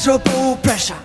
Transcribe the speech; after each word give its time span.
pleasurable 0.00 0.56
pressure. 0.62 0.96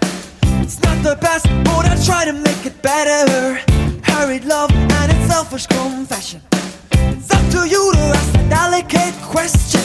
It's 0.64 0.82
not 0.82 1.04
the 1.04 1.18
best, 1.20 1.48
but 1.66 1.86
I 1.86 1.96
try 2.06 2.24
to 2.24 2.32
make 2.32 2.66
it 2.66 2.82
better. 2.82 3.60
Hurried 4.04 4.46
love 4.46 4.72
and 4.72 5.12
its 5.12 5.28
selfish 5.28 5.68
confession. 5.68 6.42
It's 6.92 7.30
up 7.30 7.44
to 7.52 7.68
you 7.68 7.92
to 7.92 8.00
ask 8.00 8.32
the 8.32 8.48
delicate 8.48 9.14
question. 9.22 9.82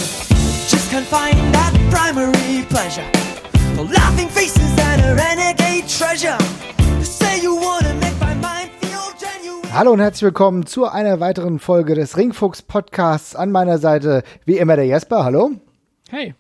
Just 0.69 0.91
can't 0.91 1.07
find 1.07 1.37
that 1.53 1.75
primary 1.91 2.65
pleasure. 2.69 3.05
The 3.75 3.83
laughing 3.83 4.29
faces 4.29 4.79
and 4.79 5.03
a 5.03 5.17
renegade 5.17 5.89
treasure. 5.89 6.39
You 6.99 7.05
say 7.05 7.41
you 7.43 7.57
wanna 7.57 7.95
make 7.95 8.17
my 8.21 8.35
mind 8.35 8.71
feel 8.81 9.11
genuine. 9.19 9.73
Hallo 9.73 9.91
und 9.91 10.01
herzlich 10.01 10.23
willkommen 10.23 10.67
zu 10.67 10.87
einer 10.87 11.19
weiteren 11.19 11.59
Folge 11.59 11.97
des 11.97 12.17
Ringfuchs 12.17 12.63
Podcasts. 12.63 13.35
An 13.35 13.51
meiner 13.51 13.79
Seite 13.79 14.23
wie 14.45 14.59
immer 14.59 14.77
der 14.77 14.87
Jesper. 14.87 15.25
Hallo. 15.25 15.51
Hey. 16.11 16.35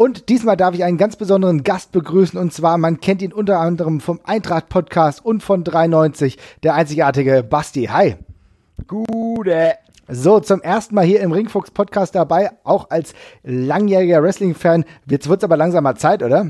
Und 0.00 0.30
diesmal 0.30 0.56
darf 0.56 0.74
ich 0.74 0.82
einen 0.82 0.96
ganz 0.96 1.16
besonderen 1.16 1.62
Gast 1.62 1.92
begrüßen 1.92 2.40
und 2.40 2.54
zwar, 2.54 2.78
man 2.78 3.00
kennt 3.02 3.20
ihn 3.20 3.34
unter 3.34 3.60
anderem 3.60 4.00
vom 4.00 4.18
Eintracht 4.24 4.70
Podcast 4.70 5.22
und 5.22 5.42
von 5.42 5.62
93, 5.62 6.38
der 6.62 6.72
einzigartige 6.72 7.42
Basti. 7.42 7.84
Hi. 7.84 8.16
Gute. 8.86 9.74
So, 10.08 10.40
zum 10.40 10.62
ersten 10.62 10.94
Mal 10.94 11.04
hier 11.04 11.20
im 11.20 11.32
Ringfuchs 11.32 11.70
Podcast 11.70 12.14
dabei, 12.14 12.50
auch 12.64 12.88
als 12.88 13.12
langjähriger 13.42 14.22
Wrestling-Fan. 14.22 14.86
Jetzt 15.04 15.28
wird's 15.28 15.44
aber 15.44 15.58
langsam 15.58 15.84
mal 15.84 15.96
Zeit, 15.96 16.22
oder? 16.22 16.48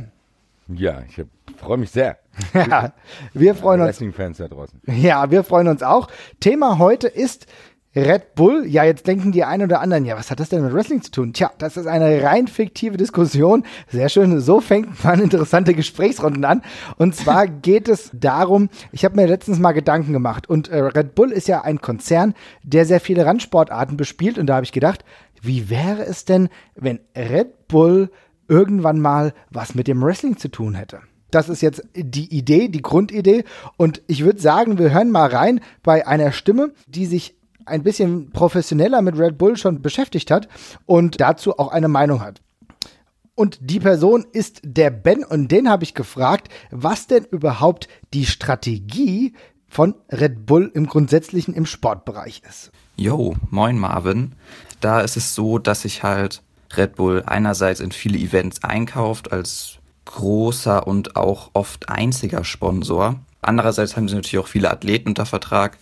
Ja, 0.68 1.02
ich 1.08 1.20
freue 1.56 1.78
mich 1.78 1.90
sehr. 1.90 2.18
Ja, 2.54 2.92
wir 3.34 3.56
freuen 3.56 3.80
uns. 3.80 3.88
Wrestling-Fans 3.88 4.38
da 4.38 4.46
draußen. 4.46 4.80
Ja, 4.86 5.32
wir 5.32 5.42
freuen 5.42 5.66
uns 5.66 5.82
auch. 5.82 6.06
Thema 6.38 6.78
heute 6.78 7.08
ist 7.08 7.46
Red 7.94 8.36
Bull. 8.36 8.66
Ja, 8.66 8.84
jetzt 8.84 9.08
denken 9.08 9.32
die 9.32 9.42
einen 9.42 9.64
oder 9.64 9.80
anderen, 9.80 10.04
ja, 10.04 10.16
was 10.16 10.30
hat 10.30 10.38
das 10.38 10.48
denn 10.48 10.62
mit 10.62 10.72
Wrestling 10.72 11.02
zu 11.02 11.10
tun? 11.10 11.32
Tja, 11.32 11.50
das 11.58 11.76
ist 11.76 11.86
eine 11.86 12.22
rein 12.22 12.46
fiktive 12.46 12.96
Diskussion. 12.96 13.64
Sehr 13.88 14.08
schön, 14.08 14.40
so 14.40 14.60
fängt 14.60 15.02
man 15.02 15.20
interessante 15.20 15.74
Gesprächsrunden 15.74 16.44
an. 16.44 16.62
Und 16.98 17.16
zwar 17.16 17.46
geht 17.48 17.88
es 17.88 18.10
darum, 18.12 18.68
ich 18.92 19.04
habe 19.04 19.16
mir 19.16 19.26
letztens 19.26 19.58
mal 19.58 19.72
Gedanken 19.72 20.12
gemacht 20.12 20.48
und 20.48 20.68
äh, 20.68 20.78
Red 20.78 21.16
Bull 21.16 21.32
ist 21.32 21.48
ja 21.48 21.62
ein 21.62 21.80
Konzern, 21.80 22.34
der 22.62 22.86
sehr 22.86 23.00
viele 23.00 23.26
Randsportarten 23.26 23.96
bespielt 23.96 24.38
und 24.38 24.46
da 24.46 24.54
habe 24.54 24.64
ich 24.64 24.72
gedacht, 24.72 25.04
wie 25.42 25.68
wäre 25.68 26.04
es 26.04 26.24
denn, 26.24 26.48
wenn 26.76 27.00
Red 27.16 27.66
Bull 27.66 28.10
irgendwann 28.46 29.00
mal 29.00 29.32
was 29.50 29.74
mit 29.74 29.88
dem 29.88 30.02
Wrestling 30.02 30.36
zu 30.36 30.48
tun 30.48 30.74
hätte? 30.74 31.00
Das 31.30 31.48
ist 31.48 31.60
jetzt 31.60 31.82
die 31.94 32.36
Idee, 32.36 32.68
die 32.68 32.82
Grundidee. 32.82 33.44
Und 33.76 34.02
ich 34.08 34.24
würde 34.24 34.40
sagen, 34.40 34.78
wir 34.78 34.92
hören 34.92 35.10
mal 35.10 35.28
rein 35.28 35.60
bei 35.82 36.06
einer 36.06 36.32
Stimme, 36.32 36.72
die 36.88 37.06
sich 37.06 37.39
ein 37.66 37.82
bisschen 37.82 38.30
professioneller 38.30 39.02
mit 39.02 39.18
Red 39.18 39.38
Bull 39.38 39.56
schon 39.56 39.82
beschäftigt 39.82 40.30
hat 40.30 40.48
und 40.86 41.20
dazu 41.20 41.58
auch 41.58 41.68
eine 41.68 41.88
Meinung 41.88 42.20
hat. 42.20 42.40
Und 43.34 43.58
die 43.62 43.80
Person 43.80 44.26
ist 44.32 44.60
der 44.64 44.90
Ben 44.90 45.24
und 45.24 45.48
den 45.48 45.70
habe 45.70 45.84
ich 45.84 45.94
gefragt, 45.94 46.48
was 46.70 47.06
denn 47.06 47.24
überhaupt 47.24 47.88
die 48.12 48.26
Strategie 48.26 49.34
von 49.66 49.94
Red 50.10 50.44
Bull 50.44 50.70
im 50.74 50.86
Grundsätzlichen 50.86 51.54
im 51.54 51.64
Sportbereich 51.64 52.42
ist. 52.48 52.70
Yo, 52.96 53.36
moin 53.48 53.78
Marvin. 53.78 54.32
Da 54.80 55.00
ist 55.00 55.16
es 55.16 55.34
so, 55.34 55.58
dass 55.58 55.82
sich 55.82 56.02
halt 56.02 56.42
Red 56.76 56.96
Bull 56.96 57.22
einerseits 57.24 57.80
in 57.80 57.92
viele 57.92 58.18
Events 58.18 58.62
einkauft 58.62 59.32
als 59.32 59.78
großer 60.04 60.86
und 60.86 61.16
auch 61.16 61.50
oft 61.54 61.88
einziger 61.88 62.44
Sponsor. 62.44 63.20
Andererseits 63.42 63.96
haben 63.96 64.08
sie 64.08 64.16
natürlich 64.16 64.44
auch 64.44 64.48
viele 64.48 64.70
Athleten 64.70 65.08
unter 65.08 65.24
Vertrag. 65.24 65.78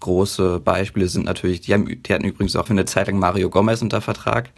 Große 0.00 0.60
Beispiele 0.60 1.08
sind 1.08 1.24
natürlich, 1.24 1.62
die, 1.62 1.72
haben, 1.72 2.02
die 2.02 2.12
hatten 2.12 2.24
übrigens 2.24 2.56
auch 2.56 2.66
für 2.66 2.72
eine 2.72 2.84
Zeit 2.84 3.06
lang 3.06 3.18
Mario 3.18 3.50
Gomez 3.50 3.82
unter 3.82 4.00
Vertrag. 4.00 4.50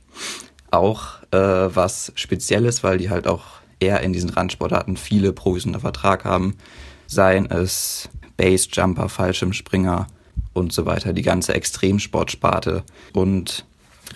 Auch 0.70 1.22
äh, 1.30 1.38
was 1.38 2.12
Spezielles, 2.16 2.82
weil 2.82 2.98
die 2.98 3.10
halt 3.10 3.26
auch 3.26 3.44
eher 3.78 4.00
in 4.00 4.12
diesen 4.12 4.30
Randsportarten 4.30 4.96
viele 4.96 5.32
Profis 5.32 5.66
unter 5.66 5.80
Vertrag 5.80 6.24
haben. 6.24 6.56
Seien 7.06 7.46
es 7.50 8.08
Basejumper, 8.36 9.08
Fallschirmspringer 9.08 10.06
und 10.52 10.72
so 10.72 10.86
weiter, 10.86 11.12
die 11.12 11.22
ganze 11.22 11.54
Extremsportsparte. 11.54 12.82
Und 13.12 13.64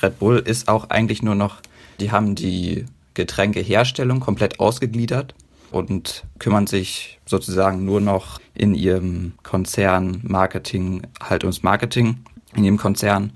Red 0.02 0.18
Bull 0.18 0.38
ist 0.38 0.68
auch 0.68 0.90
eigentlich 0.90 1.22
nur 1.22 1.34
noch, 1.34 1.60
die 2.00 2.10
haben 2.10 2.34
die 2.34 2.86
Getränkeherstellung 3.14 4.20
komplett 4.20 4.58
ausgegliedert 4.60 5.34
und 5.70 6.24
kümmern 6.38 6.66
sich 6.66 7.18
sozusagen 7.26 7.84
nur 7.84 8.00
noch 8.00 8.40
in 8.54 8.74
ihrem 8.74 9.32
Konzern 9.42 10.20
Marketing 10.22 11.02
halt 11.20 11.44
ums 11.44 11.62
Marketing 11.62 12.20
in 12.54 12.64
ihrem 12.64 12.76
Konzern, 12.76 13.32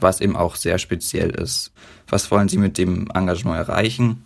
was 0.00 0.20
eben 0.20 0.36
auch 0.36 0.56
sehr 0.56 0.78
speziell 0.78 1.30
ist. 1.30 1.72
Was 2.08 2.30
wollen 2.30 2.48
sie 2.48 2.58
mit 2.58 2.78
dem 2.78 3.08
Engagement 3.14 3.56
erreichen? 3.56 4.24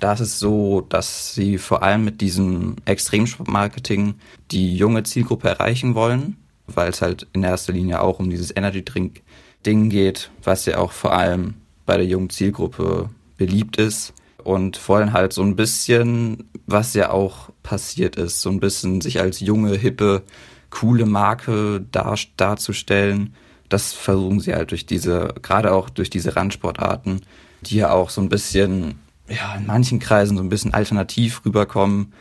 Da 0.00 0.14
ist 0.14 0.20
es 0.20 0.38
so, 0.38 0.80
dass 0.80 1.34
sie 1.34 1.58
vor 1.58 1.82
allem 1.82 2.04
mit 2.04 2.20
diesem 2.20 2.76
Extremsportmarketing 2.84 4.14
die 4.50 4.76
junge 4.76 5.02
Zielgruppe 5.02 5.48
erreichen 5.48 5.94
wollen, 5.94 6.36
weil 6.66 6.88
es 6.88 7.02
halt 7.02 7.26
in 7.32 7.42
erster 7.42 7.72
Linie 7.72 8.00
auch 8.00 8.18
um 8.18 8.30
dieses 8.30 8.54
Energy 8.54 8.84
Drink 8.84 9.22
Ding 9.66 9.90
geht, 9.90 10.30
was 10.42 10.64
ja 10.64 10.78
auch 10.78 10.92
vor 10.92 11.12
allem 11.12 11.54
bei 11.84 11.98
der 11.98 12.06
jungen 12.06 12.30
Zielgruppe 12.30 13.10
beliebt 13.36 13.76
ist 13.76 14.14
und 14.44 14.88
wollen 14.88 15.12
halt 15.12 15.32
so 15.32 15.42
ein 15.42 15.56
bisschen, 15.56 16.50
was 16.66 16.94
ja 16.94 17.10
auch 17.10 17.50
passiert 17.62 18.16
ist, 18.16 18.40
so 18.40 18.50
ein 18.50 18.60
bisschen 18.60 19.00
sich 19.00 19.20
als 19.20 19.40
junge, 19.40 19.76
hippe, 19.76 20.22
coole 20.70 21.06
Marke 21.06 21.84
dar 21.92 22.16
darzustellen. 22.36 23.34
Das 23.68 23.92
versuchen 23.92 24.40
sie 24.40 24.54
halt 24.54 24.70
durch 24.70 24.86
diese, 24.86 25.34
gerade 25.42 25.72
auch 25.72 25.90
durch 25.90 26.10
diese 26.10 26.36
Randsportarten, 26.36 27.22
die 27.62 27.76
ja 27.76 27.92
auch 27.92 28.10
so 28.10 28.20
ein 28.20 28.28
bisschen, 28.28 28.98
ja, 29.28 29.54
in 29.56 29.66
manchen 29.66 29.98
Kreisen 29.98 30.36
so 30.36 30.42
ein 30.42 30.48
bisschen 30.48 30.74
alternativ 30.74 31.44
rüberkommen. 31.44 32.12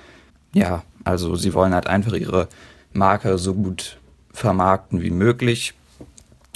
Ja, 0.53 0.84
also 1.03 1.35
sie 1.35 1.53
wollen 1.53 1.74
halt 1.74 1.88
einfach 1.88 2.13
ihre 2.13 2.50
Marke 2.94 3.38
so 3.38 3.53
gut 3.53 3.97
vermarkten 4.31 5.02
wie 5.02 5.12
möglich 5.12 5.74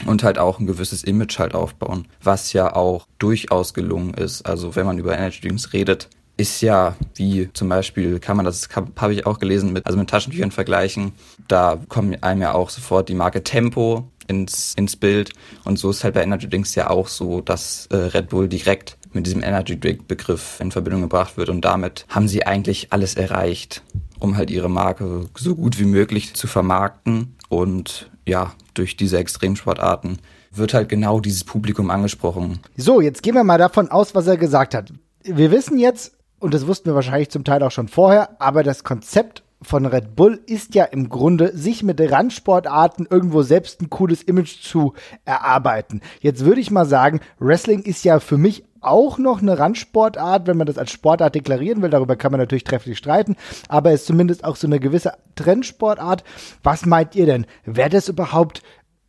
und 0.06 0.24
halt 0.24 0.38
auch 0.38 0.59
ein 0.59 0.68
gewisses 0.68 1.04
Image 1.04 1.40
halt 1.40 1.56
aufbauen, 1.56 2.08
was 2.22 2.54
ja 2.54 2.76
auch 2.76 3.08
durchaus 3.20 3.74
gelungen 3.74 4.14
ist. 4.14 4.46
Also 4.46 4.76
wenn 4.76 4.86
man 4.86 4.98
über 4.98 5.16
Energy 5.16 5.42
Drinks 5.42 5.74
redet, 5.74 6.09
ist 6.36 6.62
ja 6.62 6.96
wie 7.16 7.50
zum 7.54 7.70
Beispiel 7.70 8.20
kann 8.20 8.38
man 8.38 8.46
das 8.46 8.68
habe 8.98 9.14
ich 9.14 9.26
auch 9.28 9.38
gelesen 9.40 9.72
mit 9.72 9.86
also 9.86 9.98
mit 9.98 10.09
Taschentüchern 10.09 10.52
vergleichen. 10.52 11.14
Da 11.48 11.80
kommt 11.90 12.24
einem 12.24 12.42
ja 12.42 12.53
auch 12.53 12.70
sofort 12.70 13.09
die 13.09 13.14
Marke 13.14 13.44
Tempo 13.44 14.08
ins 14.28 14.74
ins 14.76 14.96
Bild 14.96 15.32
und 15.64 15.78
so 15.78 15.92
ist 15.92 16.03
halt 16.03 16.16
bei 16.16 16.24
Energy 16.24 16.50
Drinks 16.50 16.76
ja 16.76 16.90
auch 16.90 17.08
so, 17.08 17.42
dass 17.42 17.88
äh, 17.88 17.96
Red 17.96 18.30
Bull 18.30 18.48
direkt 18.48 18.98
mit 19.12 19.28
diesem 19.28 19.44
Energy 19.44 19.80
Drink 19.80 20.08
Begriff 20.08 20.59
in 20.59 20.72
Verbindung 20.72 21.02
gebracht 21.02 21.38
wird 21.38 21.50
und 21.50 21.62
damit 21.64 22.06
haben 22.09 22.28
sie 22.28 22.48
eigentlich 22.48 22.92
alles 22.92 23.14
erreicht, 23.16 23.84
um 24.20 24.38
halt 24.38 24.50
ihre 24.50 24.70
Marke 24.70 25.28
so 25.38 25.56
gut 25.56 25.80
wie 25.80 25.86
möglich 25.86 26.34
zu 26.34 26.48
vermarkten 26.48 27.36
und 27.50 28.09
ja, 28.25 28.53
durch 28.73 28.97
diese 28.97 29.17
Extremsportarten 29.17 30.19
wird 30.51 30.73
halt 30.73 30.89
genau 30.89 31.19
dieses 31.19 31.44
Publikum 31.44 31.89
angesprochen. 31.89 32.59
So, 32.78 33.01
jetzt 33.01 33.23
gehen 33.23 33.35
wir 33.35 33.44
mal 33.44 33.57
davon 33.57 33.89
aus, 33.89 34.16
was 34.16 34.28
er 34.28 34.38
gesagt 34.38 34.75
hat. 34.75 34.94
Wir 35.23 35.51
wissen 35.51 35.78
jetzt, 35.78 36.17
und 36.39 36.53
das 36.53 36.67
wussten 36.67 36.88
wir 36.88 36.95
wahrscheinlich 36.95 37.29
zum 37.29 37.44
Teil 37.44 37.63
auch 37.63 37.72
schon 37.72 37.88
vorher, 37.88 38.41
aber 38.41 38.63
das 38.63 38.84
Konzept 38.84 39.44
von 39.61 39.85
Red 39.85 40.16
Bull 40.16 40.41
ist 40.45 40.75
ja 40.75 40.84
im 40.84 41.09
Grunde, 41.09 41.56
sich 41.56 41.84
mit 41.84 42.00
Randsportarten 42.00 43.07
irgendwo 43.09 43.41
selbst 43.41 43.81
ein 43.81 43.89
cooles 43.89 44.22
Image 44.22 44.61
zu 44.61 44.94
erarbeiten. 45.25 46.01
Jetzt 46.19 46.45
würde 46.45 46.61
ich 46.61 46.69
mal 46.69 46.85
sagen, 46.85 47.22
Wrestling 47.40 47.81
ist 47.84 48.03
ja 48.03 48.19
für 48.19 48.38
mich 48.38 48.66
auch 48.86 49.18
noch 49.18 49.42
eine 49.42 49.58
Randsportart, 49.58 50.48
wenn 50.48 50.58
man 50.58 50.68
das 50.68 50.78
als 50.78 50.92
Sportart 50.92 51.36
deklarieren 51.36 51.82
will. 51.82 51.90
Darüber 51.90 52.16
kann 52.16 52.32
man 52.32 52.40
natürlich 52.40 52.64
trefflich 52.64 52.98
streiten, 52.98 53.36
aber 53.68 53.92
es 53.92 54.02
ist 54.02 54.08
zumindest 54.08 54.44
auch 54.44 54.56
so 54.56 54.68
eine 54.68 54.80
gewisse 54.80 55.14
Trendsportart. 55.36 56.24
Was 56.64 56.86
meint 56.86 57.16
ihr 57.16 57.26
denn? 57.26 57.46
Wäre 57.66 57.90
das 57.90 58.10
überhaupt 58.10 58.62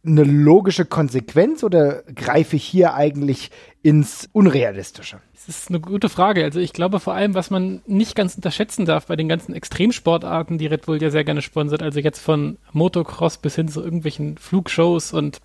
eine 0.06 0.24
logische 0.24 0.84
Konsequenz 0.84 1.64
oder 1.64 2.02
greife 2.14 2.56
ich 2.56 2.64
hier 2.64 2.94
eigentlich 2.94 3.50
ins 3.82 4.28
Unrealistische? 4.32 5.20
Das 5.32 5.48
ist 5.48 5.68
eine 5.68 5.80
gute 5.80 6.08
Frage. 6.08 6.44
Also 6.44 6.60
ich 6.60 6.72
glaube 6.72 7.00
vor 7.00 7.14
allem, 7.14 7.34
was 7.34 7.50
man 7.50 7.82
nicht 7.86 8.14
ganz 8.14 8.34
unterschätzen 8.34 8.86
darf 8.86 9.06
bei 9.06 9.16
den 9.16 9.28
ganzen 9.28 9.54
Extremsportarten, 9.54 10.58
die 10.58 10.66
Red 10.66 10.86
Bull 10.86 11.02
ja 11.02 11.10
sehr 11.10 11.24
gerne 11.24 11.42
sponsert, 11.42 11.82
also 11.82 12.00
jetzt 12.00 12.20
von 12.20 12.58
Motocross 12.72 13.38
bis 13.38 13.54
hin 13.54 13.68
zu 13.68 13.82
irgendwelchen 13.82 14.38
Flugshows 14.38 15.12
und 15.12 15.40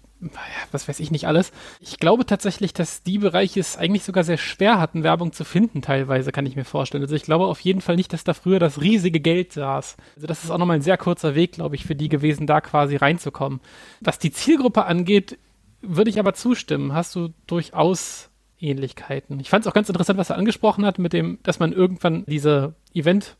was 0.71 0.87
weiß 0.87 0.99
ich 0.99 1.11
nicht 1.11 1.27
alles. 1.27 1.51
Ich 1.79 1.97
glaube 1.97 2.25
tatsächlich, 2.25 2.73
dass 2.73 3.03
die 3.03 3.19
Bereiche 3.19 3.59
es 3.59 3.77
eigentlich 3.77 4.03
sogar 4.03 4.23
sehr 4.23 4.37
schwer 4.37 4.79
hatten, 4.79 5.03
Werbung 5.03 5.31
zu 5.31 5.43
finden, 5.43 5.81
teilweise, 5.81 6.31
kann 6.31 6.45
ich 6.45 6.55
mir 6.55 6.65
vorstellen. 6.65 7.03
Also 7.03 7.15
ich 7.15 7.23
glaube 7.23 7.45
auf 7.45 7.61
jeden 7.61 7.81
Fall 7.81 7.95
nicht, 7.95 8.11
dass 8.11 8.23
da 8.23 8.33
früher 8.33 8.59
das 8.59 8.81
riesige 8.81 9.19
Geld 9.19 9.53
saß. 9.53 9.95
Also 10.15 10.27
das 10.27 10.43
ist 10.43 10.51
auch 10.51 10.57
nochmal 10.57 10.77
ein 10.77 10.81
sehr 10.81 10.97
kurzer 10.97 11.35
Weg, 11.35 11.53
glaube 11.53 11.75
ich, 11.75 11.85
für 11.85 11.95
die 11.95 12.09
gewesen, 12.09 12.47
da 12.47 12.61
quasi 12.61 12.97
reinzukommen. 12.97 13.61
Was 14.01 14.19
die 14.19 14.31
Zielgruppe 14.31 14.85
angeht, 14.85 15.37
würde 15.81 16.09
ich 16.09 16.19
aber 16.19 16.33
zustimmen. 16.33 16.93
Hast 16.93 17.15
du 17.15 17.29
durchaus 17.47 18.29
Ähnlichkeiten. 18.61 19.39
Ich 19.39 19.49
fand 19.49 19.63
es 19.63 19.69
auch 19.69 19.73
ganz 19.73 19.89
interessant, 19.89 20.19
was 20.19 20.29
er 20.29 20.37
angesprochen 20.37 20.85
hat, 20.85 20.99
mit 20.99 21.13
dem, 21.13 21.39
dass 21.43 21.59
man 21.59 21.71
irgendwann 21.71 22.25
diese 22.27 22.75
Event 22.93 23.37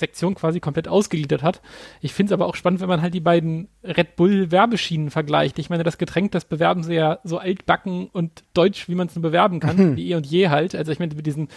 Sektion 0.00 0.34
quasi 0.34 0.58
komplett 0.58 0.88
ausgegliedert 0.88 1.42
hat. 1.42 1.62
Ich 2.00 2.12
finde 2.12 2.30
es 2.30 2.32
aber 2.32 2.46
auch 2.46 2.56
spannend, 2.56 2.80
wenn 2.80 2.88
man 2.88 3.02
halt 3.02 3.14
die 3.14 3.20
beiden 3.20 3.68
Red 3.84 4.16
Bull 4.16 4.50
Werbeschienen 4.50 5.10
vergleicht. 5.10 5.58
Ich 5.58 5.70
meine, 5.70 5.84
das 5.84 5.98
Getränk, 5.98 6.32
das 6.32 6.44
bewerben 6.44 6.82
sie 6.82 6.94
ja 6.94 7.20
so 7.22 7.38
altbacken 7.38 8.08
und 8.08 8.42
deutsch, 8.54 8.88
wie 8.88 8.94
man 8.94 9.06
es 9.06 9.14
nur 9.14 9.22
bewerben 9.22 9.60
kann, 9.60 9.96
wie 9.96 10.10
eh 10.10 10.14
und 10.16 10.26
je 10.26 10.48
halt. 10.48 10.74
Also 10.74 10.90
ich 10.90 10.98
meine, 10.98 11.14
mit 11.14 11.26
diesen 11.26 11.48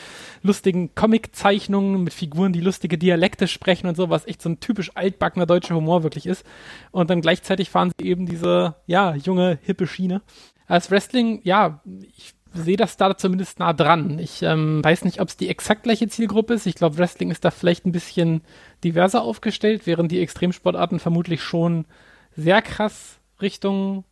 lustigen 0.43 0.93
Comic-Zeichnungen, 0.93 2.03
mit 2.03 2.13
Figuren, 2.13 2.53
die 2.53 2.61
lustige 2.61 2.97
Dialekte 2.97 3.47
sprechen 3.47 3.87
und 3.87 3.97
so, 3.97 4.09
was 4.09 4.27
echt 4.27 4.41
so 4.41 4.49
ein 4.49 4.59
typisch 4.59 4.91
altbackener 4.95 5.45
deutscher 5.45 5.75
Humor 5.75 6.03
wirklich 6.03 6.25
ist. 6.25 6.45
Und 6.91 7.09
dann 7.09 7.21
gleichzeitig 7.21 7.69
fahren 7.69 7.91
sie 7.97 8.05
eben 8.05 8.25
diese, 8.25 8.75
ja, 8.85 9.15
junge, 9.15 9.57
hippe 9.63 9.87
Schiene. 9.87 10.21
Als 10.67 10.91
Wrestling, 10.91 11.41
ja, 11.43 11.81
ich 12.15 12.33
sehe 12.53 12.77
das 12.77 12.97
da 12.97 13.15
zumindest 13.17 13.59
nah 13.59 13.73
dran. 13.73 14.19
Ich 14.19 14.43
ähm, 14.43 14.83
weiß 14.83 15.05
nicht, 15.05 15.19
ob 15.19 15.29
es 15.29 15.37
die 15.37 15.49
exakt 15.49 15.83
gleiche 15.83 16.07
Zielgruppe 16.07 16.53
ist. 16.53 16.65
Ich 16.65 16.75
glaube, 16.75 16.97
Wrestling 16.97 17.31
ist 17.31 17.43
da 17.43 17.51
vielleicht 17.51 17.85
ein 17.85 17.91
bisschen 17.91 18.41
diverser 18.83 19.23
aufgestellt, 19.23 19.85
während 19.85 20.11
die 20.11 20.21
Extremsportarten 20.21 20.99
vermutlich 20.99 21.41
schon 21.41 21.85
sehr 22.35 22.61
krass 22.61 23.19
Richtung, 23.41 24.05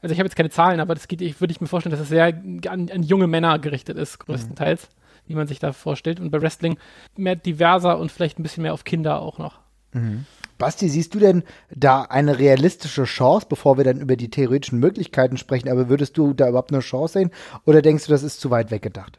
also 0.00 0.12
ich 0.12 0.18
habe 0.18 0.26
jetzt 0.26 0.36
keine 0.36 0.50
Zahlen, 0.50 0.80
aber 0.80 0.94
das 0.94 1.08
geht, 1.08 1.20
ich 1.20 1.40
würde 1.40 1.52
ich 1.52 1.60
mir 1.60 1.66
vorstellen, 1.66 1.90
dass 1.92 2.00
es 2.00 2.08
sehr 2.08 2.26
an, 2.26 2.90
an, 2.90 3.02
junge 3.02 3.26
Männer 3.26 3.58
gerichtet 3.58 3.98
ist, 3.98 4.18
größtenteils, 4.18 4.88
mhm. 4.88 5.28
wie 5.28 5.34
man 5.34 5.46
sich 5.46 5.58
da 5.58 5.72
vorstellt. 5.72 6.20
Und 6.20 6.30
bei 6.30 6.40
Wrestling 6.40 6.78
mehr 7.16 7.36
diverser 7.36 7.98
und 7.98 8.12
vielleicht 8.12 8.38
ein 8.38 8.42
bisschen 8.42 8.62
mehr 8.62 8.74
auf 8.74 8.84
Kinder 8.84 9.20
auch 9.20 9.38
noch. 9.38 9.58
Mhm. 9.92 10.24
Basti, 10.58 10.88
siehst 10.88 11.14
du 11.14 11.18
denn 11.18 11.44
da 11.74 12.02
eine 12.02 12.38
realistische 12.38 13.04
Chance, 13.04 13.46
bevor 13.48 13.76
wir 13.76 13.84
dann 13.84 14.00
über 14.00 14.16
die 14.16 14.30
theoretischen 14.30 14.80
Möglichkeiten 14.80 15.36
sprechen, 15.36 15.68
aber 15.68 15.88
würdest 15.88 16.18
du 16.18 16.34
da 16.34 16.48
überhaupt 16.48 16.72
eine 16.72 16.80
Chance 16.80 17.20
sehen 17.20 17.30
oder 17.64 17.80
denkst 17.80 18.06
du, 18.06 18.10
das 18.10 18.22
ist 18.22 18.40
zu 18.40 18.50
weit 18.50 18.70
weggedacht? 18.70 19.18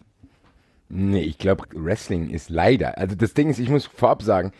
Nee, 0.89 1.21
ich 1.21 1.37
glaube, 1.37 1.65
Wrestling 1.73 2.29
ist 2.29 2.49
leider. 2.49 2.97
Also 2.97 3.15
das 3.15 3.33
Ding 3.33 3.49
ist, 3.49 3.59
ich 3.59 3.69
muss 3.69 3.85
vorab 3.85 4.23
sagen, 4.23 4.51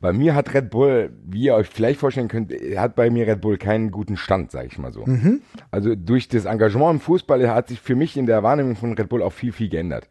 bei 0.00 0.12
mir 0.12 0.34
hat 0.34 0.54
Red 0.54 0.70
Bull, 0.70 1.10
wie 1.24 1.44
ihr 1.44 1.54
euch 1.54 1.66
vielleicht 1.66 1.98
vorstellen 1.98 2.28
könnt, 2.28 2.52
hat 2.76 2.94
bei 2.94 3.10
mir 3.10 3.26
Red 3.26 3.40
Bull 3.40 3.58
keinen 3.58 3.90
guten 3.90 4.16
Stand, 4.16 4.52
sage 4.52 4.68
ich 4.70 4.78
mal 4.78 4.92
so. 4.92 5.04
Mhm. 5.04 5.42
Also 5.72 5.96
durch 5.96 6.28
das 6.28 6.44
Engagement 6.44 6.94
im 6.94 7.00
Fußball 7.00 7.48
hat 7.50 7.68
sich 7.68 7.80
für 7.80 7.96
mich 7.96 8.16
in 8.16 8.26
der 8.26 8.42
Wahrnehmung 8.44 8.76
von 8.76 8.92
Red 8.92 9.08
Bull 9.08 9.22
auch 9.22 9.32
viel, 9.32 9.50
viel 9.50 9.68
geändert. 9.68 10.08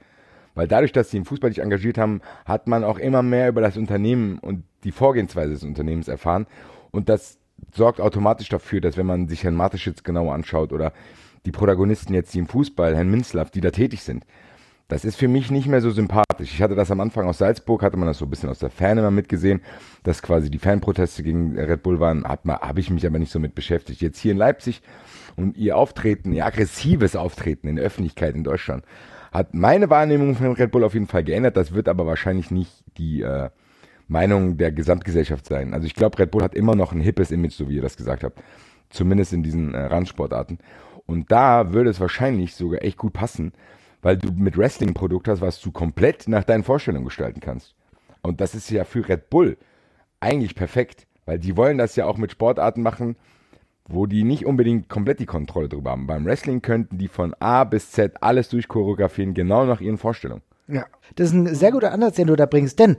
Weil 0.57 0.67
dadurch, 0.67 0.91
dass 0.91 1.11
sie 1.11 1.17
im 1.17 1.25
Fußball 1.25 1.51
sich 1.51 1.61
engagiert 1.61 1.99
haben, 1.99 2.19
hat 2.43 2.65
man 2.65 2.83
auch 2.83 2.97
immer 2.97 3.21
mehr 3.21 3.47
über 3.47 3.61
das 3.61 3.77
Unternehmen 3.77 4.39
und 4.39 4.63
die 4.83 4.91
Vorgehensweise 4.91 5.51
des 5.51 5.63
Unternehmens 5.63 6.07
erfahren. 6.07 6.47
Und 6.89 7.09
das 7.09 7.37
sorgt 7.75 8.01
automatisch 8.01 8.49
dafür, 8.49 8.81
dass 8.81 8.97
wenn 8.97 9.05
man 9.05 9.27
sich 9.27 9.43
Herrn 9.43 9.53
Mateschitz 9.53 10.01
genauer 10.01 10.33
anschaut 10.33 10.73
oder 10.73 10.93
die 11.45 11.51
Protagonisten 11.51 12.15
jetzt, 12.15 12.33
die 12.33 12.39
im 12.39 12.47
Fußball, 12.47 12.95
Herrn 12.95 13.11
Minzlaff, 13.11 13.51
die 13.51 13.61
da 13.61 13.69
tätig 13.69 14.01
sind, 14.01 14.25
das 14.87 15.05
ist 15.05 15.17
für 15.17 15.27
mich 15.27 15.51
nicht 15.51 15.67
mehr 15.67 15.81
so 15.81 15.91
sympathisch. 15.91 16.51
Ich 16.51 16.61
hatte 16.63 16.73
das 16.73 16.89
am 16.89 17.01
Anfang 17.01 17.27
aus 17.27 17.37
Salzburg, 17.37 17.83
hatte 17.83 17.97
man 17.97 18.07
das 18.07 18.17
so 18.17 18.25
ein 18.25 18.31
bisschen 18.31 18.49
aus 18.49 18.57
der 18.57 18.71
Ferne 18.71 19.03
mal 19.03 19.11
mitgesehen, 19.11 19.61
dass 20.01 20.23
quasi 20.23 20.49
die 20.49 20.57
Fanproteste 20.57 21.21
gegen 21.21 21.55
Red 21.55 21.83
Bull 21.83 21.99
waren, 21.99 22.25
habe 22.25 22.79
ich 22.79 22.89
mich 22.89 23.05
aber 23.05 23.19
nicht 23.19 23.31
so 23.31 23.37
mit 23.37 23.53
beschäftigt. 23.53 24.01
Jetzt 24.01 24.17
hier 24.17 24.31
in 24.31 24.39
Leipzig 24.39 24.81
und 25.35 25.55
ihr 25.55 25.77
Auftreten, 25.77 26.31
ihr 26.33 26.47
aggressives 26.47 27.15
Auftreten 27.15 27.67
in 27.67 27.75
der 27.75 27.85
Öffentlichkeit 27.85 28.33
in 28.33 28.43
Deutschland, 28.43 28.85
hat 29.31 29.53
meine 29.53 29.89
Wahrnehmung 29.89 30.35
von 30.35 30.53
Red 30.53 30.71
Bull 30.71 30.83
auf 30.83 30.93
jeden 30.93 31.07
Fall 31.07 31.23
geändert. 31.23 31.57
Das 31.57 31.73
wird 31.73 31.87
aber 31.87 32.05
wahrscheinlich 32.05 32.51
nicht 32.51 32.83
die 32.97 33.21
äh, 33.21 33.49
Meinung 34.07 34.57
der 34.57 34.71
Gesamtgesellschaft 34.71 35.45
sein. 35.45 35.73
Also 35.73 35.85
ich 35.85 35.95
glaube, 35.95 36.17
Red 36.19 36.31
Bull 36.31 36.43
hat 36.43 36.55
immer 36.55 36.75
noch 36.75 36.91
ein 36.91 37.01
hippes 37.01 37.31
Image, 37.31 37.53
so 37.53 37.69
wie 37.69 37.75
ihr 37.75 37.81
das 37.81 37.97
gesagt 37.97 38.23
habt. 38.23 38.41
Zumindest 38.89 39.33
in 39.33 39.43
diesen 39.43 39.73
äh, 39.73 39.85
Randsportarten. 39.85 40.59
Und 41.05 41.31
da 41.31 41.73
würde 41.73 41.89
es 41.89 41.99
wahrscheinlich 41.99 42.55
sogar 42.55 42.83
echt 42.83 42.97
gut 42.97 43.13
passen, 43.13 43.53
weil 44.01 44.17
du 44.17 44.31
mit 44.31 44.57
Wrestling 44.57 44.89
ein 44.89 44.93
Produkt 44.93 45.27
hast, 45.27 45.41
was 45.41 45.59
du 45.61 45.71
komplett 45.71 46.27
nach 46.27 46.43
deinen 46.43 46.63
Vorstellungen 46.63 47.05
gestalten 47.05 47.39
kannst. 47.39 47.75
Und 48.21 48.41
das 48.41 48.55
ist 48.55 48.69
ja 48.69 48.83
für 48.83 49.07
Red 49.07 49.29
Bull 49.29 49.57
eigentlich 50.19 50.55
perfekt, 50.55 51.07
weil 51.25 51.39
die 51.39 51.57
wollen 51.57 51.77
das 51.77 51.95
ja 51.95 52.05
auch 52.05 52.17
mit 52.17 52.31
Sportarten 52.31 52.81
machen, 52.81 53.15
wo 53.87 54.05
die 54.05 54.23
nicht 54.23 54.45
unbedingt 54.45 54.89
komplett 54.89 55.19
die 55.19 55.25
Kontrolle 55.25 55.69
drüber 55.69 55.91
haben. 55.91 56.07
Beim 56.07 56.25
Wrestling 56.25 56.61
könnten 56.61 56.97
die 56.97 57.07
von 57.07 57.33
A 57.39 57.63
bis 57.63 57.91
Z 57.91 58.21
alles 58.21 58.49
durchchoreografieren, 58.49 59.33
genau 59.33 59.65
nach 59.65 59.81
ihren 59.81 59.97
Vorstellungen. 59.97 60.41
Ja, 60.67 60.85
das 61.15 61.29
ist 61.29 61.33
ein 61.33 61.55
sehr 61.55 61.71
guter 61.71 61.93
Ansatz, 61.93 62.15
den 62.15 62.27
du 62.27 62.35
da 62.35 62.45
bringst, 62.45 62.77
denn 62.79 62.97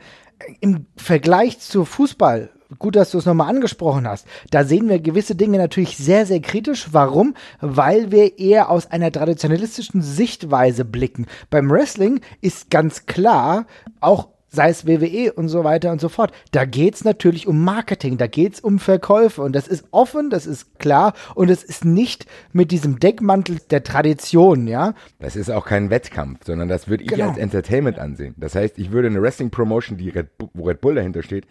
im 0.61 0.87
Vergleich 0.97 1.59
zu 1.59 1.85
Fußball, 1.85 2.51
gut, 2.79 2.97
dass 2.97 3.11
du 3.11 3.19
es 3.19 3.27
nochmal 3.27 3.51
angesprochen 3.51 4.09
hast, 4.09 4.27
da 4.51 4.65
sehen 4.65 4.89
wir 4.89 5.01
gewisse 5.01 5.35
Dinge 5.35 5.59
natürlich 5.59 5.99
sehr, 5.99 6.25
sehr 6.25 6.41
kritisch. 6.41 6.89
Warum? 6.93 7.35
Weil 7.61 8.11
wir 8.11 8.39
eher 8.39 8.71
aus 8.71 8.87
einer 8.87 9.13
traditionalistischen 9.13 10.01
Sichtweise 10.01 10.87
blicken. 10.87 11.27
Beim 11.51 11.71
Wrestling 11.71 12.21
ist 12.41 12.71
ganz 12.71 13.05
klar, 13.05 13.67
auch 14.01 14.29
sei 14.49 14.71
es 14.71 14.87
WWE 14.87 15.33
und 15.33 15.49
so 15.49 15.65
weiter 15.65 15.93
und 15.93 16.01
so 16.01 16.09
fort. 16.09 16.33
Da 16.53 16.65
geht's 16.65 17.05
natürlich 17.05 17.47
um 17.47 17.65
Marketing, 17.65 18.17
da 18.17 18.27
geht's 18.27 18.61
um 18.61 18.79
Verkäufe 18.79 19.43
und 19.43 19.55
das 19.55 19.69
ist 19.69 19.87
offen, 19.91 20.31
das 20.31 20.47
ist 20.47 20.79
klar 20.79 21.15
und 21.35 21.51
es 21.51 21.63
ist 21.63 21.85
nicht 21.85 22.27
mit 22.53 22.71
diesem 22.71 22.99
Deckmantel 22.99 23.59
der 23.71 23.85
Tradition, 23.85 24.67
ja. 24.67 24.95
Das 25.19 25.37
ist 25.37 25.51
auch 25.51 25.67
kein 25.67 25.91
Wettkampf, 25.91 26.45
sondern 26.45 26.69
das 26.69 26.89
würde 26.89 27.05
ich 27.05 27.11
genau. 27.11 27.29
als 27.29 27.39
Entertainment 27.39 27.99
ansehen. 27.99 28.35
Das 28.39 28.55
heißt, 28.55 28.79
ich 28.79 28.91
würde 28.91 29.09
eine 29.09 29.23
Wrestling-Promotion, 29.23 29.99
die 29.99 30.09
Red, 30.09 30.29
wo 30.55 30.65
Red 30.65 30.81
Bull 30.81 30.95
dahinter 30.95 31.23
steht, 31.23 31.47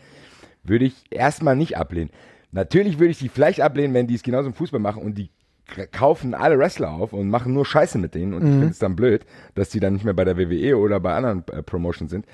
würde 0.64 0.86
ich 0.86 0.96
erstmal 1.10 1.56
nicht 1.56 1.78
ablehnen. 1.78 2.10
Natürlich 2.52 3.00
würde 3.00 3.12
ich 3.12 3.20
die 3.20 3.30
vielleicht 3.30 3.62
ablehnen, 3.62 3.94
wenn 3.94 4.08
die 4.08 4.16
es 4.16 4.24
genauso 4.24 4.48
im 4.48 4.54
Fußball 4.54 4.80
machen 4.80 5.04
und 5.04 5.18
die 5.18 5.30
kaufen 5.92 6.34
alle 6.34 6.58
Wrestler 6.58 6.92
auf 6.92 7.14
und 7.14 7.30
machen 7.30 7.54
nur 7.54 7.66
Scheiße 7.66 7.98
mit 7.98 8.16
denen 8.16 8.34
und 8.34 8.44
mhm. 8.44 8.50
ich 8.50 8.56
finde 8.56 8.70
es 8.70 8.80
dann 8.80 8.96
blöd, 8.96 9.26
dass 9.54 9.70
die 9.70 9.80
dann 9.80 9.94
nicht 9.94 10.06
mehr 10.06 10.14
bei 10.14 10.24
der 10.24 10.38
WWE 10.38 10.78
oder 10.78 11.00
bei 11.00 11.14
anderen 11.14 11.44
äh, 11.52 11.62
Promotions 11.62 12.10
sind. 12.10 12.26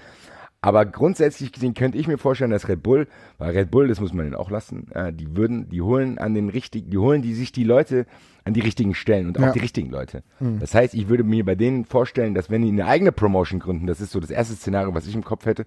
Aber 0.63 0.85
grundsätzlich 0.85 1.51
gesehen 1.51 1.73
könnte 1.73 1.97
ich 1.97 2.07
mir 2.07 2.17
vorstellen, 2.17 2.51
dass 2.51 2.69
Red 2.69 2.81
Bull, 2.81 3.09
weil 3.37 3.51
Red 3.51 3.69
Bull, 3.69 3.89
das 3.89 3.99
muss 3.99 4.13
man 4.13 4.27
ihnen 4.27 4.35
auch 4.35 4.49
lassen, 4.49 4.89
äh, 4.93 5.11
die 5.11 5.35
würden, 5.35 5.67
die 5.67 5.81
holen 5.81 6.17
an 6.19 6.33
den 6.33 6.47
richtigen, 6.47 6.89
die 6.89 6.97
holen 6.97 7.21
die 7.21 7.33
sich 7.33 7.51
die 7.51 7.65
Leute 7.65 8.05
an 8.45 8.53
die 8.53 8.61
richtigen 8.61 8.95
Stellen 8.95 9.27
und 9.27 9.37
auch 9.37 9.47
ja. 9.47 9.51
die 9.51 9.59
richtigen 9.59 9.89
Leute. 9.89 10.23
Mhm. 10.39 10.61
Das 10.61 10.73
heißt, 10.73 10.93
ich 10.93 11.09
würde 11.09 11.25
mir 11.25 11.43
bei 11.43 11.55
denen 11.55 11.83
vorstellen, 11.83 12.33
dass 12.33 12.49
wenn 12.49 12.61
die 12.61 12.69
eine 12.69 12.85
eigene 12.85 13.11
Promotion 13.11 13.59
gründen, 13.59 13.87
das 13.87 13.99
ist 13.99 14.11
so 14.13 14.21
das 14.21 14.29
erste 14.29 14.55
Szenario, 14.55 14.95
was 14.95 15.05
ich 15.05 15.15
im 15.15 15.25
Kopf 15.25 15.45
hätte, 15.45 15.65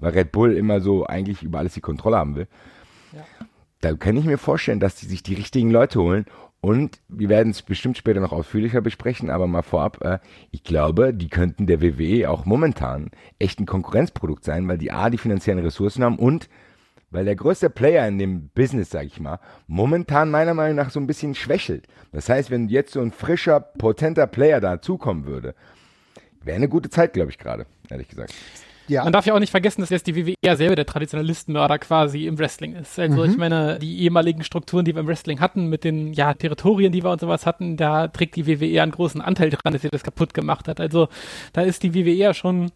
weil 0.00 0.10
Red 0.10 0.32
Bull 0.32 0.56
immer 0.56 0.80
so 0.80 1.06
eigentlich 1.06 1.44
über 1.44 1.60
alles 1.60 1.74
die 1.74 1.80
Kontrolle 1.80 2.16
haben 2.16 2.34
will. 2.34 2.48
Ja. 3.12 3.24
Da 3.80 3.94
kann 3.94 4.16
ich 4.16 4.24
mir 4.24 4.38
vorstellen, 4.38 4.80
dass 4.80 4.96
die 4.96 5.06
sich 5.06 5.22
die 5.22 5.34
richtigen 5.34 5.70
Leute 5.70 6.00
holen 6.00 6.26
und 6.62 7.00
wir 7.08 7.28
werden 7.28 7.50
es 7.50 7.60
bestimmt 7.60 7.98
später 7.98 8.20
noch 8.20 8.30
ausführlicher 8.30 8.80
besprechen, 8.80 9.30
aber 9.30 9.48
mal 9.48 9.62
vorab, 9.62 10.00
äh, 10.04 10.20
ich 10.52 10.62
glaube, 10.62 11.12
die 11.12 11.28
könnten 11.28 11.66
der 11.66 11.82
WWE 11.82 12.30
auch 12.30 12.44
momentan 12.44 13.10
echt 13.40 13.58
ein 13.58 13.66
Konkurrenzprodukt 13.66 14.44
sein, 14.44 14.68
weil 14.68 14.78
die 14.78 14.92
A, 14.92 15.10
die 15.10 15.18
finanziellen 15.18 15.62
Ressourcen 15.62 16.04
haben 16.04 16.20
und 16.20 16.48
weil 17.10 17.24
der 17.24 17.34
größte 17.34 17.68
Player 17.68 18.06
in 18.06 18.18
dem 18.18 18.48
Business, 18.50 18.90
sag 18.90 19.06
ich 19.06 19.18
mal, 19.18 19.40
momentan 19.66 20.30
meiner 20.30 20.54
Meinung 20.54 20.76
nach 20.76 20.90
so 20.90 21.00
ein 21.00 21.08
bisschen 21.08 21.34
schwächelt. 21.34 21.88
Das 22.12 22.28
heißt, 22.28 22.52
wenn 22.52 22.68
jetzt 22.68 22.92
so 22.92 23.00
ein 23.00 23.10
frischer, 23.10 23.58
potenter 23.58 24.28
Player 24.28 24.60
dazukommen 24.60 25.26
würde, 25.26 25.56
wäre 26.42 26.56
eine 26.56 26.68
gute 26.68 26.90
Zeit, 26.90 27.12
glaube 27.12 27.32
ich, 27.32 27.38
gerade, 27.38 27.66
ehrlich 27.90 28.08
gesagt. 28.08 28.32
Ja. 28.88 29.04
Man 29.04 29.12
darf 29.12 29.26
ja 29.26 29.34
auch 29.34 29.38
nicht 29.38 29.50
vergessen, 29.50 29.80
dass 29.80 29.90
jetzt 29.90 30.06
die 30.06 30.16
WWE 30.16 30.34
ja 30.44 30.56
selber 30.56 30.76
der 30.76 30.86
Traditionalistenmörder 30.86 31.78
quasi 31.78 32.26
im 32.26 32.38
Wrestling 32.38 32.74
ist. 32.74 32.98
Also 32.98 33.24
mhm. 33.24 33.30
ich 33.30 33.36
meine, 33.36 33.78
die 33.78 34.00
ehemaligen 34.00 34.44
Strukturen, 34.44 34.84
die 34.84 34.94
wir 34.94 35.00
im 35.00 35.06
Wrestling 35.06 35.40
hatten, 35.40 35.68
mit 35.68 35.84
den 35.84 36.12
ja, 36.12 36.34
Territorien, 36.34 36.92
die 36.92 37.02
wir 37.02 37.10
und 37.10 37.20
sowas 37.20 37.46
hatten, 37.46 37.76
da 37.76 38.08
trägt 38.08 38.36
die 38.36 38.46
WWE 38.46 38.82
einen 38.82 38.92
großen 38.92 39.20
Anteil 39.20 39.50
dran, 39.50 39.72
dass 39.72 39.82
sie 39.82 39.90
das 39.90 40.02
kaputt 40.02 40.34
gemacht 40.34 40.68
hat. 40.68 40.80
Also 40.80 41.08
da 41.52 41.62
ist 41.62 41.82
die 41.82 41.94
WWE 41.94 42.12
ja 42.12 42.34
schon 42.34 42.72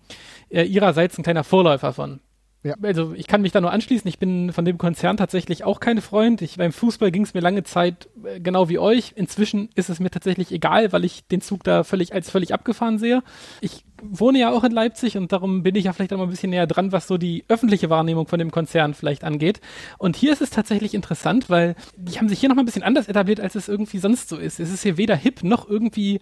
äh, 0.48 0.62
ihrerseits 0.62 1.18
ein 1.18 1.22
kleiner 1.22 1.44
Vorläufer 1.44 1.92
von. 1.92 2.20
Ja. 2.66 2.74
Also 2.82 3.14
ich 3.14 3.28
kann 3.28 3.42
mich 3.42 3.52
da 3.52 3.60
nur 3.60 3.70
anschließen. 3.70 4.08
Ich 4.08 4.18
bin 4.18 4.52
von 4.52 4.64
dem 4.64 4.76
Konzern 4.76 5.16
tatsächlich 5.16 5.62
auch 5.62 5.78
kein 5.78 6.00
Freund. 6.00 6.42
Ich, 6.42 6.56
beim 6.56 6.72
Fußball 6.72 7.12
ging 7.12 7.22
es 7.22 7.32
mir 7.32 7.40
lange 7.40 7.62
Zeit 7.62 8.08
äh, 8.24 8.40
genau 8.40 8.68
wie 8.68 8.78
euch. 8.78 9.12
Inzwischen 9.14 9.70
ist 9.76 9.88
es 9.88 10.00
mir 10.00 10.10
tatsächlich 10.10 10.50
egal, 10.50 10.92
weil 10.92 11.04
ich 11.04 11.26
den 11.28 11.40
Zug 11.40 11.62
da 11.62 11.84
völlig 11.84 12.12
als 12.12 12.28
völlig 12.28 12.52
abgefahren 12.52 12.98
sehe. 12.98 13.22
Ich 13.60 13.84
wohne 14.02 14.38
ja 14.38 14.50
auch 14.50 14.64
in 14.64 14.72
Leipzig 14.72 15.16
und 15.16 15.32
darum 15.32 15.62
bin 15.62 15.74
ich 15.74 15.84
ja 15.84 15.92
vielleicht 15.92 16.12
auch 16.12 16.18
mal 16.18 16.24
ein 16.24 16.30
bisschen 16.30 16.50
näher 16.50 16.66
dran, 16.66 16.92
was 16.92 17.06
so 17.06 17.18
die 17.18 17.44
öffentliche 17.48 17.90
Wahrnehmung 17.90 18.26
von 18.26 18.38
dem 18.38 18.50
Konzern 18.50 18.94
vielleicht 18.94 19.24
angeht. 19.24 19.60
Und 19.98 20.16
hier 20.16 20.32
ist 20.32 20.42
es 20.42 20.50
tatsächlich 20.50 20.94
interessant, 20.94 21.48
weil 21.50 21.74
die 21.96 22.18
haben 22.18 22.28
sich 22.28 22.40
hier 22.40 22.48
noch 22.48 22.56
mal 22.56 22.62
ein 22.62 22.66
bisschen 22.66 22.82
anders 22.82 23.08
etabliert, 23.08 23.40
als 23.40 23.54
es 23.54 23.68
irgendwie 23.68 23.98
sonst 23.98 24.28
so 24.28 24.36
ist. 24.36 24.60
Es 24.60 24.72
ist 24.72 24.82
hier 24.82 24.96
weder 24.96 25.16
hip 25.16 25.42
noch 25.42 25.68
irgendwie 25.68 26.20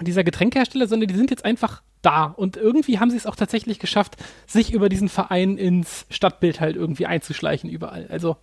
dieser 0.00 0.24
Getränkehersteller, 0.24 0.86
sondern 0.86 1.08
die 1.08 1.14
sind 1.14 1.30
jetzt 1.30 1.44
einfach 1.44 1.82
da. 2.00 2.24
Und 2.24 2.56
irgendwie 2.56 2.98
haben 2.98 3.10
sie 3.10 3.16
es 3.16 3.26
auch 3.26 3.36
tatsächlich 3.36 3.78
geschafft, 3.78 4.16
sich 4.46 4.72
über 4.72 4.88
diesen 4.88 5.08
Verein 5.08 5.56
ins 5.56 6.06
Stadtbild 6.10 6.60
halt 6.60 6.76
irgendwie 6.76 7.06
einzuschleichen 7.06 7.70
überall. 7.70 8.06
Also 8.10 8.36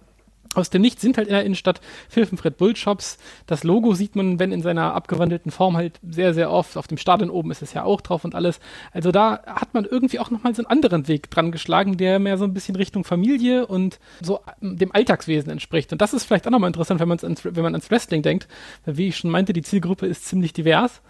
aus 0.56 0.70
dem 0.70 0.82
Nichts 0.82 1.02
sind 1.02 1.18
halt 1.18 1.28
in 1.28 1.34
der 1.34 1.46
Innenstadt 1.46 1.80
Filfenfred 2.10 2.58
Bull 2.58 2.76
Shops. 2.76 3.18
Das 3.46 3.64
Logo 3.64 3.94
sieht 3.94 4.16
man, 4.16 4.40
wenn 4.40 4.52
in 4.52 4.62
seiner 4.62 4.96
abgewandelten 4.96 5.52
Form 5.52 5.78
halt 5.78 6.00
sehr, 6.08 6.34
sehr 6.34 6.52
oft. 6.52 6.76
Auf 6.76 6.88
dem 6.88 6.98
Stadion 6.98 7.30
oben 7.30 7.52
ist 7.52 7.62
es 7.62 7.74
ja 7.74 7.84
auch 7.84 8.02
drauf 8.02 8.26
und 8.26 8.34
alles. 8.34 8.60
Also 8.92 9.12
da 9.12 9.44
hat 9.46 9.74
man 9.74 9.86
irgendwie 9.86 10.20
auch 10.20 10.32
nochmal 10.32 10.56
so 10.56 10.64
einen 10.64 10.72
anderen 10.72 11.08
Weg 11.08 11.30
dran 11.30 11.52
geschlagen, 11.52 11.98
der 11.98 12.20
mehr 12.20 12.38
so 12.38 12.46
ein 12.46 12.54
bisschen 12.54 12.76
Richtung 12.76 13.04
Familie 13.04 13.68
und 13.68 14.00
so 14.22 14.40
ähm, 14.62 14.78
dem 14.78 14.92
Alltagswesen 14.92 15.52
entspricht. 15.52 15.92
Und 15.92 16.02
das 16.02 16.14
ist 16.14 16.24
vielleicht 16.24 16.48
auch 16.48 16.52
nochmal 16.52 16.70
interessant, 16.70 17.00
wenn, 17.00 17.12
ans, 17.12 17.46
wenn 17.46 17.64
man 17.64 17.76
ans 17.76 17.92
Wrestling 17.92 18.24
denkt. 18.24 18.48
Weil 18.86 18.98
wie 18.98 19.10
ich 19.10 19.18
schon 19.18 19.30
meinte, 19.30 19.54
die 19.54 19.62
Zielgruppe 19.62 20.08
ist 20.08 20.26
ziemlich 20.26 20.54
divers. 20.54 21.02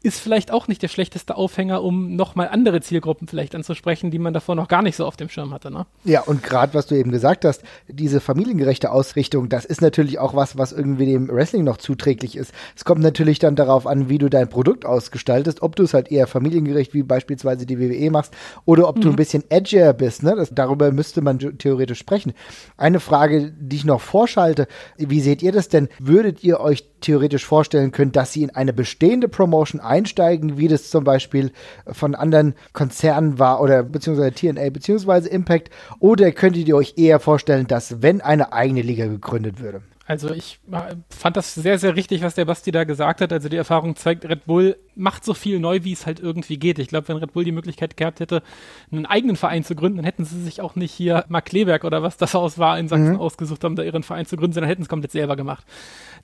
Ist 0.00 0.20
vielleicht 0.20 0.52
auch 0.52 0.68
nicht 0.68 0.80
der 0.82 0.88
schlechteste 0.88 1.36
Aufhänger, 1.36 1.82
um 1.82 2.14
nochmal 2.14 2.48
andere 2.48 2.80
Zielgruppen 2.80 3.26
vielleicht 3.26 3.56
anzusprechen, 3.56 4.12
die 4.12 4.20
man 4.20 4.32
davor 4.32 4.54
noch 4.54 4.68
gar 4.68 4.82
nicht 4.82 4.94
so 4.94 5.04
auf 5.04 5.16
dem 5.16 5.28
Schirm 5.28 5.52
hatte. 5.52 5.72
Ne? 5.72 5.86
Ja, 6.04 6.20
und 6.20 6.44
gerade 6.44 6.74
was 6.74 6.86
du 6.86 6.94
eben 6.94 7.10
gesagt 7.10 7.44
hast, 7.44 7.62
diese 7.88 8.20
familiengerechte 8.20 8.92
Ausrichtung, 8.92 9.48
das 9.48 9.64
ist 9.64 9.82
natürlich 9.82 10.20
auch 10.20 10.36
was, 10.36 10.56
was 10.56 10.70
irgendwie 10.70 11.06
dem 11.06 11.28
Wrestling 11.28 11.64
noch 11.64 11.78
zuträglich 11.78 12.36
ist. 12.36 12.52
Es 12.76 12.84
kommt 12.84 13.02
natürlich 13.02 13.40
dann 13.40 13.56
darauf 13.56 13.88
an, 13.88 14.08
wie 14.08 14.18
du 14.18 14.28
dein 14.28 14.48
Produkt 14.48 14.86
ausgestaltest, 14.86 15.62
ob 15.62 15.74
du 15.74 15.82
es 15.82 15.94
halt 15.94 16.12
eher 16.12 16.28
familiengerecht 16.28 16.94
wie 16.94 17.02
beispielsweise 17.02 17.66
die 17.66 17.80
WWE 17.80 18.12
machst 18.12 18.32
oder 18.66 18.88
ob 18.88 18.98
mhm. 18.98 19.00
du 19.00 19.10
ein 19.10 19.16
bisschen 19.16 19.42
edgier 19.48 19.92
bist. 19.94 20.22
Ne? 20.22 20.36
Das, 20.36 20.50
darüber 20.52 20.92
müsste 20.92 21.22
man 21.22 21.40
theoretisch 21.40 21.98
sprechen. 21.98 22.34
Eine 22.76 23.00
Frage, 23.00 23.52
die 23.58 23.76
ich 23.76 23.84
noch 23.84 24.00
vorschalte, 24.00 24.68
wie 24.96 25.20
seht 25.20 25.42
ihr 25.42 25.50
das 25.50 25.68
denn? 25.68 25.88
Würdet 25.98 26.44
ihr 26.44 26.60
euch 26.60 26.84
theoretisch 27.00 27.44
vorstellen 27.44 27.92
können, 27.92 28.12
dass 28.12 28.32
sie 28.32 28.42
in 28.42 28.50
eine 28.50 28.72
bestehende 28.72 29.28
Promotion 29.28 29.80
einsteigen, 29.80 30.58
wie 30.58 30.68
das 30.68 30.90
zum 30.90 31.04
Beispiel 31.04 31.52
von 31.86 32.14
anderen 32.14 32.54
Konzernen 32.72 33.38
war 33.38 33.60
oder 33.60 33.82
beziehungsweise 33.82 34.32
TNA 34.32 34.70
beziehungsweise 34.70 35.28
Impact? 35.28 35.70
Oder 36.00 36.32
könntet 36.32 36.68
ihr 36.68 36.76
euch 36.76 36.94
eher 36.96 37.20
vorstellen, 37.20 37.66
dass 37.66 38.02
wenn 38.02 38.20
eine 38.20 38.52
eigene 38.52 38.82
Liga 38.82 39.06
gegründet 39.06 39.60
würde? 39.60 39.82
Also 40.08 40.30
ich 40.32 40.58
äh, 40.72 40.96
fand 41.10 41.36
das 41.36 41.54
sehr, 41.54 41.78
sehr 41.78 41.94
richtig, 41.94 42.22
was 42.22 42.34
der 42.34 42.46
Basti 42.46 42.70
da 42.70 42.84
gesagt 42.84 43.20
hat. 43.20 43.30
Also 43.30 43.50
die 43.50 43.58
Erfahrung 43.58 43.94
zeigt, 43.94 44.24
Red 44.24 44.46
Bull 44.46 44.78
macht 44.94 45.22
so 45.22 45.34
viel 45.34 45.60
neu, 45.60 45.84
wie 45.84 45.92
es 45.92 46.06
halt 46.06 46.18
irgendwie 46.18 46.56
geht. 46.56 46.78
Ich 46.78 46.88
glaube, 46.88 47.08
wenn 47.08 47.18
Red 47.18 47.34
Bull 47.34 47.44
die 47.44 47.52
Möglichkeit 47.52 47.98
gehabt 47.98 48.20
hätte, 48.20 48.42
einen 48.90 49.04
eigenen 49.04 49.36
Verein 49.36 49.64
zu 49.64 49.74
gründen, 49.74 49.98
dann 49.98 50.06
hätten 50.06 50.24
sie 50.24 50.42
sich 50.42 50.62
auch 50.62 50.76
nicht 50.76 50.92
hier 50.92 51.26
Mark 51.28 51.44
Kleberg 51.44 51.84
oder 51.84 52.02
was 52.02 52.16
das 52.16 52.34
aus 52.34 52.56
war 52.56 52.78
in 52.78 52.88
Sachsen 52.88 53.12
mhm. 53.12 53.20
ausgesucht 53.20 53.62
haben, 53.64 53.76
da 53.76 53.82
ihren 53.82 54.02
Verein 54.02 54.24
zu 54.24 54.38
gründen, 54.38 54.54
sondern 54.54 54.70
hätten 54.70 54.80
es 54.80 54.88
komplett 54.88 55.12
selber 55.12 55.36
gemacht. 55.36 55.66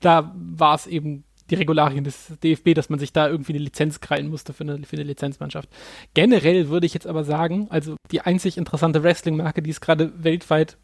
Da 0.01 0.33
war 0.35 0.73
es 0.73 0.87
eben 0.87 1.23
die 1.51 1.55
Regularien 1.55 2.03
des 2.03 2.33
DFB, 2.43 2.73
dass 2.73 2.89
man 2.89 2.97
sich 2.97 3.13
da 3.13 3.27
irgendwie 3.27 3.53
eine 3.53 3.63
Lizenz 3.63 3.99
krallen 3.99 4.29
musste 4.29 4.51
für 4.51 4.63
eine, 4.63 4.83
für 4.83 4.95
eine 4.95 5.03
Lizenzmannschaft. 5.03 5.69
Generell 6.15 6.69
würde 6.69 6.87
ich 6.87 6.95
jetzt 6.95 7.05
aber 7.05 7.23
sagen, 7.23 7.67
also 7.69 7.97
die 8.11 8.21
einzig 8.21 8.57
interessante 8.57 9.03
Wrestling-Marke, 9.03 9.61
die 9.61 9.69
es 9.69 9.79
gerade 9.79 10.11
weltweit 10.23 10.77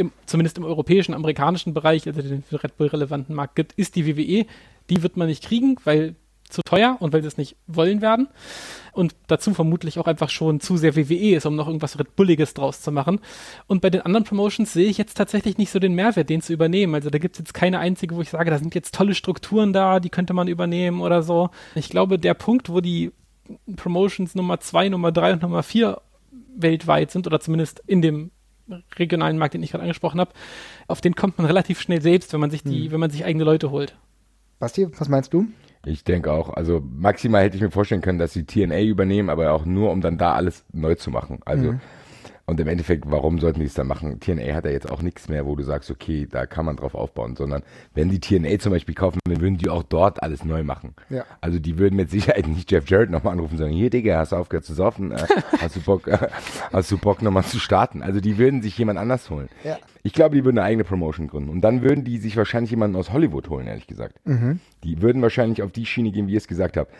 im, 0.00 0.12
zumindest 0.26 0.58
im 0.58 0.64
europäischen, 0.64 1.14
amerikanischen 1.14 1.74
Bereich, 1.74 2.06
also 2.06 2.22
den 2.22 2.42
für 2.42 2.62
Red 2.62 2.76
Bull 2.76 2.88
relevanten 2.88 3.34
Markt 3.34 3.54
gibt, 3.54 3.72
ist 3.74 3.94
die 3.96 4.06
WWE. 4.06 4.46
Die 4.88 5.02
wird 5.02 5.16
man 5.16 5.28
nicht 5.28 5.44
kriegen, 5.44 5.76
weil 5.84 6.16
zu 6.48 6.62
teuer 6.62 6.96
und 6.98 7.12
weil 7.12 7.22
sie 7.22 7.28
es 7.28 7.38
nicht 7.38 7.56
wollen 7.66 8.00
werden. 8.00 8.28
Und 8.92 9.14
dazu 9.28 9.54
vermutlich 9.54 9.98
auch 9.98 10.06
einfach 10.06 10.30
schon 10.30 10.58
zu 10.60 10.76
sehr 10.76 10.96
WWE 10.96 11.36
ist, 11.36 11.46
um 11.46 11.54
noch 11.54 11.68
irgendwas 11.68 11.98
Red 11.98 12.16
Bulliges 12.16 12.54
draus 12.54 12.80
zu 12.80 12.90
machen. 12.90 13.20
Und 13.68 13.82
bei 13.82 13.90
den 13.90 14.00
anderen 14.00 14.24
Promotions 14.24 14.72
sehe 14.72 14.88
ich 14.88 14.98
jetzt 14.98 15.14
tatsächlich 15.14 15.58
nicht 15.58 15.70
so 15.70 15.78
den 15.78 15.94
Mehrwert, 15.94 16.28
den 16.28 16.42
zu 16.42 16.52
übernehmen. 16.52 16.94
Also 16.94 17.10
da 17.10 17.18
gibt 17.18 17.36
es 17.36 17.40
jetzt 17.40 17.54
keine 17.54 17.78
einzige, 17.78 18.16
wo 18.16 18.20
ich 18.20 18.30
sage, 18.30 18.50
da 18.50 18.58
sind 18.58 18.74
jetzt 18.74 18.94
tolle 18.94 19.14
Strukturen 19.14 19.72
da, 19.72 20.00
die 20.00 20.10
könnte 20.10 20.34
man 20.34 20.48
übernehmen 20.48 21.00
oder 21.00 21.22
so. 21.22 21.50
Ich 21.76 21.88
glaube, 21.88 22.18
der 22.18 22.34
Punkt, 22.34 22.68
wo 22.68 22.80
die 22.80 23.12
Promotions 23.76 24.34
Nummer 24.34 24.60
zwei, 24.60 24.88
Nummer 24.88 25.12
drei 25.12 25.32
und 25.32 25.42
Nummer 25.42 25.62
vier 25.62 26.00
weltweit 26.56 27.10
sind, 27.10 27.26
oder 27.26 27.40
zumindest 27.40 27.82
in 27.86 28.02
dem 28.02 28.32
regionalen 28.96 29.38
Markt, 29.38 29.54
den 29.54 29.62
ich 29.62 29.70
gerade 29.70 29.82
angesprochen 29.82 30.20
habe, 30.20 30.32
auf 30.88 31.00
den 31.00 31.14
kommt 31.14 31.38
man 31.38 31.46
relativ 31.46 31.80
schnell 31.80 32.00
selbst, 32.00 32.32
wenn 32.32 32.40
man 32.40 32.50
sich 32.50 32.62
die, 32.62 32.86
hm. 32.86 32.92
wenn 32.92 33.00
man 33.00 33.10
sich 33.10 33.24
eigene 33.24 33.44
Leute 33.44 33.70
holt. 33.70 33.96
Basti, 34.58 34.88
was 34.98 35.08
meinst 35.08 35.32
du? 35.32 35.46
Ich 35.86 36.04
denke 36.04 36.30
auch, 36.30 36.50
also 36.50 36.82
maximal 36.84 37.42
hätte 37.42 37.56
ich 37.56 37.62
mir 37.62 37.70
vorstellen 37.70 38.02
können, 38.02 38.18
dass 38.18 38.34
sie 38.34 38.44
TNA 38.44 38.82
übernehmen, 38.82 39.30
aber 39.30 39.52
auch 39.52 39.64
nur, 39.64 39.90
um 39.90 40.02
dann 40.02 40.18
da 40.18 40.34
alles 40.34 40.64
neu 40.72 40.94
zu 40.94 41.10
machen. 41.10 41.40
Also 41.46 41.72
mhm. 41.72 41.80
Und 42.50 42.58
im 42.58 42.66
Endeffekt, 42.66 43.04
warum 43.06 43.38
sollten 43.38 43.60
die 43.60 43.66
es 43.66 43.74
dann 43.74 43.86
machen? 43.86 44.18
TNA 44.18 44.56
hat 44.56 44.64
ja 44.64 44.72
jetzt 44.72 44.90
auch 44.90 45.02
nichts 45.02 45.28
mehr, 45.28 45.46
wo 45.46 45.54
du 45.54 45.62
sagst, 45.62 45.88
okay, 45.88 46.26
da 46.28 46.46
kann 46.46 46.64
man 46.66 46.74
drauf 46.74 46.96
aufbauen, 46.96 47.36
sondern 47.36 47.62
wenn 47.94 48.08
die 48.08 48.18
TNA 48.18 48.58
zum 48.58 48.72
Beispiel 48.72 48.96
kaufen, 48.96 49.20
dann 49.24 49.40
würden 49.40 49.56
die 49.56 49.68
auch 49.68 49.84
dort 49.84 50.20
alles 50.20 50.44
neu 50.44 50.64
machen. 50.64 50.96
Ja. 51.10 51.24
Also 51.40 51.60
die 51.60 51.78
würden 51.78 51.94
mit 51.94 52.10
Sicherheit 52.10 52.48
nicht 52.48 52.68
Jeff 52.72 52.90
Jarrett 52.90 53.08
nochmal 53.08 53.34
anrufen 53.34 53.52
und 53.52 53.58
sagen, 53.58 53.72
hier 53.72 53.88
Digga, 53.88 54.18
hast 54.18 54.32
du 54.32 54.36
aufgehört 54.36 54.64
zu 54.64 54.74
saufen? 54.74 55.12
Äh, 55.12 55.24
hast 55.60 55.76
du 55.76 55.80
Bock, 55.80 56.08
äh, 56.08 56.26
hast 56.72 56.90
du 56.90 56.98
Bock 56.98 57.22
nochmal 57.22 57.44
zu 57.44 57.60
starten? 57.60 58.02
Also 58.02 58.18
die 58.20 58.36
würden 58.36 58.62
sich 58.62 58.76
jemand 58.76 58.98
anders 58.98 59.30
holen. 59.30 59.48
Ja. 59.62 59.78
Ich 60.02 60.12
glaube, 60.12 60.34
die 60.34 60.44
würden 60.44 60.58
eine 60.58 60.66
eigene 60.66 60.82
Promotion 60.82 61.28
gründen. 61.28 61.50
Und 61.50 61.60
dann 61.60 61.82
würden 61.82 62.02
die 62.02 62.18
sich 62.18 62.36
wahrscheinlich 62.36 62.72
jemanden 62.72 62.96
aus 62.96 63.12
Hollywood 63.12 63.48
holen, 63.48 63.68
ehrlich 63.68 63.86
gesagt. 63.86 64.16
Mhm. 64.26 64.58
Die 64.82 65.00
würden 65.02 65.22
wahrscheinlich 65.22 65.62
auf 65.62 65.70
die 65.70 65.86
Schiene 65.86 66.10
gehen, 66.10 66.26
wie 66.26 66.32
ihr 66.32 66.38
es 66.38 66.48
gesagt 66.48 66.76
habt. 66.76 66.92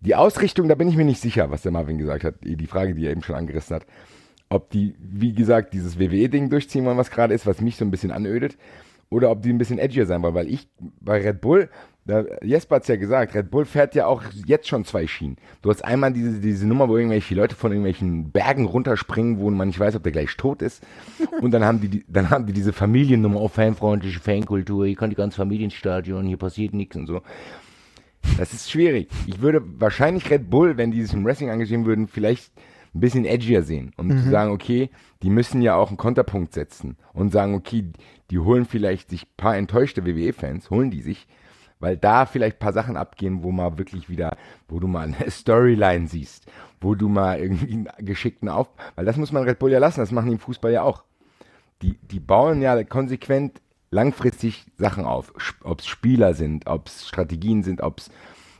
Die 0.00 0.14
Ausrichtung, 0.16 0.68
da 0.68 0.74
bin 0.74 0.88
ich 0.88 0.96
mir 0.96 1.06
nicht 1.06 1.22
sicher, 1.22 1.50
was 1.50 1.62
der 1.62 1.72
Marvin 1.72 1.96
gesagt 1.96 2.24
hat. 2.24 2.34
Die 2.42 2.66
Frage, 2.66 2.94
die 2.94 3.06
er 3.06 3.12
eben 3.12 3.22
schon 3.22 3.36
angerissen 3.36 3.76
hat 3.76 3.86
ob 4.52 4.70
die, 4.70 4.94
wie 4.98 5.32
gesagt, 5.32 5.72
dieses 5.72 5.98
WWE-Ding 5.98 6.50
durchziehen 6.50 6.84
wollen, 6.84 6.98
was 6.98 7.10
gerade 7.10 7.34
ist, 7.34 7.46
was 7.46 7.60
mich 7.60 7.76
so 7.76 7.84
ein 7.84 7.90
bisschen 7.90 8.10
anödet, 8.10 8.56
oder 9.08 9.30
ob 9.30 9.42
die 9.42 9.50
ein 9.50 9.58
bisschen 9.58 9.78
edgier 9.78 10.06
sein 10.06 10.22
wollen, 10.22 10.34
weil 10.34 10.48
ich 10.48 10.68
bei 11.00 11.20
Red 11.20 11.40
Bull, 11.40 11.68
da, 12.04 12.24
Jesper 12.42 12.76
hat 12.76 12.82
es 12.82 12.88
ja 12.88 12.96
gesagt, 12.96 13.34
Red 13.34 13.50
Bull 13.50 13.64
fährt 13.64 13.94
ja 13.94 14.06
auch 14.06 14.22
jetzt 14.46 14.68
schon 14.68 14.84
zwei 14.84 15.06
Schienen. 15.06 15.36
Du 15.60 15.70
hast 15.70 15.84
einmal 15.84 16.12
diese, 16.12 16.40
diese 16.40 16.66
Nummer, 16.66 16.88
wo 16.88 16.96
irgendwelche 16.96 17.34
Leute 17.34 17.54
von 17.54 17.70
irgendwelchen 17.70 18.30
Bergen 18.30 18.64
runterspringen, 18.64 19.38
wo 19.38 19.50
man 19.50 19.68
nicht 19.68 19.78
weiß, 19.78 19.94
ob 19.96 20.02
der 20.02 20.12
gleich 20.12 20.36
tot 20.36 20.62
ist. 20.62 20.82
Und 21.40 21.52
dann 21.52 21.64
haben 21.64 21.80
die, 21.80 22.04
dann 22.08 22.30
haben 22.30 22.46
die 22.46 22.52
diese 22.52 22.72
Familiennummer, 22.72 23.38
auch 23.38 23.52
fanfreundliche 23.52 24.20
Fankultur, 24.20 24.86
hier 24.86 24.96
kann 24.96 25.10
die 25.10 25.16
ganze 25.16 25.36
Familienstadion, 25.36 26.26
hier 26.26 26.38
passiert 26.38 26.74
nichts 26.74 26.96
und 26.96 27.06
so. 27.06 27.22
Das 28.38 28.52
ist 28.52 28.70
schwierig. 28.70 29.08
Ich 29.26 29.40
würde 29.40 29.62
wahrscheinlich 29.78 30.30
Red 30.30 30.50
Bull, 30.50 30.76
wenn 30.76 30.90
die 30.90 31.02
sich 31.02 31.14
im 31.14 31.24
Wrestling 31.24 31.50
engagieren 31.50 31.84
würden, 31.84 32.08
vielleicht 32.08 32.52
ein 32.94 33.00
bisschen 33.00 33.24
edgier 33.24 33.62
sehen 33.62 33.92
und 33.96 34.08
mhm. 34.08 34.22
zu 34.22 34.30
sagen, 34.30 34.50
okay, 34.50 34.90
die 35.22 35.30
müssen 35.30 35.62
ja 35.62 35.74
auch 35.74 35.88
einen 35.88 35.96
Konterpunkt 35.96 36.52
setzen 36.52 36.96
und 37.14 37.32
sagen, 37.32 37.54
okay, 37.54 37.86
die 38.30 38.38
holen 38.38 38.66
vielleicht 38.66 39.10
sich 39.10 39.24
ein 39.24 39.36
paar 39.36 39.56
enttäuschte 39.56 40.04
WWE-Fans, 40.04 40.70
holen 40.70 40.90
die 40.90 41.00
sich, 41.00 41.26
weil 41.80 41.96
da 41.96 42.26
vielleicht 42.26 42.56
ein 42.56 42.60
paar 42.60 42.72
Sachen 42.72 42.96
abgehen, 42.96 43.42
wo 43.42 43.50
man 43.50 43.78
wirklich 43.78 44.08
wieder, 44.08 44.36
wo 44.68 44.78
du 44.78 44.88
mal 44.88 45.06
eine 45.06 45.30
Storyline 45.30 46.06
siehst, 46.06 46.46
wo 46.80 46.94
du 46.94 47.08
mal 47.08 47.38
irgendwie 47.38 47.72
einen 47.72 47.88
geschickten 47.98 48.48
Auf, 48.48 48.68
weil 48.94 49.04
das 49.04 49.16
muss 49.16 49.32
man 49.32 49.44
Red 49.44 49.58
Bull 49.58 49.70
ja 49.70 49.78
lassen, 49.78 50.00
das 50.00 50.12
machen 50.12 50.26
die 50.26 50.34
im 50.34 50.38
Fußball 50.38 50.72
ja 50.72 50.82
auch. 50.82 51.04
Die, 51.80 51.98
die 52.10 52.20
bauen 52.20 52.62
ja 52.62 52.84
konsequent 52.84 53.60
langfristig 53.90 54.66
Sachen 54.76 55.04
auf, 55.04 55.32
ob 55.62 55.80
es 55.80 55.86
Spieler 55.86 56.34
sind, 56.34 56.66
ob 56.66 56.86
es 56.88 57.08
Strategien 57.08 57.62
sind, 57.62 57.80
ob 57.80 57.98
es 57.98 58.10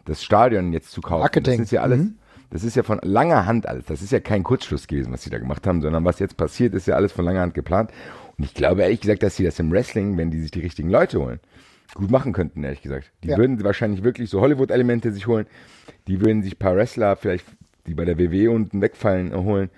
das 0.04 0.22
Stadion 0.22 0.72
jetzt 0.72 0.90
zu 0.90 1.00
kaufen. 1.00 1.20
Marketing. 1.20 1.58
Das 1.58 1.66
ist 1.66 1.70
ja 1.70 1.82
alles. 1.82 2.00
Mhm. 2.00 2.18
Das 2.52 2.64
ist 2.64 2.76
ja 2.76 2.82
von 2.82 3.00
langer 3.02 3.46
Hand 3.46 3.66
alles. 3.66 3.86
Das 3.86 4.02
ist 4.02 4.12
ja 4.12 4.20
kein 4.20 4.42
Kurzschluss 4.42 4.86
gewesen, 4.86 5.10
was 5.10 5.22
sie 5.22 5.30
da 5.30 5.38
gemacht 5.38 5.66
haben, 5.66 5.80
sondern 5.80 6.04
was 6.04 6.18
jetzt 6.18 6.36
passiert, 6.36 6.74
ist 6.74 6.86
ja 6.86 6.96
alles 6.96 7.10
von 7.10 7.24
langer 7.24 7.40
Hand 7.40 7.54
geplant. 7.54 7.90
Und 8.36 8.44
ich 8.44 8.52
glaube 8.52 8.82
ehrlich 8.82 9.00
gesagt, 9.00 9.22
dass 9.22 9.36
sie 9.36 9.44
das 9.44 9.58
im 9.58 9.72
Wrestling, 9.72 10.18
wenn 10.18 10.30
die 10.30 10.40
sich 10.40 10.50
die 10.50 10.60
richtigen 10.60 10.90
Leute 10.90 11.18
holen, 11.18 11.40
gut 11.94 12.10
machen 12.10 12.34
könnten, 12.34 12.62
ehrlich 12.62 12.82
gesagt. 12.82 13.10
Die 13.24 13.28
ja. 13.28 13.38
würden 13.38 13.64
wahrscheinlich 13.64 14.04
wirklich 14.04 14.28
so 14.28 14.42
Hollywood-Elemente 14.42 15.12
sich 15.12 15.26
holen. 15.26 15.46
Die 16.08 16.20
würden 16.20 16.42
sich 16.42 16.56
ein 16.56 16.58
paar 16.58 16.76
Wrestler, 16.76 17.16
vielleicht 17.16 17.46
die 17.86 17.94
bei 17.94 18.04
der 18.04 18.18
WW 18.18 18.48
unten 18.48 18.82
wegfallen, 18.82 19.34
holen, 19.34 19.70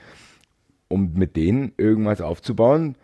um 0.88 1.12
mit 1.14 1.36
denen 1.36 1.72
irgendwas 1.76 2.20
aufzubauen, 2.20 2.96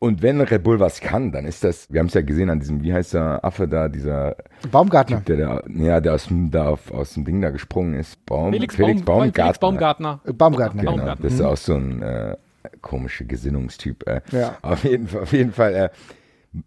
und 0.00 0.22
wenn 0.22 0.40
Red 0.40 0.62
Bull 0.62 0.78
was 0.78 1.00
kann, 1.00 1.32
dann 1.32 1.44
ist 1.44 1.64
das, 1.64 1.92
wir 1.92 2.00
haben 2.00 2.06
es 2.06 2.14
ja 2.14 2.22
gesehen 2.22 2.50
an 2.50 2.60
diesem, 2.60 2.82
wie 2.82 2.92
heißt 2.92 3.14
der 3.14 3.44
Affe 3.44 3.66
da, 3.66 3.88
dieser 3.88 4.36
Baumgartner. 4.70 5.16
Typ, 5.18 5.26
der, 5.26 5.36
der, 5.36 5.64
ja, 5.68 6.00
der 6.00 6.14
aus, 6.14 6.28
da 6.30 6.68
auf, 6.68 6.92
aus 6.92 7.14
dem 7.14 7.24
Ding 7.24 7.40
da 7.40 7.50
gesprungen 7.50 7.94
ist. 7.94 8.24
Baum, 8.24 8.52
Felix, 8.52 8.76
Felix 8.76 9.02
Baum, 9.02 9.18
Baumgartner. 9.18 9.44
Felix 9.44 9.58
Baumgartner. 9.58 10.20
Baumgartner. 10.24 10.82
Genau, 10.82 10.96
Baumgartner. 10.96 11.24
das 11.24 11.34
ist 11.34 11.40
auch 11.40 11.56
so 11.56 11.74
ein 11.74 12.02
äh, 12.02 12.36
komischer 12.80 13.24
Gesinnungstyp. 13.24 14.06
Äh. 14.06 14.20
Ja. 14.30 14.56
Auf 14.62 14.84
jeden 14.84 15.08
Fall, 15.08 15.22
auf 15.22 15.32
jeden 15.32 15.52
Fall 15.52 15.74
äh, 15.74 15.88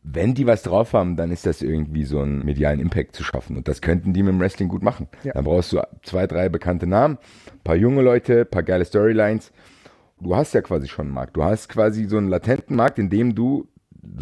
wenn 0.04 0.34
die 0.36 0.46
was 0.46 0.64
drauf 0.64 0.94
haben, 0.94 1.16
dann 1.16 1.32
ist 1.32 1.46
das 1.46 1.62
irgendwie 1.62 2.06
so 2.06 2.20
einen 2.20 2.46
medialen 2.46 2.80
Impact 2.80 3.16
zu 3.16 3.24
schaffen. 3.24 3.58
Und 3.58 3.68
das 3.68 3.82
könnten 3.82 4.14
die 4.14 4.24
mit 4.24 4.34
dem 4.34 4.40
Wrestling 4.40 4.68
gut 4.68 4.84
machen. 4.84 5.08
Ja. 5.24 5.34
Dann 5.34 5.44
brauchst 5.44 5.74
du 5.74 5.82
zwei, 6.04 6.28
drei 6.28 6.50
bekannte 6.50 6.86
Namen, 6.86 7.18
paar 7.64 7.76
junge 7.76 8.02
Leute, 8.02 8.46
paar 8.46 8.64
geile 8.64 8.86
Storylines 8.86 9.52
du 10.22 10.36
hast 10.36 10.54
ja 10.54 10.62
quasi 10.62 10.88
schon 10.88 11.08
einen 11.08 11.14
Markt. 11.14 11.36
Du 11.36 11.44
hast 11.44 11.70
quasi 11.70 12.06
so 12.06 12.18
einen 12.18 12.30
latenten 12.30 12.76
Markt, 12.76 13.00
in 13.00 13.10
dem 13.10 13.36
du, 13.36 13.68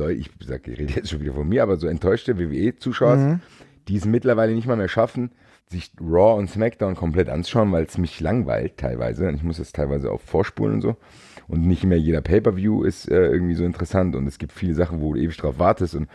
ich 0.09 0.29
sag, 0.45 0.67
ich 0.67 0.79
rede 0.79 0.93
jetzt 0.93 1.09
schon 1.09 1.19
wieder 1.21 1.33
von 1.33 1.47
mir, 1.47 1.63
aber 1.63 1.77
so 1.77 1.87
enttäuschte 1.87 2.39
WWE-Zuschauer, 2.39 3.15
mhm. 3.15 3.39
die 3.87 3.97
es 3.97 4.05
mittlerweile 4.05 4.53
nicht 4.53 4.67
mal 4.67 4.77
mehr 4.77 4.87
schaffen, 4.87 5.31
sich 5.67 5.91
Raw 6.01 6.37
und 6.39 6.49
SmackDown 6.49 6.95
komplett 6.95 7.29
anzuschauen, 7.29 7.71
weil 7.71 7.83
es 7.83 7.97
mich 7.97 8.19
langweilt 8.19 8.77
teilweise. 8.77 9.27
Und 9.27 9.35
ich 9.35 9.43
muss 9.43 9.57
das 9.57 9.71
teilweise 9.71 10.11
auch 10.11 10.21
vorspulen 10.21 10.75
und 10.75 10.81
so. 10.81 10.95
Und 11.47 11.65
nicht 11.65 11.83
mehr 11.83 11.99
jeder 11.99 12.21
Pay-Per-View 12.21 12.83
ist 12.83 13.09
äh, 13.09 13.27
irgendwie 13.27 13.55
so 13.55 13.65
interessant. 13.65 14.15
Und 14.15 14.27
es 14.27 14.37
gibt 14.37 14.51
viele 14.51 14.73
Sachen, 14.73 15.01
wo 15.01 15.13
du 15.13 15.19
ewig 15.19 15.37
drauf 15.37 15.59
wartest. 15.59 15.95
Und 15.95 16.07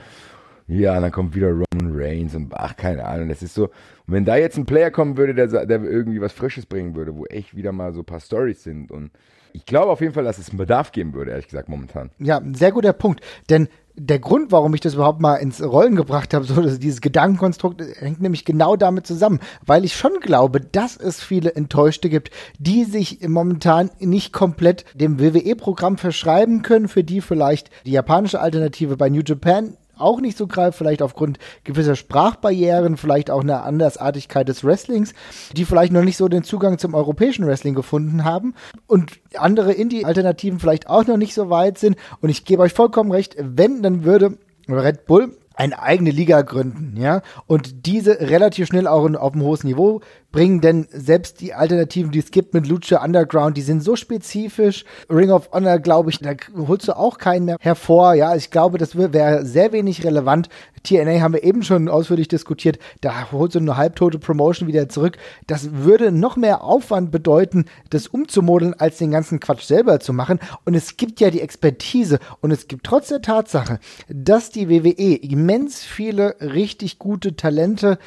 ja, 0.67 0.99
dann 0.99 1.13
kommt 1.13 1.35
wieder 1.35 1.51
Roman 1.51 1.93
Reigns 1.95 2.35
und 2.35 2.53
ach, 2.55 2.77
keine 2.77 3.05
Ahnung. 3.05 3.29
Das 3.29 3.43
ist 3.43 3.55
so. 3.55 3.65
Und 3.65 4.15
wenn 4.15 4.25
da 4.25 4.37
jetzt 4.37 4.57
ein 4.57 4.67
Player 4.67 4.91
kommen 4.91 5.17
würde, 5.17 5.35
der, 5.35 5.67
der 5.67 5.83
irgendwie 5.83 6.21
was 6.21 6.33
Frisches 6.33 6.67
bringen 6.67 6.95
würde, 6.95 7.15
wo 7.15 7.27
echt 7.27 7.55
wieder 7.55 7.73
mal 7.73 7.93
so 7.93 8.01
ein 8.01 8.07
paar 8.07 8.21
Stories 8.21 8.63
sind 8.63 8.91
und 8.91 9.11
ich 9.55 9.67
glaube 9.67 9.93
auf 9.93 10.01
jeden 10.01 10.13
Fall, 10.13 10.25
dass 10.25 10.39
es 10.39 10.51
einen 10.51 10.59
Bedarf 10.59 10.91
geben 10.91 11.15
würde, 11.15 11.31
ehrlich 11.31 11.47
gesagt, 11.47 11.69
momentan. 11.69 12.11
Ja, 12.19 12.43
sehr 12.53 12.73
guter 12.73 12.93
Punkt. 12.93 13.21
Denn 13.49 13.69
der 13.97 14.19
Grund, 14.19 14.51
warum 14.51 14.75
ich 14.75 14.81
das 14.81 14.95
überhaupt 14.95 15.21
mal 15.21 15.37
ins 15.37 15.63
Rollen 15.63 15.95
gebracht 15.95 16.35
habe, 16.35 16.45
so 16.45 16.61
dieses 16.61 17.01
Gedankenkonstrukt 17.01 17.81
hängt 18.01 18.21
nämlich 18.21 18.45
genau 18.45 18.75
damit 18.75 19.07
zusammen, 19.07 19.39
weil 19.65 19.85
ich 19.85 19.95
schon 19.95 20.19
glaube, 20.21 20.61
dass 20.61 20.97
es 20.97 21.23
viele 21.23 21.55
Enttäuschte 21.55 22.09
gibt, 22.09 22.31
die 22.59 22.85
sich 22.85 23.21
momentan 23.29 23.91
nicht 24.01 24.33
komplett 24.33 24.85
dem 24.95 25.21
WWE-Programm 25.21 25.99
verschreiben 25.99 26.63
können, 26.63 26.89
für 26.89 27.05
die 27.05 27.21
vielleicht 27.21 27.71
die 27.87 27.93
japanische 27.93 28.41
Alternative 28.41 28.97
bei 28.97 29.09
New 29.09 29.23
Japan 29.25 29.77
auch 29.99 30.21
nicht 30.21 30.37
so 30.37 30.47
greift, 30.47 30.79
vielleicht 30.79 31.03
aufgrund 31.03 31.39
gewisser 31.65 31.97
Sprachbarrieren, 31.97 32.97
vielleicht 32.97 33.31
auch 33.31 33.43
eine 33.43 33.63
Andersartigkeit 33.63 34.49
des 34.49 34.65
Wrestlings, 34.65 35.15
die 35.57 35.65
vielleicht 35.65 35.93
noch 35.93 36.05
nicht 36.05 36.17
so 36.17 36.29
den 36.29 36.45
Zugang 36.45 36.79
zum 36.79 36.95
europäischen 36.95 37.47
Wrestling 37.47 37.75
gefunden 37.75 38.25
haben 38.25 38.55
und 38.87 39.13
andere 39.37 39.73
Indie-Alternativen 39.73 40.59
vielleicht 40.59 40.89
auch 40.89 41.07
noch 41.07 41.17
nicht 41.17 41.35
so 41.35 41.51
weit 41.51 41.79
sind. 41.79 41.97
Und 42.21 42.29
ich 42.29 42.45
gebe 42.45 42.63
euch 42.63 42.73
vollkommen 42.73 43.13
recht, 43.13 43.37
wenn, 43.39 43.83
dann 43.83 44.05
würde 44.05 44.39
Red 44.69 45.07
Bull 45.07 45.37
eine 45.55 45.81
eigene 45.81 46.11
Liga 46.11 46.43
gründen, 46.43 47.01
ja, 47.01 47.23
und 47.47 47.87
diese 47.87 48.19
relativ 48.21 48.67
schnell 48.67 48.89
auch 48.89 49.09
auf 49.15 49.35
ein 49.35 49.43
hohes 49.43 49.63
Niveau 49.63 50.01
bringen, 50.35 50.61
denn 50.61 50.89
selbst 50.91 51.41
die 51.41 51.55
Alternativen, 51.55 52.11
die 52.11 52.19
es 52.19 52.33
gibt 52.33 52.55
mit 52.55 52.67
Lucha 52.67 53.03
Underground, 53.03 53.57
die 53.57 53.63
sind 53.63 53.85
so 53.85 53.95
spezifisch. 53.95 54.85
Ring 55.09 55.31
of 55.31 55.51
Honor, 55.53 55.79
glaube 55.79 56.11
ich, 56.11 56.19
da 56.19 56.33
holst 56.57 56.89
du 56.89 56.97
auch 56.97 57.19
keinen 57.19 57.45
mehr 57.45 57.57
hervor. 57.61 58.15
Ja, 58.15 58.35
ich 58.35 58.51
glaube, 58.51 58.77
das 58.77 58.97
wäre 58.97 59.47
sehr 59.47 59.73
wenig 59.73 60.05
relevant. 60.05 60.49
TNA 60.83 61.21
haben 61.21 61.35
wir 61.35 61.45
eben 61.45 61.63
schon 61.63 61.89
ausführlich 61.89 62.29
diskutiert. 62.29 62.79
Da 63.01 63.31
holst 63.31 63.55
du 63.55 63.61
eine 63.61 63.77
halbtote 63.77 64.19
Promotion 64.19 64.69
wieder 64.69 64.89
zurück. 64.89 65.19
Das 65.47 65.73
würde 65.73 66.11
noch 66.11 66.37
mehr 66.37 66.65
Aufwand 66.65 67.13
bedeuten, 67.13 67.67
das 67.91 68.09
umzumodeln, 68.09 68.75
als 68.75 68.99
den 68.99 69.13
ganzen 69.13 69.39
Quatsch 69.39 69.63
selber 69.63 70.01
zu 70.01 70.13
machen. 70.13 70.41
Und 70.65 70.75
es 70.75 70.97
gibt 70.97 71.21
ja 71.21 71.31
die 71.31 71.41
Expertise 71.41 72.19
und 72.41 72.51
es 72.51 72.67
gibt 72.67 72.85
trotz 72.85 73.09
der 73.09 73.23
Tatsache, 73.23 73.79
dass 74.09 74.51
die 74.51 74.69
WWE 74.69 75.15
immens 75.15 75.83
viele 75.85 76.35
richtig 76.41 76.99
gute 76.99 77.37
Talente 77.37 77.99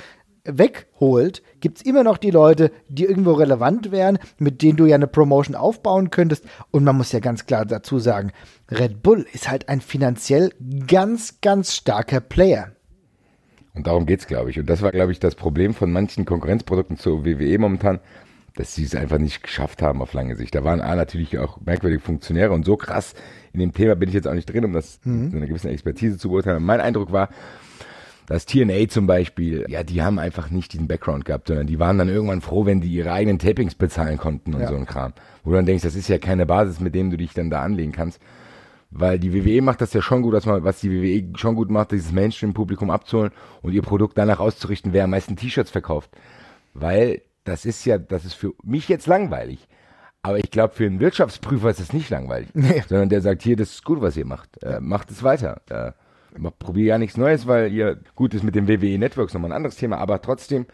wegholt, 0.47 1.41
gibt 1.59 1.77
es 1.77 1.85
immer 1.85 2.03
noch 2.03 2.17
die 2.17 2.31
Leute, 2.31 2.71
die 2.89 3.05
irgendwo 3.05 3.33
relevant 3.33 3.91
wären, 3.91 4.17
mit 4.37 4.61
denen 4.61 4.77
du 4.77 4.85
ja 4.85 4.95
eine 4.95 5.07
Promotion 5.07 5.55
aufbauen 5.55 6.09
könntest. 6.09 6.45
Und 6.71 6.83
man 6.83 6.97
muss 6.97 7.11
ja 7.11 7.19
ganz 7.19 7.45
klar 7.45 7.65
dazu 7.65 7.99
sagen, 7.99 8.31
Red 8.69 9.03
Bull 9.03 9.25
ist 9.33 9.49
halt 9.49 9.69
ein 9.69 9.81
finanziell 9.81 10.51
ganz, 10.87 11.41
ganz 11.41 11.75
starker 11.75 12.19
Player. 12.19 12.71
Und 13.73 13.85
darum 13.85 14.05
geht 14.05 14.21
es, 14.21 14.27
glaube 14.27 14.49
ich. 14.49 14.59
Und 14.59 14.69
das 14.69 14.81
war, 14.81 14.91
glaube 14.91 15.11
ich, 15.11 15.19
das 15.19 15.35
Problem 15.35 15.73
von 15.73 15.91
manchen 15.91 16.25
Konkurrenzprodukten 16.25 16.97
zur 16.97 17.25
WWE 17.25 17.59
momentan, 17.59 17.99
dass 18.55 18.73
sie 18.73 18.83
es 18.83 18.95
einfach 18.95 19.19
nicht 19.19 19.43
geschafft 19.43 19.83
haben 19.83 20.01
auf 20.01 20.13
lange 20.13 20.35
Sicht. 20.35 20.55
Da 20.55 20.63
waren 20.63 20.81
A, 20.81 20.95
natürlich 20.95 21.37
auch 21.37 21.61
merkwürdige 21.61 22.01
Funktionäre 22.01 22.53
und 22.53 22.65
so 22.65 22.75
krass 22.75 23.13
in 23.57 23.59
dem 23.59 23.73
Thema 23.73 23.95
bin 23.95 24.09
ich 24.09 24.13
jetzt 24.13 24.27
auch 24.27 24.35
nicht 24.35 24.51
drin, 24.51 24.65
um 24.65 24.73
das 24.73 24.99
mhm. 25.03 25.31
so 25.31 25.37
eine 25.37 25.47
gewisse 25.47 25.69
Expertise 25.69 26.19
zu 26.19 26.29
beurteilen. 26.29 26.63
Mein 26.63 26.79
Eindruck 26.79 27.11
war, 27.11 27.29
das 28.27 28.45
TNA 28.45 28.89
zum 28.89 29.07
Beispiel, 29.07 29.65
ja, 29.69 29.83
die 29.83 30.01
haben 30.01 30.19
einfach 30.19 30.49
nicht 30.49 30.73
diesen 30.73 30.87
Background 30.87 31.23
gehabt, 31.23 31.47
sondern 31.47 31.65
die 31.65 31.79
waren 31.79 31.97
dann 31.97 32.09
irgendwann 32.09 32.41
froh, 32.41 32.65
wenn 32.65 32.81
die 32.81 32.89
ihre 32.89 33.13
eigenen 33.13 33.39
Tapings 33.39 33.73
bezahlen 33.73 34.17
konnten 34.17 34.53
und 34.53 34.61
ja. 34.61 34.67
so 34.67 34.75
ein 34.75 34.85
Kram. 34.85 35.13
Wo 35.43 35.51
du 35.51 35.55
dann 35.55 35.65
denkst, 35.65 35.83
das 35.83 35.95
ist 35.95 36.09
ja 36.09 36.17
keine 36.17 36.45
Basis, 36.45 36.81
mit 36.81 36.93
dem 36.93 37.09
du 37.09 37.15
dich 37.15 37.33
dann 37.33 37.49
da 37.49 37.63
anlegen 37.63 37.93
kannst. 37.93 38.21
Weil 38.91 39.17
die 39.17 39.33
WWE 39.33 39.61
macht 39.61 39.79
das 39.79 39.93
ja 39.93 40.01
schon 40.01 40.21
gut, 40.21 40.33
dass 40.33 40.45
man, 40.45 40.65
was 40.65 40.81
die 40.81 40.91
WWE 40.91 41.37
schon 41.37 41.55
gut 41.55 41.69
macht, 41.71 41.91
dieses 41.91 42.11
Mainstream-Publikum 42.11 42.89
abzuholen 42.89 43.31
und 43.61 43.71
ihr 43.71 43.81
Produkt 43.81 44.17
danach 44.17 44.39
auszurichten, 44.39 44.91
wer 44.91 45.05
am 45.05 45.11
meisten 45.11 45.37
T-Shirts 45.37 45.71
verkauft. 45.71 46.09
Weil 46.73 47.21
das 47.45 47.63
ist 47.63 47.85
ja, 47.85 47.97
das 47.97 48.25
ist 48.25 48.33
für 48.33 48.53
mich 48.61 48.89
jetzt 48.89 49.07
langweilig. 49.07 49.67
Aber 50.21 50.37
ich 50.37 50.51
glaube, 50.51 50.73
für 50.73 50.85
einen 50.85 50.99
Wirtschaftsprüfer 50.99 51.69
ist 51.69 51.79
es 51.79 51.93
nicht 51.93 52.09
langweilig. 52.09 52.49
Nee. 52.53 52.83
Sondern 52.89 53.07
der 53.07 53.21
sagt, 53.21 53.43
hier, 53.43 53.55
das 53.55 53.71
ist 53.71 53.85
gut, 53.85 54.01
was 54.01 54.17
ihr 54.17 54.25
macht. 54.25 54.61
Äh, 54.61 54.81
macht 54.81 55.11
es 55.11 55.23
weiter. 55.23 55.61
Äh, 55.69 55.93
probiere 56.59 56.87
ja 56.87 56.97
nichts 56.97 57.17
Neues, 57.17 57.47
weil 57.47 57.71
ihr 57.71 57.99
gut 58.15 58.33
ist 58.33 58.43
mit 58.43 58.55
dem 58.55 58.67
WWE 58.67 58.97
Networks 58.97 59.33
nochmal 59.33 59.51
ein 59.51 59.57
anderes 59.57 59.75
Thema, 59.75 59.97
aber 59.97 60.21
trotzdem, 60.21 60.65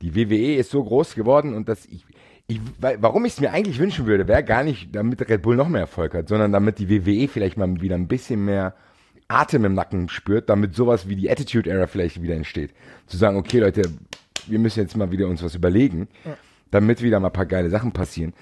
die 0.00 0.14
WWE 0.14 0.56
ist 0.56 0.70
so 0.70 0.82
groß 0.82 1.14
geworden 1.14 1.54
und 1.54 1.68
dass 1.68 1.86
ich, 1.86 2.04
ich 2.48 2.60
warum 2.78 3.24
ich 3.24 3.34
es 3.34 3.40
mir 3.40 3.52
eigentlich 3.52 3.78
wünschen 3.78 4.06
würde, 4.06 4.28
wäre 4.28 4.44
gar 4.44 4.64
nicht, 4.64 4.94
damit 4.94 5.28
Red 5.28 5.42
Bull 5.42 5.56
noch 5.56 5.68
mehr 5.68 5.82
Erfolg 5.82 6.14
hat, 6.14 6.28
sondern 6.28 6.52
damit 6.52 6.78
die 6.78 6.90
WWE 6.90 7.28
vielleicht 7.28 7.56
mal 7.56 7.80
wieder 7.80 7.94
ein 7.94 8.08
bisschen 8.08 8.44
mehr 8.44 8.74
Atem 9.28 9.64
im 9.64 9.74
Nacken 9.74 10.08
spürt, 10.08 10.50
damit 10.50 10.74
sowas 10.74 11.08
wie 11.08 11.16
die 11.16 11.30
Attitude 11.30 11.70
Era 11.70 11.86
vielleicht 11.86 12.20
wieder 12.20 12.34
entsteht. 12.34 12.72
Zu 13.06 13.16
sagen, 13.16 13.36
okay 13.36 13.60
Leute, 13.60 13.82
wir 14.46 14.58
müssen 14.58 14.80
jetzt 14.80 14.96
mal 14.96 15.10
wieder 15.10 15.28
uns 15.28 15.42
was 15.42 15.54
überlegen, 15.54 16.08
damit 16.70 17.02
wieder 17.02 17.20
mal 17.20 17.28
ein 17.28 17.32
paar 17.32 17.46
geile 17.46 17.70
Sachen 17.70 17.92
passieren 17.92 18.34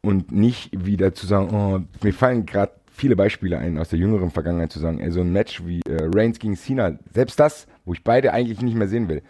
und 0.00 0.32
nicht 0.32 0.70
wieder 0.72 1.12
zu 1.14 1.26
sagen, 1.26 1.50
oh, 1.52 1.80
mir 2.02 2.14
fallen 2.14 2.46
gerade 2.46 2.72
viele 2.98 3.16
Beispiele 3.16 3.58
ein 3.58 3.78
aus 3.78 3.88
der 3.88 3.98
jüngeren 3.98 4.30
Vergangenheit 4.30 4.72
zu 4.72 4.78
sagen, 4.78 4.98
ey, 4.98 5.10
so 5.10 5.20
ein 5.20 5.32
Match 5.32 5.64
wie 5.64 5.80
äh, 5.88 6.08
Reigns 6.14 6.38
gegen 6.38 6.56
Cena, 6.56 6.98
selbst 7.12 7.40
das, 7.40 7.66
wo 7.84 7.92
ich 7.92 8.04
beide 8.04 8.32
eigentlich 8.32 8.60
nicht 8.60 8.76
mehr 8.76 8.88
sehen 8.88 9.08
will, 9.08 9.22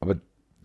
aber 0.00 0.16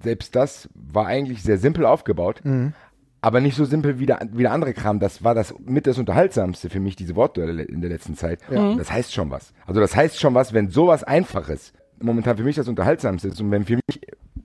selbst 0.01 0.36
das 0.36 0.70
war 0.74 1.08
eigentlich 1.08 1.44
sehr 1.44 1.58
simpel 1.58 1.86
aufgebaut, 1.86 2.41
mhm. 2.44 2.74
aber 3.22 3.41
nicht 3.41 3.56
so 3.56 3.65
simpel 3.65 4.00
wie 4.00 4.06
der, 4.06 4.20
wie 4.32 4.44
der 4.44 4.51
andere 4.51 4.74
Kram. 4.74 5.00
Das 5.00 5.24
war 5.24 5.36
das 5.36 5.53
mit 5.60 5.88
das 5.88 5.98
Unterhaltsamste 5.98 6.70
für 6.70 6.80
mich, 6.80 6.96
diese 6.96 7.15
Wortduelle 7.15 7.63
in 7.63 7.82
der 7.82 7.89
letzten 7.89 8.15
Zeit. 8.15 8.39
Ja. 8.50 8.75
Das 8.75 8.91
heißt 8.91 9.13
schon 9.13 9.30
was. 9.30 9.54
Also 9.65 9.80
das 9.82 9.95
heißt 9.95 10.19
schon 10.19 10.34
was, 10.34 10.54
wenn 10.54 10.69
sowas 10.69 11.04
Einfaches 11.04 11.74
momentan 12.04 12.38
für 12.38 12.43
mich 12.43 12.56
das 12.56 12.67
Unterhaltsamste 12.67 13.28
ist 13.28 13.39
und 13.41 13.52
wenn 13.52 13.65
für 13.65 13.76
mich 13.76 14.01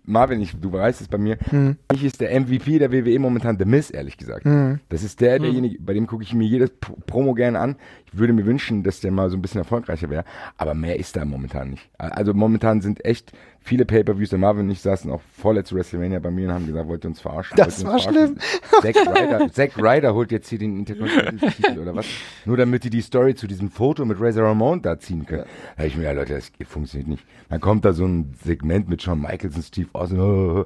Marvin, 0.07 0.41
ich, 0.41 0.59
du 0.59 0.73
weißt 0.73 1.01
es 1.01 1.09
bei 1.09 1.19
mir, 1.19 1.37
mhm. 1.51 1.77
mich 1.91 2.05
ist 2.05 2.21
der 2.21 2.39
MVP 2.41 2.79
der 2.79 2.93
WWE 2.93 3.19
momentan 3.19 3.59
The 3.59 3.65
Miz, 3.65 3.91
ehrlich 3.91 4.17
gesagt. 4.17 4.47
Mhm. 4.47 4.81
Das 4.89 5.03
ist 5.03 5.21
der, 5.21 5.39
derjenige, 5.39 5.79
bei 5.81 5.95
dem 5.95 6.07
gucke 6.07 6.23
ich 6.23 6.33
mir 6.33 6.47
jedes 6.47 6.71
Promo 7.07 7.35
gerne 7.35 7.59
an. 7.59 7.77
Ich 8.07 8.17
würde 8.17 8.33
mir 8.33 8.47
wünschen, 8.47 8.83
dass 8.83 9.01
der 9.01 9.11
mal 9.11 9.29
so 9.31 9.37
ein 9.37 9.43
bisschen 9.43 9.59
erfolgreicher 9.59 10.09
wäre, 10.09 10.25
aber 10.57 10.75
mehr 10.75 10.99
ist 10.99 11.17
da 11.17 11.25
momentan 11.25 11.71
nicht. 11.71 11.91
Also 11.99 12.33
momentan 12.33 12.81
sind 12.81 13.05
echt 13.05 13.33
viele 13.67 13.85
Pay-Per-Views, 13.85 14.31
der 14.31 14.39
Marvin 14.39 14.67
und 14.67 14.71
ich 14.71 14.81
saßen 14.81 15.11
auch 15.11 15.21
vorletzte 15.37 15.75
WrestleMania 15.75 16.21
bei 16.21 16.31
mir 16.31 16.49
und 16.49 16.55
haben 16.55 16.67
gesagt, 16.67 16.89
wollt 16.89 17.05
ihr 17.05 17.09
uns 17.09 17.21
verarschen? 17.21 17.57
Das 17.57 17.85
war 17.85 17.99
schlimm. 17.99 18.39
Zack 18.81 18.97
Ryder, 18.97 19.53
Zack 19.53 19.77
Ryder 19.77 20.15
holt 20.15 20.31
jetzt 20.31 20.49
hier 20.49 20.59
den 20.59 20.79
Intercontinental-Titel 20.79 21.79
oder 21.81 21.95
was? 21.95 22.07
Nur 22.45 22.57
damit 22.57 22.85
die 22.85 22.91
die 22.91 23.01
Story 23.01 23.35
zu 23.35 23.47
diesem 23.47 23.71
Foto 23.71 24.05
mit 24.05 24.21
Razor 24.21 24.45
Ramon 24.45 24.83
da 24.83 24.99
ziehen 24.99 25.27
können. 25.27 25.43
Ja. 25.43 25.75
Da 25.77 25.85
ich 25.85 25.97
mir, 25.97 26.05
ja 26.05 26.13
Leute, 26.13 26.35
das 26.35 26.53
funktioniert 26.69 27.09
nicht. 27.09 27.25
Dann 27.49 27.61
kommt 27.61 27.85
da 27.85 27.93
so 27.93 28.07
ein 28.07 28.35
Segment 28.43 28.89
mit 28.89 29.03
Shawn 29.03 29.21
Michaels 29.21 29.57
und 29.57 29.65
Steve 29.65 29.89
Austin. 29.93 30.21
Oh, 30.21 30.23
oh, 30.23 30.61
oh. 30.61 30.65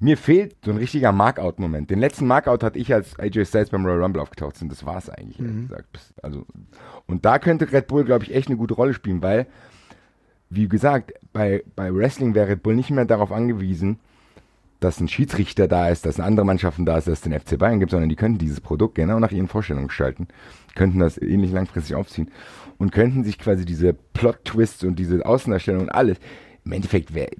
Mir 0.00 0.16
fehlt 0.16 0.56
so 0.64 0.72
ein 0.72 0.78
richtiger 0.78 1.12
Markout-Moment. 1.12 1.90
Den 1.90 2.00
letzten 2.00 2.26
Markout 2.26 2.64
hatte 2.64 2.78
ich, 2.78 2.92
als 2.92 3.16
AJ 3.20 3.44
Styles 3.44 3.70
beim 3.70 3.86
Royal 3.86 4.02
Rumble 4.02 4.20
aufgetaucht 4.20 4.56
sind. 4.56 4.72
Das 4.72 4.84
war 4.84 4.96
es 4.96 5.08
eigentlich, 5.08 5.38
ehrlich 5.38 5.54
mhm. 5.54 5.68
gesagt. 5.68 5.98
Also, 6.22 6.44
und 7.06 7.24
da 7.24 7.38
könnte 7.38 7.70
Red 7.70 7.86
Bull, 7.86 8.04
glaube 8.04 8.24
ich, 8.24 8.34
echt 8.34 8.48
eine 8.48 8.56
gute 8.56 8.74
Rolle 8.74 8.94
spielen, 8.94 9.22
weil 9.22 9.46
wie 10.54 10.68
gesagt, 10.68 11.14
bei, 11.32 11.62
bei 11.76 11.94
Wrestling 11.94 12.34
wäre 12.34 12.48
Red 12.48 12.62
Bull 12.62 12.74
nicht 12.74 12.90
mehr 12.90 13.04
darauf 13.04 13.32
angewiesen, 13.32 13.98
dass 14.80 15.00
ein 15.00 15.08
Schiedsrichter 15.08 15.68
da 15.68 15.88
ist, 15.88 16.04
dass 16.04 16.18
eine 16.18 16.26
andere 16.26 16.44
Mannschaften 16.44 16.84
da 16.84 16.98
ist, 16.98 17.06
dass 17.06 17.18
es 17.18 17.20
den 17.22 17.38
FC 17.38 17.58
Bayern 17.58 17.78
gibt, 17.78 17.92
sondern 17.92 18.08
die 18.08 18.16
könnten 18.16 18.38
dieses 18.38 18.60
Produkt 18.60 18.96
genau 18.96 19.18
nach 19.18 19.30
ihren 19.30 19.48
Vorstellungen 19.48 19.88
gestalten, 19.88 20.28
könnten 20.74 20.98
das 20.98 21.20
ähnlich 21.20 21.52
langfristig 21.52 21.94
aufziehen 21.94 22.30
und 22.78 22.92
könnten 22.92 23.24
sich 23.24 23.38
quasi 23.38 23.64
diese 23.64 23.94
Plot-Twists 23.94 24.84
und 24.84 24.98
diese 24.98 25.24
Außendarstellung 25.24 25.82
und 25.82 25.90
alles, 25.90 26.18
im 26.64 26.72
Endeffekt 26.72 27.14
wäre, 27.14 27.30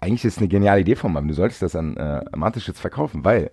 eigentlich 0.00 0.24
ist 0.24 0.34
es 0.34 0.38
eine 0.38 0.48
geniale 0.48 0.82
Idee 0.82 0.96
von 0.96 1.12
mir, 1.12 1.22
du 1.22 1.34
solltest 1.34 1.62
das 1.62 1.76
an 1.76 1.96
äh, 1.96 2.24
Mateschitz 2.36 2.80
verkaufen, 2.80 3.24
weil 3.24 3.50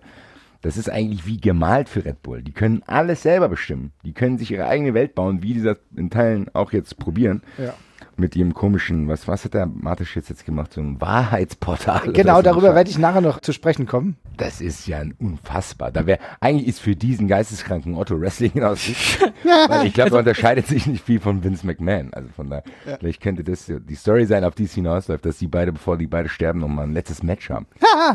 das 0.62 0.76
ist 0.76 0.88
eigentlich 0.88 1.26
wie 1.26 1.40
gemalt 1.40 1.88
für 1.88 2.04
Red 2.04 2.22
Bull. 2.22 2.42
Die 2.42 2.52
können 2.52 2.84
alles 2.86 3.22
selber 3.22 3.48
bestimmen. 3.48 3.90
Die 4.04 4.12
können 4.12 4.38
sich 4.38 4.52
ihre 4.52 4.68
eigene 4.68 4.94
Welt 4.94 5.16
bauen, 5.16 5.42
wie 5.42 5.54
die 5.54 5.62
das 5.62 5.78
in 5.96 6.08
Teilen 6.08 6.48
auch 6.54 6.72
jetzt 6.72 6.98
probieren. 6.98 7.42
Ja 7.58 7.74
mit 8.16 8.36
ihrem 8.36 8.54
komischen, 8.54 9.08
was, 9.08 9.28
was 9.28 9.44
hat 9.44 9.54
der 9.54 9.66
Martisch 9.66 10.16
jetzt, 10.16 10.28
jetzt 10.28 10.44
gemacht? 10.44 10.72
So 10.72 10.80
ein 10.80 11.00
Wahrheitsportal. 11.00 12.12
Genau, 12.12 12.42
darüber 12.42 12.74
werde 12.74 12.90
ich 12.90 12.98
nachher 12.98 13.20
noch 13.20 13.40
zu 13.40 13.52
sprechen 13.52 13.86
kommen. 13.86 14.16
Das 14.36 14.60
ist 14.60 14.86
ja 14.86 15.02
unfassbar. 15.18 15.90
Da 15.90 16.06
wäre, 16.06 16.18
eigentlich 16.40 16.68
ist 16.68 16.80
für 16.80 16.96
diesen 16.96 17.28
geisteskranken 17.28 17.94
Otto 17.94 18.20
Wrestling 18.20 18.62
aus 18.62 18.80
weil 19.68 19.86
ich 19.86 19.94
glaube, 19.94 20.10
er 20.10 20.18
unterscheidet 20.20 20.66
sich 20.66 20.86
nicht 20.86 21.04
viel 21.04 21.20
von 21.20 21.42
Vince 21.44 21.66
McMahon. 21.66 22.12
Also 22.12 22.28
von 22.34 22.50
daher, 22.50 22.64
ja. 22.86 22.96
vielleicht 22.98 23.20
könnte 23.20 23.44
das 23.44 23.66
die 23.66 23.94
Story 23.94 24.26
sein, 24.26 24.44
auf 24.44 24.54
die 24.54 24.64
es 24.64 24.74
hinausläuft, 24.74 25.24
dass 25.24 25.38
die 25.38 25.46
beide, 25.46 25.72
bevor 25.72 25.96
die 25.96 26.06
beide 26.06 26.28
sterben, 26.28 26.60
nochmal 26.60 26.86
ein 26.86 26.94
letztes 26.94 27.22
Match 27.22 27.50
haben. 27.50 27.66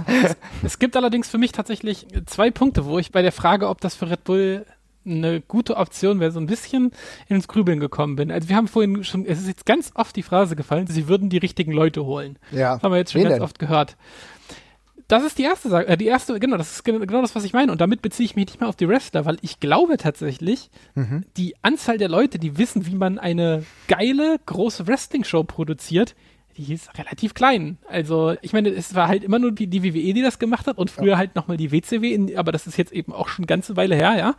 es 0.64 0.80
gibt 0.80 0.96
allerdings 0.96 1.30
für 1.30 1.38
mich 1.38 1.52
tatsächlich 1.52 2.08
zwei 2.26 2.52
Punkte, 2.52 2.86
wo 2.86 3.00
ich 3.00 3.12
bei 3.12 3.22
der 3.22 3.32
Frage, 3.32 3.68
ob 3.68 3.82
das 3.82 3.96
für 3.96 4.10
Red 4.10 4.24
Bull 4.24 4.66
eine 5.08 5.42
gute 5.42 5.78
Option 5.78 6.20
wäre, 6.20 6.32
so 6.32 6.40
ein 6.40 6.48
bisschen 6.48 6.92
ins 7.28 7.48
Grübeln 7.48 7.80
gekommen 7.80 8.16
bin. 8.16 8.32
Also 8.32 8.50
wir 8.50 8.56
haben 8.56 8.68
vorhin 8.68 9.04
schon, 9.04 9.26
es 9.26 9.40
ist 9.40 9.48
jetzt 9.48 9.66
ganz 9.66 9.92
oft 9.96 10.16
die 10.16 10.24
Phrase 10.24 10.56
gefallen, 10.56 10.88
sie 10.88 11.08
würden 11.08 11.30
die 11.30 11.38
richtigen 11.38 11.72
Leute 11.72 12.06
holen. 12.06 12.38
Ja. 12.52 12.76
Das 12.76 12.84
haben 12.84 12.92
wir 12.92 12.98
jetzt 12.98 13.12
schon 13.12 13.22
Wen 13.22 13.30
ganz 13.30 13.36
denn? 13.36 13.44
oft 13.44 13.60
gehört. 13.60 13.98
Das 15.08 15.24
ist 15.24 15.38
die 15.38 15.44
erste 15.44 15.70
Sache, 15.70 15.88
äh, 15.88 15.98
die 15.98 16.08
erste, 16.08 16.38
genau, 16.40 16.58
das 16.58 16.72
ist 16.72 16.84
genau 16.84 17.22
das, 17.22 17.34
was 17.34 17.46
ich 17.46 17.54
meine. 17.54 17.72
Und 17.72 17.80
damit 17.80 18.02
beziehe 18.02 18.26
ich 18.26 18.36
mich 18.36 18.48
nicht 18.48 18.60
mehr 18.60 18.68
auf 18.68 18.76
die 18.76 18.90
Wrestler, 18.90 19.26
weil 19.26 19.38
ich 19.42 19.62
glaube 19.62 19.96
tatsächlich, 19.98 20.70
mhm. 20.96 21.24
die 21.38 21.56
Anzahl 21.62 21.98
der 21.98 22.10
Leute, 22.10 22.40
die 22.40 22.58
wissen, 22.58 22.86
wie 22.86 22.96
man 22.96 23.18
eine 23.18 23.64
geile, 23.88 24.38
große 24.46 24.86
Wrestling-Show 24.86 25.46
produziert, 25.46 26.16
die 26.58 26.74
ist 26.74 26.98
relativ 26.98 27.34
klein. 27.34 27.78
Also, 27.88 28.36
ich 28.42 28.54
meine, 28.54 28.70
es 28.70 28.96
war 28.96 29.08
halt 29.08 29.24
immer 29.24 29.40
nur 29.40 29.52
die, 29.52 29.68
die 29.68 29.84
WWE, 29.84 30.14
die 30.14 30.22
das 30.22 30.40
gemacht 30.40 30.68
hat 30.68 30.78
und 30.78 30.90
früher 30.90 31.12
ja. 31.12 31.18
halt 31.18 31.36
nochmal 31.36 31.58
die 31.58 31.72
WCW, 31.72 32.14
in, 32.14 32.38
aber 32.38 32.52
das 32.52 32.68
ist 32.68 32.78
jetzt 32.78 32.92
eben 32.92 33.14
auch 33.14 33.28
schon 33.28 33.44
eine 33.44 33.48
ganze 33.48 33.76
Weile 33.76 33.96
her, 33.96 34.16
ja. 34.18 34.36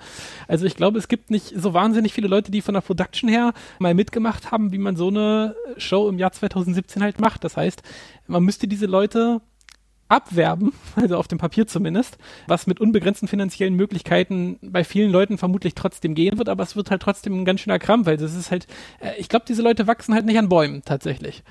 Also, 0.49 0.67
ich 0.67 0.77
glaube, 0.77 0.99
es 0.99 1.09
gibt 1.09 1.31
nicht 1.31 1.53
so 1.57 1.75
wahnsinnig 1.75 2.13
viele 2.13 2.29
Leute, 2.29 2.51
die 2.51 2.61
von 2.61 2.75
der 2.75 2.81
Production 2.81 3.29
her 3.29 3.53
mal 3.79 3.95
mitgemacht 3.95 4.51
haben, 4.51 4.73
wie 4.73 4.79
man 4.79 4.97
so 4.97 5.09
eine 5.09 5.55
Show 5.77 6.09
im 6.09 6.19
Jahr 6.19 6.33
2017 6.33 7.03
halt 7.03 7.21
macht. 7.21 7.45
Das 7.45 7.57
heißt, 7.57 7.83
man 8.27 8.43
müsste 8.43 8.67
diese 8.67 8.87
Leute 8.87 9.41
abwerben, 10.09 10.73
also 10.97 11.17
auf 11.17 11.29
dem 11.29 11.39
Papier 11.39 11.67
zumindest, 11.67 12.19
was 12.47 12.67
mit 12.67 12.81
unbegrenzten 12.81 13.29
finanziellen 13.29 13.75
Möglichkeiten 13.75 14.59
bei 14.63 14.85
vielen 14.85 15.11
Leuten 15.11 15.39
vermutlich 15.39 15.75
trotzdem 15.75 16.15
gehen 16.15 16.39
wird, 16.39 16.49
aber 16.49 16.63
es 16.63 16.77
wird 16.77 16.91
halt 16.91 17.03
trotzdem 17.03 17.41
ein 17.41 17.45
ganz 17.45 17.61
schöner 17.61 17.79
Krampf, 17.79 18.07
weil 18.07 18.17
das 18.17 18.35
ist 18.35 18.51
halt, 18.51 18.67
äh, 19.01 19.13
ich 19.19 19.29
glaube, 19.29 19.45
diese 19.47 19.63
Leute 19.63 19.87
wachsen 19.87 20.15
halt 20.15 20.27
nicht 20.27 20.39
an 20.39 20.49
Bäumen 20.49 20.83
tatsächlich. 20.85 21.43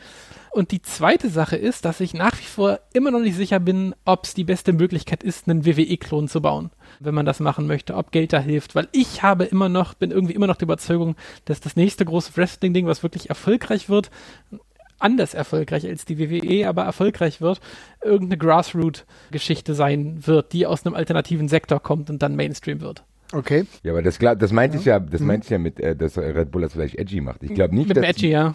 Und 0.52 0.72
die 0.72 0.82
zweite 0.82 1.30
Sache 1.30 1.56
ist, 1.56 1.86
dass 1.86 2.00
ich 2.00 2.14
nach 2.14 2.38
wie 2.40 2.46
vor 2.46 2.80
immer 2.94 3.12
noch 3.12 3.20
nicht 3.20 3.36
sicher 3.36 3.60
bin, 3.60 3.94
ob 4.06 4.26
es 4.26 4.34
die 4.34 4.44
beste 4.44 4.74
Möglichkeit 4.74 5.24
ist, 5.24 5.48
einen 5.48 5.66
WWE-Klon 5.66 6.28
zu 6.28 6.42
bauen, 6.42 6.72
wenn 7.00 7.14
man 7.16 7.26
das 7.26 7.40
machen 7.40 7.68
möchte, 7.68 7.96
ob 7.96 8.12
Geld 8.12 8.34
da 8.34 8.40
hilft, 8.40 8.76
weil 8.76 8.88
ich 8.92 9.24
habe 9.24 9.46
immer 9.46 9.70
noch, 9.70 9.94
bin 9.94 10.12
irgendwie 10.12 10.34
immer 10.34 10.48
noch 10.48 10.56
der 10.56 10.66
Überzeugung, 10.66 11.16
dass 11.46 11.60
das 11.60 11.76
nächste 11.76 12.06
große 12.06 12.36
Wrestling-Ding, 12.36 12.88
was 12.88 13.04
wirklich 13.04 13.30
erfolgreich 13.30 13.90
wird, 13.90 14.10
anders 15.00 15.34
erfolgreich 15.34 15.86
als 15.86 16.06
die 16.06 16.18
WWE, 16.18 16.68
aber 16.68 16.84
erfolgreich 16.84 17.42
wird, 17.42 17.60
irgendeine 18.04 18.38
Grassroot-Geschichte 18.38 19.74
sein 19.74 20.26
wird, 20.26 20.54
die 20.54 20.66
aus 20.66 20.86
einem 20.86 20.96
alternativen 20.96 21.48
Sektor 21.48 21.80
kommt 21.80 22.10
und 22.10 22.22
dann 22.22 22.36
Mainstream 22.36 22.82
wird. 22.82 23.04
Okay. 23.34 23.66
Ja, 23.84 23.92
aber 23.92 24.02
das, 24.02 24.20
das 24.20 24.52
meinte 24.52 24.78
ich 24.78 24.86
ja, 24.86 25.00
das 25.00 25.22
meinte 25.22 25.46
ich 25.46 25.52
ja 25.52 25.58
mit, 25.58 25.80
äh, 25.80 25.96
dass 25.96 26.18
Red 26.18 26.52
Bull 26.52 26.62
das 26.62 26.74
vielleicht 26.74 26.96
edgy 26.96 27.22
macht. 27.22 27.44
Ich 27.44 27.54
glaube 27.54 27.76
nicht, 27.76 27.90
Mit 27.90 27.98
dass, 27.98 28.04
dem 28.04 28.10
Edgy, 28.10 28.30
ja. 28.30 28.54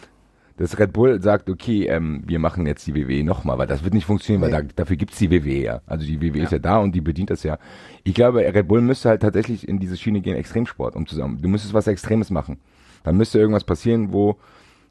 Dass 0.57 0.79
Red 0.79 0.93
Bull 0.93 1.21
sagt, 1.23 1.49
okay, 1.49 1.87
ähm, 1.87 2.23
wir 2.27 2.39
machen 2.39 2.67
jetzt 2.67 2.87
die 2.87 2.95
WWE 2.95 3.25
nochmal, 3.25 3.59
weil 3.59 3.67
das 3.67 3.85
wird 3.85 3.95
nicht 3.95 4.07
funktionieren, 4.07 4.43
weil 4.43 4.51
da, 4.51 4.63
dafür 4.63 4.97
gibt's 4.97 5.19
die 5.19 5.31
WWE 5.31 5.63
ja. 5.63 5.81
Also 5.87 6.07
die 6.07 6.21
WWE 6.21 6.43
ist 6.43 6.53
ja 6.53 6.59
da 6.59 6.79
und 6.79 6.95
die 6.95 7.01
bedient 7.01 7.31
das 7.31 7.43
ja. 7.43 7.59
Ich 8.05 8.15
glaube, 8.15 8.41
Red 8.41 8.69
Bull 8.69 8.81
müsste 8.81 9.09
halt 9.09 9.23
tatsächlich 9.23 9.67
in 9.67 9.79
diese 9.79 9.97
Schiene 9.97 10.21
gehen, 10.21 10.37
Extremsport, 10.37 10.97
um 10.97 11.07
zusammen. 11.07 11.41
Du 11.41 11.49
müsstest 11.49 11.75
was 11.75 11.87
Extremes 11.87 12.31
machen. 12.31 12.59
Dann 13.05 13.17
müsste 13.17 13.39
irgendwas 13.39 13.65
passieren, 13.65 14.13
wo, 14.13 14.37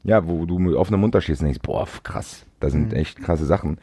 ja, 0.04 0.26
wo 0.26 0.46
du 0.46 0.58
mit 0.58 0.74
offenem 0.74 1.00
Mund 1.00 1.16
stehst 1.20 1.40
und 1.40 1.46
denkst, 1.46 1.62
boah, 1.62 1.86
krass, 2.02 2.44
da 2.62 2.70
sind 2.70 2.94
echt 2.94 3.20
krasse 3.22 3.44
Sachen. 3.44 3.78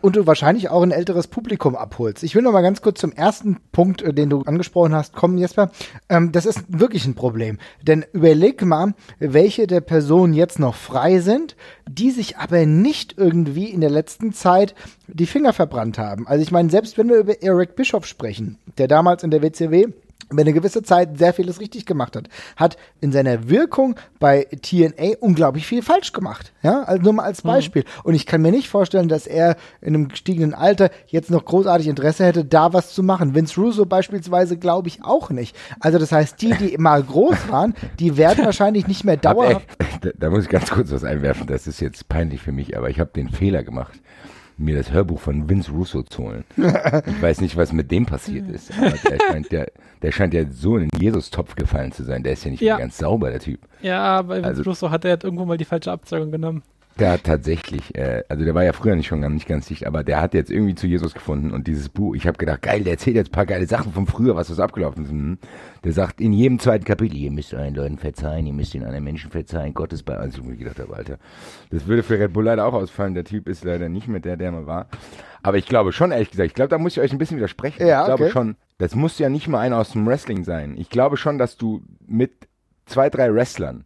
Und 0.00 0.16
du 0.16 0.26
wahrscheinlich 0.26 0.68
auch 0.68 0.82
ein 0.82 0.90
älteres 0.90 1.28
Publikum 1.28 1.76
abholst. 1.76 2.24
Ich 2.24 2.34
will 2.34 2.42
noch 2.42 2.52
mal 2.52 2.62
ganz 2.62 2.82
kurz 2.82 2.98
zum 2.98 3.12
ersten 3.12 3.58
Punkt, 3.70 4.02
äh, 4.02 4.12
den 4.12 4.30
du 4.30 4.42
angesprochen 4.42 4.94
hast, 4.94 5.14
kommen, 5.14 5.38
Jesper. 5.38 5.70
Ähm, 6.08 6.32
das 6.32 6.44
ist 6.44 6.64
wirklich 6.68 7.06
ein 7.06 7.14
Problem. 7.14 7.58
Denn 7.82 8.04
überleg 8.12 8.64
mal, 8.64 8.94
welche 9.20 9.68
der 9.68 9.80
Personen 9.80 10.34
jetzt 10.34 10.58
noch 10.58 10.74
frei 10.74 11.20
sind, 11.20 11.56
die 11.88 12.10
sich 12.10 12.38
aber 12.38 12.66
nicht 12.66 13.16
irgendwie 13.16 13.66
in 13.66 13.80
der 13.80 13.90
letzten 13.90 14.32
Zeit 14.32 14.74
die 15.06 15.26
Finger 15.26 15.52
verbrannt 15.52 15.98
haben. 15.98 16.26
Also 16.26 16.42
ich 16.42 16.50
meine, 16.50 16.70
selbst 16.70 16.98
wenn 16.98 17.08
wir 17.08 17.18
über 17.18 17.42
Eric 17.42 17.76
Bischoff 17.76 18.06
sprechen, 18.06 18.58
der 18.78 18.88
damals 18.88 19.22
in 19.22 19.30
der 19.30 19.42
WCW 19.42 19.88
über 20.30 20.42
eine 20.42 20.52
gewisse 20.52 20.82
Zeit 20.82 21.18
sehr 21.18 21.32
vieles 21.32 21.60
richtig 21.60 21.86
gemacht 21.86 22.16
hat, 22.16 22.28
hat 22.56 22.76
in 23.00 23.12
seiner 23.12 23.48
Wirkung 23.48 23.96
bei 24.18 24.44
TNA 24.44 25.18
unglaublich 25.20 25.66
viel 25.66 25.82
falsch 25.82 26.12
gemacht. 26.12 26.52
Ja, 26.62 26.82
also 26.82 27.02
nur 27.02 27.12
mal 27.14 27.24
als 27.24 27.42
Beispiel. 27.42 27.84
Und 28.04 28.14
ich 28.14 28.26
kann 28.26 28.42
mir 28.42 28.52
nicht 28.52 28.68
vorstellen, 28.68 29.08
dass 29.08 29.26
er 29.26 29.56
in 29.80 29.94
einem 29.94 30.08
gestiegenen 30.08 30.54
Alter 30.54 30.90
jetzt 31.06 31.30
noch 31.30 31.44
großartig 31.44 31.88
Interesse 31.88 32.24
hätte, 32.24 32.44
da 32.44 32.72
was 32.72 32.94
zu 32.94 33.02
machen. 33.02 33.34
Vince 33.34 33.60
Russo 33.60 33.86
beispielsweise 33.86 34.56
glaube 34.56 34.88
ich 34.88 35.04
auch 35.04 35.30
nicht. 35.30 35.56
Also 35.80 35.98
das 35.98 36.12
heißt, 36.12 36.40
die, 36.40 36.54
die 36.54 36.78
mal 36.78 37.02
groß 37.02 37.36
waren, 37.48 37.74
die 37.98 38.16
werden 38.16 38.44
wahrscheinlich 38.44 38.86
nicht 38.86 39.04
mehr 39.04 39.16
dauerhaft. 39.16 39.66
da, 40.00 40.10
da 40.16 40.30
muss 40.30 40.44
ich 40.44 40.50
ganz 40.50 40.70
kurz 40.70 40.90
was 40.92 41.04
einwerfen, 41.04 41.46
das 41.46 41.66
ist 41.66 41.80
jetzt 41.80 42.08
peinlich 42.08 42.42
für 42.42 42.52
mich, 42.52 42.76
aber 42.76 42.90
ich 42.90 43.00
habe 43.00 43.10
den 43.14 43.28
Fehler 43.28 43.62
gemacht, 43.62 44.00
mir 44.62 44.76
das 44.76 44.92
Hörbuch 44.92 45.20
von 45.20 45.48
Vince 45.48 45.70
Russo 45.72 46.02
zu 46.02 46.22
holen. 46.24 46.44
Ich 46.56 47.22
weiß 47.22 47.40
nicht, 47.40 47.56
was 47.56 47.72
mit 47.72 47.90
dem 47.90 48.06
passiert 48.06 48.48
ist, 48.48 48.72
aber 48.78 48.90
der 48.90 49.18
scheint 49.30 49.52
ja, 49.52 49.64
der 50.02 50.12
scheint 50.12 50.34
ja 50.34 50.44
so 50.50 50.76
in 50.76 50.88
den 50.88 51.00
Jesus-Topf 51.00 51.54
gefallen 51.54 51.92
zu 51.92 52.04
sein. 52.04 52.22
Der 52.22 52.32
ist 52.32 52.44
ja 52.44 52.50
nicht 52.50 52.60
Ja. 52.62 52.76
mehr 52.76 52.84
ganz 52.86 52.98
sauber, 52.98 53.30
der 53.30 53.40
Typ. 53.40 53.60
Ja, 53.82 54.22
bei 54.22 54.36
Vince 54.36 54.48
Also- 54.48 54.62
Russo 54.62 54.90
hat 54.90 55.04
er 55.04 55.12
halt 55.12 55.24
irgendwo 55.24 55.44
mal 55.44 55.56
die 55.58 55.64
falsche 55.64 55.92
Abzeugung 55.92 56.30
genommen. 56.30 56.62
Der 56.98 57.12
hat 57.12 57.24
tatsächlich, 57.24 57.94
äh, 57.94 58.22
also 58.28 58.44
der 58.44 58.54
war 58.54 58.64
ja 58.64 58.72
früher 58.72 58.94
nicht 58.94 59.06
schon 59.06 59.22
gar 59.22 59.30
nicht 59.30 59.48
ganz 59.48 59.66
dicht, 59.66 59.86
aber 59.86 60.04
der 60.04 60.20
hat 60.20 60.34
jetzt 60.34 60.50
irgendwie 60.50 60.74
zu 60.74 60.86
Jesus 60.86 61.14
gefunden 61.14 61.50
und 61.50 61.66
dieses 61.66 61.88
Buch, 61.88 62.14
ich 62.14 62.26
habe 62.26 62.36
gedacht, 62.36 62.62
geil, 62.62 62.82
der 62.82 62.92
erzählt 62.92 63.16
jetzt 63.16 63.28
ein 63.28 63.32
paar 63.32 63.46
geile 63.46 63.66
Sachen 63.66 63.92
von 63.92 64.06
früher, 64.06 64.36
was 64.36 64.48
das 64.48 64.60
abgelaufen 64.60 65.04
ist. 65.04 65.10
Hm. 65.10 65.38
Der 65.84 65.92
sagt 65.92 66.20
in 66.20 66.32
jedem 66.32 66.58
zweiten 66.58 66.84
Kapitel, 66.84 67.16
ihr 67.16 67.30
müsst 67.30 67.54
euren 67.54 67.74
Leuten 67.74 67.98
verzeihen, 67.98 68.46
ihr 68.46 68.52
müsst 68.52 68.74
den 68.74 68.84
anderen 68.84 69.04
Menschen 69.04 69.30
verzeihen, 69.30 69.74
Gott 69.74 69.92
ist 69.92 70.02
bei 70.04 70.22
uns. 70.22 70.38
Und 70.38 70.52
ich 70.52 70.58
gedacht 70.58 70.78
habe, 70.78 70.94
Alter, 70.94 71.18
das 71.70 71.86
würde 71.86 72.02
für 72.02 72.18
Red 72.18 72.32
Bull 72.32 72.44
leider 72.44 72.66
auch 72.66 72.74
ausfallen. 72.74 73.14
Der 73.14 73.24
Typ 73.24 73.48
ist 73.48 73.64
leider 73.64 73.88
nicht 73.88 74.06
mehr 74.06 74.20
der, 74.20 74.36
der 74.36 74.52
mal 74.52 74.66
war. 74.66 74.86
Aber 75.42 75.56
ich 75.56 75.66
glaube 75.66 75.92
schon, 75.92 76.12
ehrlich 76.12 76.30
gesagt, 76.30 76.46
ich 76.46 76.54
glaube, 76.54 76.68
da 76.68 76.78
muss 76.78 76.92
ich 76.92 77.00
euch 77.00 77.12
ein 77.12 77.18
bisschen 77.18 77.38
widersprechen. 77.38 77.86
Ja, 77.86 78.02
ich 78.02 78.06
glaube 78.06 78.24
okay. 78.24 78.32
schon, 78.32 78.56
das 78.78 78.94
muss 78.94 79.18
ja 79.18 79.28
nicht 79.28 79.48
mal 79.48 79.60
einer 79.60 79.78
aus 79.78 79.92
dem 79.92 80.06
Wrestling 80.06 80.44
sein. 80.44 80.76
Ich 80.78 80.88
glaube 80.88 81.16
schon, 81.16 81.38
dass 81.38 81.56
du 81.56 81.82
mit 82.06 82.32
zwei, 82.86 83.10
drei 83.10 83.34
Wrestlern, 83.34 83.84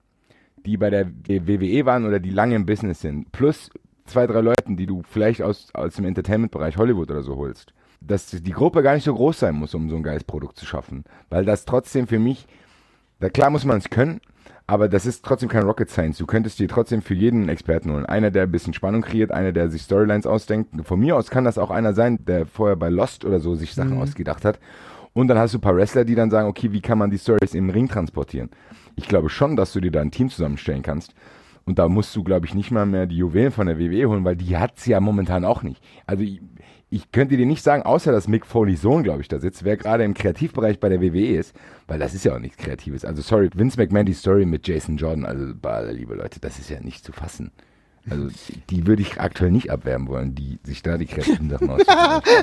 die 0.66 0.76
bei 0.76 0.90
der 0.90 1.06
WWE 1.06 1.86
waren 1.86 2.04
oder 2.04 2.18
die 2.18 2.30
lange 2.30 2.56
im 2.56 2.66
Business 2.66 3.00
sind, 3.00 3.30
plus 3.32 3.70
zwei, 4.04 4.26
drei 4.26 4.40
Leuten, 4.40 4.76
die 4.76 4.86
du 4.86 5.02
vielleicht 5.08 5.42
aus, 5.42 5.68
aus 5.72 5.94
dem 5.94 6.04
Entertainment-Bereich 6.04 6.76
Hollywood 6.76 7.10
oder 7.10 7.22
so 7.22 7.36
holst, 7.36 7.72
dass 8.00 8.30
die 8.30 8.52
Gruppe 8.52 8.82
gar 8.82 8.94
nicht 8.94 9.04
so 9.04 9.14
groß 9.14 9.38
sein 9.38 9.54
muss, 9.54 9.74
um 9.74 9.88
so 9.88 9.96
ein 9.96 10.02
geiles 10.02 10.24
Produkt 10.24 10.56
zu 10.56 10.66
schaffen. 10.66 11.04
Weil 11.30 11.44
das 11.44 11.64
trotzdem 11.64 12.06
für 12.06 12.18
mich, 12.18 12.46
da 13.20 13.28
klar 13.28 13.50
muss 13.50 13.64
man 13.64 13.78
es 13.78 13.90
können, 13.90 14.20
aber 14.66 14.88
das 14.88 15.06
ist 15.06 15.24
trotzdem 15.24 15.48
kein 15.48 15.62
Rocket 15.62 15.88
Science. 15.90 16.18
Du 16.18 16.26
könntest 16.26 16.58
dir 16.58 16.68
trotzdem 16.68 17.00
für 17.00 17.14
jeden 17.14 17.42
einen 17.42 17.48
Experten 17.48 17.92
holen. 17.92 18.04
Einer, 18.06 18.32
der 18.32 18.44
ein 18.44 18.50
bisschen 18.50 18.74
Spannung 18.74 19.02
kreiert, 19.02 19.30
einer, 19.30 19.52
der 19.52 19.70
sich 19.70 19.82
Storylines 19.82 20.26
ausdenkt. 20.26 20.70
Von 20.84 20.98
mir 20.98 21.16
aus 21.16 21.30
kann 21.30 21.44
das 21.44 21.58
auch 21.58 21.70
einer 21.70 21.94
sein, 21.94 22.24
der 22.24 22.46
vorher 22.46 22.76
bei 22.76 22.88
Lost 22.88 23.24
oder 23.24 23.38
so 23.38 23.54
sich 23.54 23.74
Sachen 23.74 24.00
ausgedacht 24.00 24.44
hat. 24.44 24.58
Und 25.12 25.28
dann 25.28 25.38
hast 25.38 25.54
du 25.54 25.58
ein 25.58 25.62
paar 25.62 25.76
Wrestler, 25.76 26.04
die 26.04 26.16
dann 26.16 26.30
sagen, 26.30 26.48
okay, 26.48 26.72
wie 26.72 26.80
kann 26.80 26.98
man 26.98 27.10
die 27.10 27.18
Stories 27.18 27.54
im 27.54 27.70
Ring 27.70 27.88
transportieren? 27.88 28.50
Ich 28.96 29.08
glaube 29.08 29.28
schon, 29.28 29.56
dass 29.56 29.72
du 29.72 29.80
dir 29.80 29.92
da 29.92 30.00
ein 30.00 30.10
Team 30.10 30.28
zusammenstellen 30.30 30.82
kannst. 30.82 31.14
Und 31.64 31.78
da 31.80 31.88
musst 31.88 32.14
du, 32.14 32.22
glaube 32.22 32.46
ich, 32.46 32.54
nicht 32.54 32.70
mal 32.70 32.86
mehr 32.86 33.06
die 33.06 33.16
Juwelen 33.16 33.50
von 33.50 33.66
der 33.66 33.78
WWE 33.78 34.08
holen, 34.08 34.24
weil 34.24 34.36
die 34.36 34.56
hat's 34.56 34.86
ja 34.86 35.00
momentan 35.00 35.44
auch 35.44 35.62
nicht. 35.62 35.82
Also 36.06 36.22
ich, 36.22 36.40
ich 36.90 37.10
könnte 37.10 37.36
dir 37.36 37.46
nicht 37.46 37.62
sagen, 37.62 37.82
außer 37.82 38.12
dass 38.12 38.28
Mick 38.28 38.46
Foley's 38.46 38.82
Sohn, 38.82 39.02
glaube 39.02 39.20
ich, 39.20 39.28
da 39.28 39.40
sitzt, 39.40 39.64
wer 39.64 39.76
gerade 39.76 40.04
im 40.04 40.14
Kreativbereich 40.14 40.78
bei 40.78 40.88
der 40.88 41.02
WWE 41.02 41.36
ist, 41.36 41.56
weil 41.88 41.98
das 41.98 42.14
ist 42.14 42.24
ja 42.24 42.34
auch 42.36 42.38
nichts 42.38 42.56
Kreatives. 42.56 43.04
Also 43.04 43.20
sorry, 43.20 43.50
Vince 43.52 43.78
McMahon 43.80 44.06
die 44.06 44.14
Story 44.14 44.46
mit 44.46 44.66
Jason 44.68 44.96
Jordan, 44.96 45.24
also 45.24 45.52
bei 45.60 45.72
aller 45.72 45.92
Liebe 45.92 46.14
Leute, 46.14 46.38
das 46.38 46.60
ist 46.60 46.70
ja 46.70 46.78
nicht 46.80 47.04
zu 47.04 47.10
fassen. 47.10 47.50
Also 48.08 48.28
die 48.70 48.86
würde 48.86 49.02
ich 49.02 49.20
aktuell 49.20 49.50
nicht 49.50 49.70
abwerben 49.70 50.06
wollen, 50.08 50.34
die 50.34 50.58
sich 50.62 50.82
da 50.82 50.96
die 50.96 51.06
kreativen 51.06 51.50
Sachen. 51.50 51.70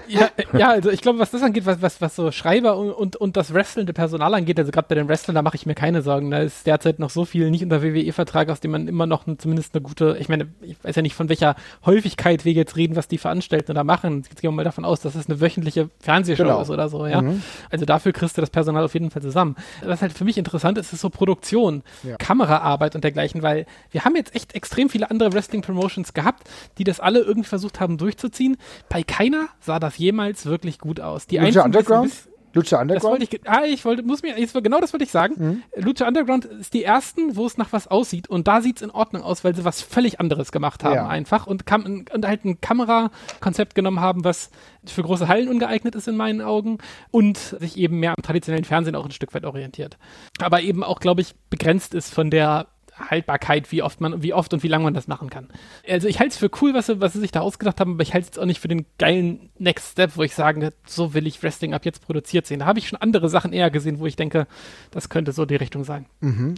Ja, 0.08 0.30
ja, 0.58 0.70
also 0.72 0.90
ich 0.90 1.02
glaube, 1.02 1.20
was 1.20 1.32
das 1.32 1.42
angeht, 1.42 1.66
was, 1.66 1.82
was, 1.82 2.02
was 2.02 2.16
so 2.16 2.32
Schreiber 2.32 2.78
und, 2.78 2.92
und, 2.92 3.16
und 3.16 3.38
das 3.38 3.54
wrestlende 3.54 3.94
Personal 3.94 4.34
angeht, 4.34 4.60
also 4.60 4.72
gerade 4.72 4.88
bei 4.90 4.96
den 4.96 5.08
Wrestlern, 5.08 5.36
da 5.36 5.42
mache 5.42 5.56
ich 5.56 5.66
mir 5.66 5.76
keine 5.76 6.02
Sorgen. 6.02 6.32
Da 6.32 6.40
ist 6.40 6.68
derzeit 6.68 7.00
noch 7.00 7.10
so 7.10 7.26
viel 7.26 7.50
nicht 7.50 7.64
unter 7.64 7.82
WWE-Vertrag, 7.82 8.50
aus 8.50 8.60
dem 8.60 8.72
man 8.72 8.88
immer 8.88 9.06
noch 9.06 9.26
ein, 9.28 9.40
zumindest 9.40 9.74
eine 9.76 9.82
gute, 9.84 10.18
ich 10.20 10.30
meine, 10.30 10.48
ich 10.62 10.76
weiß 10.84 10.96
ja 10.98 11.02
nicht, 11.02 11.16
von 11.16 11.30
welcher 11.30 11.56
Häufigkeit 11.86 12.46
wir 12.46 12.52
jetzt 12.54 12.76
reden, 12.76 12.96
was 12.96 13.08
die 13.08 13.18
Veranstalten 13.18 13.74
da 13.76 13.84
machen. 13.84 14.24
Jetzt 14.30 14.42
gehen 14.42 14.52
wir 14.52 14.56
mal 14.56 14.64
davon 14.64 14.86
aus, 14.86 15.00
dass 15.02 15.16
es 15.16 15.28
eine 15.30 15.40
wöchentliche 15.42 15.90
Fernsehshow 16.00 16.44
Genau. 16.44 16.62
ist 16.62 16.70
oder 16.70 16.90
so, 16.90 17.06
ja. 17.08 17.24
Also 17.70 17.86
dafür 17.86 18.12
kriegst 18.12 18.38
du 18.38 18.42
das 18.42 18.50
Personal 18.50 18.84
auf 18.84 18.94
jeden 18.94 19.12
Fall 19.12 19.22
zusammen. 19.22 19.56
Was 19.86 20.02
halt 20.02 20.12
für 20.14 20.26
mich 20.26 20.38
interessant 20.38 20.78
ist, 20.78 20.92
ist 20.94 21.02
so 21.02 21.10
Produktion, 21.10 21.84
Ja. 22.04 22.18
Kameraarbeit 22.18 22.96
und 22.96 23.04
dergleichen, 23.04 23.42
weil 23.44 23.66
wir 23.92 24.04
haben 24.04 24.16
jetzt 24.16 24.36
echt 24.36 24.56
extrem 24.56 24.90
viele 24.90 25.10
andere 25.10 25.34
Wrestling-Promotions 25.54 26.14
gehabt, 26.14 26.50
die 26.78 26.84
das 26.84 27.00
alle 27.00 27.20
irgendwie 27.20 27.48
versucht 27.50 27.80
haben 27.80 27.98
durchzuziehen. 27.98 28.58
Bei 28.90 29.04
keiner 29.04 29.48
sah 29.60 29.80
das 29.80 29.98
jemals 29.98 30.46
wirklich 30.46 30.80
gut 30.80 31.00
aus. 31.00 31.28
Die 31.28 31.38
Lucha 31.38 31.64
Underground? 31.64 32.10
bisschen- 32.10 32.34
Lucha 32.56 32.86
das 32.86 33.02
wollte 33.04 33.24
Underground? 33.26 33.34
ich, 33.34 33.50
ah, 33.50 33.64
ich 33.66 33.84
wollte, 33.84 34.04
muss 34.04 34.22
mir, 34.22 34.40
jetzt, 34.40 34.54
genau 34.54 34.80
das 34.80 34.94
wollte 34.94 35.04
ich 35.06 35.10
sagen. 35.12 35.64
Lucha 35.76 36.08
Underground 36.08 36.46
ist 36.46 36.76
die 36.76 36.84
ersten, 36.84 37.36
wo 37.36 37.48
es 37.48 37.58
nach 37.58 37.74
was 37.74 37.88
aussieht 37.88 38.30
und 38.30 38.48
da 38.48 38.62
sieht 38.62 38.76
es 38.76 38.82
in 38.84 38.92
Ordnung 38.92 39.24
aus, 39.24 39.44
weil 39.44 39.56
sie 39.56 39.66
was 39.66 39.82
völlig 39.82 40.20
anderes 40.20 40.52
gemacht 40.52 40.84
haben 40.84 40.94
Ja. 40.94 41.08
einfach 41.08 41.48
und, 41.48 41.66
kam, 41.66 42.06
und 42.14 42.28
halt 42.28 42.46
ein 42.46 42.62
Kamerakonzept 42.62 43.74
genommen 43.74 44.02
haben, 44.02 44.24
was 44.24 44.52
für 44.86 45.02
große 45.02 45.28
Hallen 45.28 45.48
ungeeignet 45.50 45.96
ist 45.96 46.08
in 46.08 46.16
meinen 46.16 46.42
Augen 46.42 46.78
und 47.10 47.38
sich 47.38 47.76
eben 47.76 48.00
mehr 48.00 48.12
am 48.16 48.22
traditionellen 48.24 48.66
Fernsehen 48.66 48.96
auch 48.96 49.06
ein 49.06 49.12
Stück 49.12 49.34
weit 49.34 49.46
orientiert. 49.46 49.98
Aber 50.40 50.62
eben 50.62 50.84
auch, 50.84 51.00
glaube 51.00 51.22
ich, 51.22 51.34
begrenzt 51.50 51.96
ist 51.96 52.14
von 52.14 52.30
der 52.30 52.68
Haltbarkeit, 53.10 53.72
wie 53.72 53.82
oft 53.82 54.02
man, 54.02 54.24
wie 54.24 54.34
oft 54.34 54.54
und 54.54 54.64
wie 54.64 54.68
lange 54.68 54.84
man 54.86 54.94
das 54.94 55.08
machen 55.08 55.30
kann. 55.30 55.48
Also 55.88 56.08
ich 56.08 56.20
halte 56.20 56.34
es 56.34 56.38
für 56.38 56.50
cool, 56.62 56.74
was 56.74 56.88
sie, 56.88 57.02
was 57.02 57.14
sie 57.14 57.20
sich 57.20 57.32
da 57.32 57.42
ausgedacht 57.42 57.80
haben, 57.80 57.94
aber 57.94 58.04
ich 58.04 58.14
halte 58.14 58.30
es 58.32 58.40
auch 58.40 58.46
nicht 58.46 58.60
für 58.60 58.68
den 58.68 58.86
geilen 58.98 59.50
Next 59.58 59.92
Step, 59.92 60.18
wo 60.18 60.24
ich 60.24 60.36
sage, 60.36 60.74
so 60.86 61.14
will 61.14 61.28
ich 61.28 61.42
Wrestling 61.44 61.74
ab 61.74 61.86
jetzt 61.86 62.06
produziert 62.06 62.48
sehen. 62.48 62.60
Da 62.60 62.66
habe 62.66 62.80
ich 62.80 62.88
schon 62.88 63.02
andere 63.02 63.30
Sachen 63.30 63.54
eher 63.54 63.72
gesehen, 63.72 64.00
wo 64.00 64.06
ich 64.06 64.16
denke, 64.16 64.48
das 64.92 65.10
könnte 65.10 65.32
so 65.32 65.46
die 65.46 65.56
Richtung 65.56 65.84
sein. 65.84 66.06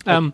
Ähm, 0.06 0.34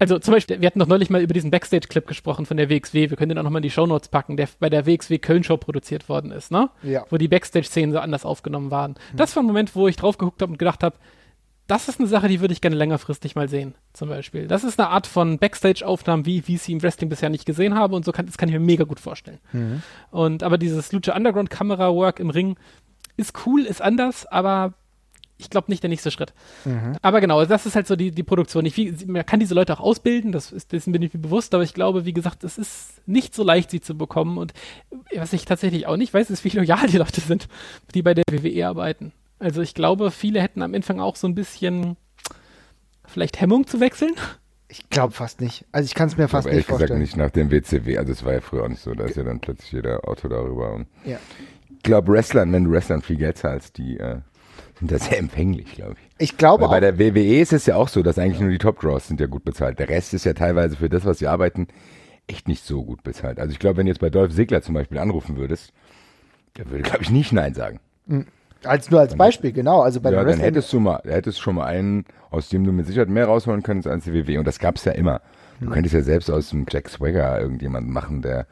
also 0.00 0.18
zum 0.18 0.34
Beispiel, 0.34 0.60
wir 0.60 0.66
hatten 0.66 0.78
doch 0.78 0.86
neulich 0.86 1.10
mal 1.10 1.20
über 1.20 1.34
diesen 1.34 1.50
Backstage-Clip 1.50 2.06
gesprochen 2.06 2.46
von 2.46 2.56
der 2.56 2.70
WXW. 2.70 3.10
Wir 3.10 3.16
können 3.16 3.30
den 3.30 3.38
auch 3.38 3.42
nochmal 3.42 3.58
in 3.58 3.64
die 3.64 3.70
Shownotes 3.70 4.08
packen, 4.08 4.36
der 4.36 4.48
bei 4.60 4.70
der 4.70 4.86
WXW 4.86 5.18
Köln-Show 5.18 5.56
produziert 5.56 6.08
worden 6.08 6.30
ist, 6.30 6.52
ne? 6.52 6.70
Ja. 6.84 7.04
Wo 7.10 7.16
die 7.16 7.26
Backstage-Szenen 7.26 7.92
so 7.92 7.98
anders 7.98 8.24
aufgenommen 8.24 8.70
waren. 8.70 8.94
Das 9.16 9.34
war 9.34 9.42
ein 9.42 9.46
Moment, 9.46 9.74
wo 9.74 9.88
ich 9.88 9.96
drauf 9.96 10.16
geguckt 10.16 10.40
habe 10.40 10.52
und 10.52 10.58
gedacht 10.58 10.84
habe, 10.84 10.96
das 11.68 11.88
ist 11.88 12.00
eine 12.00 12.08
Sache, 12.08 12.28
die 12.28 12.40
würde 12.40 12.52
ich 12.52 12.60
gerne 12.60 12.76
längerfristig 12.76 13.36
mal 13.36 13.48
sehen, 13.48 13.74
zum 13.92 14.08
Beispiel. 14.08 14.48
Das 14.48 14.64
ist 14.64 14.80
eine 14.80 14.88
Art 14.88 15.06
von 15.06 15.38
Backstage-Aufnahmen, 15.38 16.24
wie, 16.26 16.48
wie 16.48 16.54
ich 16.54 16.62
sie 16.62 16.72
im 16.72 16.82
Wrestling 16.82 17.10
bisher 17.10 17.28
nicht 17.28 17.44
gesehen 17.44 17.74
habe 17.74 17.94
und 17.94 18.04
so 18.04 18.10
kann, 18.10 18.26
das 18.26 18.38
kann 18.38 18.48
ich 18.48 18.54
mir 18.54 18.60
mega 18.60 18.84
gut 18.84 18.98
vorstellen. 18.98 19.38
Und 20.10 20.42
aber 20.42 20.56
dieses 20.58 20.90
Lucha 20.92 21.14
Underground 21.14 21.50
Kamera-Work 21.50 22.20
im 22.20 22.30
Ring 22.30 22.56
ist 23.18 23.34
cool, 23.46 23.66
ist 23.66 23.82
anders, 23.82 24.24
aber 24.26 24.72
ich 25.36 25.50
glaube 25.50 25.70
nicht 25.70 25.82
der 25.82 25.90
nächste 25.90 26.10
Schritt. 26.10 26.32
Aber 27.02 27.20
genau, 27.20 27.44
das 27.44 27.66
ist 27.66 27.76
halt 27.76 27.86
so 27.86 27.96
die, 27.96 28.10
die 28.10 28.22
Produktion. 28.24 28.64
Ich, 28.66 28.76
wie, 28.76 28.92
man 29.06 29.24
kann 29.24 29.38
diese 29.38 29.54
Leute 29.54 29.72
auch 29.74 29.80
ausbilden, 29.80 30.32
das 30.32 30.50
ist, 30.50 30.72
dessen 30.72 30.92
bin 30.92 31.02
ich 31.02 31.14
mir 31.14 31.20
bewusst, 31.20 31.54
aber 31.54 31.62
ich 31.62 31.74
glaube, 31.74 32.04
wie 32.06 32.12
gesagt, 32.12 32.42
es 32.44 32.58
ist 32.58 33.06
nicht 33.06 33.34
so 33.34 33.44
leicht, 33.44 33.70
sie 33.70 33.80
zu 33.80 33.96
bekommen. 33.96 34.38
Und 34.38 34.52
was 35.14 35.32
ich 35.32 35.44
tatsächlich 35.44 35.86
auch 35.86 35.96
nicht 35.96 36.12
weiß, 36.14 36.30
ist, 36.30 36.44
wie 36.44 36.48
loyal 36.48 36.88
die 36.88 36.96
Leute 36.96 37.20
sind, 37.20 37.46
die 37.94 38.02
bei 38.02 38.14
der 38.14 38.24
WWE 38.30 38.66
arbeiten. 38.66 39.12
Also 39.38 39.62
ich 39.62 39.74
glaube, 39.74 40.10
viele 40.10 40.40
hätten 40.40 40.62
am 40.62 40.74
Anfang 40.74 41.00
auch 41.00 41.16
so 41.16 41.26
ein 41.28 41.34
bisschen 41.34 41.96
vielleicht 43.06 43.40
Hemmung 43.40 43.66
zu 43.66 43.80
wechseln. 43.80 44.12
Ich 44.68 44.90
glaube 44.90 45.12
fast 45.14 45.40
nicht. 45.40 45.64
Also 45.72 45.86
ich 45.86 45.94
kann 45.94 46.08
es 46.08 46.16
mir 46.16 46.28
fast 46.28 46.46
Aber 46.46 46.52
ehrlich 46.52 46.66
nicht 46.66 46.68
vorstellen. 46.68 47.00
gesagt 47.00 47.00
nicht 47.00 47.16
nach 47.16 47.30
dem 47.30 47.50
WCW. 47.50 47.96
Also 47.98 48.12
es 48.12 48.24
war 48.24 48.34
ja 48.34 48.40
früher 48.40 48.64
auch 48.64 48.68
nicht 48.68 48.82
so. 48.82 48.92
Da 48.94 49.04
ist 49.04 49.16
ja 49.16 49.22
dann 49.22 49.40
plötzlich 49.40 49.72
jeder 49.72 50.06
Auto 50.06 50.28
darüber. 50.28 50.74
Und 50.74 50.86
Ja. 51.04 51.18
ich 51.70 51.82
glaube, 51.82 52.12
Wrestlern, 52.12 52.52
wenn 52.52 52.64
du 52.64 52.70
Wrestlern 52.72 53.00
viel 53.00 53.16
Geld 53.16 53.38
zahlst, 53.38 53.78
die 53.78 53.98
äh, 53.98 54.18
sind 54.78 54.90
da 54.90 54.98
sehr 54.98 55.18
empfänglich, 55.18 55.72
glaube 55.76 55.94
ich. 55.94 56.08
Ich 56.30 56.36
glaube 56.36 56.64
Weil 56.68 56.80
bei 56.82 56.92
auch, 56.92 56.96
der 56.96 57.14
WWE 57.14 57.40
ist 57.40 57.52
es 57.54 57.64
ja 57.64 57.76
auch 57.76 57.88
so, 57.88 58.02
dass 58.02 58.18
eigentlich 58.18 58.40
nur 58.40 58.50
die 58.50 58.58
Top-Draws 58.58 59.08
sind 59.08 59.20
ja 59.20 59.26
gut 59.26 59.44
bezahlt. 59.44 59.78
Der 59.78 59.88
Rest 59.88 60.12
ist 60.12 60.24
ja 60.24 60.34
teilweise 60.34 60.76
für 60.76 60.90
das, 60.90 61.04
was 61.06 61.18
sie 61.20 61.28
arbeiten, 61.28 61.68
echt 62.26 62.46
nicht 62.46 62.62
so 62.64 62.84
gut 62.84 63.02
bezahlt. 63.04 63.38
Also 63.38 63.52
ich 63.52 63.58
glaube, 63.58 63.78
wenn 63.78 63.86
du 63.86 63.90
jetzt 63.92 64.00
bei 64.00 64.10
Dolph 64.10 64.34
Ziggler 64.34 64.60
zum 64.60 64.74
Beispiel 64.74 64.98
anrufen 64.98 65.36
würdest, 65.38 65.72
der 66.58 66.68
würde, 66.68 66.82
glaube 66.82 67.02
ich, 67.02 67.10
nicht 67.10 67.32
Nein 67.32 67.54
sagen. 67.54 67.80
Als 68.64 68.90
nur 68.90 69.00
als 69.00 69.16
Beispiel, 69.16 69.52
genau. 69.52 69.80
Also 69.80 70.00
bei 70.00 70.10
ja, 70.10 70.24
dann 70.24 70.38
hättest 70.38 70.72
du 70.72 70.80
mal, 70.80 71.00
hättest 71.04 71.40
schon 71.40 71.56
mal 71.56 71.66
einen, 71.66 72.04
aus 72.30 72.48
dem 72.48 72.64
du 72.64 72.72
mit 72.72 72.86
Sicherheit 72.86 73.08
mehr 73.08 73.26
rausholen 73.26 73.62
könntest 73.62 73.86
als 73.88 74.04
die 74.04 74.14
WWE. 74.14 74.38
Und 74.38 74.46
das 74.46 74.58
gab's 74.58 74.84
ja 74.84 74.92
immer. 74.92 75.20
Du 75.60 75.70
könntest 75.70 75.94
ja 75.94 76.02
selbst 76.02 76.30
aus 76.30 76.50
dem 76.50 76.66
Jack 76.68 76.88
Swagger 76.88 77.40
irgendjemanden 77.40 77.92
machen, 77.92 78.22
der 78.22 78.46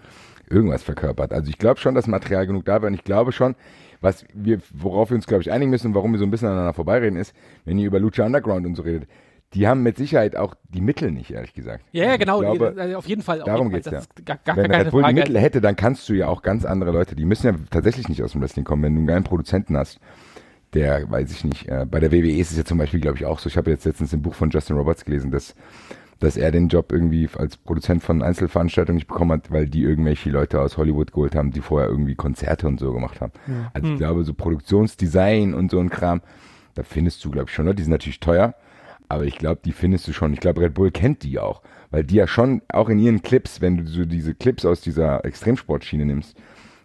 irgendwas 0.48 0.82
verkörpert. 0.82 1.32
Also 1.32 1.50
ich 1.50 1.58
glaube 1.58 1.78
schon, 1.80 1.94
dass 1.94 2.06
Material 2.06 2.46
genug 2.46 2.64
da 2.64 2.74
wäre. 2.82 2.88
Und 2.88 2.94
ich 2.94 3.04
glaube 3.04 3.32
schon, 3.32 3.54
was 4.00 4.24
wir, 4.32 4.60
worauf 4.72 5.10
wir 5.10 5.16
uns, 5.16 5.26
glaube 5.26 5.42
ich, 5.42 5.52
einigen 5.52 5.70
müssen 5.70 5.88
und 5.88 5.94
warum 5.94 6.12
wir 6.12 6.18
so 6.18 6.24
ein 6.24 6.30
bisschen 6.30 6.48
aneinander 6.48 6.74
vorbeireden, 6.74 7.18
ist, 7.18 7.34
wenn 7.64 7.78
ihr 7.78 7.86
über 7.86 8.00
Lucha 8.00 8.24
Underground 8.24 8.66
und 8.66 8.74
so 8.74 8.82
redet, 8.82 9.08
die 9.54 9.66
haben 9.66 9.82
mit 9.82 9.96
Sicherheit 9.96 10.36
auch 10.36 10.54
die 10.68 10.80
Mittel 10.80 11.10
nicht, 11.10 11.30
ehrlich 11.30 11.54
gesagt. 11.54 11.84
Ja, 11.92 12.04
ja, 12.04 12.16
genau, 12.16 12.42
Ich 12.42 12.58
glaube, 12.58 12.74
also 12.80 12.96
auf 12.96 13.06
jeden 13.06 13.22
Fall. 13.22 13.42
darum 13.44 13.70
geht's 13.70 13.88
Das 13.88 14.04
ist 14.04 14.26
gar, 14.26 14.38
gar 14.44 14.56
wenn 14.56 14.70
Red 14.70 14.90
Bull 14.90 15.04
die. 15.04 15.14
Mittel 15.14 15.38
hätte, 15.38 15.60
dann 15.60 15.76
kannst 15.76 16.08
du 16.08 16.14
ja 16.14 16.28
auch 16.28 16.42
ganz 16.42 16.64
andere 16.64 16.90
Leute, 16.90 17.16
die 17.16 17.24
müssen 17.24 17.46
ja 17.46 17.54
tatsächlich 17.70 18.08
nicht 18.08 18.22
aus 18.22 18.32
dem 18.32 18.42
Wrestling 18.42 18.64
kommen, 18.64 18.82
wenn 18.82 18.94
du 18.94 18.98
einen 18.98 19.06
geilen 19.06 19.24
Produzenten 19.24 19.76
hast, 19.76 20.00
der, 20.74 21.10
weiß 21.10 21.30
ich 21.30 21.44
nicht, 21.44 21.68
äh, 21.68 21.86
bei 21.88 22.00
der 22.00 22.12
WWE 22.12 22.36
ist 22.38 22.50
es 22.50 22.58
ja 22.58 22.64
zum 22.64 22.78
Beispiel, 22.78 23.00
glaube 23.00 23.16
ich, 23.16 23.24
auch 23.24 23.38
so. 23.38 23.48
Ich 23.48 23.56
habe 23.56 23.70
jetzt 23.70 23.84
letztens 23.84 24.12
im 24.12 24.20
Buch 24.20 24.34
von 24.34 24.50
Justin 24.50 24.76
Roberts 24.76 25.04
gelesen, 25.04 25.30
dass, 25.30 25.54
dass 26.18 26.36
er 26.36 26.50
den 26.50 26.68
Job 26.68 26.92
irgendwie 26.92 27.28
als 27.38 27.56
Produzent 27.56 28.02
von 28.02 28.22
Einzelveranstaltungen 28.22 28.96
nicht 28.96 29.06
bekommen 29.06 29.32
hat, 29.32 29.50
weil 29.50 29.66
die 29.66 29.82
irgendwelche 29.82 30.28
Leute 30.30 30.60
aus 30.60 30.76
Hollywood 30.76 31.12
geholt 31.12 31.34
haben, 31.34 31.50
die 31.52 31.60
vorher 31.60 31.88
irgendwie 31.88 32.14
Konzerte 32.14 32.66
und 32.66 32.80
so 32.80 32.92
gemacht 32.92 33.20
haben. 33.20 33.32
Also 33.72 33.92
ich 33.92 33.96
glaube, 33.96 34.24
so 34.24 34.34
Produktionsdesign 34.34 35.54
und 35.54 35.70
so 35.70 35.78
ein 35.78 35.88
Kram, 35.88 36.20
da 36.74 36.82
findest 36.82 37.24
du, 37.24 37.30
glaube 37.30 37.46
ich, 37.48 37.54
schon 37.54 37.64
Leute, 37.66 37.76
die 37.76 37.82
sind 37.84 37.92
natürlich 37.92 38.20
teuer, 38.20 38.54
aber 39.08 39.24
ich 39.24 39.38
glaube, 39.38 39.60
die 39.64 39.72
findest 39.72 40.08
du 40.08 40.12
schon. 40.12 40.32
Ich 40.32 40.40
glaube, 40.40 40.60
Red 40.60 40.74
Bull 40.74 40.90
kennt 40.90 41.22
die 41.22 41.38
auch, 41.38 41.62
weil 41.90 42.04
die 42.04 42.16
ja 42.16 42.26
schon 42.26 42.62
auch 42.68 42.88
in 42.88 42.98
ihren 42.98 43.22
Clips, 43.22 43.60
wenn 43.60 43.78
du 43.78 43.86
so 43.86 44.04
diese 44.04 44.34
Clips 44.34 44.64
aus 44.64 44.80
dieser 44.80 45.24
Extremsportschiene 45.24 46.06
nimmst, 46.06 46.36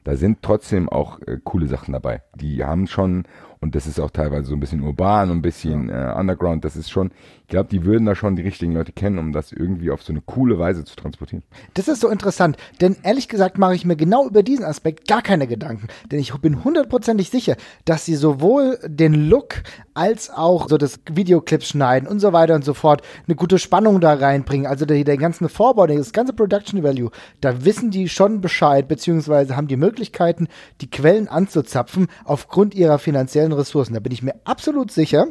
da 0.03 0.15
sind 0.15 0.39
trotzdem 0.41 0.89
auch 0.89 1.19
äh, 1.21 1.37
coole 1.43 1.67
Sachen 1.67 1.93
dabei. 1.93 2.21
Die 2.35 2.63
haben 2.63 2.87
schon, 2.87 3.25
und 3.61 3.75
das 3.75 3.85
ist 3.85 3.99
auch 3.99 4.09
teilweise 4.09 4.47
so 4.47 4.55
ein 4.55 4.59
bisschen 4.59 4.81
urban 4.81 5.29
und 5.29 5.37
ein 5.37 5.41
bisschen 5.43 5.89
äh, 5.89 6.13
underground, 6.17 6.65
das 6.65 6.75
ist 6.75 6.89
schon, 6.89 7.11
ich 7.41 7.47
glaube, 7.47 7.69
die 7.69 7.85
würden 7.85 8.05
da 8.05 8.15
schon 8.15 8.35
die 8.35 8.41
richtigen 8.41 8.73
Leute 8.73 8.91
kennen, 8.91 9.19
um 9.19 9.31
das 9.31 9.51
irgendwie 9.51 9.91
auf 9.91 10.01
so 10.01 10.11
eine 10.11 10.21
coole 10.21 10.57
Weise 10.57 10.83
zu 10.83 10.95
transportieren. 10.95 11.43
Das 11.75 11.87
ist 11.87 12.01
so 12.01 12.09
interessant, 12.09 12.57
denn 12.81 12.97
ehrlich 13.03 13.27
gesagt 13.27 13.59
mache 13.59 13.75
ich 13.75 13.85
mir 13.85 13.95
genau 13.95 14.27
über 14.27 14.41
diesen 14.41 14.65
Aspekt 14.65 15.07
gar 15.07 15.21
keine 15.21 15.45
Gedanken, 15.47 15.87
denn 16.11 16.19
ich 16.19 16.33
bin 16.39 16.63
hundertprozentig 16.63 17.29
sicher, 17.29 17.55
dass 17.85 18.03
sie 18.03 18.15
sowohl 18.15 18.79
den 18.83 19.29
Look 19.29 19.61
als 19.93 20.31
auch 20.31 20.67
so 20.67 20.77
das 20.77 20.99
Videoclips 21.11 21.69
schneiden 21.69 22.07
und 22.07 22.19
so 22.19 22.33
weiter 22.33 22.55
und 22.55 22.65
so 22.65 22.73
fort 22.73 23.03
eine 23.27 23.35
gute 23.35 23.59
Spannung 23.59 24.01
da 24.01 24.13
reinbringen, 24.15 24.65
also 24.65 24.85
der, 24.85 25.03
der 25.03 25.17
ganzen 25.17 25.49
Vorbau, 25.49 25.85
das 25.85 26.13
ganze 26.13 26.33
Production 26.33 26.81
Value, 26.81 27.11
da 27.41 27.63
wissen 27.63 27.91
die 27.91 28.09
schon 28.09 28.41
Bescheid, 28.41 28.87
beziehungsweise 28.87 29.55
haben 29.55 29.67
die 29.67 29.77
Möglichkeiten, 29.77 30.47
die 30.79 30.89
Quellen 30.89 31.27
anzuzapfen 31.27 32.07
aufgrund 32.25 32.73
ihrer 32.73 32.97
finanziellen 32.97 33.50
Ressourcen. 33.53 33.93
Da 33.93 33.99
bin 33.99 34.11
ich 34.11 34.23
mir 34.23 34.35
absolut 34.43 34.91
sicher. 34.91 35.27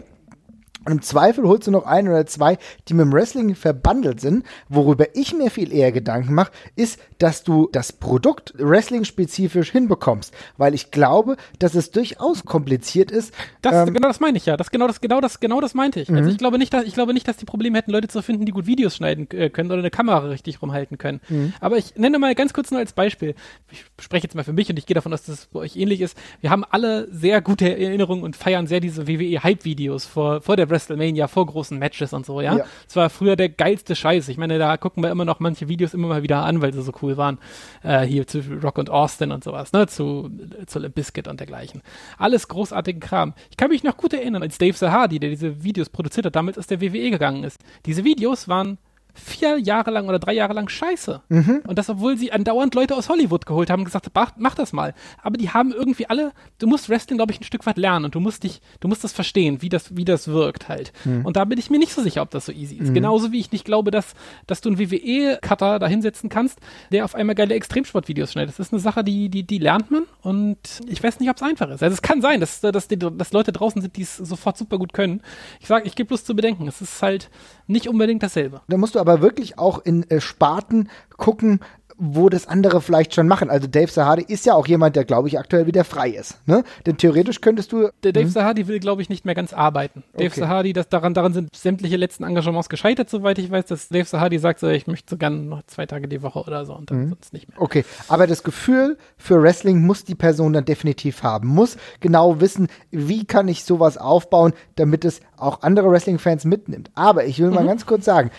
Und 0.87 0.93
im 0.93 1.03
Zweifel 1.03 1.47
holst 1.47 1.67
du 1.67 1.71
noch 1.71 1.85
ein 1.85 2.09
oder 2.09 2.25
zwei, 2.27 2.57
die 2.89 2.95
mit 2.95 3.05
dem 3.05 3.13
Wrestling 3.13 3.55
verbandelt 3.55 4.21
sind. 4.21 4.47
Worüber 4.69 5.15
ich 5.15 5.35
mir 5.35 5.51
viel 5.51 5.73
eher 5.73 5.93
Gedanken 5.93 6.33
mache, 6.33 6.53
ist, 6.75 6.99
dass 7.19 7.45
du 7.45 7.69
das 7.71 7.93
Produkt 7.93 8.55
Wrestling-spezifisch 8.57 9.71
hinbekommst. 9.71 10.33
Weil 10.57 10.75
ich 10.75 10.91
glaube, 10.91 11.37
dass 11.59 11.75
es 11.75 11.91
durchaus 11.91 12.45
kompliziert 12.45 13.11
ist. 13.11 13.35
Das, 13.61 13.89
ähm, 13.89 13.95
genau 13.95 14.09
das 14.09 14.21
meine 14.21 14.39
ich 14.39 14.47
ja. 14.47 14.57
Das, 14.57 14.71
genau, 14.71 14.87
das, 14.87 15.03
genau, 15.03 15.21
das, 15.21 15.39
genau 15.39 15.61
das 15.61 15.75
meinte 15.75 16.01
ich. 16.01 16.11
Also 16.11 16.31
ich 16.31 16.39
glaube 16.39 16.57
nicht, 16.59 16.73
dass, 16.73 16.85
ich 16.85 16.95
glaube 16.95 17.13
nicht, 17.13 17.29
dass 17.29 17.37
die 17.37 17.45
Probleme 17.45 17.77
hätten, 17.77 17.91
Leute 17.91 18.09
zu 18.09 18.23
finden, 18.23 18.47
die 18.47 18.53
gut 18.53 18.67
Videos 18.67 18.97
schneiden 18.97 19.29
äh, 19.33 19.51
können 19.51 19.71
oder 19.71 19.81
eine 19.81 19.91
Kamera 19.91 20.29
richtig 20.29 20.63
rumhalten 20.63 20.97
können. 20.97 21.21
Aber 21.61 21.77
ich 21.77 21.97
nenne 21.97 22.19
mal 22.19 22.35
ganz 22.35 22.55
kurz 22.55 22.71
nur 22.71 22.81
als 22.81 22.95
Beispiel. 22.95 23.35
Ich 23.71 23.85
spreche 24.01 24.25
jetzt 24.25 24.35
mal 24.35 24.45
für 24.45 24.53
mich 24.55 24.71
und 24.71 24.79
ich 24.79 24.87
gehe 24.87 24.95
davon 24.95 25.13
aus, 25.13 25.25
dass 25.25 25.41
es 25.41 25.47
bei 25.47 25.61
euch 25.61 25.77
ähnlich 25.77 26.01
ist. 26.01 26.17
Wir 26.41 26.51
haben 26.51 26.65
alle 26.65 27.09
sehr 27.13 27.43
gute 27.43 27.69
Erinnerungen 27.79 28.23
und 28.23 28.35
feiern 28.35 28.67
sehr 28.67 28.81
diese 28.81 29.07
WWE-Hype-Videos 29.07 30.07
vor, 30.07 30.41
vor 30.41 30.57
der 30.57 30.70
WrestleMania, 30.71 31.29
vor 31.29 31.47
großen 31.47 31.79
Matches 31.79 32.13
und 32.13 32.25
so, 32.25 32.41
ja. 32.41 32.59
Ja. 32.59 32.65
Es 32.89 32.97
war 32.97 33.11
früher 33.11 33.37
der 33.37 33.49
geilste 33.49 33.97
Scheiß. 33.97 34.29
Ich 34.29 34.39
meine, 34.39 34.59
da 34.59 34.77
gucken 34.77 35.03
wir 35.03 35.11
immer 35.11 35.25
noch 35.25 35.41
manche 35.41 35.69
Videos 35.69 35.95
immer 35.95 36.09
mal 36.09 36.23
wieder 36.23 36.45
an, 36.45 36.63
weil 36.63 36.73
sie 36.73 36.83
so 36.83 36.93
cool 37.03 37.17
waren. 37.17 37.39
Äh, 37.83 38.03
hier 38.03 38.27
zu 38.27 38.41
Rock 38.63 38.79
und 38.79 38.91
Austin 38.91 39.33
und 39.33 39.45
sowas, 39.45 39.73
ne? 39.73 39.87
Zu, 39.87 40.31
zu 40.67 40.79
Limp 40.79 40.95
Bizkit 40.95 41.29
und 41.29 41.41
dergleichen. 41.41 41.83
Alles 42.19 42.49
großartigen 42.49 43.01
Kram. 43.01 43.35
Ich 43.51 43.57
kann 43.57 43.71
mich 43.71 43.83
noch 43.83 43.97
gut 43.97 44.13
erinnern, 44.13 44.43
als 44.43 44.59
Dave 44.59 44.77
Sahadi, 44.77 45.19
der 45.19 45.31
diese 45.31 45.63
Videos 45.63 45.89
produziert 45.89 46.27
hat, 46.27 46.37
damals 46.37 46.59
aus 46.59 46.67
der 46.67 46.81
WWE 46.81 47.11
gegangen 47.11 47.45
ist. 47.45 47.59
Diese 47.87 48.05
Videos 48.05 48.49
waren 48.49 48.79
vier 49.15 49.59
Jahre 49.59 49.91
lang 49.91 50.09
oder 50.09 50.19
drei 50.19 50.33
Jahre 50.35 50.53
lang 50.53 50.69
scheiße. 50.69 51.23
Und 51.67 51.79
das, 51.79 51.89
obwohl 51.91 52.17
sie 52.17 52.33
andauernd 52.33 52.75
Leute 52.75 52.95
aus 52.97 53.09
Hollywood 53.09 53.47
geholt 53.47 53.71
haben 53.71 53.81
und 53.81 53.85
gesagt 53.87 54.07
haben, 54.15 54.33
mach, 54.39 54.55
das 54.55 54.73
mal. 54.73 54.95
Aber 55.23 55.37
die 55.37 55.51
haben 55.51 55.73
irgendwie 55.73 56.07
alle, 56.07 56.33
du 56.59 56.67
musst 56.67 56.89
Wrestling, 56.89 57.19
glaube 57.19 57.33
ich, 57.33 57.41
ein 57.41 57.45
Stück 57.45 57.67
weit 57.67 57.77
lernen 57.79 58.07
und 58.07 58.15
du 58.15 58.21
musst 58.21 58.43
dich, 58.45 58.61
du 58.81 58.89
musst 58.89 59.05
das 59.05 59.13
verstehen, 59.13 59.63
wie 59.63 59.69
das, 59.69 59.97
wie 59.97 60.05
das 60.05 60.29
wirkt 60.29 60.69
halt. 60.69 60.93
Und 61.25 61.37
da 61.37 61.45
bin 61.45 61.59
ich 61.59 61.71
mir 61.71 61.79
nicht 61.79 61.93
so 61.93 62.03
sicher, 62.03 62.23
ob 62.23 62.31
das 62.31 62.47
so 62.47 62.53
easy 62.53 62.77
ist. 62.77 62.89
Genauso 62.95 63.33
wie 63.33 63.41
ich 63.41 63.53
nicht 63.53 63.65
glaube, 63.65 63.91
dass, 63.91 64.15
dass 64.47 64.61
du 64.61 64.69
einen 64.69 64.79
WWE-Cutter 64.79 65.79
da 65.79 65.87
hinsetzen 65.87 66.29
kannst, 66.29 66.59
der 66.93 67.05
auf 67.05 67.15
einmal 67.15 67.35
geile 67.35 67.55
Extremsportvideos 67.55 68.33
schneidet. 68.33 68.59
Das 68.59 68.67
ist 68.67 68.73
eine 68.73 68.81
Sache, 68.81 69.05
die, 69.05 69.29
die, 69.29 69.43
die 69.45 69.59
lernt 69.59 69.91
man 69.91 70.05
und 70.23 70.59
ich 70.87 71.03
weiß 71.03 71.21
nicht, 71.21 71.31
ob 71.31 71.37
es 71.37 71.43
einfach 71.43 71.69
ist. 71.71 71.83
Also 71.83 71.95
es 71.95 72.03
kann 72.03 72.21
sein, 72.21 72.41
dass, 72.41 72.61
dass, 72.61 72.89
die, 72.89 72.99
dass 72.99 73.33
Leute 73.33 73.53
draußen 73.53 73.81
sind, 73.81 73.97
die 73.97 74.03
es 74.03 74.17
sofort 74.17 74.57
super 74.57 74.79
gut 74.79 74.93
können. 74.93 75.23
Ich 75.61 75.67
sage, 75.69 75.87
ich 75.87 75.95
gebe 75.95 76.09
bloß 76.09 76.25
zu 76.25 76.35
bedenken, 76.35 76.69
es 76.69 76.81
ist 76.81 77.03
halt 77.03 77.31
nicht 77.71 77.89
unbedingt 77.89 78.23
dasselbe. 78.23 78.61
Da 78.69 78.77
musst 78.77 78.95
du 78.95 78.99
aber 78.99 79.23
wirklich 79.23 79.59
auch 79.59 79.79
in 79.85 80.09
äh, 80.11 80.21
Sparten 80.21 80.89
gucken, 81.17 81.61
wo 82.03 82.31
das 82.31 82.49
andere 82.49 82.81
vielleicht 82.81 83.15
schon 83.15 83.29
machen. 83.29 83.51
Also 83.51 83.69
Dave 83.69 83.91
Sahadi 83.91 84.25
ist 84.27 84.47
ja 84.47 84.55
auch 84.55 84.67
jemand, 84.67 84.97
der, 84.97 85.05
glaube 85.05 85.29
ich, 85.29 85.39
aktuell 85.39 85.67
wieder 85.67 85.85
frei 85.85 86.09
ist. 86.09 86.39
Ne? 86.47 86.65
Denn 86.87 86.97
theoretisch 86.97 87.43
könntest 87.43 87.73
du 87.73 87.91
Der 88.03 88.13
Dave 88.13 88.31
Sahadi 88.31 88.67
will, 88.67 88.81
glaube 88.81 89.03
ich, 89.03 89.11
nicht 89.11 89.27
mehr 89.27 89.35
ganz 89.35 89.53
arbeiten. 89.53 90.03
Dave 90.15 90.31
Okay. 90.31 90.41
Sahadi, 90.41 90.73
das, 90.73 90.89
daran, 90.89 91.13
daran 91.13 91.33
sind 91.33 91.55
sämtliche 91.55 91.97
letzten 91.97 92.25
Engagements 92.25 92.69
gescheitert, 92.69 93.11
soweit 93.11 93.39
ich 93.39 93.51
weiß, 93.51 93.67
dass 93.67 93.89
Dave 93.89 94.07
Sahadi 94.07 94.39
sagt, 94.39 94.61
so, 94.61 94.69
ich 94.69 94.87
möchte 94.87 95.11
so 95.11 95.17
gern 95.19 95.49
noch 95.49 95.63
zwei 95.67 95.87
Tage 95.87 96.09
die 96.09 96.23
Woche 96.23 96.41
oder 96.41 96.65
so 96.65 96.75
und 96.75 96.91
dann 96.91 97.09
sonst 97.09 97.33
nicht 97.33 97.49
mehr. 97.49 97.61
Okay, 97.61 97.85
aber 98.09 98.27
das 98.27 98.43
Gefühl 98.43 98.97
für 99.19 99.43
Wrestling 99.43 99.85
muss 99.85 100.05
die 100.05 100.15
Person 100.15 100.53
dann 100.53 100.65
definitiv 100.65 101.23
haben. 101.23 101.49
Muss 101.49 101.77
genau 102.01 102.41
wissen, 102.41 102.69
wie 102.91 103.25
kann 103.25 103.49
ich 103.49 103.65
sowas 103.65 103.99
aufbauen, 103.99 104.53
damit 104.77 105.05
es 105.05 105.21
auch 105.37 105.63
andere 105.63 105.91
Wrestling-Fans 105.91 106.45
mitnimmt. 106.45 106.91
Aber 106.95 107.25
ich 107.27 107.41
will 107.41 107.51
mal 107.51 107.67
ganz 107.67 107.85
kurz 107.85 108.05
sagen, 108.05 108.31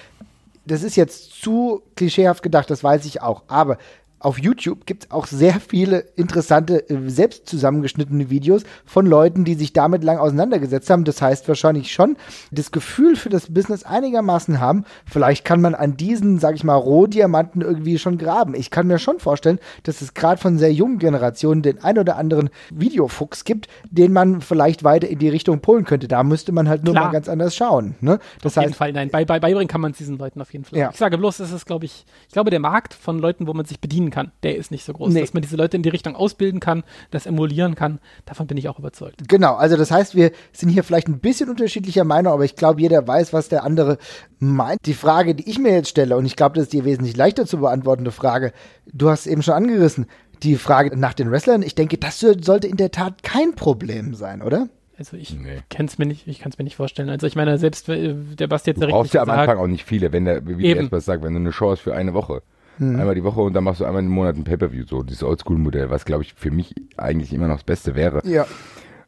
das 0.66 0.84
ist 0.84 0.96
jetzt 0.96 1.42
zu 1.42 1.84
klischeehaft 1.96 2.44
gedacht, 2.44 2.70
das 2.70 2.84
weiß 2.84 3.06
ich 3.06 3.22
auch. 3.22 3.44
Aber 3.48 3.78
auf 4.22 4.38
YouTube 4.38 4.86
gibt 4.86 5.06
es 5.06 5.12
auch 5.12 5.26
sehr 5.26 5.60
viele 5.60 6.00
interessante, 6.16 6.90
äh, 6.90 7.10
selbst 7.10 7.48
zusammengeschnittene 7.48 8.30
Videos 8.30 8.64
von 8.86 9.06
Leuten, 9.06 9.46
die 9.46 9.56
sich 9.56 9.74
damit 9.74 10.04
lang 10.04 10.18
auseinandergesetzt 10.18 10.90
haben. 10.90 11.04
Das 11.04 11.22
heißt 11.22 11.48
wahrscheinlich 11.48 11.92
schon 11.92 12.18
das 12.52 12.72
Gefühl 12.72 13.16
für 13.16 13.30
das 13.30 13.52
Business 13.52 13.84
einigermaßen 13.84 14.60
haben. 14.60 14.86
Vielleicht 15.06 15.44
kann 15.44 15.62
man 15.62 15.76
an 15.76 15.98
diesen, 15.98 16.40
sag 16.40 16.56
ich 16.56 16.64
mal, 16.64 16.76
Rohdiamanten 16.76 17.62
irgendwie 17.62 17.98
schon 17.98 18.18
graben. 18.18 18.54
Ich 18.56 18.70
kann 18.70 18.88
mir 18.88 19.00
schon 19.00 19.20
vorstellen, 19.20 19.60
dass 19.84 20.02
es 20.02 20.14
gerade 20.14 20.40
von 20.40 20.58
sehr 20.58 20.72
jungen 20.72 21.00
Generationen 21.00 21.64
den 21.64 21.84
ein 21.84 21.98
oder 21.98 22.18
anderen 22.18 22.50
Videofuchs 22.70 23.44
gibt, 23.44 23.68
den 23.90 24.14
man 24.14 24.42
vielleicht 24.42 24.84
weiter 24.84 25.08
in 25.08 25.20
die 25.20 25.30
Richtung 25.30 25.62
polen 25.62 25.86
könnte. 25.86 26.08
Da 26.08 26.24
müsste 26.24 26.52
man 26.52 26.70
halt 26.70 26.84
nur 26.84 26.94
Klar. 26.94 27.06
mal 27.06 27.12
ganz 27.12 27.28
anders 27.28 27.56
schauen. 27.56 27.96
Ne? 28.02 28.20
Das 28.42 28.58
Auf 28.58 28.64
jeden 28.64 28.72
heißt, 28.72 28.78
Fall, 28.78 28.94
nein, 28.94 29.10
bei, 29.10 29.26
bei, 29.26 29.40
beibringen 29.40 29.68
kann 29.68 29.82
man 29.82 29.92
es 29.92 29.98
diesen 29.98 30.18
Leuten 30.18 30.42
auf 30.42 30.54
jeden 30.54 30.66
Fall. 30.66 30.78
Ja. 30.78 30.90
Ich 30.92 30.98
sage 30.98 31.18
bloß, 31.18 31.40
es 31.40 31.52
ist, 31.52 31.66
glaube 31.66 31.86
ich, 31.86 32.06
ich 32.28 32.34
glaube, 32.34 32.52
der 32.52 32.60
Markt 32.60 32.94
von 32.94 33.18
Leuten, 33.18 33.48
wo 33.48 33.54
man 33.54 33.66
sich 33.66 33.80
bedienen 33.80 34.11
kann, 34.12 34.32
der 34.44 34.56
ist 34.56 34.70
nicht 34.72 34.86
so 34.86 34.94
groß. 34.94 35.14
Nee. 35.14 35.22
Dass 35.22 35.34
man 35.34 35.42
diese 35.42 35.56
Leute 35.56 35.78
in 35.78 35.84
die 35.84 35.90
Richtung 35.90 36.16
ausbilden 36.16 36.60
kann, 36.60 36.84
das 37.10 37.26
emulieren 37.26 37.76
kann, 37.76 38.00
davon 38.26 38.48
bin 38.48 38.58
ich 38.58 38.70
auch 38.70 38.78
überzeugt. 38.80 39.28
Genau, 39.28 39.56
also 39.56 39.78
das 39.78 39.92
heißt, 39.92 40.16
wir 40.16 40.32
sind 40.52 40.70
hier 40.70 40.84
vielleicht 40.84 41.08
ein 41.08 41.20
bisschen 41.20 41.50
unterschiedlicher 41.50 42.04
Meinung, 42.04 42.34
aber 42.34 42.46
ich 42.46 42.56
glaube, 42.56 42.82
jeder 42.82 43.08
weiß, 43.08 43.34
was 43.34 43.50
der 43.50 43.64
andere 43.64 43.98
meint. 44.40 44.80
Die 44.86 44.94
Frage, 44.94 45.36
die 45.36 45.50
ich 45.50 45.58
mir 45.60 45.72
jetzt 45.74 45.90
stelle, 45.90 46.16
und 46.18 46.26
ich 46.26 46.36
glaube, 46.36 46.56
das 46.56 46.64
ist 46.66 46.74
die 46.74 46.86
wesentlich 46.86 47.18
leichter 47.18 47.46
zu 47.46 47.58
beantwortende 47.60 48.12
Frage, 48.12 48.54
du 48.92 49.10
hast 49.10 49.22
es 49.22 49.28
eben 49.28 49.42
schon 49.44 49.54
angerissen, 49.56 50.06
die 50.44 50.56
Frage 50.56 50.98
nach 50.98 51.14
den 51.14 51.32
Wrestlern, 51.32 51.62
ich 51.62 51.76
denke, 51.76 51.98
das 51.98 52.20
sollte 52.20 52.68
in 52.68 52.78
der 52.78 52.92
Tat 52.92 53.24
kein 53.24 53.54
Problem 53.56 54.16
sein, 54.16 54.42
oder? 54.42 54.68
Also 54.98 55.18
ich 55.18 55.34
Nee. 55.36 55.62
kenn's 55.70 55.98
mir 55.98 56.06
nicht, 56.06 56.28
ich 56.28 56.40
kann 56.40 56.52
es 56.52 56.60
mir 56.60 56.64
nicht 56.64 56.76
vorstellen. 56.76 57.10
Also 57.10 57.26
ich 57.26 57.36
meine, 57.36 57.58
selbst 57.58 57.90
äh, 57.90 58.14
der 58.14 58.48
Basti 58.48 58.70
jetzt 58.70 58.82
Du 58.82 58.88
brauchst 58.88 59.14
ja 59.16 59.24
am 59.24 59.30
Anfang 59.32 59.58
auch 59.58 59.66
nicht 59.68 59.84
viele, 59.84 60.12
wenn 60.12 60.26
der, 60.26 60.46
wie 60.46 60.64
Eben. 60.66 60.82
der 60.90 60.92
was 60.92 61.06
sagt, 61.06 61.24
wenn 61.24 61.34
du 61.34 61.40
eine 61.40 61.52
Show 61.52 61.72
hast 61.72 61.80
für 61.80 61.96
eine 61.96 62.14
Woche. 62.14 62.44
Mhm. 62.78 63.00
Einmal 63.00 63.16
die 63.16 63.24
Woche 63.24 63.42
und 63.42 63.54
dann 63.54 63.64
machst 63.64 63.82
du 63.82 63.86
einmal 63.86 64.02
im 64.04 64.10
Monat 64.10 64.36
ein 64.36 64.44
Pay-Per-View, 64.44 64.86
so 64.88 65.04
dieses 65.04 65.24
Oldschool-Modell, 65.24 65.90
was 65.90 66.06
glaube 66.06 66.24
ich 66.24 66.34
für 66.34 66.52
mich 66.52 66.74
eigentlich 66.98 67.34
immer 67.34 67.48
noch 67.48 67.56
das 67.58 67.64
Beste 67.64 67.96
wäre. 67.96 68.22
Ja. 68.26 68.46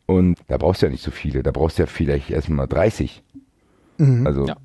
Und 0.06 0.38
da 0.48 0.58
brauchst 0.58 0.82
du 0.82 0.86
ja 0.88 0.92
nicht 0.92 1.04
so 1.04 1.12
viele, 1.12 1.44
da 1.44 1.52
brauchst 1.52 1.78
du 1.80 1.84
ja 1.84 1.88
vielleicht 1.88 2.30
erstmal 2.30 2.68
30. 2.68 3.24
Mhm. 3.98 4.28
Also 4.28 4.46
Ja, 4.48 4.58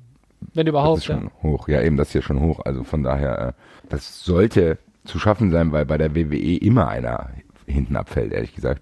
wenn 0.53 0.65
das 0.65 0.71
überhaupt. 0.71 0.97
ist 0.99 1.07
Ja. 1.07 1.15
schon 1.15 1.31
hoch. 1.43 1.67
Ja, 1.69 1.81
eben, 1.81 1.97
das 1.97 2.09
ist 2.09 2.13
ja 2.15 2.21
schon 2.21 2.39
hoch. 2.41 2.59
Also 2.65 2.83
von 2.83 3.03
daher, 3.03 3.39
äh, 3.49 3.53
das 3.89 4.23
sollte 4.23 4.77
zu 5.05 5.17
schaffen 5.17 5.49
sein, 5.51 5.71
weil 5.71 5.85
bei 5.85 5.97
der 5.97 6.13
WWE 6.15 6.57
immer 6.57 6.87
einer 6.89 7.29
hinten 7.65 7.95
abfällt, 7.95 8.31
ehrlich 8.33 8.53
gesagt. 8.53 8.81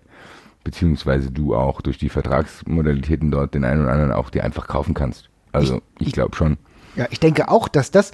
Beziehungsweise 0.64 1.32
du 1.32 1.56
auch 1.56 1.80
durch 1.82 1.98
die 1.98 2.10
Vertragsmodalitäten 2.10 3.32
dort 3.32 3.54
den 3.54 3.64
einen 3.64 3.84
oder 3.84 3.92
anderen 3.94 4.12
auch 4.12 4.30
dir 4.30 4.44
einfach 4.44 4.68
kaufen 4.68 4.94
kannst. 4.94 5.30
Also 5.54 5.82
ich 6.00 6.12
glaube 6.12 6.36
schon. 6.36 6.58
Ja, 6.96 7.06
ich 7.10 7.20
denke 7.20 7.50
auch, 7.50 7.68
dass 7.70 7.92
das 7.92 8.12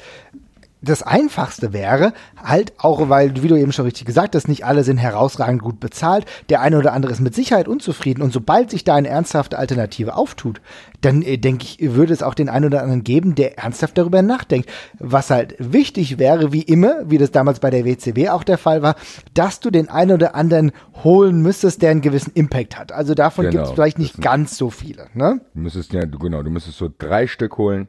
das 0.84 1.02
Einfachste 1.02 1.74
wäre, 1.74 2.14
halt 2.36 2.74
auch, 2.78 3.10
weil, 3.10 3.42
wie 3.42 3.48
du 3.48 3.56
eben 3.56 3.72
schon 3.72 3.86
richtig 3.86 4.06
gesagt 4.06 4.36
hast, 4.36 4.48
nicht 4.48 4.66
alle 4.66 4.84
sind 4.84 4.98
herausragend 4.98 5.62
gut 5.62 5.80
bezahlt. 5.80 6.26
Der 6.50 6.62
eine 6.62 6.78
oder 6.78 6.94
andere 6.94 7.14
ist 7.14 7.22
mit 7.22 7.34
Sicherheit 7.34 7.68
unzufrieden. 7.68 8.22
Und 8.22 8.34
sobald 8.34 8.70
sich 8.70 8.84
da 8.84 8.96
eine 8.96 9.08
ernsthafte 9.08 9.58
Alternative 9.58 10.16
auftut, 10.16 10.62
dann 11.02 11.22
äh, 11.22 11.38
denke 11.38 11.66
ich, 11.66 11.78
würde 11.96 12.14
es 12.14 12.22
auch 12.22 12.34
den 12.34 12.50
einen 12.50 12.66
oder 12.66 12.82
anderen 12.82 13.04
geben, 13.04 13.36
der 13.36 13.58
ernsthaft 13.58 13.98
darüber 13.98 14.22
nachdenkt. 14.22 14.70
Was 15.00 15.30
halt 15.30 15.56
wichtig 15.58 16.20
wäre, 16.20 16.52
wie 16.52 16.62
immer, 16.62 17.10
wie 17.10 17.18
das 17.18 17.32
damals 17.32 17.60
bei 17.60 17.70
der 17.70 17.86
WCW 17.86 18.30
auch 18.30 18.44
der 18.44 18.58
Fall 18.58 18.82
war, 18.82 18.96
dass 19.34 19.60
du 19.62 19.72
den 19.72 19.90
einen 19.90 20.12
oder 20.12 20.36
anderen 20.36 20.72
holen 21.04 21.42
müsstest, 21.42 21.82
der 21.82 21.92
einen 21.92 22.02
gewissen 22.02 22.32
Impact 22.34 22.78
hat. 22.78 22.92
Also 22.92 23.14
davon 23.14 23.46
Genau, 23.46 23.52
gibt 23.52 23.68
es 23.68 23.72
vielleicht 23.72 24.00
nicht 24.00 24.22
ganz 24.22 24.58
so 24.58 24.70
viele. 24.70 25.08
Ne? 25.14 25.42
Du 25.54 25.62
müsstest 25.62 25.94
ja, 25.94 26.04
genau, 26.06 26.44
du 26.44 26.50
müsstest 26.50 26.78
so 26.78 26.90
drei 26.98 27.28
Stück 27.28 27.58
holen, 27.58 27.88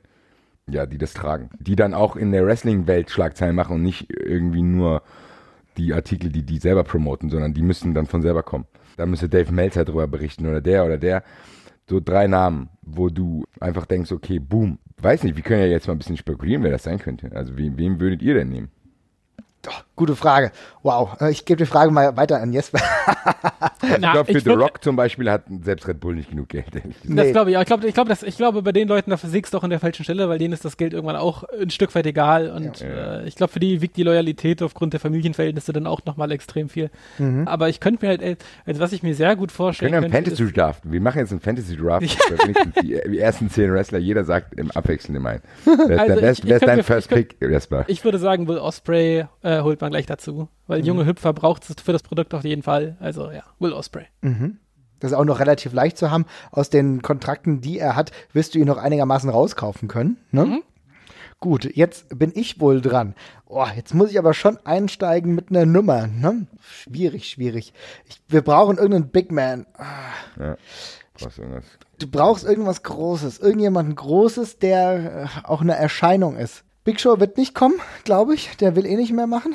ja, 0.69 0.87
die 0.87 0.99
das 0.99 1.15
tragen. 1.15 1.51
Die 1.59 1.77
dann 1.77 1.95
auch 1.95 2.17
in 2.17 2.33
der 2.33 2.47
Wrestling-Welt 2.47 3.11
Schlagzeilen 3.11 3.57
machen 3.57 3.77
und 3.77 3.83
nicht 3.83 4.11
irgendwie 4.11 4.63
nur 4.63 5.03
die 5.77 5.93
Artikel, 5.93 6.31
die 6.31 6.45
die 6.45 6.59
selber 6.59 6.85
promoten, 6.85 7.31
sondern 7.31 7.55
die 7.55 7.63
müssen 7.63 7.95
dann 7.95 8.07
von 8.07 8.23
selber 8.23 8.43
kommen. 8.43 8.67
Da 8.97 9.07
müsste 9.07 9.29
Dave 9.29 9.53
Meltzer 9.53 9.85
drüber 9.85 10.07
berichten 10.07 10.47
oder 10.47 10.61
der 10.61 10.85
oder 10.85 10.99
der. 10.99 11.23
So 11.89 12.01
drei 12.01 12.27
Namen, 12.27 12.71
wo 12.83 13.09
du 13.11 13.45
einfach 13.61 13.87
denkst, 13.87 14.13
okay, 14.13 14.39
boom. 14.39 14.79
Weiß 14.99 15.23
nicht, 15.25 15.37
wir 15.37 15.43
können 15.43 15.61
ja 15.61 15.67
jetzt 15.67 15.87
mal 15.87 15.95
ein 15.95 15.99
bisschen 15.99 16.17
spekulieren, 16.17 16.63
wer 16.63 16.71
das 16.71 16.85
sein 16.85 16.99
könnte. 16.99 17.31
Also 17.35 17.57
wen, 17.59 17.77
wen 17.77 18.01
würdet 18.01 18.23
ihr 18.23 18.35
denn 18.35 18.49
nehmen? 18.49 18.71
Gute 19.97 20.17
Frage. 20.17 20.51
Wow. 20.83 21.21
Äh, 21.21 21.31
Ich 21.31 21.45
gebe 21.45 21.59
die 21.59 21.67
Frage 21.67 21.91
mal 21.93 22.17
weiter 22.17 22.41
an 22.41 22.53
Jesper. 22.53 22.81
Na, 23.83 23.95
ich 23.95 24.01
glaube, 24.13 24.33
für 24.33 24.39
ich 24.39 24.45
The 24.45 24.51
würd- 24.51 24.59
Rock 24.61 24.83
zum 24.83 24.97
Beispiel 24.97 25.31
hat 25.31 25.43
selbst 25.63 25.87
Red 25.87 26.01
Bull 26.01 26.15
nicht 26.17 26.31
genug 26.31 26.49
Geld. 26.49 26.67
Das 27.05 27.31
glaube 27.33 27.51
ich, 27.51 27.55
ja. 27.55 27.61
Ich 27.61 27.67
glaube, 27.67 27.87
ich 27.87 28.23
ich 28.29 28.37
glaube, 28.37 28.63
bei 28.63 28.73
den 28.73 28.89
Leuten, 28.89 29.11
da 29.11 29.17
versägst 29.17 29.53
du 29.55 29.59
auch 29.59 29.63
an 29.63 29.71
der 29.71 29.79
falschen 29.81 30.03
Stelle, 30.05 30.29
weil 30.29 30.39
denen 30.39 30.53
ist 30.53 30.65
das 30.65 30.77
Geld 30.77 30.93
irgendwann 30.95 31.17
auch 31.17 31.45
ein 31.61 31.71
Stück 31.71 31.95
weit 31.95 32.07
egal. 32.07 32.51
Und 32.51 32.81
Ja. 32.81 33.21
äh, 33.21 33.27
ich 33.29 33.37
glaube, 33.37 33.53
für 33.53 33.61
die 33.61 33.81
wiegt 33.83 33.97
die 33.97 34.03
Loyalität 34.03 34.63
aufgrund 34.63 34.95
der 34.95 35.01
Familienverhältnisse 35.01 35.73
dann 35.73 35.87
auch 35.87 36.01
nochmal 36.07 36.33
extrem 36.33 36.69
viel. 36.69 36.91
Mhm. 37.19 37.47
Aber 37.47 37.69
ich 37.69 37.79
könnte 37.81 38.05
mir 38.05 38.09
halt, 38.11 38.23
äh, 38.23 38.37
also 38.67 38.81
was 38.81 38.93
ich 38.93 39.03
mir 39.03 39.15
sehr 39.15 39.37
gut 39.37 39.51
Wir 39.51 39.55
vorstellen 39.57 39.93
können 39.93 40.03
ja 40.03 40.07
einen 40.07 40.13
könnte, 40.13 40.31
Fantasy 40.31 40.49
ist, 40.51 40.57
Draft. 40.57 40.81
Wir 40.85 41.01
machen 41.01 41.19
jetzt 41.19 41.31
einen 41.31 41.41
Fantasy 41.41 41.77
Draft. 41.77 42.03
Wenigstens 42.03 42.75
die, 42.83 43.01
die 43.11 43.19
ersten 43.21 43.49
zehn 43.51 43.73
Wrestler, 43.73 43.99
jeder 43.99 44.25
sagt 44.25 44.59
im 44.59 44.71
Abwechselnd 44.73 45.17
immer 45.17 45.31
ein. 45.31 45.43
Wer 45.65 46.31
ist, 46.31 46.45
Also 46.51 46.67
dein 46.67 46.83
First 46.83 47.11
Pick, 47.11 47.37
Jasper? 47.41 47.85
ich 47.87 48.05
würde 48.05 48.19
sagen, 48.19 48.49
Will 48.49 48.59
Osprey 48.59 49.25
äh, 49.43 49.61
holt 49.63 49.81
man 49.85 49.93
gleich 49.93 50.07
dazu. 50.07 50.49
Weil 50.67 50.81
Mhm. 50.81 50.87
junge 50.87 51.07
Hüpfer 51.07 51.33
braucht 51.33 51.69
es 51.69 51.77
für 51.83 51.93
das 51.93 52.03
Produkt 52.03 52.35
auf 52.35 52.45
jeden 52.45 52.63
Fall. 52.63 52.97
Also 53.01 53.31
ja, 53.31 53.43
Will 53.59 53.73
Osprey. 53.73 54.07
Das 55.01 55.11
ist 55.13 55.17
auch 55.17 55.25
noch 55.25 55.39
relativ 55.41 55.73
leicht 55.73 55.99
zu 55.99 56.11
haben. 56.11 56.25
Aus 56.51 56.71
den 56.71 57.03
Kontrakten, 57.03 57.61
die 57.61 57.79
er 57.79 57.95
hat, 57.97 58.11
wirst 58.33 58.55
du 58.55 58.59
ihn 58.59 58.67
noch 58.67 58.79
einigermaßen 58.79 59.29
rauskaufen 59.31 59.87
können. 59.89 60.17
Ne? 60.31 60.63
Gut, 61.41 61.65
jetzt 61.77 62.19
bin 62.19 62.33
ich 62.35 62.59
wohl 62.61 62.81
dran. 62.81 63.15
Oh, 63.47 63.67
jetzt 63.77 63.93
muss 63.93 64.11
ich 64.11 64.19
aber 64.19 64.33
schon 64.33 64.57
einsteigen 64.65 65.35
mit 65.35 65.51
einer 65.51 65.67
Nummer. 65.67 66.07
Ne? 66.07 66.47
Schwierig, 66.61 67.29
schwierig. 67.29 67.75
Ich, 68.09 68.23
wir 68.29 68.41
brauchen 68.43 68.79
irgendeinen 68.79 69.11
Big 69.11 69.31
Man. 69.31 69.67
Ja. 70.39 70.57
Was 71.21 71.39
irgendwas. 71.39 71.65
Du 71.99 72.07
brauchst 72.09 72.45
irgendwas 72.45 72.83
Großes. 72.83 73.39
Irgendjemanden 73.41 73.95
Großes, 73.95 74.59
der 74.59 75.29
äh, 75.45 75.47
auch 75.47 75.61
eine 75.61 75.77
Erscheinung 75.77 76.37
ist. 76.37 76.65
Big 76.85 77.01
Show 77.01 77.19
wird 77.19 77.37
nicht 77.39 77.55
kommen, 77.55 77.77
glaube 78.05 78.35
ich. 78.35 78.57
Der 78.59 78.77
will 78.77 78.85
eh 78.87 78.97
nicht 78.97 79.13
mehr 79.13 79.27
machen. 79.27 79.55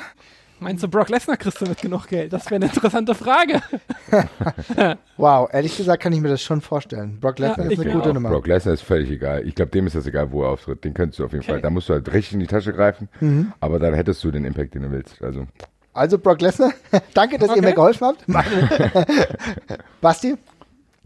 Meinst 0.62 0.82
du, 0.82 0.88
Brock 0.88 1.08
Lesnar 1.08 1.38
kriegst 1.38 1.58
du 1.62 1.64
mit 1.64 1.80
genug 1.80 2.06
Geld? 2.08 2.32
Das 2.34 2.44
wäre 2.46 2.56
eine 2.56 2.66
interessante 2.66 3.14
Frage. 3.14 3.62
Wow, 5.16 5.48
ehrlich 5.52 5.76
gesagt 5.76 6.02
kann 6.02 6.12
ich 6.12 6.20
mir 6.20 6.28
das 6.28 6.42
schon 6.42 6.60
vorstellen. 6.60 7.18
Brock 7.20 7.38
Lesnar 7.38 7.66
Ja, 7.66 7.72
ist 7.72 7.80
eine 7.80 7.92
gute 7.92 8.10
auch. 8.10 8.14
Nummer. 8.14 8.30
Brock 8.30 8.46
Lesnar 8.46 8.74
ist 8.74 8.82
völlig 8.82 9.10
egal. 9.10 9.46
Ich 9.46 9.54
glaube, 9.54 9.70
dem 9.70 9.86
ist 9.86 9.94
das 9.96 10.06
egal, 10.06 10.32
wo 10.32 10.42
er 10.42 10.48
auftritt. 10.50 10.84
Den 10.84 10.92
könntest 10.94 11.18
du 11.18 11.24
auf 11.24 11.32
jeden 11.32 11.44
Okay. 11.44 11.52
Fall. 11.52 11.60
Da 11.62 11.70
musst 11.70 11.88
du 11.88 11.92
halt 11.94 12.10
richtig 12.12 12.34
in 12.34 12.40
die 12.40 12.46
Tasche 12.46 12.72
greifen. 12.72 13.08
Mhm. 13.20 13.52
Aber 13.60 13.78
dann 13.78 13.94
hättest 13.94 14.22
du 14.24 14.30
den 14.30 14.44
Impact, 14.44 14.74
den 14.74 14.82
du 14.82 14.90
willst. 14.90 15.22
Also, 15.22 15.46
Also 15.92 16.18
Brock 16.18 16.40
Lesnar, 16.40 16.72
danke, 17.14 17.38
dass 17.38 17.48
ihr 17.50 17.52
Okay. 17.56 17.60
mir 17.66 17.74
geholfen 17.74 18.06
habt. 18.08 18.24
Basti? 20.00 20.36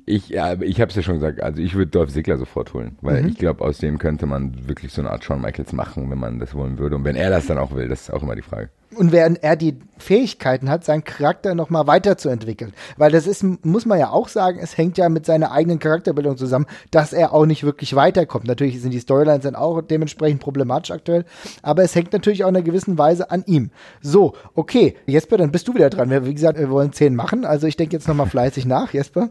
Ich, 0.07 0.29
ja, 0.29 0.53
aber 0.53 0.65
ich 0.65 0.81
habe 0.81 0.91
es 0.91 0.97
ja 0.97 1.03
schon 1.03 1.15
gesagt. 1.15 1.43
Also, 1.43 1.61
ich 1.63 1.75
würde 1.75 1.91
Dolph 1.91 2.11
Ziggler 2.11 2.37
sofort 2.37 2.75
holen. 2.75 2.97
Weil 3.01 3.23
Mhm. 3.23 3.29
ich 3.29 3.39
glaube, 3.39 3.65
aus 3.65 3.79
dem 3.79 3.99
könnte 3.99 4.27
man 4.27 4.69
wirklich 4.69 4.93
so 4.93 5.01
eine 5.03 5.11
Art 5.11 5.25
Shawn 5.25 5.41
Michaels 5.41 5.73
machen, 5.73 6.11
wenn 6.11 6.19
man 6.19 6.39
das 6.39 6.55
wollen 6.55 6.79
würde. 6.79 6.97
Und 6.97 7.05
wenn 7.05 7.17
er 7.17 7.31
das 7.31 7.47
dann 7.47 7.59
auch 7.59 7.75
will, 7.75 7.89
das 7.89 8.03
ist 8.03 8.11
auch 8.11 8.23
immer 8.23 8.37
die 8.37 8.43
Frage. 8.43 8.69
Und 8.97 9.13
während 9.13 9.43
er 9.43 9.57
die 9.57 9.79
Fähigkeiten 9.97 10.69
hat, 10.71 10.85
seinen 10.85 11.05
Charakter 11.05 11.55
nochmal 11.55 11.87
weiterzuentwickeln. 11.87 12.73
Weil 12.97 13.13
das 13.13 13.27
ist, 13.27 13.45
muss 13.65 13.87
man 13.87 13.99
ja 13.99 14.11
auch 14.11 14.29
sagen, 14.29 14.59
es 14.61 14.77
hängt 14.77 14.99
ja 14.99 15.09
mit 15.09 15.25
seiner 15.25 15.53
eigenen 15.53 15.79
Charakterbildung 15.79 16.37
zusammen, 16.37 16.67
dass 16.91 17.13
er 17.13 17.33
auch 17.33 17.47
nicht 17.47 17.65
wirklich 17.65 17.95
weiterkommt. 17.95 18.47
Natürlich 18.47 18.81
sind 18.81 18.93
die 18.93 19.01
Storylines 19.01 19.45
dann 19.45 19.55
auch 19.55 19.81
dementsprechend 19.83 20.41
problematisch 20.41 20.91
aktuell, 20.91 21.25
aber 21.63 21.83
es 21.83 21.95
hängt 21.95 22.13
natürlich 22.13 22.45
auch 22.45 22.49
in 22.49 22.57
einer 22.57 22.65
gewissen 22.65 22.99
Weise 22.99 23.31
an 23.31 23.45
ihm. 23.47 23.71
So, 24.01 24.35
okay, 24.55 24.97
Jesper, 25.07 25.39
dann 25.39 25.53
bist 25.53 25.69
du 25.69 25.75
wieder 25.75 25.91
dran. 25.91 26.11
Wir, 26.11 26.27
wie 26.27 26.35
gesagt, 26.35 26.59
wir 26.59 26.71
wollen 26.71 26.93
zehn 26.93 27.15
machen, 27.15 27.45
also 27.45 27.67
ich 27.67 27.77
denke 27.77 27.97
jetzt 27.97 28.09
nochmal 28.09 28.27
fleißig 28.27 28.67
nach, 28.67 28.93
Jesper. 28.93 29.31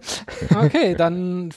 Okay, 0.56 0.96
dann 0.96 1.52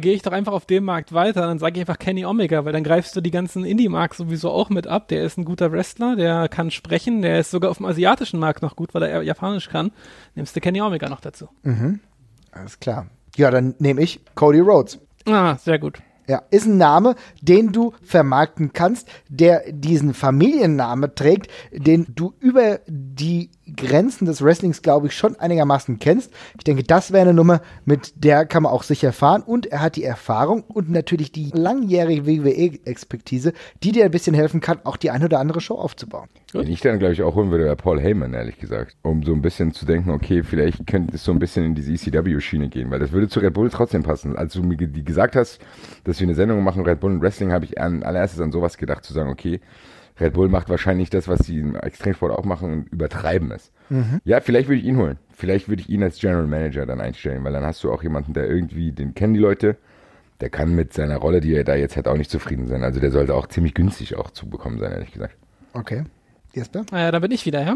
gehe 0.00 0.14
ich 0.14 0.22
doch 0.22 0.32
einfach 0.32 0.52
auf 0.52 0.66
dem 0.66 0.84
Markt 0.84 1.12
weiter. 1.12 1.42
Dann 1.42 1.58
sage 1.58 1.74
ich 1.74 1.80
einfach 1.80 1.98
Kenny 1.98 2.24
Omega, 2.24 2.64
weil 2.64 2.72
dann 2.72 2.84
greifst 2.84 3.14
du 3.16 3.20
die 3.20 3.30
ganzen 3.30 3.64
Indie-Marks 3.64 4.16
sowieso 4.16 4.50
auch 4.50 4.70
mit 4.70 4.86
ab. 4.86 5.08
Der 5.08 5.22
ist 5.24 5.38
ein 5.38 5.44
guter 5.44 5.72
Wrestler, 5.72 6.16
der 6.16 6.48
kann 6.48 6.70
sprechen, 6.70 7.22
der 7.22 7.40
ist 7.40 7.50
sogar 7.52 7.70
auf 7.70 7.76
dem 7.76 7.86
asiatischen 7.86 8.40
Markt 8.40 8.62
noch 8.62 8.74
gut, 8.74 8.92
weil 8.94 9.04
er 9.04 9.22
Japanisch 9.22 9.68
kann. 9.68 9.92
Nimmst 10.34 10.56
du 10.56 10.60
Kenny 10.60 10.80
Omega 10.80 11.08
noch 11.08 11.20
dazu. 11.20 11.48
Alles 12.50 12.80
klar. 12.80 13.06
Ja, 13.36 13.50
dann 13.50 13.74
nehme 13.78 14.02
ich 14.02 14.20
Cody 14.34 14.60
Rhodes. 14.60 14.98
Ah, 15.26 15.56
sehr 15.56 15.78
gut. 15.78 16.02
Ja, 16.28 16.42
ist 16.50 16.66
ein 16.66 16.78
Name, 16.78 17.16
den 17.40 17.72
du 17.72 17.94
vermarkten 18.02 18.72
kannst, 18.72 19.08
der 19.28 19.64
diesen 19.72 20.14
Familienname 20.14 21.14
trägt, 21.14 21.50
den 21.72 22.06
du 22.14 22.34
über 22.38 22.80
die 22.86 23.50
Grenzen 23.76 24.26
des 24.26 24.42
Wrestlings, 24.42 24.82
glaube 24.82 25.06
ich, 25.06 25.14
schon 25.14 25.36
einigermaßen 25.36 25.98
kennst. 25.98 26.32
Ich 26.58 26.64
denke, 26.64 26.82
das 26.82 27.12
wäre 27.12 27.22
eine 27.22 27.34
Nummer, 27.34 27.60
mit 27.84 28.24
der 28.24 28.46
kann 28.46 28.62
man 28.62 28.72
auch 28.72 28.82
sicher 28.82 29.12
fahren. 29.12 29.42
Und 29.42 29.66
er 29.66 29.80
hat 29.80 29.96
die 29.96 30.04
Erfahrung 30.04 30.62
und 30.62 30.90
natürlich 30.90 31.32
die 31.32 31.50
langjährige 31.52 32.26
WWE-Expertise, 32.26 33.52
die 33.82 33.92
dir 33.92 34.04
ein 34.04 34.10
bisschen 34.10 34.34
helfen 34.34 34.60
kann, 34.60 34.80
auch 34.84 34.96
die 34.96 35.10
eine 35.10 35.26
oder 35.26 35.40
andere 35.40 35.60
Show 35.60 35.74
aufzubauen. 35.74 36.28
Gut. 36.52 36.64
Den 36.64 36.72
ich 36.72 36.80
dann, 36.80 36.98
glaube 36.98 37.14
ich, 37.14 37.22
auch 37.22 37.34
holen 37.34 37.50
würde, 37.50 37.64
wäre 37.64 37.76
Paul 37.76 38.00
Heyman, 38.00 38.34
ehrlich 38.34 38.58
gesagt. 38.58 38.96
Um 39.02 39.22
so 39.22 39.32
ein 39.32 39.42
bisschen 39.42 39.72
zu 39.72 39.86
denken, 39.86 40.10
okay, 40.10 40.42
vielleicht 40.42 40.86
könnte 40.86 41.14
es 41.14 41.24
so 41.24 41.32
ein 41.32 41.38
bisschen 41.38 41.64
in 41.64 41.74
diese 41.74 41.92
ECW-Schiene 41.92 42.68
gehen, 42.68 42.90
weil 42.90 42.98
das 42.98 43.12
würde 43.12 43.28
zu 43.28 43.40
Red 43.40 43.54
Bull 43.54 43.70
trotzdem 43.70 44.02
passen. 44.02 44.36
Als 44.36 44.52
du 44.52 44.62
mir 44.62 44.76
gesagt 44.76 45.34
hast, 45.36 45.60
dass 46.04 46.20
wir 46.20 46.26
eine 46.26 46.34
Sendung 46.34 46.62
machen, 46.62 46.84
Red 46.84 47.00
Bull 47.00 47.12
und 47.12 47.22
Wrestling, 47.22 47.52
habe 47.52 47.64
ich 47.64 47.80
an 47.80 48.02
allererstes 48.02 48.40
an 48.40 48.52
sowas 48.52 48.76
gedacht, 48.76 49.04
zu 49.04 49.12
sagen, 49.12 49.30
okay, 49.30 49.60
Red 50.20 50.34
Bull 50.34 50.48
macht 50.48 50.68
wahrscheinlich 50.68 51.10
das, 51.10 51.26
was 51.28 51.40
sie 51.40 51.58
im 51.58 51.74
Extremsport 51.74 52.32
auch 52.32 52.44
machen 52.44 52.72
und 52.72 52.92
übertreiben 52.92 53.50
es. 53.50 53.70
Ja, 54.24 54.40
vielleicht 54.40 54.68
würde 54.68 54.80
ich 54.80 54.86
ihn 54.86 54.96
holen. 54.96 55.18
Vielleicht 55.34 55.68
würde 55.68 55.82
ich 55.82 55.88
ihn 55.90 56.02
als 56.02 56.18
General 56.18 56.46
Manager 56.46 56.86
dann 56.86 57.00
einstellen, 57.00 57.44
weil 57.44 57.52
dann 57.52 57.64
hast 57.64 57.82
du 57.84 57.92
auch 57.92 58.02
jemanden, 58.02 58.32
der 58.32 58.48
irgendwie, 58.48 58.92
den 58.92 59.14
kennen 59.14 59.34
die 59.34 59.40
Leute, 59.40 59.76
der 60.40 60.48
kann 60.50 60.74
mit 60.74 60.92
seiner 60.94 61.16
Rolle, 61.18 61.40
die 61.40 61.54
er 61.54 61.64
da 61.64 61.74
jetzt 61.74 61.96
hat, 61.96 62.08
auch 62.08 62.16
nicht 62.16 62.30
zufrieden 62.30 62.66
sein. 62.66 62.82
Also 62.84 63.00
der 63.00 63.10
sollte 63.10 63.34
auch 63.34 63.46
ziemlich 63.48 63.74
günstig 63.74 64.16
auch 64.16 64.30
zu 64.30 64.48
bekommen 64.48 64.78
sein, 64.78 64.92
ehrlich 64.92 65.12
gesagt. 65.12 65.36
Okay. 65.74 66.04
Jesper? 66.54 66.84
Äh, 66.92 67.10
da 67.12 67.18
bin 67.18 67.30
ich 67.30 67.46
wieder, 67.46 67.62
ja. 67.62 67.74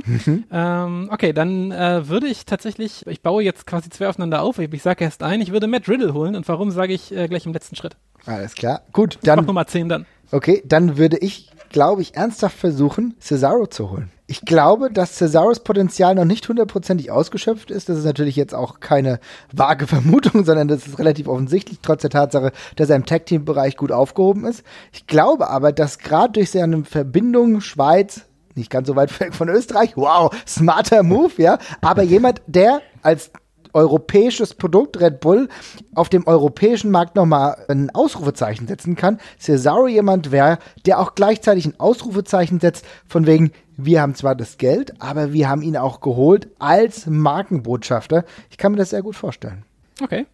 Ähm, 0.50 1.08
okay, 1.10 1.32
dann 1.32 1.70
äh, 1.72 2.08
würde 2.08 2.26
ich 2.26 2.44
tatsächlich, 2.44 3.06
ich 3.06 3.22
baue 3.22 3.42
jetzt 3.42 3.66
quasi 3.66 3.88
zwei 3.90 4.08
aufeinander 4.08 4.42
auf. 4.42 4.58
Ich, 4.58 4.72
ich 4.72 4.82
sage 4.82 5.04
erst 5.04 5.22
ein, 5.22 5.40
ich 5.40 5.52
würde 5.52 5.66
Matt 5.66 5.88
Riddle 5.88 6.12
holen. 6.12 6.34
Und 6.34 6.46
warum 6.48 6.70
sage 6.70 6.92
ich 6.92 7.14
äh, 7.14 7.26
gleich 7.28 7.46
im 7.46 7.52
letzten 7.52 7.76
Schritt? 7.76 7.96
Alles 8.26 8.54
klar. 8.54 8.82
Gut, 8.92 9.18
Mach 9.22 9.22
dann, 9.36 9.44
Nummer 9.46 9.66
10 9.66 9.88
dann. 9.88 10.06
okay, 10.30 10.62
dann 10.66 10.98
würde 10.98 11.16
ich, 11.18 11.50
glaube 11.70 12.02
ich, 12.02 12.14
ernsthaft 12.16 12.58
versuchen, 12.58 13.14
Cesaro 13.20 13.66
zu 13.66 13.90
holen. 13.90 14.10
Ich 14.28 14.40
glaube, 14.40 14.90
dass 14.90 15.16
Cesaros 15.16 15.60
Potenzial 15.60 16.16
noch 16.16 16.24
nicht 16.24 16.48
hundertprozentig 16.48 17.12
ausgeschöpft 17.12 17.70
ist. 17.70 17.88
Das 17.88 17.96
ist 17.98 18.04
natürlich 18.04 18.34
jetzt 18.34 18.54
auch 18.54 18.80
keine 18.80 19.20
vage 19.52 19.86
Vermutung, 19.86 20.44
sondern 20.44 20.66
das 20.66 20.86
ist 20.86 20.98
relativ 20.98 21.28
offensichtlich, 21.28 21.78
trotz 21.80 22.02
der 22.02 22.10
Tatsache, 22.10 22.50
dass 22.74 22.90
er 22.90 22.96
im 22.96 23.06
Tag-Team-Bereich 23.06 23.76
gut 23.76 23.92
aufgehoben 23.92 24.44
ist. 24.44 24.64
Ich 24.92 25.06
glaube 25.06 25.48
aber, 25.48 25.72
dass 25.72 25.98
gerade 25.98 26.32
durch 26.32 26.50
seine 26.50 26.84
Verbindung 26.84 27.60
Schweiz, 27.60 28.22
nicht 28.56 28.70
ganz 28.70 28.88
so 28.88 28.96
weit 28.96 29.18
weg 29.20 29.32
von 29.34 29.48
Österreich, 29.48 29.96
wow, 29.96 30.34
smarter 30.46 31.04
Move, 31.04 31.34
ja, 31.36 31.58
aber 31.80 32.02
jemand, 32.02 32.42
der 32.46 32.80
als 33.02 33.30
europäisches 33.76 34.54
Produkt 34.54 34.98
Red 35.00 35.20
Bull 35.20 35.48
auf 35.94 36.08
dem 36.08 36.26
europäischen 36.26 36.90
Markt 36.90 37.14
nochmal 37.14 37.64
ein 37.68 37.94
Ausrufezeichen 37.94 38.66
setzen 38.66 38.96
kann. 38.96 39.20
Cesaro 39.38 39.86
jemand 39.86 40.32
wäre, 40.32 40.58
der 40.86 40.98
auch 40.98 41.14
gleichzeitig 41.14 41.66
ein 41.66 41.78
Ausrufezeichen 41.78 42.58
setzt, 42.58 42.84
von 43.06 43.26
wegen, 43.26 43.52
wir 43.76 44.00
haben 44.00 44.14
zwar 44.14 44.34
das 44.34 44.56
Geld, 44.56 44.94
aber 45.00 45.34
wir 45.34 45.50
haben 45.50 45.60
ihn 45.60 45.76
auch 45.76 46.00
geholt 46.00 46.48
als 46.58 47.06
Markenbotschafter. 47.06 48.24
Ich 48.50 48.56
kann 48.56 48.72
mir 48.72 48.78
das 48.78 48.90
sehr 48.90 49.02
gut 49.02 49.14
vorstellen. 49.14 49.64
Okay. 50.02 50.26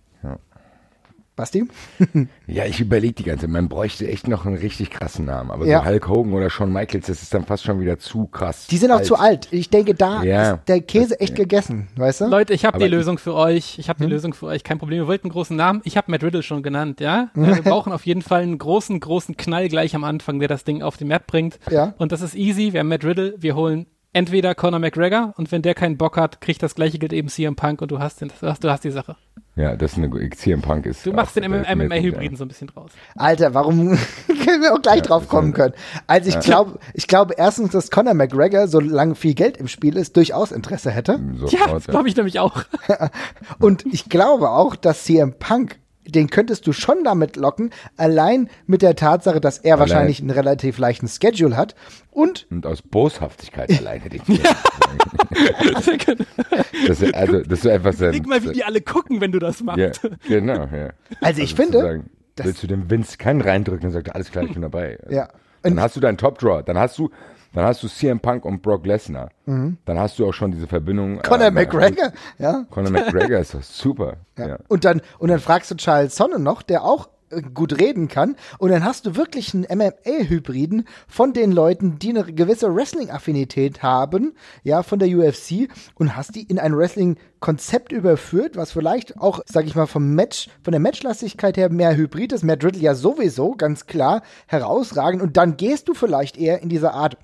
Basti? 1.34 1.64
Ja, 2.46 2.66
ich 2.66 2.80
überlege 2.80 3.14
die 3.14 3.22
ganze 3.22 3.42
Zeit, 3.46 3.50
man 3.50 3.68
bräuchte 3.68 4.06
echt 4.06 4.28
noch 4.28 4.44
einen 4.44 4.56
richtig 4.56 4.90
krassen 4.90 5.24
Namen. 5.24 5.50
Aber 5.50 5.66
Ja. 5.66 5.80
so 5.80 5.86
Hulk 5.86 6.08
Hogan 6.08 6.32
oder 6.34 6.50
Shawn 6.50 6.70
Michaels, 6.72 7.06
das 7.06 7.22
ist 7.22 7.32
dann 7.32 7.44
fast 7.46 7.64
schon 7.64 7.80
wieder 7.80 7.98
zu 7.98 8.26
krass. 8.26 8.66
Die 8.66 8.76
sind 8.76 8.90
auch 8.90 8.96
alt. 8.98 9.06
zu 9.06 9.16
alt. 9.16 9.48
Ich 9.50 9.70
denke, 9.70 9.94
da 9.94 10.22
Ja. 10.22 10.52
ist 10.54 10.68
der 10.68 10.80
Käse 10.82 11.18
echt 11.20 11.34
gegessen, 11.34 11.88
weißt 11.96 12.22
du? 12.22 12.26
Leute, 12.26 12.52
ich 12.52 12.64
habe 12.66 12.78
die 12.78 12.86
Lösung 12.88 13.16
für 13.18 13.34
euch. 13.34 13.78
Ich 13.78 13.88
habe 13.88 14.02
die 14.04 14.10
Lösung 14.10 14.34
für 14.34 14.46
euch. 14.46 14.64
Kein 14.64 14.78
Problem. 14.78 14.98
Ihr 15.00 15.06
wollt 15.06 15.24
einen 15.24 15.32
großen 15.32 15.56
Namen. 15.56 15.80
Ich 15.84 15.96
habe 15.96 16.10
Matt 16.10 16.22
Riddle 16.22 16.42
schon 16.42 16.62
genannt, 16.62 17.00
ja? 17.00 17.30
Äh, 17.34 17.40
Wir 17.56 17.62
brauchen 17.62 17.92
auf 17.92 18.04
jeden 18.04 18.22
Fall 18.22 18.42
einen 18.42 18.58
großen, 18.58 19.00
großen 19.00 19.36
Knall 19.38 19.68
gleich 19.68 19.94
am 19.94 20.04
Anfang, 20.04 20.38
der 20.38 20.48
das 20.48 20.64
Ding 20.64 20.82
auf 20.82 20.96
die 20.98 21.04
Map 21.06 21.26
bringt. 21.26 21.58
Ja. 21.70 21.94
Und 21.98 22.12
das 22.12 22.20
ist 22.20 22.34
easy. 22.34 22.72
Wir 22.74 22.80
haben 22.80 22.88
Matt 22.88 23.04
Riddle. 23.04 23.34
Wir 23.38 23.54
holen 23.56 23.86
entweder 24.12 24.54
Conor 24.54 24.78
McGregor 24.80 25.32
und 25.38 25.50
wenn 25.52 25.62
der 25.62 25.74
keinen 25.74 25.96
Bock 25.96 26.18
hat, 26.18 26.42
kriegt 26.42 26.62
das 26.62 26.74
gleiche 26.74 26.98
Gilt 26.98 27.14
eben 27.14 27.28
CM 27.28 27.56
Punk 27.56 27.80
und 27.80 27.90
du 27.90 27.98
hast 27.98 28.20
den, 28.20 28.28
du 28.40 28.46
hast, 28.46 28.62
du 28.62 28.70
hast 28.70 28.84
die 28.84 28.90
Sache. 28.90 29.16
Ja, 29.54 29.76
das 29.76 29.92
ist 29.92 29.98
eine 29.98 30.30
CM 30.30 30.62
Punk 30.62 30.86
ist. 30.86 31.04
Du 31.04 31.12
machst 31.12 31.36
den 31.36 31.44
MMA-Hybriden 31.44 32.36
so 32.36 32.44
ein 32.44 32.48
bisschen 32.48 32.68
draus. 32.68 32.90
Alter, 33.16 33.52
warum 33.52 33.98
können 34.26 34.62
wir 34.62 34.72
auch 34.72 34.80
gleich 34.80 35.02
drauf 35.02 35.28
kommen 35.28 35.52
können? 35.52 35.74
Also 36.06 36.30
ich 36.30 36.40
glaube, 36.40 36.78
ich 36.94 37.06
glaube 37.06 37.34
erstens, 37.36 37.72
dass 37.72 37.90
Conor 37.90 38.14
McGregor, 38.14 38.66
solange 38.66 39.14
viel 39.14 39.34
Geld 39.34 39.58
im 39.58 39.68
Spiel 39.68 39.96
ist, 39.98 40.16
durchaus 40.16 40.52
Interesse 40.52 40.90
hätte. 40.90 41.12
ja. 41.12 41.18
Ja, 41.18 41.48
Sofort, 41.48 41.72
das 41.74 41.86
glaube 41.86 42.08
ich 42.08 42.16
nämlich 42.16 42.38
auch. 42.40 42.64
Und 43.58 43.84
ich 43.84 44.08
glaube 44.08 44.48
auch, 44.50 44.74
dass 44.74 45.04
CM 45.04 45.34
Punk, 45.38 45.78
den 46.06 46.30
könntest 46.30 46.66
du 46.66 46.72
schon 46.72 47.04
damit 47.04 47.36
locken, 47.36 47.70
allein 47.98 48.48
mit 48.66 48.80
der 48.80 48.96
Tatsache, 48.96 49.40
dass 49.40 49.58
er 49.58 49.78
wahrscheinlich 49.78 50.20
einen 50.20 50.30
relativ 50.30 50.78
leichten 50.78 51.08
Schedule 51.08 51.56
hat. 51.56 51.74
Und 52.12 52.46
Und 52.50 52.66
aus 52.66 52.82
Boshaftigkeit 52.82 53.70
alleine 53.78 54.08
den 54.08 54.20
das, 56.86 57.00
ist- 57.00 57.14
also, 57.14 57.40
das 57.40 57.58
ist 57.60 57.66
einfach 57.66 57.92
so. 57.92 58.06
Leg 58.06 58.26
mal, 58.26 58.42
wie 58.42 58.52
die 58.52 58.64
alle 58.64 58.80
gucken, 58.80 59.20
wenn 59.20 59.32
du 59.32 59.38
das 59.38 59.62
machst. 59.62 59.78
Ja, 59.78 59.90
genau, 60.28 60.66
ja. 60.66 60.90
also 61.20 61.42
ich 61.42 61.50
zu 61.50 61.56
finde, 61.62 61.80
sagen, 61.80 62.10
das- 62.36 62.46
willst 62.46 62.62
du 62.62 62.66
dem 62.66 62.90
Vince 62.90 63.16
keinen 63.18 63.40
reindrücken, 63.40 63.82
dann 63.82 63.92
sagt 63.92 64.14
alles 64.14 64.30
klar, 64.30 64.44
ich 64.44 64.52
bin 64.52 64.62
dabei. 64.62 64.98
Ja. 65.08 65.28
Dann 65.62 65.74
Und- 65.74 65.80
hast 65.80 65.96
du 65.96 66.00
deinen 66.00 66.18
Top 66.18 66.38
Draw, 66.38 66.62
dann 66.62 66.78
hast 66.78 66.98
du, 66.98 67.10
dann 67.54 67.64
hast 67.64 67.82
du 67.82 67.88
CM 67.88 68.18
Punk 68.20 68.44
und 68.44 68.62
Brock 68.62 68.86
Lesnar. 68.86 69.30
Dann 69.46 69.76
hast 69.86 70.18
du 70.18 70.26
auch 70.26 70.32
schon 70.32 70.52
diese 70.52 70.66
Verbindung. 70.66 71.14
Mhm. 71.16 71.22
Conor 71.22 71.46
äh, 71.46 71.50
McGregor, 71.50 72.12
ja. 72.38 72.64
Conor 72.70 72.90
McGregor 72.90 73.38
ist 73.40 73.54
doch 73.54 73.62
super. 73.62 74.16
Ja. 74.38 74.48
Ja. 74.48 74.58
Und 74.68 74.84
dann 74.84 75.02
und 75.18 75.28
dann 75.28 75.38
fragst 75.38 75.70
du 75.70 75.76
Charles 75.76 76.16
Sonne 76.16 76.38
noch, 76.38 76.62
der 76.62 76.82
auch 76.82 77.06
äh, 77.06 77.10
gut 77.54 77.78
reden 77.78 78.08
kann. 78.08 78.36
Und 78.58 78.70
dann 78.70 78.84
hast 78.84 79.06
du 79.06 79.16
wirklich 79.16 79.54
einen 79.54 79.64
MMA-Hybriden 79.64 80.86
von 81.08 81.32
den 81.32 81.52
Leuten, 81.52 81.98
die 81.98 82.10
eine 82.10 82.24
gewisse 82.24 82.74
Wrestling-Affinität 82.74 83.82
haben, 83.82 84.34
ja, 84.62 84.82
von 84.82 84.98
der 84.98 85.08
UFC 85.08 85.68
und 85.94 86.16
hast 86.16 86.34
die 86.34 86.42
in 86.42 86.58
ein 86.58 86.76
Wrestling-Konzept 86.76 87.92
überführt, 87.92 88.56
was 88.56 88.72
vielleicht 88.72 89.18
auch, 89.18 89.40
sag 89.46 89.66
ich 89.66 89.74
mal, 89.74 89.86
vom 89.86 90.14
Match, 90.14 90.48
von 90.62 90.72
der 90.72 90.80
Matchlastigkeit 90.80 91.56
her 91.56 91.70
mehr 91.70 91.96
Hybrid 91.96 92.32
ist, 92.32 92.44
mehr 92.44 92.56
Drittel 92.56 92.82
ja 92.82 92.94
sowieso, 92.94 93.52
ganz 93.52 93.86
klar, 93.86 94.22
herausragend. 94.46 95.22
Und 95.22 95.36
dann 95.36 95.56
gehst 95.56 95.88
du 95.88 95.94
vielleicht 95.94 96.36
eher 96.36 96.62
in 96.62 96.68
diese 96.68 96.92
Art 96.92 97.16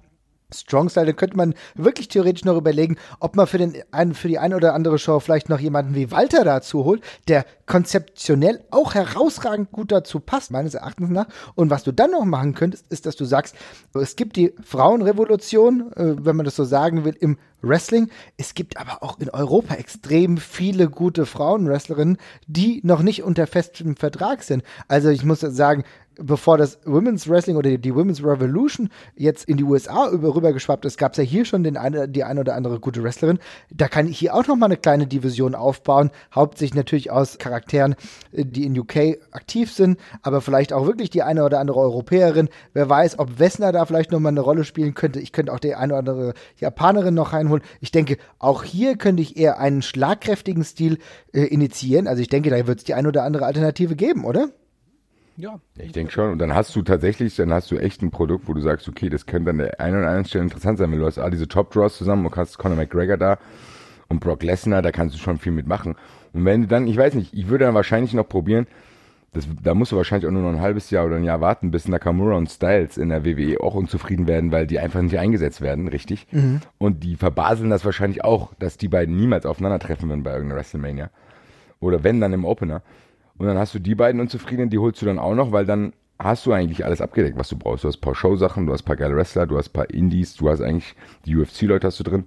Strong 0.55 0.89
Style, 0.89 1.07
da 1.07 1.13
könnte 1.13 1.37
man 1.37 1.55
wirklich 1.75 2.09
theoretisch 2.09 2.45
noch 2.45 2.57
überlegen, 2.57 2.97
ob 3.21 3.37
man 3.37 3.47
für, 3.47 3.59
den, 3.59 3.75
für 4.15 4.29
die 4.29 4.39
eine 4.39 4.57
oder 4.57 4.75
andere 4.75 4.99
Show 4.99 5.21
vielleicht 5.21 5.51
noch 5.51 5.61
jemanden 5.61 5.95
wie 5.95 6.11
Walter 6.11 6.43
dazu 6.43 6.87
holt, 6.87 7.03
der 7.29 7.45
konzeptionell 7.67 8.65
auch 8.71 8.95
herausragend 8.95 9.71
gut 9.73 9.93
dazu 9.93 10.21
passt, 10.21 10.51
meines 10.51 10.73
Erachtens 10.73 11.11
nach. 11.11 11.27
Und 11.55 11.69
was 11.69 11.85
du 11.85 11.93
dann 11.93 12.13
noch 12.13 12.25
machen 12.25 12.55
könntest, 12.55 12.87
ist, 12.91 13.05
dass 13.05 13.17
du 13.17 13.27
sagst, 13.27 13.57
es 13.93 14.17
gibt 14.17 14.37
die 14.37 14.55
Frauenrevolution, 14.63 15.93
äh, 15.93 16.25
wenn 16.25 16.37
man 16.37 16.47
das 16.47 16.57
so 16.57 16.65
sagen 16.65 17.05
will, 17.05 17.17
im 17.21 17.37
Wrestling. 17.61 18.09
Es 18.37 18.55
gibt 18.55 18.79
aber 18.79 19.03
auch 19.03 19.19
in 19.19 19.31
Europa 19.31 19.75
extrem 19.75 20.39
viele 20.39 20.89
gute 20.89 21.27
Frauenwrestlerinnen, 21.27 22.17
die 22.47 22.81
noch 22.85 23.03
nicht 23.03 23.23
unter 23.23 23.47
festem 23.47 23.97
Vertrag 23.97 24.43
sind. 24.43 24.63
Also 24.87 25.11
ich 25.11 25.25
muss 25.25 25.41
sagen, 25.41 25.85
bevor 26.19 26.59
das 26.59 26.79
Women's 26.85 27.29
Wrestling 27.29 27.57
oder 27.57 27.77
die, 27.77 27.95
Women's 27.95 28.23
Revolution 28.23 28.91
jetzt 29.17 29.49
in 29.49 29.57
die 29.57 29.65
USA 29.65 30.11
über, 30.11 30.35
rübergeschwappt 30.35 30.85
ist, 30.85 30.99
gab 30.99 31.13
es 31.13 31.19
ja 31.19 31.25
hier 31.25 31.45
schon 31.45 31.63
den 31.63 31.77
eine, 31.77 32.09
die 32.09 32.25
eine 32.25 32.41
oder 32.41 32.55
andere 32.55 32.81
gute 32.81 33.03
Wrestlerin. 33.03 33.39
Da 33.71 33.89
kann 33.89 34.09
ich 34.09 34.19
hier 34.19 34.35
auch 34.35 34.47
noch 34.47 34.57
mal 34.57 34.67
eine 34.67 34.77
kleine 34.77 35.07
Division 35.07 35.55
aufbauen, 35.55 36.11
hauptsächlich 36.35 36.75
natürlich 36.75 37.11
aus 37.11 37.39
Charakteren, 37.39 37.95
äh, 38.33 38.45
die 38.45 38.67
in 38.67 38.79
UK 38.79 39.19
aktiv 39.31 39.73
sind, 39.73 39.99
aber 40.23 40.41
vielleicht 40.41 40.73
auch 40.73 40.87
wirklich 40.87 41.11
die 41.11 41.23
eine 41.23 41.45
oder 41.45 41.61
andere 41.61 41.79
Europäerin. 41.79 42.49
Wer 42.73 42.89
weiß, 42.89 43.19
ob 43.19 43.39
Wessner 43.39 43.73
da 43.73 43.87
vielleicht 43.87 44.11
noch 44.11 44.21
mal 44.21 44.31
eine 44.31 44.41
Rolle 44.41 44.65
spielen 44.65 44.95
könnte. 44.95 45.21
Ich 45.21 45.33
könnte 45.33 45.53
auch 45.53 45.61
die 45.61 45.75
eine 45.75 45.95
oder 45.95 45.99
andere 45.99 46.35
Japanerin 46.57 47.15
noch 47.15 47.33
reinholen. 47.33 47.63
Ich 47.81 47.93
denke, 47.93 48.19
auch 48.39 48.65
hier 48.65 48.97
könnte 48.97 49.23
ich 49.23 49.37
eher 49.37 49.59
einen 49.59 49.83
schlagkräftigen 49.83 50.65
Stil 50.65 50.99
äh, 51.33 51.43
initiieren. 51.43 52.09
Also 52.09 52.23
ich 52.23 52.29
denke, 52.29 52.51
da 52.51 52.67
wird 52.67 52.79
es 52.79 52.85
die 52.85 52.95
eine 52.95 53.09
oder 53.09 53.23
andere 53.23 53.47
Alternative 53.47 53.95
geben, 53.95 54.25
oder? 54.25 54.49
Ja. 55.39 55.61
Ich 55.79 55.93
denke 55.93 56.13
schon. 56.13 56.33
Und 56.33 56.39
dann 56.39 56.53
hast 56.53 56.75
du 56.75 56.83
tatsächlich, 56.83 57.37
dann 57.37 57.53
hast 57.53 57.71
du 57.71 57.79
echt 57.79 58.03
ein 58.03 58.11
Produkt, 58.11 58.49
wo 58.49 58.55
du 58.55 58.61
sagst, 58.61 58.89
okay, 58.89 59.09
das 59.09 59.25
könnte 59.25 59.51
an 59.51 59.59
der 59.59 59.81
einen 59.81 59.97
oder 59.97 60.09
anderen 60.09 60.25
Stelle 60.25 60.45
interessant 60.45 60.79
sein, 60.79 60.91
weil 60.91 60.99
du 60.99 61.07
hast 61.07 61.19
all 61.19 61.31
diese 61.31 61.47
Top 61.47 61.73
Draws 61.73 61.97
zusammen 61.97 62.27
und 62.27 62.37
hast 62.37 62.59
Conor 62.59 62.77
McGregor 62.77 63.17
da 63.17 63.39
und 64.09 64.19
Brock 64.21 64.43
Lesnar, 64.43 64.83
da 64.83 64.91
kannst 64.91 65.15
du 65.15 65.19
schon 65.21 65.39
viel 65.39 65.53
mitmachen. 65.53 65.95
Und 66.33 66.45
wenn 66.45 66.63
du 66.63 66.67
dann, 66.67 66.89
ich 66.89 66.97
weiß 66.97 67.15
nicht, 67.15 67.33
ich 67.33 67.49
würde 67.49 67.67
dann 67.67 67.75
wahrscheinlich 67.75 68.15
noch 68.15 68.29
probieren, 68.29 68.67
das, 69.33 69.47
da 69.63 69.75
musst 69.75 69.93
du 69.93 69.97
wahrscheinlich 69.97 70.27
auch 70.27 70.33
nur 70.33 70.43
noch 70.43 70.51
ein 70.51 70.61
halbes 70.61 70.91
Jahr 70.91 71.07
oder 71.07 71.17
ein 71.17 71.25
Jahr 71.25 71.41
warten, 71.41 71.71
bis 71.71 71.87
Nakamura 71.87 72.35
und 72.35 72.51
Styles 72.51 72.97
in 72.97 73.11
der 73.11 73.25
WWE 73.25 73.61
auch 73.61 73.75
unzufrieden 73.75 74.27
werden, 74.27 74.51
weil 74.51 74.67
die 74.67 74.81
einfach 74.81 75.03
nicht 75.03 75.19
eingesetzt 75.19 75.61
werden, 75.61 75.87
richtig. 75.87 76.27
Und 76.79 77.05
die 77.05 77.15
verbaseln 77.15 77.71
das 77.71 77.85
wahrscheinlich 77.85 78.25
auch, 78.25 78.55
dass 78.59 78.77
die 78.79 78.89
beiden 78.89 79.17
niemals 79.17 79.47
aufeinandertreffen 79.47 80.09
würden 80.09 80.23
bei 80.25 80.33
irgendeiner 80.33 80.59
WrestleMania. 80.59 81.11
Oder 81.79 82.03
wenn, 82.03 82.21
dann 82.21 82.33
im 82.33 82.45
Opener. 82.45 82.83
Und 83.39 83.47
dann 83.47 83.59
hast 83.59 83.75
du 83.75 83.79
die 83.79 83.95
beiden 83.95 84.21
Unzufriedenen, 84.21 84.71
die 84.71 84.79
holst 84.79 85.01
du 85.01 85.07
dann 85.07 85.19
auch 85.19 85.35
noch, 85.35 85.53
weil 85.53 85.65
dann 85.65 85.93
hast 86.19 86.47
du 86.47 86.53
eigentlich 86.53 86.85
alles 86.85 87.01
abgedeckt, 87.01 87.39
was 87.39 87.49
du 87.49 87.57
brauchst. 87.57 87.85
Du 87.85 87.89
hast 87.89 87.99
ein 87.99 88.01
paar 88.01 88.15
Show-Sachen, 88.15 88.67
du 88.67 88.73
hast 88.73 88.83
ein 88.83 88.87
paar 88.87 88.97
geile 88.97 89.17
Wrestler, 89.17 89.47
du 89.47 89.57
hast 89.57 89.69
ein 89.71 89.73
paar 89.73 89.91
Indies, 89.91 90.35
du 90.35 90.49
hast 90.49 90.61
eigentlich 90.61 90.95
die 91.25 91.37
UFC-Leute 91.37 91.87
hast 91.87 92.01
du 92.01 92.05
drin. 92.05 92.25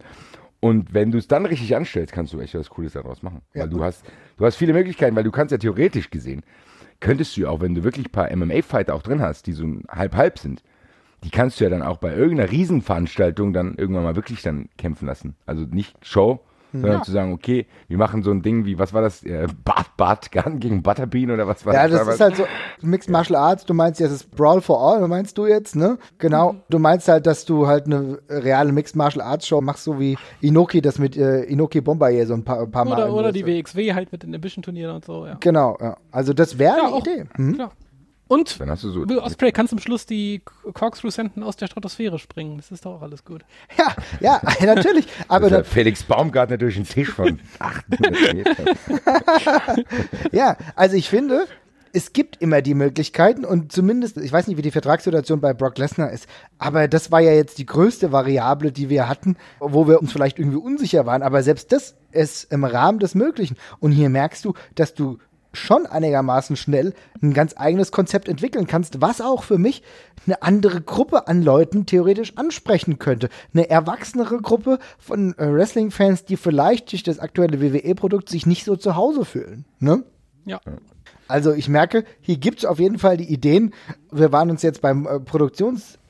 Und 0.62 0.94
wenn 0.94 1.12
du 1.12 1.18
es 1.18 1.28
dann 1.28 1.46
richtig 1.46 1.76
anstellst, 1.76 2.14
kannst 2.14 2.34
du 2.34 2.40
echt 2.40 2.56
was 2.56 2.70
Cooles 2.70 2.94
daraus 2.94 3.24
machen. 3.24 3.42
Ja. 3.54 3.64
Weil 3.64 3.70
du 3.70 3.84
hast, 3.84 4.06
du 4.38 4.46
hast 4.46 4.56
viele 4.56 4.74
Möglichkeiten, 4.74 5.16
weil 5.16 5.24
du 5.24 5.32
kannst 5.32 5.52
ja 5.52 5.58
theoretisch 5.58 6.10
gesehen, 6.10 6.44
könntest 7.00 7.36
du 7.36 7.42
ja 7.42 7.50
auch, 7.50 7.62
wenn 7.62 7.76
du 7.76 7.84
wirklich 7.84 8.08
ein 8.08 8.12
paar 8.12 8.34
MMA-Fighter 8.34 8.96
auch 8.96 9.02
drin 9.02 9.22
hast, 9.22 9.48
die 9.48 9.54
so 9.54 9.66
halb-halb 9.90 10.40
sind, 10.40 10.64
die 11.24 11.32
kannst 11.32 11.60
du 11.60 11.66
ja 11.66 11.70
dann 11.70 11.82
auch 11.82 11.98
bei 11.98 12.16
irgendeiner 12.16 12.52
Riesenveranstaltung 12.52 13.54
dann 13.54 13.76
irgendwann 13.76 14.04
mal 14.04 14.16
wirklich 14.16 14.42
dann 14.44 14.70
kämpfen 14.78 15.08
lassen. 15.08 15.36
Also 15.46 15.64
nicht 15.64 15.96
Show, 16.06 16.40
sondern 16.72 17.04
zu 17.04 17.12
sagen, 17.12 17.34
okay, 17.34 17.66
wir 17.88 17.98
machen 17.98 18.24
so 18.24 18.32
ein 18.32 18.42
Ding 18.42 18.66
wie, 18.66 18.80
was 18.80 18.94
war 18.94 19.02
das, 19.02 19.24
äh, 19.24 19.48
Bart, 19.66 19.96
Bart 19.98 20.32
Gun 20.34 20.60
gegen 20.60 20.82
Butterbean 20.84 21.32
oder 21.32 21.48
was 21.48 21.66
war 21.66 21.74
Ja, 21.74 21.88
das? 21.88 22.06
das 22.06 22.16
ist 22.16 22.22
halt 22.22 22.36
so 22.38 22.44
Mixed 22.82 23.10
Martial 23.10 23.36
Arts. 23.38 23.66
Du 23.66 23.74
meinst 23.74 24.00
jetzt 24.00 24.12
das 24.12 24.22
ist 24.22 24.32
Brawl 24.36 24.62
for 24.62 24.82
All, 24.82 25.08
meinst 25.08 25.38
du 25.38 25.46
jetzt, 25.46 25.76
ne? 25.76 25.98
Genau. 26.18 26.56
Du 26.70 26.80
meinst 26.80 27.08
halt, 27.08 27.26
dass 27.28 27.46
du 27.46 27.68
halt 27.68 27.86
eine 27.86 28.20
reale 28.30 28.72
Mixed 28.72 28.96
Martial 28.96 29.24
Arts 29.26 29.48
Show 29.48 29.62
machst, 29.62 29.84
so 29.84 30.00
wie 30.00 30.18
Inoki 30.42 30.82
das 30.82 31.00
mit 31.00 31.18
äh, 31.18 31.44
Inoki 31.44 31.82
Bombardier 31.82 32.26
so 32.28 32.34
ein 32.34 32.44
paar, 32.44 32.66
paar 32.68 32.86
Mal. 32.86 32.94
Oder, 32.94 33.14
oder 33.14 33.32
die 33.32 33.46
WXW 33.46 33.94
halt 33.94 34.12
mit 34.12 34.24
den 34.24 34.34
Ambition-Turnieren 34.36 34.96
und 34.96 35.06
so, 35.06 35.26
ja. 35.26 35.38
Genau, 35.40 35.78
ja. 35.82 35.98
Also 36.12 36.34
das 36.34 36.58
wäre 36.58 36.78
Ja, 36.78 36.84
eine 36.86 36.94
auch. 36.96 37.00
Idee. 37.06 37.26
Mhm. 37.38 37.54
Klar. 37.56 37.72
Und 38.32 38.62
Dann 38.62 38.70
hast 38.70 38.86
du 38.86 38.92
so. 38.92 39.10
Will 39.10 39.20
Osprey 39.20 39.52
kann 39.52 39.68
zum 39.68 39.80
Schluss 39.80 40.06
die 40.06 40.42
Corkscrew-Senden 40.74 41.44
aus 41.44 41.58
der 41.58 41.68
Stratosphäre 41.68 42.18
springen. 42.18 42.56
Das 42.56 42.72
ist 42.72 42.86
doch 42.86 42.94
auch 42.96 43.02
alles 43.02 43.26
gut. 43.26 43.44
Ja, 43.78 43.94
ja, 44.22 44.42
natürlich. 44.66 45.06
Aber 45.28 45.50
da, 45.50 45.64
Felix 45.66 46.04
Baumgartner 46.04 46.58
durch 46.58 46.76
den 46.76 46.86
Tisch 46.86 47.10
von 47.10 47.42
800 47.60 48.34
Metern. 48.34 48.66
ja, 50.32 50.56
also 50.78 50.96
ich 50.96 51.10
finde, 51.10 51.46
es 51.92 52.14
gibt 52.14 52.42
immer 52.42 52.62
die 52.62 52.74
Möglichkeiten 52.74 53.44
und 53.44 53.74
zumindest, 53.74 54.16
ich 54.16 54.32
weiß 54.32 54.48
nicht, 54.48 54.56
wie 54.56 54.62
die 54.62 54.72
Vertragssituation 54.72 55.42
bei 55.42 55.54
Brock 55.54 55.78
Lesnar 55.78 56.12
ist, 56.12 56.26
aber 56.58 56.88
das 56.88 57.12
war 57.12 57.20
ja 57.20 57.34
jetzt 57.34 57.58
die 57.58 57.66
größte 57.66 58.14
Variable, 58.14 58.72
die 58.72 58.88
wir 58.88 59.10
hatten, 59.10 59.36
wo 59.60 59.90
wir 59.90 60.00
uns 60.00 60.14
vielleicht 60.14 60.40
irgendwie 60.40 60.60
unsicher 60.60 61.06
waren, 61.06 61.22
aber 61.22 61.44
selbst 61.44 61.74
das 61.74 61.96
ist 62.12 62.50
im 62.52 62.64
Rahmen 62.64 63.00
des 63.00 63.14
Möglichen. 63.14 63.58
Und 63.80 63.92
hier 63.92 64.10
merkst 64.10 64.46
du, 64.46 64.54
dass 64.76 64.94
du 64.94 65.18
schon 65.54 65.86
einigermaßen 65.86 66.56
schnell 66.56 66.94
ein 67.22 67.34
ganz 67.34 67.54
eigenes 67.58 67.92
Konzept 67.92 68.28
entwickeln 68.30 68.68
kannst, 68.68 69.02
was 69.02 69.22
auch 69.22 69.44
für 69.44 69.58
mich 69.58 69.84
eine 70.26 70.42
andere 70.42 70.82
Gruppe 70.82 71.28
an 71.28 71.42
Leuten 71.42 71.86
theoretisch 71.86 72.38
ansprechen 72.38 73.00
könnte. 73.00 73.30
Eine 73.54 73.70
erwachsenere 73.70 74.38
Gruppe 74.38 74.80
von 74.98 75.38
äh, 75.38 75.52
Wrestling-Fans, 75.52 76.26
die 76.26 76.38
vielleicht 76.38 76.92
durch 76.92 77.04
das 77.04 77.20
aktuelle 77.20 77.62
WWE-Produkt 77.62 78.30
sich 78.30 78.46
nicht 78.46 78.64
so 78.64 78.76
zu 78.76 78.96
Hause 78.96 79.26
fühlen. 79.26 79.66
Ne? 79.80 80.04
Ja. 80.46 80.60
Also 81.28 81.54
ich 81.54 81.70
merke, 81.70 82.04
hier 82.20 82.38
gibt 82.38 82.60
es 82.60 82.66
auf 82.66 82.80
jeden 82.80 83.00
Fall 83.00 83.18
die 83.18 83.32
Ideen. 83.32 83.74
Wir 84.12 84.32
waren 84.32 84.50
uns 84.50 84.62
jetzt 84.62 84.82
beim 84.82 85.06
äh, 85.06 85.20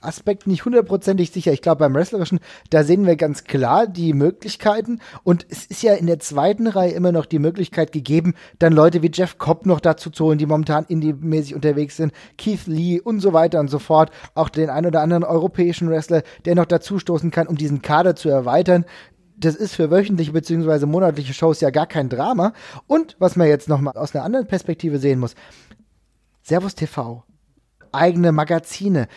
Aspekt 0.02 0.48
nicht 0.48 0.66
hundertprozentig 0.66 1.32
sicher. 1.32 1.54
Ich 1.54 1.62
glaube, 1.62 1.80
beim 1.80 1.94
Wrestlerischen, 1.94 2.40
da 2.70 2.84
sehen 2.84 3.06
wir 3.06 3.16
ganz 3.16 3.44
klar 3.44 3.88
die 3.88 4.14
Möglichkeiten. 4.14 5.00
Und 5.24 5.46
es 5.50 5.66
ist 5.66 5.84
ja 5.84 5.94
in 5.94 6.08
der 6.08 6.20
zweiten 6.20 6.68
Reihe 6.68 6.92
immer 6.92 7.12
noch 7.12 7.26
die 7.26 7.40
Möglichkeit 7.40 7.92
gegeben, 7.92 8.34
dann 8.60 8.74
Leute 8.74 9.02
wie 9.02 9.12
Jeff 9.14 9.38
Cobb 9.38 9.66
noch 9.66 9.80
dazu 9.80 10.10
zu 10.10 10.26
holen, 10.26 10.38
die 10.38 10.46
momentan 10.46 10.86
indie-mäßig 10.86 11.56
unterwegs 11.56 11.98
sind, 11.98 12.14
Keith 12.38 12.66
Lee 12.66 13.00
und 13.00 13.20
so 13.20 13.34
weiter 13.34 13.60
und 13.60 13.70
so 13.70 13.80
fort. 13.80 14.12
Auch 14.36 14.50
den 14.50 14.70
ein 14.70 14.86
oder 14.86 15.02
anderen 15.02 15.24
europäischen 15.24 15.90
Wrestler, 15.90 16.24
der 16.46 16.56
noch 16.56 16.66
dazu 16.66 17.00
stoßen 17.00 17.32
kann, 17.32 17.48
um 17.48 17.56
diesen 17.56 17.82
Kader 17.82 18.16
zu 18.16 18.30
erweitern 18.30 18.86
das 19.44 19.56
ist 19.56 19.76
für 19.76 19.90
wöchentliche 19.90 20.32
bzw. 20.32 20.86
monatliche 20.86 21.34
Shows 21.34 21.62
ja 21.62 21.72
gar 21.72 21.88
kein 21.88 22.10
Drama. 22.10 22.54
Und 22.88 23.16
was 23.20 23.36
man 23.36 23.48
jetzt 23.48 23.68
nochmal 23.68 23.98
aus 23.98 24.16
einer 24.16 24.24
anderen 24.24 24.48
Perspektive 24.48 25.00
sehen 25.00 25.20
muss, 25.20 25.36
Servus 26.44 26.76
TV, 26.76 27.24
eigene 27.92 28.32
Magazine, 28.32 29.08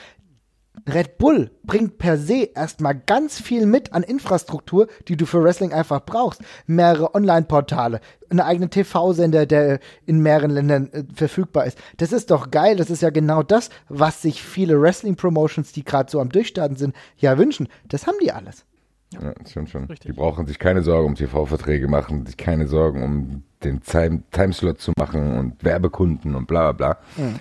Red 0.88 1.18
Bull 1.18 1.50
bringt 1.62 1.98
per 1.98 2.18
se 2.18 2.50
erstmal 2.54 2.94
ganz 2.94 3.40
viel 3.40 3.64
mit 3.64 3.92
an 3.92 4.02
Infrastruktur, 4.02 4.88
die 5.08 5.16
du 5.16 5.24
für 5.24 5.42
Wrestling 5.42 5.72
einfach 5.72 6.04
brauchst. 6.04 6.42
Mehrere 6.66 7.14
Online-Portale, 7.14 8.00
einen 8.28 8.40
eigenen 8.40 8.70
TV-Sender, 8.70 9.46
der 9.46 9.78
in 10.04 10.20
mehreren 10.20 10.50
Ländern 10.50 10.92
äh, 10.92 11.04
verfügbar 11.14 11.66
ist. 11.66 11.78
Das 11.98 12.12
ist 12.12 12.30
doch 12.30 12.50
geil. 12.50 12.76
Das 12.76 12.90
ist 12.90 13.02
ja 13.02 13.10
genau 13.10 13.42
das, 13.42 13.70
was 13.88 14.20
sich 14.20 14.42
viele 14.42 14.80
Wrestling-Promotions, 14.80 15.72
die 15.72 15.84
gerade 15.84 16.10
so 16.10 16.20
am 16.20 16.28
Durchstarten 16.28 16.76
sind, 16.76 16.94
ja 17.16 17.38
wünschen. 17.38 17.68
Das 17.88 18.06
haben 18.06 18.16
die 18.20 18.32
alles. 18.32 18.64
Ja, 19.12 19.32
stimmt 19.48 19.70
schon. 19.70 19.84
Richtig. 19.84 20.10
Die 20.10 20.16
brauchen 20.16 20.46
sich 20.46 20.58
keine 20.58 20.82
Sorgen 20.82 21.06
um 21.06 21.14
TV-Verträge 21.14 21.86
machen, 21.86 22.26
sich 22.26 22.36
keine 22.36 22.66
Sorgen 22.66 23.02
um 23.04 23.44
den 23.62 23.80
Time 23.80 24.24
Timeslot 24.32 24.80
zu 24.80 24.92
machen 24.98 25.38
und 25.38 25.62
Werbekunden 25.62 26.34
und 26.34 26.46
bla 26.46 26.72
bla 26.72 26.94
bla. 26.94 27.24
Mhm 27.24 27.40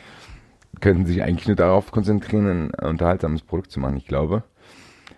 könnten 0.84 1.06
sich 1.06 1.24
eigentlich 1.24 1.48
nur 1.48 1.56
darauf 1.56 1.92
konzentrieren, 1.92 2.70
ein 2.74 2.90
unterhaltsames 2.90 3.42
Produkt 3.42 3.72
zu 3.72 3.80
machen. 3.80 3.96
Ich 3.96 4.06
glaube, 4.06 4.44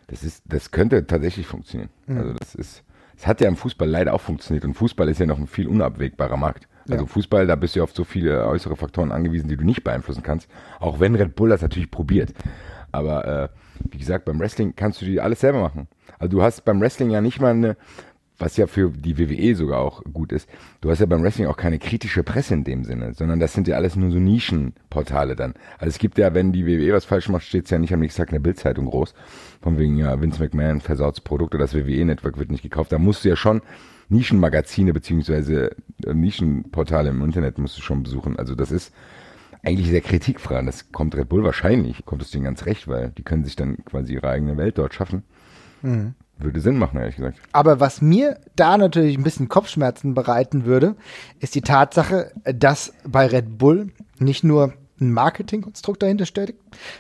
das 0.05 0.24
ist, 0.24 0.43
das 0.45 0.70
könnte 0.70 1.07
tatsächlich 1.07 1.47
funktionieren. 1.47 1.89
Mhm. 2.05 2.18
Also 2.20 2.34
das 2.34 2.53
ist, 2.53 2.84
es 3.18 3.26
hat 3.26 3.41
ja 3.41 3.47
im 3.47 3.55
Fußball 3.55 3.89
leider 3.89 4.13
auch 4.13 4.22
funktioniert 4.22 4.63
und 4.63 4.76
Fußball 4.76 5.09
ist 5.09 5.20
ja 5.20 5.26
noch 5.26 5.39
ein 5.39 5.47
viel 5.47 5.68
unabwägbarer 5.68 6.38
Markt. 6.38 6.68
Also 6.88 7.05
ja. 7.05 7.09
Fußball, 7.09 7.47
da 7.47 7.55
bist 7.55 7.76
du 7.76 7.82
auf 7.82 7.93
so 7.93 8.03
viele 8.03 8.45
äußere 8.45 8.76
Faktoren 8.76 9.11
angewiesen, 9.11 9.49
die 9.49 9.57
du 9.57 9.66
nicht 9.66 9.84
beeinflussen 9.84 10.22
kannst. 10.22 10.51
Auch 10.80 10.99
wenn 10.99 11.16
Red 11.16 11.36
Bull 11.36 11.49
das 11.49 11.63
natürlich 11.63 11.89
probiert. 11.89 12.32
Aber 12.91 13.26
äh, 13.26 13.49
wie 13.89 13.97
gesagt, 13.97 14.26
beim 14.26 14.39
Wrestling 14.39 14.76
kannst 14.76 15.01
du 15.01 15.05
dir 15.05 15.24
alles 15.24 15.39
selber 15.39 15.61
machen. 15.61 15.88
Also 16.20 16.38
du 16.38 16.43
hast 16.43 16.63
beim 16.63 16.80
Wrestling 16.80 17.09
ja 17.09 17.22
nicht 17.22 17.41
mal 17.41 17.53
eine 17.53 17.76
was 18.38 18.58
ja 18.58 18.68
für 18.68 18.90
die 18.90 19.18
WWE 19.18 19.56
sogar 19.56 19.80
auch 19.80 20.04
gut 20.04 20.32
ist, 20.32 20.50
du 20.82 20.90
hast 20.90 21.00
ja 21.00 21.06
beim 21.06 21.24
Wrestling 21.24 21.48
auch 21.48 21.58
keine 21.58 21.80
kritische 21.80 22.24
Presse 22.24 22.54
in 22.54 22.64
dem 22.64 22.84
Sinne, 22.84 23.14
sondern 23.14 23.40
das 23.40 23.54
sind 23.54 23.68
ja 23.68 23.76
alles 23.78 23.96
nur 23.96 24.12
so 24.12 24.20
Nischenportale 24.20 25.36
dann. 25.36 25.54
Also 25.78 25.90
es 25.90 26.00
gibt 26.00 26.18
ja, 26.18 26.34
wenn 26.34 26.52
die 26.52 26.66
WWE 26.66 26.94
was 26.94 27.06
falsch 27.06 27.30
macht, 27.30 27.46
steht 27.46 27.66
es 27.66 27.72
ja 27.72 27.78
nicht 27.78 27.94
am 27.94 28.00
nächsten 28.02 28.22
Tag 28.22 28.30
in 28.30 28.36
der 28.36 28.42
Bildzeitung 28.42 28.86
groß. 28.88 29.14
Von 29.62 29.78
wegen, 29.78 29.98
ja, 29.98 30.20
Vince 30.22 30.42
McMahon 30.42 30.82
versaut 30.82 31.24
Produkte, 31.24 31.58
das 31.58 31.74
WWE-Network 31.74 32.38
wird 32.38 32.52
nicht 32.52 32.64
gekauft. 32.64 32.92
Da 32.92 33.00
musst 33.00 33.24
du 33.24 33.30
ja 33.30 33.36
schon 33.36 33.62
Nischenmagazine 34.10 34.94
beziehungsweise 34.94 35.76
äh, 36.06 36.14
Nischenportale 36.14 37.10
im 37.10 37.24
Internet 37.24 37.58
musst 37.58 37.78
du 37.78 37.82
schon 37.82 38.04
besuchen. 38.04 38.38
Also 38.38 38.56
das 38.56 38.72
ist 38.72 38.94
eigentlich 39.64 39.90
sehr 39.90 40.02
kritikfrei. 40.02 40.62
Das 40.62 40.92
kommt 40.92 41.16
Red 41.16 41.30
Bull 41.30 41.44
wahrscheinlich, 41.44 42.06
kommt 42.06 42.22
es 42.22 42.32
denen 42.32 42.44
ganz 42.44 42.66
recht, 42.66 42.88
weil 42.88 43.10
die 43.12 43.24
können 43.24 43.44
sich 43.44 43.56
dann 43.56 43.84
quasi 43.86 44.14
ihre 44.14 44.30
eigene 44.30 44.58
Welt 44.58 44.78
dort 44.78 44.94
schaffen. 44.94 45.24
Mhm. 45.82 46.14
Würde 46.38 46.60
Sinn 46.60 46.78
machen, 46.78 47.00
ehrlich 47.00 47.16
gesagt. 47.16 47.40
Aber 47.54 47.80
was 47.80 48.02
mir 48.02 48.40
da 48.56 48.78
natürlich 48.78 49.18
ein 49.18 49.24
bisschen 49.24 49.48
Kopfschmerzen 49.48 50.14
bereiten 50.14 50.66
würde, 50.66 50.96
ist 51.40 51.56
die 51.56 51.62
Tatsache, 51.62 52.32
dass 52.44 52.94
bei 53.08 53.26
Red 53.28 53.58
Bull 53.58 53.92
nicht 54.20 54.44
nur 54.44 54.74
ein 55.00 55.12
Marketingkonstrukt 55.12 56.04
dahinter 56.04 56.26
steckt, 56.26 56.56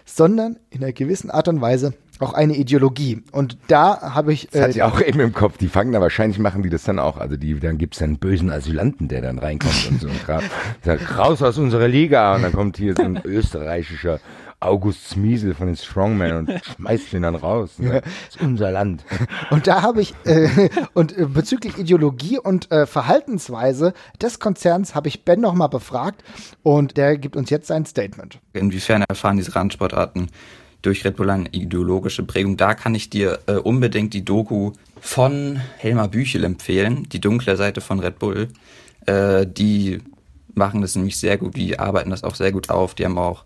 sondern 0.05 0.57
in 0.69 0.83
einer 0.83 0.93
gewissen 0.93 1.29
Art 1.29 1.47
und 1.47 1.61
Weise 1.61 1.93
auch 2.19 2.33
eine 2.33 2.55
Ideologie. 2.55 3.23
Und 3.31 3.57
da 3.67 4.13
habe 4.13 4.33
ich. 4.33 4.47
Das 4.47 4.55
äh, 4.55 4.61
hatte 4.63 4.71
ich 4.71 4.83
auch 4.83 5.01
eben 5.01 5.19
im 5.19 5.33
Kopf. 5.33 5.57
Die 5.57 5.67
fangen 5.67 5.91
da 5.91 6.01
wahrscheinlich, 6.01 6.39
machen 6.39 6.63
die 6.63 6.69
das 6.69 6.83
dann 6.83 6.99
auch. 6.99 7.17
Also 7.17 7.35
die, 7.35 7.59
dann 7.59 7.77
gibt's 7.77 8.01
einen 8.01 8.17
bösen 8.17 8.51
Asylanten, 8.51 9.07
der 9.07 9.21
dann 9.21 9.39
reinkommt 9.39 9.87
und 9.89 10.01
so 10.01 10.07
und 10.07 10.21
sagt, 10.83 11.17
raus 11.17 11.41
aus 11.41 11.57
unserer 11.57 11.87
Liga. 11.87 12.35
Und 12.35 12.43
dann 12.43 12.53
kommt 12.53 12.77
hier 12.77 12.95
so 12.95 13.03
ein 13.03 13.19
österreichischer 13.23 14.19
August 14.67 15.09
Smiesel 15.09 15.53
von 15.53 15.67
den 15.67 15.75
Strongmen 15.75 16.35
und 16.35 16.51
schmeißt 16.75 17.13
ihn 17.13 17.23
dann 17.23 17.35
raus. 17.35 17.79
Ne? 17.79 18.01
Das 18.01 18.35
ist 18.35 18.41
unser 18.41 18.71
Land. 18.71 19.03
Und 19.49 19.67
da 19.67 19.81
habe 19.81 20.01
ich, 20.01 20.13
äh, 20.25 20.69
und 20.93 21.17
äh, 21.17 21.25
bezüglich 21.25 21.77
Ideologie 21.77 22.39
und 22.39 22.71
äh, 22.71 22.85
Verhaltensweise 22.85 23.93
des 24.21 24.39
Konzerns 24.39 24.95
habe 24.95 25.07
ich 25.07 25.23
Ben 25.23 25.39
nochmal 25.39 25.69
befragt 25.69 26.23
und 26.63 26.97
der 26.97 27.17
gibt 27.17 27.35
uns 27.35 27.49
jetzt 27.49 27.67
sein 27.67 27.85
Statement. 27.85 28.39
Inwiefern 28.53 29.03
erfahren 29.07 29.37
diese 29.37 29.55
Randsportarten 29.55 30.29
durch 30.85 31.03
Red 31.03 31.15
Bull 31.17 31.29
eine 31.29 31.49
ideologische 31.49 32.23
Prägung? 32.23 32.57
Da 32.57 32.73
kann 32.73 32.95
ich 32.95 33.09
dir 33.09 33.39
äh, 33.47 33.53
unbedingt 33.53 34.13
die 34.13 34.23
Doku 34.23 34.73
von 34.99 35.59
Helmar 35.77 36.07
Büchel 36.07 36.43
empfehlen, 36.43 37.07
die 37.11 37.21
dunkle 37.21 37.57
Seite 37.57 37.81
von 37.81 37.99
Red 37.99 38.19
Bull. 38.19 38.49
Äh, 39.05 39.45
die 39.47 39.99
machen 40.53 40.81
das 40.81 40.95
nämlich 40.95 41.17
sehr 41.17 41.37
gut, 41.37 41.55
die 41.55 41.77
arbeiten 41.79 42.09
das 42.09 42.23
auch 42.23 42.35
sehr 42.35 42.51
gut 42.51 42.69
auf. 42.69 42.95
Die 42.95 43.05
haben 43.05 43.17
auch 43.17 43.43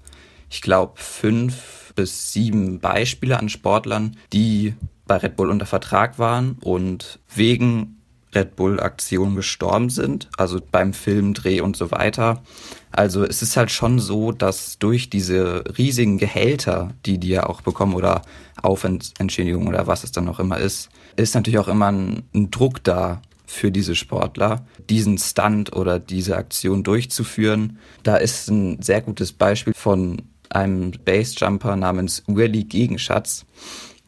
ich 0.50 0.62
glaube, 0.62 0.94
fünf 0.96 1.94
bis 1.96 2.32
sieben 2.32 2.80
Beispiele 2.80 3.40
an 3.40 3.50
Sportlern, 3.50 4.16
die 4.34 4.74
bei 5.06 5.18
Red 5.18 5.36
Bull 5.36 5.50
unter 5.50 5.66
Vertrag 5.66 6.20
waren 6.20 6.58
und 6.62 7.20
wegen 7.34 8.00
Red 8.34 8.56
Bull 8.56 8.80
Aktionen 8.80 9.36
gestorben 9.36 9.90
sind, 9.90 10.30
also 10.38 10.60
beim 10.72 10.94
Filmdreh 10.94 11.62
und 11.62 11.76
so 11.76 11.92
weiter. 11.92 12.44
Also 12.92 13.24
es 13.24 13.42
ist 13.42 13.58
halt 13.58 13.72
schon 13.72 14.00
so, 14.00 14.32
dass 14.32 14.78
durch 14.78 15.10
diese 15.10 15.64
riesigen 15.78 16.18
Gehälter, 16.18 16.94
die 17.06 17.18
die 17.18 17.30
ja 17.30 17.48
auch 17.48 17.62
bekommen 17.62 17.96
oder 17.96 18.22
Aufentschädigung 18.62 19.68
oder 19.68 19.88
was 19.88 20.04
es 20.04 20.12
dann 20.12 20.26
noch 20.26 20.40
immer 20.40 20.60
ist, 20.60 20.90
ist 21.16 21.36
natürlich 21.36 21.60
auch 21.60 21.68
immer 21.68 21.92
ein, 21.92 22.24
ein 22.34 22.52
Druck 22.52 22.84
da 22.84 23.22
für 23.46 23.72
diese 23.72 23.96
Sportler, 23.96 24.66
diesen 24.90 25.18
Stunt 25.18 25.76
oder 25.76 26.00
diese 26.00 26.38
Aktion 26.38 26.84
durchzuführen. 26.84 27.80
Da 28.04 28.16
ist 28.18 28.48
ein 28.50 28.82
sehr 28.82 29.02
gutes 29.02 29.32
Beispiel 29.32 29.74
von 29.74 30.22
einem 30.50 30.92
Basejumper 30.92 31.76
namens 31.76 32.24
Willy 32.28 32.64
Gegenschatz 32.64 33.46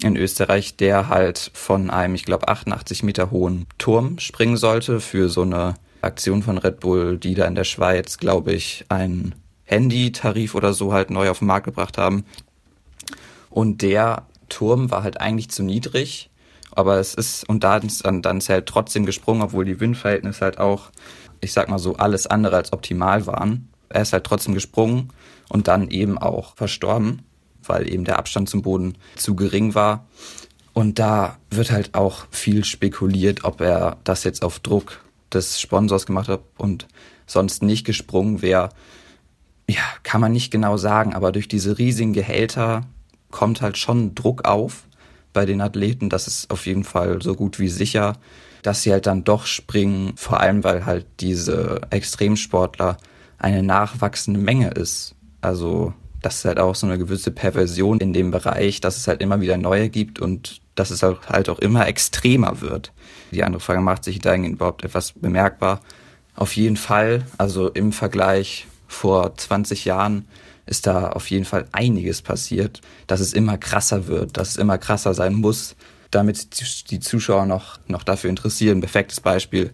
in 0.03 0.15
Österreich, 0.15 0.75
der 0.77 1.09
halt 1.09 1.51
von 1.53 1.89
einem, 1.89 2.15
ich 2.15 2.25
glaube, 2.25 2.47
88 2.47 3.03
Meter 3.03 3.31
hohen 3.31 3.67
Turm 3.77 4.17
springen 4.19 4.57
sollte 4.57 4.99
für 4.99 5.29
so 5.29 5.43
eine 5.43 5.75
Aktion 6.01 6.41
von 6.41 6.57
Red 6.57 6.79
Bull, 6.79 7.17
die 7.17 7.35
da 7.35 7.45
in 7.45 7.55
der 7.55 7.63
Schweiz, 7.63 8.17
glaube 8.17 8.53
ich, 8.53 8.85
einen 8.89 9.35
Handy-Tarif 9.65 10.55
oder 10.55 10.73
so 10.73 10.93
halt 10.93 11.11
neu 11.11 11.29
auf 11.29 11.39
den 11.39 11.47
Markt 11.47 11.65
gebracht 11.65 11.97
haben. 11.97 12.25
Und 13.49 13.81
der 13.81 14.25
Turm 14.49 14.91
war 14.91 15.03
halt 15.03 15.21
eigentlich 15.21 15.49
zu 15.49 15.63
niedrig, 15.63 16.29
aber 16.71 16.97
es 16.99 17.13
ist, 17.13 17.47
und 17.47 17.63
dann, 17.63 17.89
dann 18.21 18.37
ist 18.37 18.49
er 18.49 18.55
halt 18.55 18.65
trotzdem 18.65 19.05
gesprungen, 19.05 19.41
obwohl 19.41 19.65
die 19.65 19.79
Windverhältnisse 19.79 20.41
halt 20.41 20.57
auch, 20.57 20.89
ich 21.41 21.53
sag 21.53 21.69
mal 21.69 21.79
so, 21.79 21.95
alles 21.95 22.27
andere 22.27 22.55
als 22.55 22.73
optimal 22.73 23.27
waren. 23.27 23.70
Er 23.93 24.01
ist 24.01 24.13
halt 24.13 24.23
trotzdem 24.23 24.53
gesprungen 24.53 25.09
und 25.49 25.67
dann 25.67 25.89
eben 25.89 26.17
auch 26.17 26.55
verstorben, 26.55 27.23
weil 27.63 27.91
eben 27.91 28.05
der 28.05 28.19
Abstand 28.19 28.49
zum 28.49 28.61
Boden 28.61 28.97
zu 29.15 29.35
gering 29.35 29.75
war. 29.75 30.07
Und 30.73 30.99
da 30.99 31.37
wird 31.49 31.71
halt 31.71 31.95
auch 31.95 32.27
viel 32.31 32.63
spekuliert, 32.63 33.43
ob 33.43 33.61
er 33.61 33.97
das 34.03 34.23
jetzt 34.23 34.43
auf 34.43 34.59
Druck 34.59 35.03
des 35.33 35.59
Sponsors 35.59 36.05
gemacht 36.05 36.29
hat 36.29 36.41
und 36.57 36.87
sonst 37.25 37.63
nicht 37.63 37.85
gesprungen 37.85 38.41
wäre. 38.41 38.69
Ja, 39.69 39.83
kann 40.03 40.21
man 40.21 40.31
nicht 40.31 40.51
genau 40.51 40.77
sagen, 40.77 41.13
aber 41.13 41.31
durch 41.31 41.47
diese 41.47 41.77
riesigen 41.77 42.13
Gehälter 42.13 42.85
kommt 43.31 43.61
halt 43.61 43.77
schon 43.77 44.15
Druck 44.15 44.45
auf 44.47 44.83
bei 45.33 45.45
den 45.45 45.61
Athleten. 45.61 46.09
Das 46.09 46.27
ist 46.27 46.51
auf 46.51 46.65
jeden 46.65 46.83
Fall 46.83 47.21
so 47.21 47.35
gut 47.35 47.59
wie 47.59 47.69
sicher, 47.69 48.13
dass 48.63 48.83
sie 48.83 48.91
halt 48.91 49.07
dann 49.07 49.23
doch 49.23 49.45
springen, 49.45 50.13
vor 50.15 50.39
allem 50.39 50.63
weil 50.63 50.85
halt 50.85 51.05
diese 51.19 51.81
Extremsportler 51.89 52.97
eine 53.41 53.63
nachwachsende 53.63 54.39
Menge 54.39 54.69
ist. 54.69 55.15
Also 55.41 55.93
das 56.21 56.37
ist 56.37 56.45
halt 56.45 56.59
auch 56.59 56.75
so 56.75 56.85
eine 56.85 56.99
gewisse 56.99 57.31
Perversion 57.31 57.99
in 57.99 58.13
dem 58.13 58.31
Bereich, 58.31 58.79
dass 58.79 58.97
es 58.97 59.07
halt 59.07 59.21
immer 59.21 59.41
wieder 59.41 59.57
neue 59.57 59.89
gibt 59.89 60.19
und 60.19 60.61
dass 60.75 60.91
es 60.91 61.01
halt 61.03 61.49
auch 61.49 61.59
immer 61.59 61.87
extremer 61.87 62.61
wird. 62.61 62.93
Die 63.31 63.43
andere 63.43 63.59
Frage, 63.59 63.81
macht 63.81 64.03
sich 64.03 64.19
da 64.19 64.35
überhaupt 64.35 64.83
etwas 64.83 65.13
bemerkbar? 65.13 65.81
Auf 66.35 66.55
jeden 66.55 66.77
Fall, 66.77 67.25
also 67.37 67.69
im 67.69 67.91
Vergleich 67.91 68.67
vor 68.87 69.35
20 69.35 69.85
Jahren 69.85 70.27
ist 70.67 70.85
da 70.85 71.09
auf 71.09 71.29
jeden 71.29 71.45
Fall 71.45 71.67
einiges 71.71 72.21
passiert, 72.21 72.81
dass 73.07 73.19
es 73.19 73.33
immer 73.33 73.57
krasser 73.57 74.07
wird, 74.07 74.37
dass 74.37 74.49
es 74.49 74.57
immer 74.57 74.77
krasser 74.77 75.13
sein 75.13 75.33
muss, 75.33 75.75
damit 76.11 76.91
die 76.91 76.99
Zuschauer 76.99 77.45
noch, 77.45 77.79
noch 77.87 78.03
dafür 78.03 78.29
interessieren. 78.29 78.79
Perfektes 78.79 79.21
Beispiel 79.21 79.71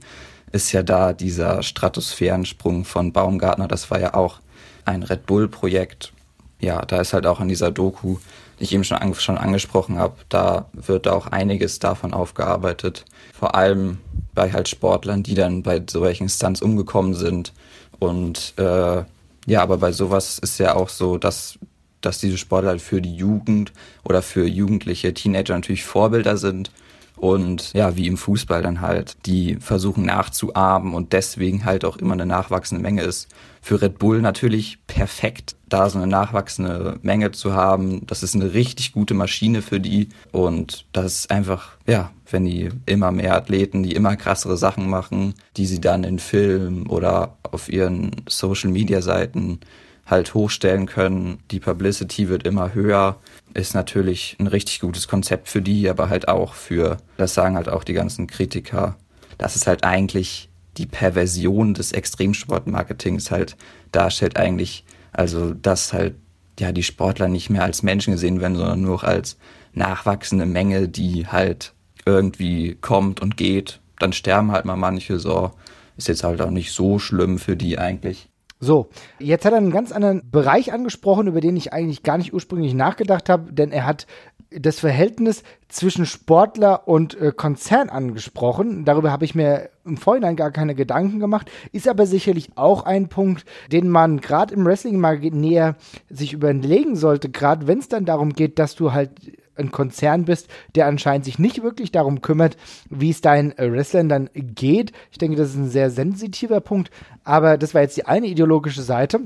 ist 0.51 0.71
ja 0.71 0.83
da 0.83 1.13
dieser 1.13 1.63
Stratosphärensprung 1.63 2.85
von 2.85 3.11
Baumgartner. 3.11 3.67
Das 3.67 3.91
war 3.91 3.99
ja 3.99 4.13
auch 4.13 4.39
ein 4.85 5.03
Red 5.03 5.25
Bull-Projekt. 5.25 6.13
Ja, 6.59 6.83
da 6.85 7.01
ist 7.01 7.13
halt 7.13 7.27
auch 7.27 7.39
in 7.39 7.49
dieser 7.49 7.71
Doku, 7.71 8.17
die 8.59 8.63
ich 8.63 8.73
eben 8.73 8.83
schon, 8.83 8.97
an, 8.97 9.13
schon 9.13 9.37
angesprochen 9.37 9.97
habe, 9.97 10.15
da 10.29 10.65
wird 10.73 11.07
auch 11.07 11.27
einiges 11.27 11.79
davon 11.79 12.13
aufgearbeitet. 12.13 13.05
Vor 13.37 13.55
allem 13.55 13.99
bei 14.33 14.51
halt 14.51 14.67
Sportlern, 14.67 15.23
die 15.23 15.35
dann 15.35 15.63
bei 15.63 15.83
solchen 15.87 16.29
Stunts 16.29 16.61
umgekommen 16.61 17.13
sind. 17.13 17.53
Und 17.99 18.53
äh, 18.57 19.03
ja, 19.45 19.61
aber 19.61 19.77
bei 19.77 19.91
sowas 19.91 20.39
ist 20.39 20.57
ja 20.57 20.75
auch 20.75 20.89
so, 20.89 21.17
dass 21.17 21.59
dass 22.01 22.19
diese 22.19 22.37
Sportler 22.37 22.69
halt 22.69 22.81
für 22.81 23.01
die 23.01 23.15
Jugend 23.15 23.73
oder 24.03 24.21
für 24.21 24.47
jugendliche 24.47 25.13
Teenager 25.15 25.55
natürlich 25.55 25.83
Vorbilder 25.83 26.37
sind 26.37 26.71
und 27.17 27.73
ja, 27.73 27.95
wie 27.95 28.07
im 28.07 28.17
Fußball 28.17 28.61
dann 28.61 28.81
halt, 28.81 29.17
die 29.25 29.57
versuchen 29.59 30.05
nachzuahmen 30.05 30.93
und 30.93 31.13
deswegen 31.13 31.65
halt 31.65 31.83
auch 31.83 31.97
immer 31.97 32.13
eine 32.13 32.25
nachwachsende 32.25 32.81
Menge 32.81 33.01
ist. 33.01 33.27
Für 33.61 33.81
Red 33.81 33.99
Bull 33.99 34.21
natürlich 34.21 34.77
perfekt, 34.87 35.55
da 35.67 35.89
so 35.89 35.97
eine 35.97 36.07
nachwachsende 36.07 36.99
Menge 37.01 37.31
zu 37.31 37.53
haben. 37.53 38.05
Das 38.07 38.23
ist 38.23 38.35
eine 38.35 38.53
richtig 38.53 38.93
gute 38.93 39.13
Maschine 39.13 39.61
für 39.61 39.79
die 39.79 40.09
und 40.31 40.85
das 40.93 41.05
ist 41.05 41.31
einfach, 41.31 41.77
ja, 41.87 42.11
wenn 42.29 42.45
die 42.45 42.69
immer 42.85 43.11
mehr 43.11 43.35
Athleten, 43.35 43.83
die 43.83 43.93
immer 43.93 44.15
krassere 44.15 44.57
Sachen 44.57 44.89
machen, 44.89 45.33
die 45.57 45.65
sie 45.65 45.81
dann 45.81 46.03
in 46.03 46.19
Filmen 46.19 46.87
oder 46.87 47.37
auf 47.43 47.69
ihren 47.69 48.11
Social 48.27 48.69
Media 48.69 49.01
Seiten 49.01 49.59
halt 50.05 50.33
hochstellen 50.33 50.85
können. 50.85 51.39
Die 51.51 51.59
Publicity 51.59 52.29
wird 52.29 52.47
immer 52.47 52.73
höher. 52.73 53.17
Ist 53.57 53.73
natürlich 53.73 54.37
ein 54.39 54.45
richtig 54.45 54.81
gutes 54.81 55.07
Konzept 55.07 55.47
für 55.49 55.63
die, 55.63 55.89
aber 55.89 56.09
halt 56.09 56.27
auch 56.27 56.53
für, 56.53 56.97
das 57.17 57.33
sagen 57.33 57.55
halt 57.55 57.69
auch 57.69 57.83
die 57.83 57.93
ganzen 57.93 58.27
Kritiker, 58.27 58.95
das 59.39 59.55
ist 59.55 59.65
halt 59.65 59.83
eigentlich 59.83 60.49
die 60.77 60.85
Perversion 60.85 61.73
des 61.73 61.91
Extremsportmarketings 61.91 63.31
halt 63.31 63.57
darstellt 63.91 64.37
eigentlich, 64.37 64.85
also 65.11 65.55
dass 65.55 65.91
halt 65.91 66.13
ja 66.59 66.71
die 66.71 66.83
Sportler 66.83 67.29
nicht 67.29 67.49
mehr 67.49 67.63
als 67.63 67.81
Menschen 67.81 68.13
gesehen 68.13 68.41
werden, 68.41 68.57
sondern 68.57 68.81
nur 68.81 69.03
als 69.03 69.37
nachwachsende 69.73 70.45
Menge, 70.45 70.87
die 70.87 71.25
halt 71.25 71.73
irgendwie 72.05 72.75
kommt 72.75 73.21
und 73.21 73.37
geht. 73.37 73.79
Dann 73.97 74.13
sterben 74.13 74.51
halt 74.51 74.65
mal 74.65 74.75
manche 74.75 75.17
so. 75.17 75.49
Ist 75.97 76.09
jetzt 76.09 76.23
halt 76.23 76.41
auch 76.41 76.51
nicht 76.51 76.73
so 76.73 76.99
schlimm 76.99 77.39
für 77.39 77.55
die 77.55 77.79
eigentlich. 77.79 78.29
So, 78.59 78.89
jetzt 79.19 79.45
hat 79.45 79.53
er 79.53 79.59
einen 79.59 79.71
ganz 79.71 79.91
anderen 79.91 80.31
Bereich 80.31 80.73
angesprochen, 80.73 81.27
über 81.27 81.41
den 81.41 81.55
ich 81.55 81.73
eigentlich 81.73 82.01
gar 82.01 82.17
nicht 82.17 82.33
ursprünglich 82.33 82.73
nachgedacht 82.73 83.29
habe, 83.29 83.53
denn 83.53 83.71
er 83.71 83.85
hat 83.85 84.07
das 84.49 84.79
Verhältnis 84.79 85.43
zwischen 85.67 86.05
Sportler 86.05 86.87
und 86.87 87.19
äh, 87.19 87.33
Konzern 87.35 87.89
angesprochen. 87.89 88.85
Darüber 88.85 89.11
habe 89.11 89.25
ich 89.25 89.35
mir 89.35 89.69
im 89.85 89.97
Vorhinein 89.97 90.35
gar 90.35 90.51
keine 90.51 90.73
Gedanken 90.73 91.19
gemacht, 91.19 91.51
ist 91.71 91.87
aber 91.87 92.05
sicherlich 92.05 92.51
auch 92.55 92.83
ein 92.83 93.09
Punkt, 93.09 93.45
den 93.71 93.89
man 93.89 94.21
gerade 94.21 94.53
im 94.53 94.65
Wrestling 94.65 94.99
mal 94.99 95.19
näher 95.19 95.75
sich 96.09 96.33
überlegen 96.33 96.95
sollte, 96.95 97.29
gerade 97.29 97.67
wenn 97.67 97.79
es 97.79 97.89
dann 97.89 98.05
darum 98.05 98.33
geht, 98.33 98.57
dass 98.57 98.75
du 98.75 98.93
halt 98.93 99.11
ein 99.57 99.71
Konzern 99.71 100.25
bist, 100.25 100.47
der 100.75 100.87
anscheinend 100.87 101.25
sich 101.25 101.39
nicht 101.39 101.63
wirklich 101.63 101.91
darum 101.91 102.21
kümmert, 102.21 102.57
wie 102.89 103.09
es 103.09 103.21
deinen 103.21 103.57
äh, 103.57 103.71
Wrestlern 103.71 104.09
dann 104.09 104.29
geht. 104.33 104.91
Ich 105.11 105.17
denke, 105.17 105.37
das 105.37 105.49
ist 105.49 105.57
ein 105.57 105.69
sehr 105.69 105.89
sensitiver 105.89 106.61
Punkt, 106.61 106.91
aber 107.27 107.57
das 107.57 107.73
war 107.73 107.81
jetzt 107.81 107.97
die 107.97 108.05
eine 108.05 108.27
ideologische 108.27 108.81
Seite. 108.81 109.19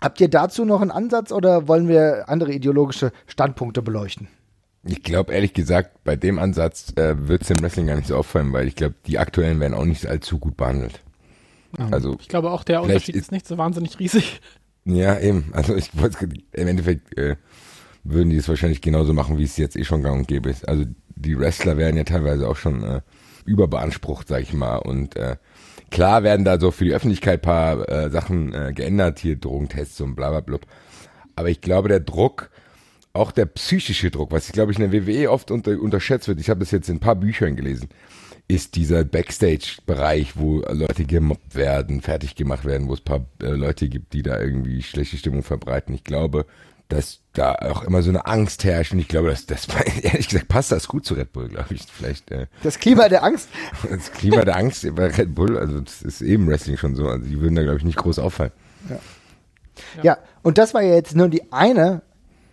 Habt 0.00 0.20
ihr 0.20 0.28
dazu 0.28 0.64
noch 0.64 0.80
einen 0.80 0.90
Ansatz 0.90 1.32
oder 1.32 1.68
wollen 1.68 1.88
wir 1.88 2.28
andere 2.28 2.52
ideologische 2.52 3.12
Standpunkte 3.26 3.82
beleuchten? 3.82 4.28
Ich 4.84 5.02
glaube, 5.02 5.32
ehrlich 5.32 5.52
gesagt, 5.52 6.04
bei 6.04 6.16
dem 6.16 6.38
Ansatz 6.38 6.92
äh, 6.96 7.28
wird 7.28 7.42
es 7.42 7.48
dem 7.48 7.62
Wrestling 7.62 7.86
gar 7.86 7.96
nicht 7.96 8.08
so 8.08 8.16
auffallen, 8.16 8.52
weil 8.52 8.66
ich 8.66 8.76
glaube, 8.76 8.94
die 9.06 9.18
aktuellen 9.18 9.60
werden 9.60 9.74
auch 9.74 9.84
nicht 9.84 10.06
allzu 10.06 10.38
gut 10.38 10.56
behandelt. 10.56 11.00
Also, 11.90 12.16
ich 12.20 12.28
glaube 12.28 12.50
auch, 12.50 12.64
der 12.64 12.82
Unterschied 12.82 13.14
ist, 13.14 13.22
ist, 13.22 13.32
nicht 13.32 13.46
so 13.46 13.56
wahnsinnig 13.56 13.98
riesig. 13.98 14.40
Ja, 14.84 15.18
eben. 15.20 15.50
Also 15.52 15.76
ich 15.76 15.90
wollte 15.96 16.28
im 16.52 16.68
Endeffekt 16.68 17.16
äh, 17.16 17.36
würden 18.02 18.30
die 18.30 18.36
es 18.36 18.48
wahrscheinlich 18.48 18.80
genauso 18.80 19.12
machen, 19.12 19.38
wie 19.38 19.44
es 19.44 19.56
jetzt 19.56 19.76
eh 19.76 19.84
schon 19.84 20.02
gang 20.02 20.18
und 20.20 20.28
gäbe 20.28 20.50
ist. 20.50 20.66
Also 20.66 20.84
die 21.14 21.38
Wrestler 21.38 21.76
werden 21.76 21.96
ja 21.96 22.04
teilweise 22.04 22.48
auch 22.48 22.56
schon 22.56 22.82
äh, 22.82 23.00
überbeansprucht, 23.44 24.28
sag 24.28 24.42
ich 24.42 24.52
mal. 24.52 24.76
Und 24.78 25.16
äh, 25.16 25.36
klar 25.90 26.22
werden 26.22 26.44
da 26.44 26.58
so 26.58 26.70
für 26.70 26.84
die 26.84 26.94
Öffentlichkeit 26.94 27.42
paar 27.42 27.88
äh, 27.88 28.10
Sachen 28.10 28.54
äh, 28.54 28.72
geändert, 28.72 29.18
hier 29.18 29.36
Drogentests 29.36 30.00
und 30.00 30.14
bla 30.14 30.30
bla 30.30 30.40
bla. 30.40 30.58
Aber 31.36 31.48
ich 31.48 31.60
glaube, 31.60 31.88
der 31.88 32.00
Druck, 32.00 32.50
auch 33.12 33.32
der 33.32 33.46
psychische 33.46 34.10
Druck, 34.10 34.32
was 34.32 34.46
ich 34.46 34.52
glaube 34.52 34.72
ich 34.72 34.78
in 34.78 34.90
der 34.90 35.06
WWE 35.06 35.30
oft 35.30 35.50
unter, 35.50 35.80
unterschätzt 35.80 36.28
wird, 36.28 36.40
ich 36.40 36.50
habe 36.50 36.60
das 36.60 36.70
jetzt 36.70 36.88
in 36.88 36.96
ein 36.96 37.00
paar 37.00 37.16
Büchern 37.16 37.56
gelesen, 37.56 37.88
ist 38.48 38.74
dieser 38.74 39.04
Backstage-Bereich, 39.04 40.36
wo 40.36 40.60
Leute 40.62 41.04
gemobbt 41.04 41.54
werden, 41.54 42.00
fertig 42.00 42.34
gemacht 42.34 42.64
werden, 42.64 42.88
wo 42.88 42.94
es 42.94 43.00
paar 43.00 43.24
äh, 43.42 43.50
Leute 43.50 43.88
gibt, 43.88 44.12
die 44.12 44.22
da 44.22 44.40
irgendwie 44.40 44.82
schlechte 44.82 45.16
Stimmung 45.16 45.42
verbreiten. 45.42 45.94
Ich 45.94 46.04
glaube, 46.04 46.46
dass 46.90 47.20
da 47.32 47.54
auch 47.54 47.82
immer 47.84 48.02
so 48.02 48.10
eine 48.10 48.26
Angst 48.26 48.64
herrscht. 48.64 48.92
Und 48.92 48.98
ich 48.98 49.08
glaube, 49.08 49.30
dass 49.30 49.46
das 49.46 49.66
ehrlich 50.02 50.28
gesagt 50.28 50.48
passt 50.48 50.72
das 50.72 50.88
gut 50.88 51.06
zu 51.06 51.14
Red 51.14 51.32
Bull, 51.32 51.48
glaube 51.48 51.74
ich. 51.74 51.82
Vielleicht. 51.90 52.30
Äh, 52.30 52.46
das 52.62 52.78
Klima 52.78 53.08
der 53.08 53.22
Angst? 53.24 53.48
Das 53.90 54.12
Klima 54.12 54.44
der 54.44 54.56
Angst 54.56 54.86
bei 54.94 55.06
Red 55.06 55.34
Bull, 55.34 55.56
also 55.56 55.80
das 55.80 56.02
ist 56.02 56.20
eben 56.20 56.46
Wrestling 56.48 56.76
schon 56.76 56.94
so. 56.94 57.08
Also 57.08 57.26
die 57.26 57.40
würden 57.40 57.54
da, 57.54 57.62
glaube 57.62 57.78
ich, 57.78 57.84
nicht 57.84 57.98
groß 57.98 58.18
auffallen. 58.18 58.52
Ja. 58.88 58.94
ja. 58.94 60.02
ja, 60.02 60.18
und 60.42 60.58
das 60.58 60.74
war 60.74 60.82
ja 60.82 60.94
jetzt 60.94 61.16
nur 61.16 61.28
die 61.28 61.52
eine 61.52 62.02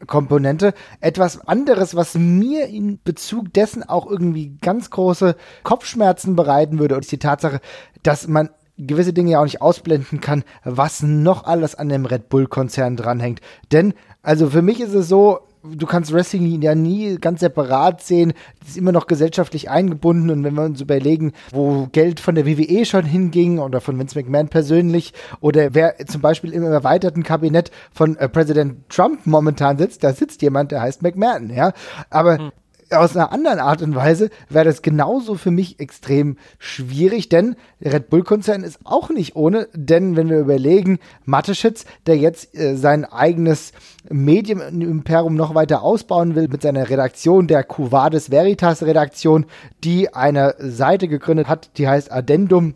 Komponente. 0.06 0.74
Etwas 1.02 1.48
anderes, 1.48 1.96
was 1.96 2.14
mir 2.14 2.68
in 2.68 3.00
Bezug 3.04 3.54
dessen 3.54 3.84
auch 3.84 4.06
irgendwie 4.06 4.58
ganz 4.62 4.92
große 4.92 5.36
Kopfschmerzen 5.64 6.36
bereiten 6.36 6.78
würde, 6.78 6.96
ist 6.96 7.12
die 7.12 7.18
Tatsache, 7.18 7.62
dass 8.04 8.28
man 8.28 8.50
gewisse 8.78 9.14
Dinge 9.14 9.32
ja 9.32 9.40
auch 9.40 9.46
nicht 9.46 9.62
ausblenden 9.62 10.22
kann, 10.22 10.44
was 10.64 11.02
noch 11.02 11.46
alles 11.46 11.76
an 11.76 11.90
dem 11.90 12.06
Red 12.06 12.30
Bull-Konzern 12.30 12.96
dranhängt. 12.96 13.42
Denn 13.72 13.94
also 14.28 14.50
für 14.50 14.62
mich 14.62 14.82
ist 14.82 14.94
es 14.94 15.08
so, 15.08 15.40
du 15.64 15.86
kannst 15.86 16.12
Wrestling 16.12 16.62
ja 16.62 16.76
nie 16.76 17.16
ganz 17.16 17.40
separat 17.40 18.02
sehen. 18.02 18.34
Das 18.60 18.72
ist 18.72 18.78
immer 18.78 18.92
noch 18.92 19.08
gesellschaftlich 19.08 19.70
eingebunden. 19.70 20.30
Und 20.30 20.44
wenn 20.44 20.54
wir 20.54 20.64
uns 20.64 20.82
überlegen, 20.82 21.32
wo 21.52 21.88
Geld 21.94 22.20
von 22.20 22.36
der 22.36 22.46
WWE 22.46 22.84
schon 22.84 23.06
hinging 23.06 23.60
oder 23.60 23.80
von 23.80 23.98
Vince 23.98 24.20
McMahon 24.20 24.50
persönlich 24.50 25.14
oder 25.40 25.74
wer 25.74 25.96
zum 26.08 26.20
Beispiel 26.20 26.52
im 26.52 26.64
erweiterten 26.64 27.24
Kabinett 27.24 27.72
von 27.94 28.18
äh, 28.18 28.28
Präsident 28.28 28.90
Trump 28.90 29.26
momentan 29.26 29.78
sitzt, 29.78 30.04
da 30.04 30.12
sitzt 30.12 30.42
jemand, 30.42 30.74
der 30.74 30.82
heißt 30.82 31.04
McMahon, 31.04 31.50
ja. 31.50 31.72
Aber 32.10 32.38
hm 32.38 32.52
aus 32.92 33.16
einer 33.16 33.32
anderen 33.32 33.60
Art 33.60 33.82
und 33.82 33.96
Weise 33.96 34.30
wäre 34.50 34.66
das 34.66 34.82
genauso 34.82 35.36
für 35.36 35.52
mich 35.52 35.80
extrem 35.80 36.38
schwierig, 36.60 37.30
denn 37.30 37.56
Red 37.82 38.10
Bull-Konzern 38.10 38.64
ist 38.64 38.80
auch 38.84 39.10
nicht 39.10 39.36
ohne, 39.36 39.68
denn 39.74 40.16
wenn 40.16 40.30
wir 40.30 40.40
überlegen, 40.40 41.00
Mateschitz, 41.26 41.86
der 42.06 42.18
jetzt 42.18 42.58
äh, 42.58 42.76
sein 42.76 43.06
eigenes 43.06 43.74
Medienimperium 44.10 45.36
noch 45.36 45.56
weiter 45.56 45.82
ausbauen 45.82 46.36
will 46.36 46.48
mit 46.48 46.62
seiner 46.62 46.90
Redaktion, 46.90 47.48
der 47.48 47.64
Cuvades 47.64 48.32
Veritas 48.32 48.84
Redaktion, 48.84 49.46
die 49.84 50.14
eine 50.14 50.56
Seite 50.60 51.08
gegründet 51.08 51.48
hat, 51.48 51.72
die 51.78 51.88
heißt 51.88 52.12
Addendum 52.12 52.74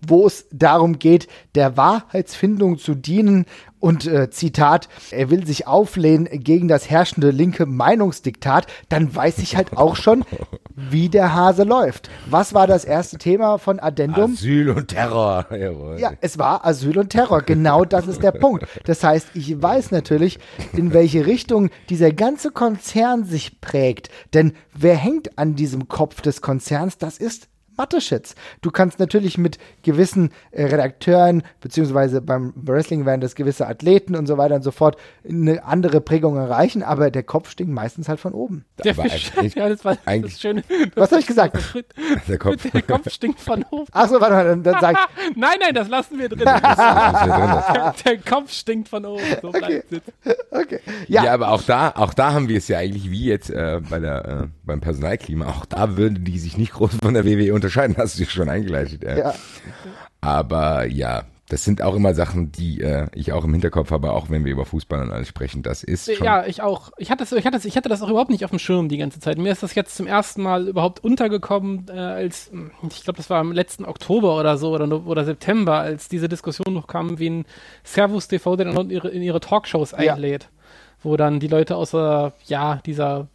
wo 0.00 0.26
es 0.26 0.46
darum 0.52 0.98
geht, 0.98 1.28
der 1.54 1.76
Wahrheitsfindung 1.76 2.78
zu 2.78 2.94
dienen 2.94 3.46
und 3.78 4.06
äh, 4.06 4.30
Zitat, 4.30 4.88
er 5.10 5.30
will 5.30 5.46
sich 5.46 5.66
auflehnen 5.66 6.28
gegen 6.30 6.66
das 6.66 6.90
herrschende 6.90 7.30
linke 7.30 7.66
Meinungsdiktat, 7.66 8.66
dann 8.88 9.14
weiß 9.14 9.38
ich 9.38 9.56
halt 9.56 9.76
auch 9.76 9.96
schon, 9.96 10.24
wie 10.74 11.08
der 11.08 11.34
Hase 11.34 11.62
läuft. 11.62 12.10
Was 12.28 12.54
war 12.54 12.66
das 12.66 12.84
erste 12.84 13.18
Thema 13.18 13.58
von 13.58 13.78
Addendum? 13.78 14.32
Asyl 14.32 14.70
und 14.70 14.88
Terror. 14.88 15.46
Jawohl. 15.50 16.00
Ja, 16.00 16.12
es 16.20 16.38
war 16.38 16.66
Asyl 16.66 16.98
und 16.98 17.10
Terror. 17.10 17.42
Genau 17.42 17.84
das 17.84 18.06
ist 18.08 18.22
der 18.22 18.32
Punkt. 18.32 18.66
Das 18.84 19.04
heißt, 19.04 19.28
ich 19.34 19.60
weiß 19.60 19.90
natürlich, 19.90 20.38
in 20.72 20.92
welche 20.92 21.26
Richtung 21.26 21.70
dieser 21.88 22.12
ganze 22.12 22.50
Konzern 22.50 23.24
sich 23.24 23.60
prägt. 23.60 24.10
Denn 24.34 24.52
wer 24.74 24.96
hängt 24.96 25.38
an 25.38 25.54
diesem 25.54 25.88
Kopf 25.88 26.20
des 26.22 26.40
Konzerns? 26.40 26.98
Das 26.98 27.18
ist 27.18 27.48
Mathe-Shits. 27.76 28.34
Du 28.62 28.70
kannst 28.70 28.98
natürlich 28.98 29.38
mit 29.38 29.58
gewissen 29.82 30.30
äh, 30.50 30.64
Redakteuren, 30.64 31.42
beziehungsweise 31.60 32.20
beim 32.20 32.52
Wrestling 32.56 33.06
werden 33.06 33.20
das 33.20 33.34
gewisse 33.34 33.66
Athleten 33.66 34.16
und 34.16 34.26
so 34.26 34.38
weiter 34.38 34.56
und 34.56 34.62
so 34.62 34.70
fort, 34.70 34.96
eine 35.28 35.64
andere 35.64 36.00
Prägung 36.00 36.36
erreichen, 36.36 36.82
aber 36.82 37.10
der 37.10 37.22
Kopf 37.22 37.50
stinkt 37.50 37.72
meistens 37.72 38.08
halt 38.08 38.20
von 38.20 38.32
oben. 38.32 38.64
Der 38.82 38.94
Fisch, 38.94 39.32
ja, 39.54 39.68
das 39.68 39.84
war 39.84 39.96
das 40.04 40.40
Schöne. 40.40 40.62
Was 40.94 41.10
habe 41.10 41.20
ich 41.20 41.26
gesagt? 41.26 41.56
Der 42.28 42.38
Kopf. 42.38 42.70
der 42.70 42.82
Kopf 42.82 43.10
stinkt 43.10 43.40
von 43.40 43.64
oben. 43.70 43.86
Achso, 43.92 44.20
warte 44.20 44.34
mal, 44.34 44.44
dann, 44.44 44.62
dann 44.62 44.80
sag 44.80 44.96
ich. 44.96 45.36
nein, 45.36 45.56
nein, 45.60 45.74
das 45.74 45.88
lassen 45.88 46.18
wir 46.18 46.28
drin. 46.28 46.38
der, 46.44 47.94
der, 48.04 48.18
Kopf 48.18 48.52
stinkt 48.52 48.88
von 48.88 49.04
oben. 49.04 49.22
So 49.42 49.48
okay. 49.48 49.82
okay. 50.50 50.80
Ja. 51.08 51.24
ja, 51.24 51.34
aber 51.34 51.50
auch 51.50 51.62
da, 51.62 51.92
auch 51.94 52.14
da 52.14 52.32
haben 52.32 52.48
wir 52.48 52.58
es 52.58 52.68
ja 52.68 52.78
eigentlich 52.78 53.10
wie 53.10 53.26
jetzt 53.26 53.50
äh, 53.50 53.80
bei 53.88 53.98
der, 53.98 54.24
äh, 54.24 54.46
beim 54.64 54.80
Personalklima. 54.80 55.46
Auch 55.46 55.66
da 55.66 55.96
würden 55.96 56.24
die 56.24 56.38
sich 56.38 56.56
nicht 56.56 56.72
groß 56.72 56.96
von 57.02 57.14
der 57.14 57.24
WWE 57.24 57.52
unterscheiden 57.52 57.65
unterscheiden, 57.66 57.96
hast 57.98 58.14
du 58.14 58.24
dich 58.24 58.32
schon 58.32 58.48
eingeleitet. 58.48 59.02
Ja. 59.04 59.18
ja. 59.18 59.34
Aber 60.20 60.86
ja, 60.86 61.24
das 61.48 61.62
sind 61.62 61.80
auch 61.80 61.94
immer 61.94 62.12
Sachen, 62.12 62.50
die 62.50 62.80
äh, 62.80 63.06
ich 63.14 63.32
auch 63.32 63.44
im 63.44 63.52
Hinterkopf 63.52 63.92
habe, 63.92 64.12
auch 64.12 64.30
wenn 64.30 64.44
wir 64.44 64.50
über 64.50 64.64
Fußball 64.64 65.00
und 65.00 65.12
alles 65.12 65.28
sprechen. 65.28 65.62
Das 65.62 65.84
ist 65.84 66.12
schon 66.12 66.26
Ja, 66.26 66.44
ich 66.44 66.60
auch. 66.60 66.90
Ich 66.96 67.10
hatte, 67.10 67.22
das, 67.22 67.30
ich, 67.32 67.44
hatte 67.44 67.56
das, 67.56 67.64
ich 67.64 67.76
hatte 67.76 67.88
das 67.88 68.02
auch 68.02 68.08
überhaupt 68.08 68.30
nicht 68.30 68.44
auf 68.44 68.50
dem 68.50 68.58
Schirm 68.58 68.88
die 68.88 68.98
ganze 68.98 69.20
Zeit. 69.20 69.38
Mir 69.38 69.52
ist 69.52 69.62
das 69.62 69.74
jetzt 69.76 69.96
zum 69.96 70.08
ersten 70.08 70.42
Mal 70.42 70.66
überhaupt 70.66 71.04
untergekommen, 71.04 71.86
äh, 71.88 71.92
als, 71.92 72.50
ich 72.90 73.04
glaube, 73.04 73.18
das 73.18 73.30
war 73.30 73.40
im 73.40 73.52
letzten 73.52 73.84
Oktober 73.84 74.36
oder 74.36 74.58
so 74.58 74.74
oder, 74.74 75.06
oder 75.06 75.24
September, 75.24 75.78
als 75.78 76.08
diese 76.08 76.28
Diskussion 76.28 76.74
noch 76.74 76.88
kam, 76.88 77.20
wie 77.20 77.30
ein 77.30 77.44
Servus 77.84 78.26
TV 78.26 78.56
der 78.56 78.66
dann 78.66 78.76
in 78.86 78.90
ihre, 78.90 79.08
in 79.08 79.22
ihre 79.22 79.40
Talkshows 79.40 79.94
einlädt. 79.94 80.44
Ja. 80.44 80.48
Wo 81.02 81.16
dann 81.16 81.38
die 81.38 81.48
Leute 81.48 81.76
außer, 81.76 82.32
ja, 82.46 82.80
dieser 82.84 83.28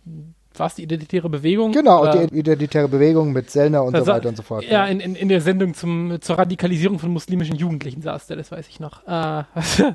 war 0.55 0.67
es 0.67 0.75
die 0.75 0.83
identitäre 0.83 1.29
Bewegung? 1.29 1.71
Genau, 1.71 2.01
Oder- 2.01 2.27
die 2.27 2.37
identitäre 2.39 2.87
Bewegung 2.87 3.31
mit 3.31 3.49
Sellner 3.49 3.83
und 3.83 3.95
so 3.95 4.03
sa- 4.03 4.15
weiter 4.15 4.29
und 4.29 4.35
so 4.37 4.43
fort. 4.43 4.63
Ja, 4.65 4.85
in, 4.85 4.99
in, 4.99 5.15
in 5.15 5.29
der 5.29 5.41
Sendung 5.41 5.73
zum, 5.73 6.17
zur 6.21 6.37
Radikalisierung 6.37 6.99
von 6.99 7.11
muslimischen 7.11 7.55
Jugendlichen 7.55 8.01
saß 8.01 8.27
der, 8.27 8.37
das 8.37 8.51
weiß 8.51 8.67
ich 8.67 8.79
noch. 8.79 9.07
Äh, 9.07 9.43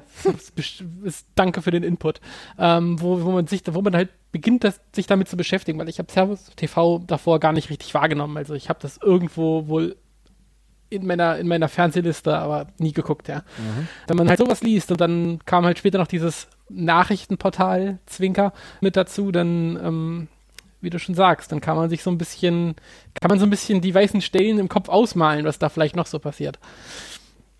danke 1.34 1.62
für 1.62 1.70
den 1.70 1.82
Input. 1.82 2.20
Ähm, 2.58 3.00
wo, 3.00 3.22
wo 3.22 3.30
man 3.32 3.46
sich, 3.46 3.62
wo 3.70 3.82
man 3.82 3.94
halt 3.94 4.10
beginnt, 4.32 4.64
das, 4.64 4.80
sich 4.94 5.06
damit 5.06 5.28
zu 5.28 5.36
beschäftigen, 5.36 5.78
weil 5.78 5.88
ich 5.88 5.98
habe 5.98 6.10
Servus 6.10 6.46
TV 6.56 7.00
davor 7.06 7.40
gar 7.40 7.52
nicht 7.52 7.70
richtig 7.70 7.94
wahrgenommen. 7.94 8.36
Also 8.36 8.54
ich 8.54 8.68
habe 8.68 8.78
das 8.82 8.98
irgendwo 9.02 9.68
wohl 9.68 9.96
in 10.88 11.04
meiner, 11.06 11.36
in 11.38 11.48
meiner 11.48 11.68
Fernsehliste, 11.68 12.36
aber 12.38 12.68
nie 12.78 12.92
geguckt, 12.92 13.26
ja. 13.28 13.42
Wenn 14.06 14.16
man 14.16 14.28
halt 14.28 14.38
sowas 14.38 14.62
liest 14.62 14.92
und 14.92 15.00
dann 15.00 15.40
kam 15.44 15.64
halt 15.64 15.78
später 15.78 15.98
noch 15.98 16.06
dieses 16.06 16.46
Nachrichtenportal 16.68 17.98
Zwinker 18.06 18.52
mit 18.80 18.96
dazu, 18.96 19.32
dann, 19.32 19.76
ähm, 19.82 20.28
wie 20.80 20.90
du 20.90 20.98
schon 20.98 21.14
sagst, 21.14 21.52
dann 21.52 21.60
kann 21.60 21.76
man 21.76 21.88
sich 21.88 22.02
so 22.02 22.10
ein 22.10 22.18
bisschen, 22.18 22.74
kann 23.20 23.28
man 23.28 23.38
so 23.38 23.46
ein 23.46 23.50
bisschen 23.50 23.80
die 23.80 23.94
weißen 23.94 24.20
Stellen 24.20 24.58
im 24.58 24.68
Kopf 24.68 24.88
ausmalen, 24.88 25.44
was 25.44 25.58
da 25.58 25.68
vielleicht 25.68 25.96
noch 25.96 26.06
so 26.06 26.18
passiert. 26.18 26.58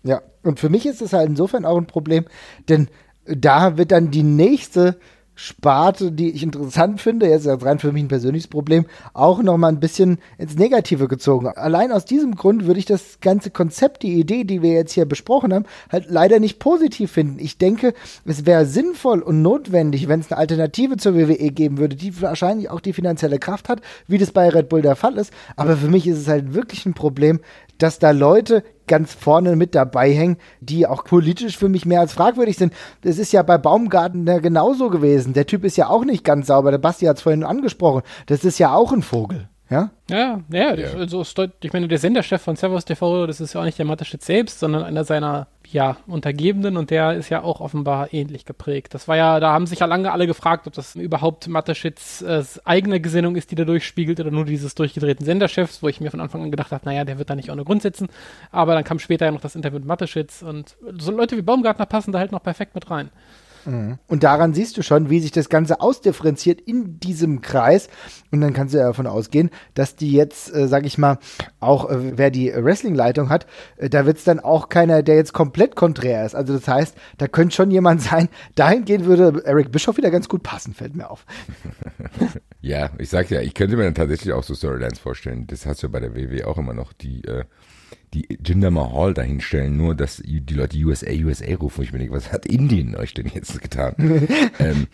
Ja, 0.03 0.21
und 0.43 0.59
für 0.59 0.69
mich 0.69 0.85
ist 0.85 1.01
es 1.01 1.13
halt 1.13 1.29
insofern 1.29 1.65
auch 1.65 1.77
ein 1.77 1.87
Problem, 1.87 2.25
denn 2.69 2.89
da 3.25 3.77
wird 3.77 3.91
dann 3.91 4.11
die 4.11 4.23
nächste 4.23 4.99
Sparte, 5.39 6.11
die 6.11 6.31
ich 6.31 6.41
interessant 6.41 6.99
finde, 6.99 7.27
jetzt 7.29 7.45
ist 7.45 7.63
rein 7.63 7.77
für 7.77 7.91
mich 7.91 8.03
ein 8.03 8.07
persönliches 8.07 8.47
Problem, 8.47 8.87
auch 9.13 9.43
nochmal 9.43 9.71
ein 9.71 9.79
bisschen 9.79 10.17
ins 10.39 10.55
Negative 10.55 11.07
gezogen. 11.07 11.47
Allein 11.47 11.91
aus 11.91 12.05
diesem 12.05 12.33
Grund 12.33 12.65
würde 12.65 12.79
ich 12.79 12.87
das 12.87 13.19
ganze 13.21 13.51
Konzept, 13.51 14.01
die 14.01 14.19
Idee, 14.19 14.45
die 14.45 14.63
wir 14.63 14.71
jetzt 14.71 14.93
hier 14.93 15.05
besprochen 15.05 15.53
haben, 15.53 15.65
halt 15.91 16.05
leider 16.09 16.39
nicht 16.39 16.57
positiv 16.57 17.11
finden. 17.11 17.37
Ich 17.37 17.59
denke, 17.59 17.93
es 18.25 18.47
wäre 18.47 18.65
sinnvoll 18.65 19.21
und 19.21 19.43
notwendig, 19.43 20.07
wenn 20.07 20.21
es 20.21 20.31
eine 20.31 20.39
Alternative 20.39 20.97
zur 20.97 21.15
WWE 21.15 21.51
geben 21.51 21.77
würde, 21.77 21.95
die 21.95 22.19
wahrscheinlich 22.19 22.71
auch 22.71 22.81
die 22.81 22.93
finanzielle 22.93 23.37
Kraft 23.37 23.69
hat, 23.69 23.81
wie 24.07 24.17
das 24.17 24.31
bei 24.31 24.49
Red 24.49 24.69
Bull 24.69 24.81
der 24.81 24.95
Fall 24.95 25.17
ist. 25.17 25.31
Aber 25.55 25.77
für 25.77 25.87
mich 25.87 26.07
ist 26.07 26.17
es 26.17 26.27
halt 26.27 26.55
wirklich 26.55 26.87
ein 26.87 26.95
Problem, 26.95 27.41
dass 27.77 27.99
da 27.99 28.11
Leute 28.11 28.63
ganz 28.87 29.13
vorne 29.13 29.55
mit 29.55 29.75
dabei 29.75 30.11
hängen, 30.11 30.37
die 30.61 30.87
auch 30.87 31.03
politisch 31.03 31.57
für 31.57 31.67
mich 31.69 31.85
mehr 31.85 31.99
als 31.99 32.13
fragwürdig 32.13 32.57
sind. 32.57 32.73
Das 33.01 33.17
ist 33.17 33.33
ja 33.33 33.43
bei 33.43 33.57
Baumgartner 33.57 34.39
genauso 34.39 34.89
gewesen. 34.89 35.33
Der 35.33 35.45
Typ 35.45 35.63
ist 35.65 35.77
ja 35.77 35.89
auch 35.89 36.05
nicht 36.05 36.23
ganz 36.23 36.47
sauber. 36.47 36.71
Der 36.71 36.77
Basti 36.77 37.05
hat 37.05 37.17
es 37.17 37.23
vorhin 37.23 37.43
angesprochen. 37.43 38.01
Das 38.27 38.45
ist 38.45 38.59
ja 38.59 38.73
auch 38.73 38.93
ein 38.93 39.01
Vogel. 39.01 39.49
Ja? 39.69 39.91
Ja, 40.09 40.39
ja, 40.49 40.73
Ja. 40.75 40.87
Also 40.97 41.19
ist 41.21 41.37
deut- 41.37 41.51
ich 41.61 41.73
meine, 41.73 41.89
der 41.89 41.97
Senderchef 41.97 42.41
von 42.41 42.55
Servus 42.55 42.85
TV, 42.85 43.27
das 43.27 43.41
ist 43.41 43.53
ja 43.53 43.59
auch 43.59 43.65
nicht 43.65 43.77
der 43.77 43.85
Mateschitz 43.85 44.25
selbst, 44.25 44.59
sondern 44.59 44.83
einer 44.83 45.03
seiner, 45.03 45.47
ja, 45.71 45.97
Untergebenen 46.07 46.77
und 46.77 46.89
der 46.91 47.13
ist 47.13 47.29
ja 47.29 47.41
auch 47.43 47.59
offenbar 47.59 48.13
ähnlich 48.13 48.45
geprägt. 48.45 48.93
Das 48.93 49.07
war 49.07 49.17
ja, 49.17 49.39
da 49.39 49.51
haben 49.51 49.67
sich 49.67 49.79
ja 49.79 49.85
lange 49.85 50.11
alle 50.11 50.27
gefragt, 50.27 50.67
ob 50.67 50.73
das 50.73 50.95
überhaupt 50.95 51.47
Mateschitz 51.47 52.21
äh, 52.21 52.43
eigene 52.63 53.01
Gesinnung 53.01 53.35
ist, 53.35 53.51
die 53.51 53.55
da 53.55 53.65
durchspiegelt 53.65 54.19
oder 54.19 54.31
nur 54.31 54.45
dieses 54.45 54.75
durchgedrehten 54.75 55.25
Senderchefs, 55.25 55.83
wo 55.83 55.87
ich 55.87 55.99
mir 55.99 56.11
von 56.11 56.21
Anfang 56.21 56.43
an 56.43 56.51
gedacht 56.51 56.71
habe, 56.71 56.85
naja, 56.85 57.03
der 57.03 57.17
wird 57.17 57.29
da 57.29 57.35
nicht 57.35 57.51
ohne 57.51 57.63
Grund 57.63 57.81
sitzen. 57.81 58.07
Aber 58.51 58.73
dann 58.73 58.83
kam 58.83 58.99
später 58.99 59.25
ja 59.25 59.31
noch 59.31 59.41
das 59.41 59.55
Interview 59.55 59.79
mit 59.79 59.87
Mateschitz 59.87 60.41
und 60.41 60.77
so 60.97 61.11
Leute 61.11 61.37
wie 61.37 61.41
Baumgartner 61.41 61.85
passen 61.85 62.11
da 62.11 62.19
halt 62.19 62.31
noch 62.31 62.43
perfekt 62.43 62.75
mit 62.75 62.89
rein. 62.89 63.09
Und 64.07 64.23
daran 64.23 64.53
siehst 64.53 64.77
du 64.77 64.81
schon, 64.81 65.09
wie 65.09 65.19
sich 65.19 65.31
das 65.31 65.49
Ganze 65.49 65.81
ausdifferenziert 65.81 66.61
in 66.61 66.99
diesem 66.99 67.41
Kreis. 67.41 67.89
Und 68.31 68.41
dann 68.41 68.53
kannst 68.53 68.73
du 68.73 68.79
ja 68.79 68.85
davon 68.85 69.07
ausgehen, 69.07 69.49
dass 69.73 69.95
die 69.95 70.11
jetzt, 70.11 70.53
äh, 70.53 70.67
sag 70.67 70.85
ich 70.85 70.97
mal, 70.97 71.19
auch 71.59 71.89
äh, 71.89 72.17
wer 72.17 72.31
die 72.31 72.53
Wrestling-Leitung 72.53 73.29
hat, 73.29 73.47
äh, 73.77 73.89
da 73.89 74.05
wird 74.05 74.17
es 74.17 74.23
dann 74.23 74.39
auch 74.39 74.69
keiner, 74.69 75.03
der 75.03 75.15
jetzt 75.15 75.33
komplett 75.33 75.75
konträr 75.75 76.25
ist. 76.25 76.35
Also 76.35 76.53
das 76.53 76.67
heißt, 76.67 76.95
da 77.17 77.27
könnte 77.27 77.55
schon 77.55 77.71
jemand 77.71 78.01
sein, 78.09 78.29
dahingehend 78.55 79.05
würde 79.05 79.43
Eric 79.45 79.71
Bischoff 79.71 79.97
wieder 79.97 80.11
ganz 80.11 80.29
gut 80.29 80.43
passen, 80.43 80.73
fällt 80.73 80.95
mir 80.95 81.09
auf. 81.09 81.25
Ja, 82.59 82.89
ich 82.97 83.09
sag 83.09 83.29
ja, 83.29 83.39
ich 83.39 83.53
könnte 83.53 83.77
mir 83.77 83.83
dann 83.83 83.95
tatsächlich 83.95 84.33
auch 84.33 84.43
so 84.43 84.53
Storylines 84.55 84.99
vorstellen. 84.99 85.45
Das 85.47 85.65
hast 85.65 85.83
du 85.83 85.87
ja 85.87 85.91
bei 85.91 85.99
der 85.99 86.15
WW 86.15 86.43
auch 86.43 86.57
immer 86.57 86.73
noch, 86.73 86.91
die, 86.91 87.23
äh, 87.23 87.45
die 88.13 88.37
Jinder 88.45 88.71
Mahal 88.71 89.13
dahinstellen, 89.13 89.75
nur 89.75 89.93
dass 89.93 90.21
die 90.25 90.53
Leute 90.53 90.77
USA, 90.77 91.11
USA 91.11 91.53
rufen. 91.55 91.83
Ich 91.83 91.91
mir 91.91 91.99
denke, 91.99 92.13
was 92.13 92.31
hat 92.31 92.45
Indien 92.45 92.95
euch 92.95 93.13
denn 93.13 93.27
jetzt 93.33 93.61
getan? 93.61 93.95
ähm, 94.59 94.87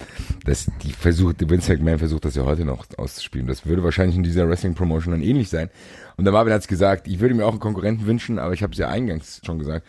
das, 0.45 0.71
die 0.83 0.91
versucht, 0.91 1.47
Vince 1.47 1.73
McMahon 1.73 1.99
versucht 1.99 2.25
das 2.25 2.35
ja 2.35 2.43
heute 2.43 2.65
noch 2.65 2.85
auszuspielen. 2.97 3.47
Das 3.47 3.65
würde 3.65 3.83
wahrscheinlich 3.83 4.17
in 4.17 4.23
dieser 4.23 4.49
Wrestling-Promotion 4.49 5.11
dann 5.11 5.21
ähnlich 5.21 5.49
sein. 5.49 5.69
Und 6.17 6.25
der 6.25 6.33
Marvin 6.33 6.53
hat's 6.53 6.67
gesagt, 6.67 7.07
ich 7.07 7.19
würde 7.19 7.35
mir 7.35 7.45
auch 7.45 7.51
einen 7.51 7.59
Konkurrenten 7.59 8.05
wünschen, 8.07 8.39
aber 8.39 8.53
ich 8.53 8.63
habe 8.63 8.73
es 8.73 8.79
ja 8.79 8.89
eingangs 8.89 9.41
schon 9.45 9.59
gesagt. 9.59 9.85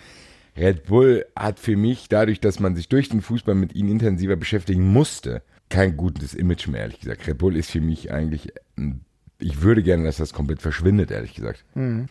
Red 0.56 0.84
Bull 0.84 1.24
hat 1.34 1.58
für 1.58 1.76
mich, 1.76 2.08
dadurch, 2.08 2.40
dass 2.40 2.60
man 2.60 2.76
sich 2.76 2.88
durch 2.88 3.08
den 3.08 3.22
Fußball 3.22 3.54
mit 3.54 3.74
ihnen 3.74 3.88
intensiver 3.88 4.36
beschäftigen 4.36 4.86
musste, 4.92 5.42
kein 5.68 5.96
gutes 5.96 6.34
Image 6.34 6.68
mehr, 6.68 6.82
ehrlich 6.82 7.00
gesagt. 7.00 7.26
Red 7.26 7.38
Bull 7.38 7.56
ist 7.56 7.70
für 7.70 7.80
mich 7.80 8.12
eigentlich, 8.12 8.52
ein- 8.76 9.00
ich 9.38 9.62
würde 9.62 9.82
gerne, 9.82 10.04
dass 10.04 10.16
das 10.16 10.32
komplett 10.32 10.62
verschwindet, 10.62 11.10
ehrlich 11.10 11.34
gesagt. 11.34 11.64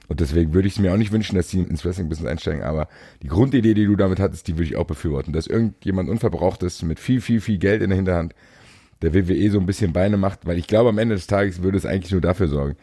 Und 0.08 0.20
deswegen 0.20 0.54
würde 0.54 0.68
ich 0.68 0.76
es 0.76 0.80
mir 0.80 0.94
auch 0.94 0.98
nicht 0.98 1.12
wünschen, 1.12 1.36
dass 1.36 1.50
sie 1.50 1.60
ins 1.60 1.86
Wrestling-Business 1.86 2.30
einsteigen, 2.30 2.64
aber 2.64 2.88
die 3.22 3.28
Grundidee, 3.28 3.74
die 3.74 3.86
du 3.86 3.96
damit 3.96 4.20
hattest, 4.20 4.48
die 4.48 4.54
würde 4.56 4.66
ich 4.66 4.76
auch 4.76 4.86
befürworten. 4.86 5.34
Dass 5.34 5.48
irgendjemand 5.48 6.10
Unverbrauchtes 6.10 6.84
mit 6.84 7.00
viel, 7.00 7.22
viel, 7.22 7.42
viel 7.42 7.58
Geld 7.58 7.82
in 7.82 7.90
der 7.90 7.98
Hinterhand 7.98 8.36
der 9.02 9.14
WWE 9.14 9.52
so 9.52 9.60
ein 9.60 9.66
bisschen 9.66 9.94
Beine 9.94 10.18
macht, 10.18 10.46
weil 10.46 10.58
ich 10.58 10.68
glaube, 10.68 10.90
am 10.90 10.98
Ende 10.98 11.16
des 11.16 11.28
Tages 11.28 11.62
würde 11.62 11.78
es 11.78 11.86
eigentlich 11.86 12.12
nur 12.12 12.22
dafür 12.22 12.48
sorgen, 12.48 12.76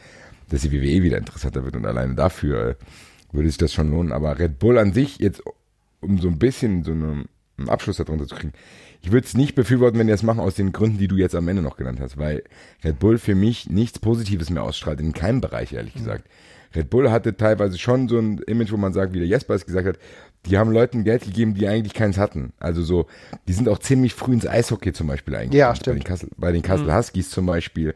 dass 0.51 0.63
die 0.63 0.73
WWE 0.73 1.03
wieder 1.03 1.19
interessanter 1.19 1.65
wird 1.65 1.77
und 1.77 1.87
alleine 1.87 2.15
dafür 2.15 2.71
äh, 2.71 2.75
würde 3.33 3.49
sich 3.49 3.59
das 3.59 3.73
schon 3.73 3.91
lohnen. 3.91 4.13
Aber 4.13 4.39
Red 4.39 4.59
Bull 4.59 4.79
an 4.79 4.93
sich, 4.93 5.19
jetzt 5.19 5.43
um 6.01 6.19
so 6.19 6.29
ein 6.29 6.39
bisschen 6.39 6.85
so 6.85 6.93
eine, 6.93 7.25
einen 7.57 7.69
Abschluss 7.69 7.97
darunter 7.97 8.27
zu 8.27 8.35
kriegen, 8.35 8.53
ich 9.03 9.13
würde 9.13 9.27
es 9.27 9.35
nicht 9.35 9.55
befürworten, 9.55 9.99
wenn 9.99 10.07
die 10.07 10.13
das 10.13 10.23
machen, 10.23 10.41
aus 10.41 10.55
den 10.55 10.73
Gründen, 10.73 10.99
die 10.99 11.09
du 11.09 11.17
jetzt 11.17 11.35
am 11.35 11.49
Ende 11.49 11.63
noch 11.63 11.77
genannt 11.77 12.01
hast, 12.01 12.19
weil 12.19 12.43
Red 12.85 12.99
Bull 12.99 13.19
für 13.19 13.35
mich 13.35 13.69
nichts 13.71 13.99
Positives 13.99 14.51
mehr 14.51 14.63
ausstrahlt, 14.63 15.01
in 15.01 15.13
keinem 15.13 15.41
Bereich, 15.41 15.73
ehrlich 15.73 15.95
gesagt. 15.95 16.25
Red 16.75 16.91
Bull 16.91 17.11
hatte 17.11 17.37
teilweise 17.37 17.79
schon 17.79 18.09
so 18.09 18.19
ein 18.19 18.39
Image, 18.47 18.71
wo 18.71 18.77
man 18.77 18.93
sagt, 18.93 19.13
wie 19.13 19.19
der 19.19 19.27
Jesper 19.27 19.55
es 19.55 19.67
gesagt 19.67 19.89
hat, 19.89 19.99
die 20.47 20.57
haben 20.57 20.71
Leuten 20.71 21.05
Geld 21.05 21.25
gegeben, 21.25 21.55
die 21.55 21.67
eigentlich 21.69 21.95
keins 21.95 22.17
hatten. 22.17 22.53
Also 22.61 22.83
so, 22.83 23.07
die 23.49 23.53
sind 23.53 23.69
auch 23.69 23.79
ziemlich 23.79 24.15
früh 24.15 24.33
ins 24.33 24.47
Eishockey 24.47 24.93
zum 24.93 25.07
Beispiel 25.07 25.35
eingegangen. 25.35 25.59
Ja, 25.59 25.69
Bei 25.71 25.75
stimmt. 25.75 25.99
den 25.99 26.05
Kassel, 26.05 26.29
bei 26.37 26.53
den 26.53 26.63
Kassel 26.63 26.95
Huskies 26.95 27.31
zum 27.31 27.47
Beispiel. 27.47 27.95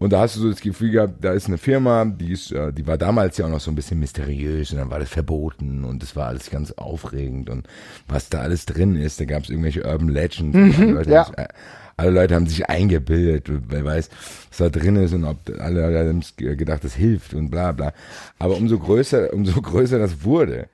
Und 0.00 0.14
da 0.14 0.20
hast 0.20 0.34
du 0.36 0.40
so 0.40 0.48
das 0.50 0.62
Gefühl 0.62 0.92
gehabt, 0.92 1.22
da 1.22 1.34
ist 1.34 1.46
eine 1.48 1.58
Firma, 1.58 2.06
die 2.06 2.32
ist, 2.32 2.52
äh, 2.52 2.72
die 2.72 2.86
war 2.86 2.96
damals 2.96 3.36
ja 3.36 3.44
auch 3.44 3.50
noch 3.50 3.60
so 3.60 3.70
ein 3.70 3.74
bisschen 3.74 4.00
mysteriös 4.00 4.72
und 4.72 4.78
dann 4.78 4.88
war 4.90 4.98
das 4.98 5.10
verboten 5.10 5.84
und 5.84 6.02
es 6.02 6.16
war 6.16 6.28
alles 6.28 6.48
ganz 6.50 6.72
aufregend 6.72 7.50
und 7.50 7.68
was 8.08 8.30
da 8.30 8.40
alles 8.40 8.64
drin 8.64 8.96
ist, 8.96 9.20
da 9.20 9.26
gab 9.26 9.42
es 9.44 9.50
irgendwelche 9.50 9.84
Urban 9.84 10.08
Legends. 10.08 10.56
und 10.56 10.96
alle, 10.96 11.04
Leute 11.04 11.10
ja. 11.10 11.26
haben 11.26 11.34
sich, 11.34 11.38
äh, 11.38 11.48
alle 11.98 12.10
Leute 12.12 12.34
haben 12.34 12.46
sich 12.46 12.66
eingebildet, 12.70 13.50
wer 13.68 13.84
weiß, 13.84 14.08
was 14.48 14.56
da 14.56 14.70
drin 14.70 14.96
ist 14.96 15.12
und 15.12 15.24
ob 15.26 15.36
alle 15.58 15.82
Leute 15.82 16.08
haben 16.08 16.22
gedacht, 16.56 16.82
das 16.82 16.94
hilft 16.94 17.34
und 17.34 17.50
bla 17.50 17.72
bla. 17.72 17.92
Aber 18.38 18.56
umso 18.56 18.78
größer, 18.78 19.30
umso 19.34 19.60
größer 19.60 19.98
das 19.98 20.24
wurde, 20.24 20.68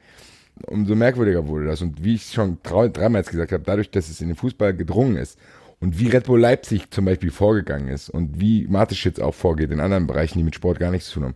umso 0.69 0.95
merkwürdiger 0.95 1.49
wurde 1.49 1.67
das. 1.67 1.83
Und 1.83 2.05
wie 2.05 2.15
ich 2.15 2.33
schon 2.33 2.59
drei- 2.63 2.89
dreimal 2.89 3.23
jetzt 3.23 3.33
gesagt 3.33 3.51
habe, 3.51 3.65
dadurch, 3.67 3.91
dass 3.91 4.09
es 4.09 4.21
in 4.21 4.29
den 4.29 4.37
Fußball 4.37 4.73
gedrungen 4.73 5.17
ist 5.17 5.37
und 5.81 5.99
wie 5.99 6.09
Red 6.09 6.25
Bull 6.25 6.41
Leipzig 6.41 6.91
zum 6.91 7.05
Beispiel 7.05 7.31
vorgegangen 7.31 7.89
ist 7.89 8.09
und 8.09 8.41
wie 8.41 8.67
Mateschitz 8.67 9.19
auch 9.19 9.35
vorgeht 9.35 9.71
in 9.71 9.81
anderen 9.81 10.07
Bereichen, 10.07 10.39
die 10.39 10.45
mit 10.45 10.55
Sport 10.55 10.79
gar 10.79 10.91
nichts 10.91 11.09
zu 11.09 11.15
tun 11.15 11.25
haben, 11.25 11.35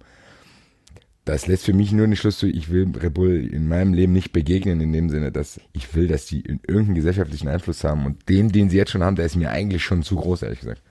das 1.24 1.46
lässt 1.46 1.64
für 1.64 1.74
mich 1.74 1.92
nur 1.92 2.06
den 2.06 2.16
Schluss 2.16 2.38
zu, 2.38 2.46
ich 2.46 2.70
will 2.70 2.92
Red 3.00 3.14
Bull 3.14 3.48
in 3.52 3.68
meinem 3.68 3.92
Leben 3.92 4.12
nicht 4.12 4.32
begegnen, 4.32 4.80
in 4.80 4.92
dem 4.92 5.10
Sinne, 5.10 5.30
dass 5.30 5.60
ich 5.72 5.94
will, 5.94 6.08
dass 6.08 6.26
die 6.26 6.42
irgendeinen 6.42 6.94
gesellschaftlichen 6.94 7.48
Einfluss 7.48 7.84
haben. 7.84 8.06
Und 8.06 8.28
den, 8.28 8.50
den 8.50 8.70
sie 8.70 8.78
jetzt 8.78 8.90
schon 8.90 9.04
haben, 9.04 9.16
der 9.16 9.26
ist 9.26 9.36
mir 9.36 9.50
eigentlich 9.50 9.84
schon 9.84 10.02
zu 10.02 10.16
groß, 10.16 10.42
ehrlich 10.42 10.60
gesagt. 10.60 10.82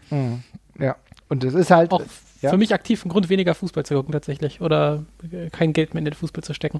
Ja. 0.79 0.95
Und 1.27 1.43
das 1.43 1.53
ist 1.53 1.71
halt. 1.71 1.91
Auch 1.91 2.03
ja. 2.41 2.51
für 2.51 2.57
mich 2.57 2.73
aktiv 2.73 3.03
ein 3.05 3.09
Grund, 3.09 3.29
weniger 3.29 3.53
Fußball 3.53 3.85
zu 3.85 3.95
gucken 3.95 4.13
tatsächlich 4.13 4.61
oder 4.61 5.03
äh, 5.31 5.49
kein 5.49 5.73
Geld 5.73 5.93
mehr 5.93 5.99
in 5.99 6.05
den 6.05 6.13
Fußball 6.13 6.43
zu 6.43 6.53
stecken. 6.53 6.79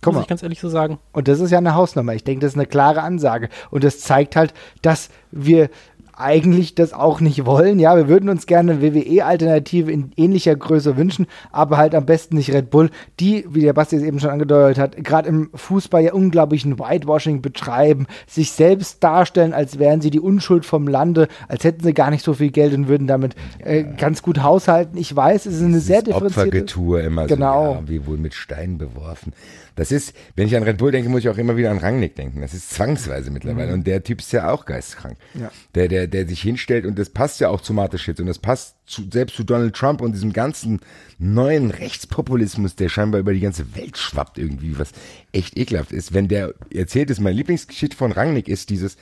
Guck 0.00 0.14
Muss 0.14 0.18
mal. 0.18 0.22
ich 0.22 0.28
ganz 0.28 0.42
ehrlich 0.42 0.60
so 0.60 0.68
sagen. 0.68 0.98
Und 1.12 1.28
das 1.28 1.38
ist 1.38 1.52
ja 1.52 1.58
eine 1.58 1.74
Hausnummer. 1.74 2.14
Ich 2.14 2.24
denke, 2.24 2.40
das 2.40 2.52
ist 2.52 2.58
eine 2.58 2.66
klare 2.66 3.02
Ansage. 3.02 3.48
Und 3.70 3.84
das 3.84 4.00
zeigt 4.00 4.34
halt, 4.34 4.52
dass 4.82 5.10
wir 5.30 5.70
eigentlich 6.14 6.74
das 6.74 6.92
auch 6.92 7.20
nicht 7.20 7.46
wollen. 7.46 7.78
Ja, 7.78 7.96
wir 7.96 8.08
würden 8.08 8.28
uns 8.28 8.46
gerne 8.46 8.72
eine 8.72 8.82
WWE-Alternative 8.82 9.90
in 9.90 10.12
ähnlicher 10.16 10.54
Größe 10.54 10.96
wünschen, 10.96 11.26
aber 11.50 11.76
halt 11.76 11.94
am 11.94 12.06
besten 12.06 12.36
nicht 12.36 12.52
Red 12.52 12.70
Bull, 12.70 12.90
die, 13.18 13.44
wie 13.48 13.60
der 13.60 13.72
Basti 13.72 13.96
es 13.96 14.02
eben 14.02 14.20
schon 14.20 14.30
angedeutet 14.30 14.78
hat, 14.78 14.96
gerade 14.96 15.28
im 15.28 15.50
Fußball 15.54 16.02
ja 16.02 16.12
unglaublichen 16.12 16.78
Whitewashing 16.78 17.42
betreiben, 17.42 18.06
sich 18.26 18.52
selbst 18.52 19.02
darstellen, 19.02 19.52
als 19.52 19.78
wären 19.78 20.00
sie 20.00 20.10
die 20.10 20.20
Unschuld 20.20 20.64
vom 20.64 20.86
Lande, 20.86 21.28
als 21.48 21.64
hätten 21.64 21.82
sie 21.82 21.94
gar 21.94 22.10
nicht 22.10 22.24
so 22.24 22.34
viel 22.34 22.50
Geld 22.50 22.74
und 22.74 22.88
würden 22.88 23.06
damit 23.06 23.34
äh, 23.58 23.82
ganz 23.82 24.22
gut 24.22 24.42
haushalten. 24.42 24.96
Ich 24.98 25.14
weiß, 25.14 25.46
es 25.46 25.56
ist 25.56 25.62
eine 25.62 25.80
sehr 25.80 26.02
Dieses 26.02 26.14
differenzierte... 26.14 26.48
Opfergetue 26.48 27.00
immer 27.00 27.26
Genau. 27.26 27.74
so, 27.74 27.80
ja, 27.80 27.88
wir 27.88 28.06
wurden 28.06 28.22
mit 28.22 28.34
Steinen 28.34 28.78
beworfen. 28.78 29.32
Das 29.74 29.92
ist, 29.92 30.14
wenn 30.36 30.46
ich 30.46 30.56
an 30.56 30.62
Red 30.62 30.78
Bull 30.78 30.92
denke, 30.92 31.08
muss 31.08 31.20
ich 31.20 31.28
auch 31.28 31.38
immer 31.38 31.56
wieder 31.56 31.70
an 31.70 31.78
Rangnick 31.78 32.16
denken. 32.16 32.40
Das 32.40 32.54
ist 32.54 32.70
zwangsweise 32.70 33.30
mittlerweile. 33.30 33.72
Und 33.72 33.86
der 33.86 34.02
Typ 34.02 34.20
ist 34.20 34.32
ja 34.32 34.50
auch 34.50 34.64
geistkrank. 34.64 35.16
Ja. 35.34 35.50
Der, 35.74 35.88
der, 35.88 36.06
der 36.06 36.26
sich 36.26 36.42
hinstellt 36.42 36.84
und 36.86 36.98
das 36.98 37.10
passt 37.10 37.40
ja 37.40 37.48
auch 37.48 37.60
zu 37.60 37.72
Mateschitz 37.72 38.20
und 38.20 38.26
das 38.26 38.38
passt 38.38 38.76
zu, 38.86 39.02
selbst 39.10 39.36
zu 39.36 39.44
Donald 39.44 39.74
Trump 39.74 40.00
und 40.00 40.12
diesem 40.12 40.32
ganzen 40.32 40.80
neuen 41.18 41.70
Rechtspopulismus, 41.70 42.76
der 42.76 42.88
scheinbar 42.88 43.20
über 43.20 43.32
die 43.32 43.40
ganze 43.40 43.74
Welt 43.74 43.96
schwappt 43.96 44.38
irgendwie, 44.38 44.78
was 44.78 44.92
echt 45.32 45.56
ekelhaft 45.56 45.92
ist. 45.92 46.12
Wenn 46.12 46.28
der 46.28 46.54
erzählt 46.72 47.10
ist, 47.10 47.20
meine 47.20 47.36
Lieblingsgeschichte 47.36 47.96
von 47.96 48.12
Rangnick 48.12 48.48
ist 48.48 48.70
dieses, 48.70 48.96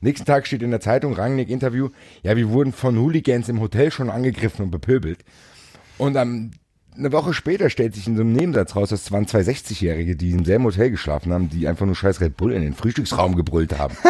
Nächsten 0.00 0.26
Tag 0.26 0.46
steht 0.46 0.62
in 0.62 0.70
der 0.70 0.80
Zeitung, 0.80 1.14
Rangnick 1.14 1.48
Interview, 1.48 1.88
ja, 2.22 2.36
wir 2.36 2.50
wurden 2.50 2.74
von 2.74 2.98
Hooligans 2.98 3.48
im 3.48 3.58
Hotel 3.58 3.90
schon 3.90 4.10
angegriffen 4.10 4.66
und 4.66 4.70
bepöbelt. 4.70 5.24
Und 5.96 6.18
am 6.18 6.50
eine 6.96 7.12
Woche 7.12 7.32
später 7.34 7.70
stellt 7.70 7.94
sich 7.94 8.06
in 8.06 8.16
so 8.16 8.22
einem 8.22 8.32
Nebensatz 8.32 8.76
raus, 8.76 8.90
dass 8.90 9.02
es 9.02 9.12
waren 9.12 9.26
zwei 9.26 9.40
60-Jährige, 9.40 10.16
die 10.16 10.30
im 10.30 10.44
selben 10.44 10.64
Hotel 10.64 10.90
geschlafen 10.90 11.32
haben, 11.32 11.48
die 11.50 11.66
einfach 11.66 11.86
nur 11.86 11.94
scheiß 11.94 12.20
Red 12.20 12.36
Bull 12.36 12.52
in 12.52 12.62
den 12.62 12.74
Frühstücksraum 12.74 13.34
gebrüllt 13.36 13.78
haben. 13.78 13.96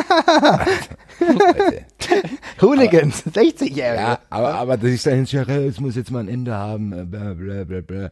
Hooligans, 2.61 3.25
60-Jährige. 3.27 3.81
Ja, 3.81 4.19
aber, 4.31 4.55
aber 4.55 4.77
das 4.77 4.91
ist 4.91 5.07
ja, 5.07 5.15
es 5.15 5.81
muss 5.81 5.97
jetzt 5.97 6.11
mal 6.11 6.21
ein 6.21 6.29
Ende 6.29 6.55
haben. 6.55 6.93
äh, 6.93 7.05
Bla, 7.05 7.35
bla, 7.35 7.65
bla, 7.65 7.81
bla. 7.81 8.11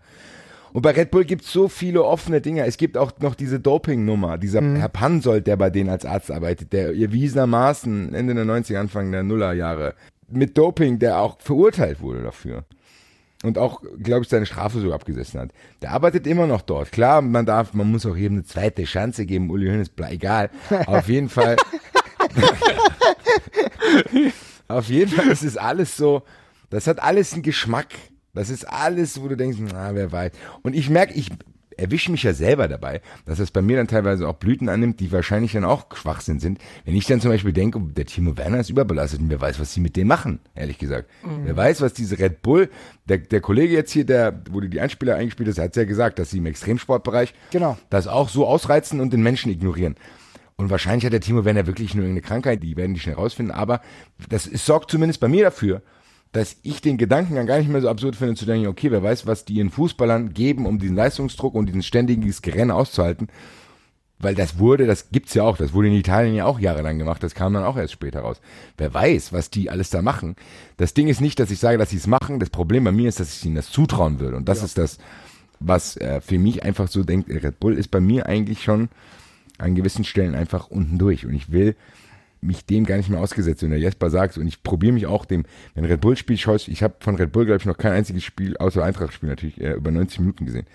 Und 0.72 0.80
bei 0.80 0.92
Red 0.92 1.10
Bull 1.10 1.24
gibt 1.24 1.44
es 1.44 1.52
so 1.52 1.68
viele 1.68 2.02
offene 2.02 2.40
Dinge. 2.40 2.64
Es 2.64 2.78
gibt 2.78 2.96
auch 2.96 3.12
noch 3.20 3.34
diese 3.34 3.60
Doping-Nummer, 3.60 4.38
dieser 4.38 4.62
Herr 4.62 4.88
Pansold, 4.88 5.46
der 5.46 5.56
bei 5.56 5.68
denen 5.68 5.90
als 5.90 6.06
Arzt 6.06 6.30
arbeitet, 6.30 6.72
der 6.72 6.96
erwiesenermaßen 6.96 8.14
Ende 8.14 8.34
der 8.34 8.44
90er, 8.46 8.78
Anfang 8.78 9.12
der 9.12 9.22
Nullerjahre 9.22 9.94
mit 10.30 10.56
Doping, 10.56 10.98
der 10.98 11.18
auch 11.18 11.38
verurteilt 11.40 12.00
wurde 12.00 12.22
dafür. 12.22 12.64
Und 13.42 13.58
auch, 13.58 13.82
glaube 14.00 14.22
ich, 14.22 14.28
seine 14.28 14.46
Strafe 14.46 14.80
so 14.80 14.92
abgesessen 14.92 15.40
hat. 15.40 15.50
Der 15.82 15.90
arbeitet 15.90 16.26
immer 16.26 16.46
noch 16.46 16.62
dort. 16.62 16.92
Klar, 16.92 17.22
man 17.22 17.44
darf, 17.44 17.74
man 17.74 17.90
muss 17.90 18.06
auch 18.06 18.16
jedem 18.16 18.36
eine 18.38 18.44
zweite 18.44 18.84
Chance 18.84 19.26
geben. 19.26 19.50
Uli 19.50 19.68
Hoeneß, 19.68 19.88
bla, 19.90 20.10
egal. 20.10 20.50
Auf 20.86 21.08
jeden 21.08 21.28
Fall. 21.28 21.56
Auf 24.68 24.88
jeden 24.88 25.10
Fall, 25.10 25.28
das 25.28 25.42
ist 25.42 25.58
alles 25.58 25.96
so, 25.96 26.22
das 26.70 26.86
hat 26.86 27.02
alles 27.02 27.32
einen 27.32 27.42
Geschmack. 27.42 27.88
Das 28.34 28.48
ist 28.48 28.64
alles, 28.64 29.20
wo 29.20 29.28
du 29.28 29.36
denkst, 29.36 29.58
na, 29.60 29.94
wer 29.94 30.10
weiß. 30.10 30.32
Und 30.62 30.74
ich 30.74 30.88
merke, 30.88 31.12
ich 31.12 31.28
erwische 31.82 32.10
mich 32.10 32.22
ja 32.22 32.32
selber 32.32 32.68
dabei, 32.68 33.00
dass 33.26 33.38
es 33.38 33.50
bei 33.50 33.60
mir 33.60 33.76
dann 33.76 33.88
teilweise 33.88 34.28
auch 34.28 34.34
Blüten 34.34 34.68
annimmt, 34.68 35.00
die 35.00 35.10
wahrscheinlich 35.12 35.52
dann 35.52 35.64
auch 35.64 35.86
Schwachsinn 35.94 36.38
sind. 36.40 36.58
Wenn 36.84 36.94
ich 36.94 37.06
dann 37.06 37.20
zum 37.20 37.30
Beispiel 37.30 37.52
denke, 37.52 37.80
der 37.80 38.06
Timo 38.06 38.36
Werner 38.36 38.60
ist 38.60 38.70
überbelastet 38.70 39.20
und 39.20 39.30
wer 39.30 39.40
weiß, 39.40 39.58
was 39.60 39.74
sie 39.74 39.80
mit 39.80 39.96
dem 39.96 40.06
machen, 40.06 40.40
ehrlich 40.54 40.78
gesagt. 40.78 41.10
Wer 41.44 41.56
weiß, 41.56 41.80
was 41.80 41.92
diese 41.92 42.18
Red 42.18 42.42
Bull, 42.42 42.70
der, 43.06 43.18
der 43.18 43.40
Kollege 43.40 43.74
jetzt 43.74 43.92
hier, 43.92 44.06
der, 44.06 44.42
wo 44.50 44.60
du 44.60 44.68
die 44.68 44.80
Einspieler 44.80 45.16
eingespielt 45.16 45.48
hast, 45.48 45.58
hat 45.58 45.76
ja 45.76 45.84
gesagt, 45.84 46.18
dass 46.18 46.30
sie 46.30 46.38
im 46.38 46.46
Extremsportbereich 46.46 47.34
Genau. 47.50 47.76
das 47.90 48.06
auch 48.06 48.28
so 48.28 48.46
ausreizen 48.46 49.00
und 49.00 49.12
den 49.12 49.22
Menschen 49.22 49.50
ignorieren. 49.50 49.96
Und 50.56 50.70
wahrscheinlich 50.70 51.04
hat 51.04 51.12
der 51.12 51.20
Timo 51.20 51.44
Werner 51.44 51.66
wirklich 51.66 51.94
nur 51.94 52.04
irgendeine 52.04 52.26
Krankheit, 52.26 52.62
die 52.62 52.76
werden 52.76 52.94
die 52.94 53.00
schnell 53.00 53.16
rausfinden, 53.16 53.52
aber 53.54 53.80
das 54.28 54.46
ist, 54.46 54.64
sorgt 54.66 54.90
zumindest 54.90 55.18
bei 55.18 55.26
mir 55.28 55.44
dafür, 55.44 55.82
dass 56.32 56.56
ich 56.62 56.80
den 56.80 56.96
Gedanken 56.96 57.34
gar 57.46 57.58
nicht 57.58 57.68
mehr 57.68 57.82
so 57.82 57.88
absurd 57.88 58.16
finde, 58.16 58.34
zu 58.34 58.46
denken, 58.46 58.66
okay, 58.66 58.90
wer 58.90 59.02
weiß, 59.02 59.26
was 59.26 59.44
die 59.44 59.54
ihren 59.54 59.70
Fußballern 59.70 60.32
geben, 60.32 60.66
um 60.66 60.78
diesen 60.78 60.96
Leistungsdruck 60.96 61.54
und 61.54 61.66
diesen 61.66 61.82
ständiges 61.82 62.40
Gerenne 62.40 62.74
auszuhalten. 62.74 63.28
Weil 64.18 64.34
das 64.34 64.58
wurde, 64.58 64.86
das 64.86 65.10
gibt's 65.10 65.34
ja 65.34 65.42
auch, 65.42 65.56
das 65.56 65.74
wurde 65.74 65.88
in 65.88 65.94
Italien 65.94 66.34
ja 66.34 66.46
auch 66.46 66.58
jahrelang 66.58 66.96
gemacht, 66.96 67.22
das 67.22 67.34
kam 67.34 67.52
dann 67.52 67.64
auch 67.64 67.76
erst 67.76 67.92
später 67.92 68.20
raus. 68.20 68.40
Wer 68.78 68.94
weiß, 68.94 69.32
was 69.32 69.50
die 69.50 69.68
alles 69.68 69.90
da 69.90 70.00
machen. 70.00 70.36
Das 70.76 70.94
Ding 70.94 71.08
ist 71.08 71.20
nicht, 71.20 71.38
dass 71.40 71.50
ich 71.50 71.58
sage, 71.58 71.76
dass 71.76 71.90
sie 71.90 71.96
es 71.96 72.06
machen, 72.06 72.38
das 72.38 72.48
Problem 72.48 72.84
bei 72.84 72.92
mir 72.92 73.08
ist, 73.08 73.20
dass 73.20 73.36
ich 73.36 73.44
ihnen 73.44 73.56
das 73.56 73.70
zutrauen 73.70 74.20
würde. 74.20 74.36
Und 74.36 74.48
das 74.48 74.62
ist 74.62 74.78
das, 74.78 74.98
was 75.58 75.96
äh, 75.96 76.20
für 76.20 76.38
mich 76.38 76.62
einfach 76.62 76.88
so 76.88 77.02
denkt, 77.02 77.28
Red 77.28 77.60
Bull 77.60 77.76
ist 77.76 77.88
bei 77.88 78.00
mir 78.00 78.26
eigentlich 78.26 78.62
schon 78.62 78.88
an 79.58 79.74
gewissen 79.74 80.04
Stellen 80.04 80.34
einfach 80.34 80.68
unten 80.68 80.98
durch. 80.98 81.26
Und 81.26 81.34
ich 81.34 81.50
will 81.52 81.76
mich 82.42 82.66
dem 82.66 82.84
gar 82.84 82.96
nicht 82.96 83.08
mehr 83.08 83.20
ausgesetzt. 83.20 83.62
Wenn 83.62 83.70
der 83.70 83.78
Jesper 83.78 84.10
sagt, 84.10 84.36
und 84.36 84.46
ich 84.46 84.62
probiere 84.62 84.92
mich 84.92 85.06
auch 85.06 85.24
dem, 85.24 85.44
wenn 85.74 85.84
Red 85.84 86.00
Bull 86.00 86.16
spielt, 86.16 86.44
ich, 86.44 86.70
ich 86.70 86.82
habe 86.82 86.94
von 87.00 87.14
Red 87.16 87.32
Bull, 87.32 87.46
glaube 87.46 87.60
ich, 87.60 87.66
noch 87.66 87.78
kein 87.78 87.92
einziges 87.92 88.24
Spiel, 88.24 88.56
außer 88.56 88.82
Eintracht-Spiel 88.82 89.28
natürlich, 89.28 89.60
äh, 89.60 89.72
über 89.72 89.90
90 89.90 90.20
Minuten 90.20 90.46
gesehen. 90.46 90.66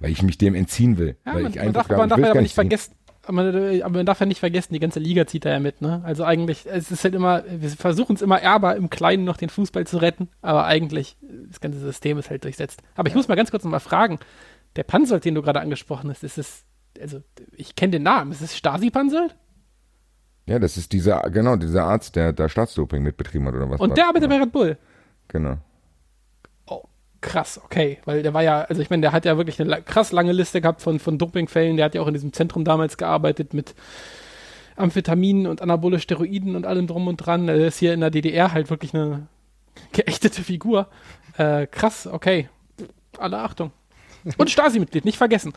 Weil 0.00 0.10
ich 0.10 0.22
mich 0.22 0.38
dem 0.38 0.54
entziehen 0.54 0.98
will. 0.98 1.16
Ja, 1.24 1.34
weil 1.34 1.42
man, 1.44 1.52
ich 1.52 1.56
man 1.56 1.68
einfach 1.68 1.88
darf, 1.88 1.96
man 1.96 1.96
glaube, 1.96 2.08
darf 2.08 2.18
ja 2.18 2.24
aber 2.26 2.34
gar 2.34 2.42
nicht 2.42 2.54
vergessen, 2.54 2.94
aber, 3.26 3.42
aber 3.42 3.96
man 3.96 4.06
darf 4.06 4.20
ja 4.20 4.26
nicht 4.26 4.40
vergessen, 4.40 4.74
die 4.74 4.80
ganze 4.80 5.00
Liga 5.00 5.26
zieht 5.26 5.44
da 5.44 5.50
ja 5.50 5.60
mit, 5.60 5.80
ne? 5.80 6.02
Also 6.04 6.24
eigentlich, 6.24 6.66
es 6.66 6.90
ist 6.90 7.04
halt 7.04 7.14
immer, 7.14 7.42
wir 7.48 7.70
versuchen 7.70 8.16
es 8.16 8.22
immer 8.22 8.40
erber 8.40 8.76
im 8.76 8.90
Kleinen 8.90 9.24
noch 9.24 9.36
den 9.36 9.48
Fußball 9.48 9.86
zu 9.86 9.98
retten, 9.98 10.28
aber 10.42 10.64
eigentlich, 10.64 11.16
das 11.48 11.60
ganze 11.60 11.78
System 11.78 12.18
ist 12.18 12.30
halt 12.30 12.44
durchsetzt. 12.44 12.82
Aber 12.96 13.08
ich 13.08 13.14
muss 13.14 13.28
mal 13.28 13.34
ganz 13.34 13.50
kurz 13.50 13.64
nochmal 13.64 13.80
fragen, 13.80 14.18
der 14.76 14.82
Pansold, 14.82 15.24
den 15.24 15.34
du 15.34 15.42
gerade 15.42 15.60
angesprochen 15.60 16.10
hast, 16.10 16.24
ist 16.24 16.38
es, 16.38 16.64
also 17.00 17.22
ich 17.56 17.76
kenne 17.76 17.92
den 17.92 18.02
Namen, 18.02 18.32
ist 18.32 18.42
es 18.42 18.56
Stasi 18.56 18.90
Pansold? 18.90 19.34
Ja, 20.46 20.58
das 20.58 20.76
ist 20.76 20.92
dieser, 20.92 21.20
genau, 21.30 21.56
dieser 21.56 21.84
Arzt, 21.84 22.16
der 22.16 22.32
da 22.32 22.48
Staatsdoping 22.48 23.02
mitbetrieben 23.02 23.48
hat 23.48 23.54
oder 23.54 23.70
was. 23.70 23.80
Und 23.80 23.96
der 23.96 24.08
arbeitet 24.08 24.28
bei 24.28 24.38
Red 24.38 24.52
Bull. 24.52 24.76
Genau. 25.28 25.56
Oh, 26.66 26.82
krass, 27.22 27.60
okay. 27.64 27.98
Weil 28.04 28.22
der 28.22 28.34
war 28.34 28.42
ja, 28.42 28.62
also 28.62 28.82
ich 28.82 28.90
meine, 28.90 29.00
der 29.00 29.12
hat 29.12 29.24
ja 29.24 29.38
wirklich 29.38 29.60
eine 29.60 29.82
krass 29.82 30.12
lange 30.12 30.32
Liste 30.32 30.60
gehabt 30.60 30.82
von, 30.82 30.98
von 30.98 31.16
Dopingfällen. 31.16 31.76
Der 31.76 31.86
hat 31.86 31.94
ja 31.94 32.02
auch 32.02 32.06
in 32.06 32.14
diesem 32.14 32.34
Zentrum 32.34 32.64
damals 32.64 32.98
gearbeitet 32.98 33.54
mit 33.54 33.74
Amphetaminen 34.76 35.46
und 35.46 35.62
anabole 35.62 35.98
Steroiden 35.98 36.56
und 36.56 36.66
allem 36.66 36.86
drum 36.86 37.08
und 37.08 37.16
dran. 37.16 37.48
Er 37.48 37.66
ist 37.66 37.78
hier 37.78 37.94
in 37.94 38.00
der 38.00 38.10
DDR 38.10 38.52
halt 38.52 38.68
wirklich 38.68 38.92
eine 38.94 39.28
geächtete 39.92 40.42
Figur. 40.42 40.88
Äh, 41.38 41.66
krass, 41.66 42.06
okay. 42.06 42.50
Alle 43.18 43.38
Achtung. 43.38 43.72
Und 44.36 44.50
Stasi-Mitglied, 44.50 45.04
nicht 45.04 45.18
vergessen. 45.18 45.52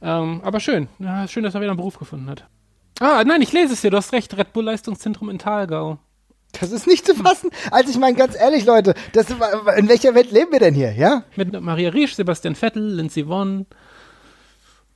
Ähm, 0.00 0.40
aber 0.42 0.60
schön. 0.60 0.88
Ja, 0.98 1.28
schön, 1.28 1.42
dass 1.44 1.54
er 1.54 1.60
wieder 1.60 1.70
einen 1.70 1.78
Beruf 1.78 1.98
gefunden 1.98 2.28
hat. 2.28 2.48
Ah, 3.00 3.24
nein, 3.24 3.42
ich 3.42 3.52
lese 3.52 3.72
es 3.74 3.80
dir. 3.80 3.90
Du 3.90 3.96
hast 3.96 4.12
recht. 4.12 4.36
Red 4.36 4.52
Bull 4.52 4.64
Leistungszentrum 4.64 5.28
in 5.30 5.38
Thalgau. 5.38 5.98
Das 6.60 6.70
ist 6.70 6.86
nicht 6.86 7.04
zu 7.04 7.14
fassen. 7.14 7.50
Also 7.70 7.90
ich 7.90 7.98
meine, 7.98 8.16
ganz 8.16 8.36
ehrlich, 8.36 8.64
Leute, 8.64 8.94
das, 9.12 9.26
in 9.76 9.88
welcher 9.88 10.14
Welt 10.14 10.30
leben 10.30 10.52
wir 10.52 10.60
denn 10.60 10.74
hier, 10.74 10.92
ja? 10.92 11.24
Mit 11.34 11.60
Maria 11.60 11.90
Riesch, 11.90 12.14
Sebastian 12.14 12.54
Vettel, 12.54 12.94
Lindsay 12.94 13.26
Vonn. 13.26 13.66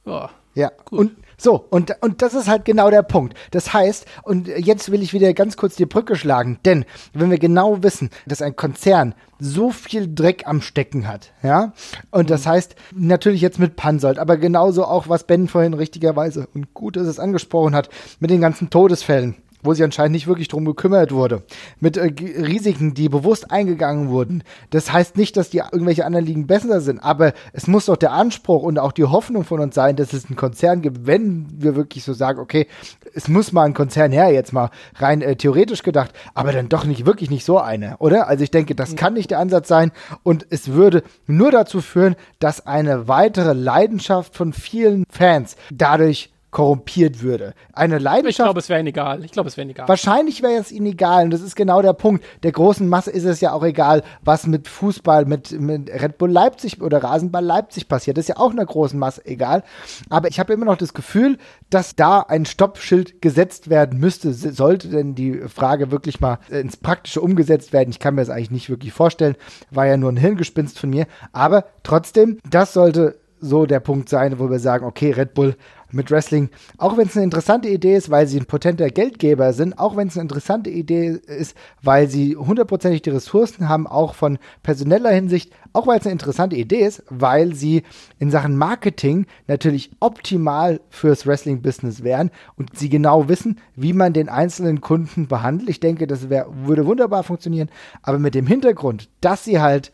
Ja. 0.07 0.31
Ja, 0.55 0.73
und 0.91 1.17
so, 1.41 1.65
und, 1.71 1.97
und 2.01 2.21
das 2.21 2.35
ist 2.35 2.49
halt 2.49 2.65
genau 2.65 2.91
der 2.91 3.03
Punkt. 3.03 3.35
Das 3.53 3.73
heißt, 3.73 4.07
und 4.25 4.49
jetzt 4.49 4.91
will 4.91 5.03
ich 5.03 5.13
wieder 5.13 5.33
ganz 5.35 5.57
kurz 5.57 5.77
die 5.77 5.87
Brücke 5.87 6.17
schlagen, 6.17 6.59
denn 6.65 6.85
wenn 7.15 7.31
wir 7.31 7.39
genau 7.39 7.83
wissen, 7.85 8.11
dass 8.27 8.43
ein 8.43 8.57
Konzern 8.57 9.15
so 9.39 9.71
viel 9.71 10.13
Dreck 10.13 10.49
am 10.49 10.61
Stecken 10.61 11.07
hat, 11.07 11.33
ja, 11.45 11.73
und 12.11 12.29
das 12.29 12.45
heißt, 12.45 12.75
natürlich 12.93 13.41
jetzt 13.41 13.61
mit 13.61 13.77
Pansold, 13.77 14.19
aber 14.19 14.37
genauso 14.37 14.85
auch, 14.85 15.09
was 15.09 15.25
Ben 15.25 15.47
vorhin 15.47 15.75
richtigerweise 15.75 16.49
und 16.55 16.75
gut, 16.75 16.97
dass 16.97 17.07
es 17.07 17.21
angesprochen 17.21 17.77
hat, 17.77 17.89
mit 18.19 18.31
den 18.31 18.41
ganzen 18.41 18.69
Todesfällen 18.69 19.37
wo 19.63 19.75
sich 19.75 19.85
anscheinend 19.85 20.13
nicht 20.13 20.27
wirklich 20.27 20.49
drum 20.49 20.65
gekümmert 20.65 21.13
wurde, 21.13 21.43
mit 21.81 21.97
äh, 21.97 22.13
Risiken, 22.19 22.95
die 22.95 23.09
bewusst 23.09 23.51
eingegangen 23.51 24.09
wurden. 24.09 24.43
Das 24.71 24.93
heißt 24.93 25.17
nicht, 25.17 25.37
dass 25.37 25.51
die 25.51 25.59
irgendwelche 25.59 26.05
anderen 26.05 26.27
Ligen 26.27 26.47
besser 26.47 26.81
sind, 26.81 27.01
aber 27.01 27.33
es 27.53 27.67
muss 27.67 27.87
doch 27.87 27.97
der 27.97 28.13
Anspruch 28.13 28.63
und 28.63 28.79
auch 28.79 28.93
die 28.93 29.05
Hoffnung 29.05 29.45
von 29.45 29.61
uns 29.61 29.75
sein, 29.75 29.97
dass 29.97 30.13
es 30.13 30.27
einen 30.27 30.37
Konzern 30.37 30.83
gibt, 30.83 31.07
wenn 31.07 31.47
wir 31.51 31.77
wirklich 31.77 32.05
so 32.05 32.13
sagen, 32.13 32.39
okay, 32.41 32.67
es 33.15 33.29
muss 33.29 33.53
mal 33.53 33.65
ein 33.65 33.75
Konzern 33.75 34.13
her, 34.13 34.33
jetzt 34.33 34.53
mal 34.53 34.71
rein 34.97 35.23
äh, 35.23 35.37
theoretisch 35.37 35.83
gedacht, 35.83 36.13
aber 36.35 36.53
dann 36.53 36.69
doch 36.69 36.85
nicht 36.85 37.07
wirklich 37.07 37.31
nicht 37.31 37.45
so 37.45 37.59
eine, 37.59 37.97
oder? 37.99 38.29
Also 38.29 38.45
ich 38.45 38.51
denke, 38.51 38.75
das 38.75 38.97
kann 38.97 39.15
nicht 39.15 39.31
der 39.31 39.39
Ansatz 39.39 39.69
sein 39.69 39.93
und 40.23 40.47
es 40.51 40.73
würde 40.73 41.03
nur 41.27 41.51
dazu 41.51 41.81
führen, 41.81 42.17
dass 42.39 42.67
eine 42.67 43.09
weitere 43.09 43.53
Leidenschaft 43.53 44.37
von 44.37 44.53
vielen 44.53 45.05
Fans 45.11 45.57
dadurch 45.71 46.31
korrumpiert 46.51 47.23
würde. 47.23 47.55
Eine 47.73 47.99
Ich 47.99 48.03
Leidenschaft 48.03 48.47
glaube, 48.47 48.61
es 48.61 48.69
wäre 48.69 48.81
ihnen 48.81 48.89
egal. 48.89 49.25
Ich 49.25 49.33
glaube, 49.33 49.49
es 49.49 49.57
wäre 49.57 49.65
ihnen 49.65 49.73
egal. 49.73 49.89
Wahrscheinlich 49.89 50.43
wäre 50.43 50.61
es 50.61 50.73
ihnen 50.73 50.87
egal 50.87 51.25
und 51.25 51.31
das 51.31 51.43
ist 51.43 51.57
genau 51.57 51.83
der 51.83 51.93
Punkt. 51.93 52.25
Der 52.43 52.53
großen 52.53 52.89
Masse 52.89 53.11
ist 53.11 53.25
es 53.25 53.41
ja 53.41 53.53
auch 53.53 53.63
egal, 53.63 54.03
was 54.23 54.47
mit 54.47 54.67
Fußball, 54.67 55.27
mit, 55.27 55.53
mit 55.61 55.91
Red 55.91 56.17
Bull 56.17 56.31
Leipzig 56.31 56.81
oder 56.81 57.03
Rasenball 57.05 57.45
Leipzig 57.45 57.89
passiert. 57.89 58.17
Das 58.17 58.25
ist 58.25 58.29
ja 58.29 58.39
auch 58.39 58.51
einer 58.51 58.65
großen 58.65 58.99
Masse 58.99 59.25
egal. 59.27 59.63
Aber 60.09 60.29
ich 60.29 60.41
habe 60.41 60.55
immer 60.55 60.65
noch 60.65 60.77
das 60.77 60.95
Gefühl, 60.95 61.37
dass 61.69 61.97
da 61.97 62.21
ein 62.21 62.47
Stoppschild 62.47 63.21
gesetzt 63.21 63.69
werden 63.69 64.01
müsste. 64.01 64.33
Sollte 64.33 64.89
denn 64.89 65.15
die 65.15 65.35
Frage 65.49 65.91
wirklich 65.91 66.21
mal 66.21 66.39
äh, 66.51 66.61
ins 66.61 66.79
Praktische 66.79 67.21
umgesetzt 67.21 67.75
werden? 67.75 67.91
Ich 67.91 67.99
kann 67.99 68.15
mir 68.15 68.23
das 68.23 68.31
eigentlich 68.31 68.51
nicht 68.51 68.71
wirklich 68.71 68.93
vorstellen. 68.93 69.37
War 69.71 69.87
ja 69.87 69.99
nur 69.99 70.11
ein 70.11 70.17
Hirngespinst 70.17 70.79
von 70.79 70.89
mir. 70.91 71.07
Aber 71.33 71.67
trotzdem, 71.83 72.39
das 72.49 72.73
sollte 72.73 73.19
so 73.41 73.67
der 73.67 73.81
Punkt 73.81 74.09
sein, 74.09 74.39
wo 74.39 74.51
wir 74.51 74.59
sagen, 74.59 74.85
okay, 74.85 75.13
Red 75.13 75.35
Bull 75.35 75.57
mit 75.91 76.11
Wrestling, 76.11 76.51
auch 76.77 76.97
wenn 76.97 77.07
es 77.07 77.17
eine 77.17 77.25
interessante 77.25 77.69
Idee 77.69 77.97
ist, 77.97 78.11
weil 78.11 78.27
sie 78.27 78.39
ein 78.39 78.47
potenter 78.47 78.91
Geldgeber 78.91 79.53
sind, 79.53 79.79
auch 79.79 79.97
wenn 79.97 80.09
es 80.09 80.17
eine 80.17 80.23
interessante 80.23 80.71
Idee 80.71 81.19
ist, 81.27 81.57
weil 81.83 82.09
sie 82.09 82.37
hundertprozentig 82.37 83.03
die 83.03 83.11
Ressourcen 83.11 83.69
haben, 83.69 83.87
auch 83.87 84.15
von 84.15 84.39
personeller 84.63 85.11
Hinsicht, 85.11 85.53
auch 85.73 85.87
weil 85.87 85.99
es 85.99 86.05
eine 86.05 86.13
interessante 86.13 86.57
Idee 86.57 86.85
ist, 86.85 87.03
weil 87.09 87.55
sie 87.55 87.85
in 88.19 88.31
Sachen 88.31 88.57
Marketing 88.57 89.27
natürlich 89.47 89.91
optimal 90.01 90.81
fürs 90.91 91.27
Wrestling-Business 91.27 92.03
wären 92.03 92.31
und 92.57 92.77
sie 92.77 92.89
genau 92.89 93.29
wissen, 93.29 93.59
wie 93.75 93.93
man 93.93 94.13
den 94.13 94.29
einzelnen 94.29 94.81
Kunden 94.81 95.27
behandelt. 95.27 95.71
Ich 95.71 95.81
denke, 95.81 96.07
das 96.07 96.29
wär, 96.29 96.47
würde 96.65 96.87
wunderbar 96.87 97.23
funktionieren, 97.23 97.71
aber 98.03 98.19
mit 98.19 98.35
dem 98.35 98.47
Hintergrund, 98.47 99.09
dass 99.21 99.45
sie 99.45 99.61
halt 99.61 99.93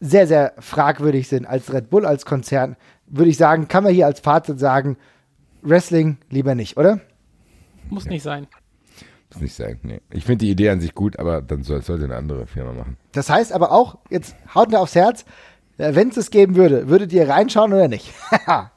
sehr, 0.00 0.26
sehr 0.26 0.54
fragwürdig 0.58 1.28
sind 1.28 1.46
als 1.46 1.72
Red 1.72 1.90
Bull, 1.90 2.06
als 2.06 2.24
Konzern, 2.24 2.76
würde 3.06 3.30
ich 3.30 3.36
sagen, 3.36 3.68
kann 3.68 3.84
man 3.84 3.92
hier 3.92 4.06
als 4.06 4.20
Fazit 4.20 4.58
sagen, 4.58 4.96
Wrestling 5.62 6.16
lieber 6.30 6.54
nicht, 6.54 6.76
oder? 6.76 7.00
Muss 7.90 8.06
nicht 8.06 8.22
sein. 8.22 8.46
Muss 9.32 9.42
nicht 9.42 9.54
sein, 9.54 9.78
nee. 9.82 10.00
Ich 10.10 10.24
finde 10.24 10.44
die 10.44 10.50
Idee 10.50 10.70
an 10.70 10.80
sich 10.80 10.94
gut, 10.94 11.18
aber 11.18 11.42
dann 11.42 11.62
soll, 11.62 11.82
sollte 11.82 12.04
eine 12.04 12.16
andere 12.16 12.46
Firma 12.46 12.72
machen. 12.72 12.96
Das 13.12 13.28
heißt 13.30 13.52
aber 13.52 13.72
auch, 13.72 13.98
jetzt 14.08 14.34
haut 14.54 14.70
mir 14.70 14.80
aufs 14.80 14.94
Herz, 14.94 15.24
wenn 15.76 16.08
es 16.08 16.16
es 16.16 16.30
geben 16.30 16.56
würde, 16.56 16.88
würdet 16.88 17.12
ihr 17.12 17.28
reinschauen 17.28 17.72
oder 17.72 17.88
nicht? 17.88 18.12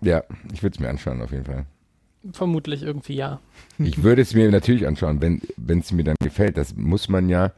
Ja, 0.00 0.22
ich 0.52 0.62
würde 0.62 0.74
es 0.74 0.80
mir 0.80 0.90
anschauen, 0.90 1.22
auf 1.22 1.30
jeden 1.30 1.44
Fall. 1.44 1.64
Vermutlich 2.32 2.82
irgendwie 2.82 3.14
ja. 3.14 3.40
Ich 3.78 4.02
würde 4.02 4.20
es 4.20 4.34
mir 4.34 4.50
natürlich 4.50 4.86
anschauen, 4.86 5.22
wenn 5.22 5.40
wenn 5.56 5.78
es 5.78 5.92
mir 5.92 6.04
dann 6.04 6.16
gefällt. 6.20 6.58
Das 6.58 6.74
muss 6.76 7.08
man 7.08 7.30
ja 7.30 7.52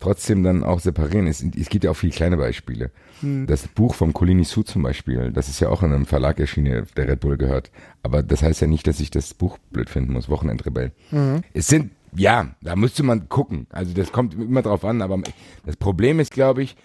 trotzdem 0.00 0.42
dann 0.42 0.62
auch 0.62 0.80
separieren. 0.80 1.26
Es, 1.26 1.42
es 1.42 1.68
gibt 1.68 1.84
ja 1.84 1.90
auch 1.90 1.96
viele 1.96 2.12
kleine 2.12 2.36
Beispiele. 2.36 2.90
Hm. 3.20 3.46
Das 3.46 3.68
Buch 3.68 3.94
vom 3.94 4.12
Colini 4.12 4.44
Su 4.44 4.62
zum 4.62 4.82
Beispiel, 4.82 5.32
das 5.32 5.48
ist 5.48 5.60
ja 5.60 5.68
auch 5.68 5.82
in 5.82 5.92
einem 5.92 6.06
Verlag 6.06 6.38
erschienen, 6.38 6.86
der 6.96 7.08
Red 7.08 7.20
Bull 7.20 7.36
gehört. 7.36 7.70
Aber 8.02 8.22
das 8.22 8.42
heißt 8.42 8.60
ja 8.60 8.66
nicht, 8.66 8.86
dass 8.86 9.00
ich 9.00 9.10
das 9.10 9.34
Buch 9.34 9.58
blöd 9.70 9.88
finden 9.88 10.12
muss, 10.12 10.28
Wochenendrebell. 10.28 10.92
Mhm. 11.10 11.42
Es 11.52 11.68
sind, 11.68 11.92
ja, 12.14 12.54
da 12.60 12.76
müsste 12.76 13.02
man 13.02 13.28
gucken. 13.28 13.66
Also 13.70 13.94
das 13.94 14.12
kommt 14.12 14.34
immer 14.34 14.62
drauf 14.62 14.84
an, 14.84 15.02
aber 15.02 15.20
das 15.64 15.76
Problem 15.76 16.20
ist, 16.20 16.32
glaube 16.32 16.62
ich, 16.62 16.76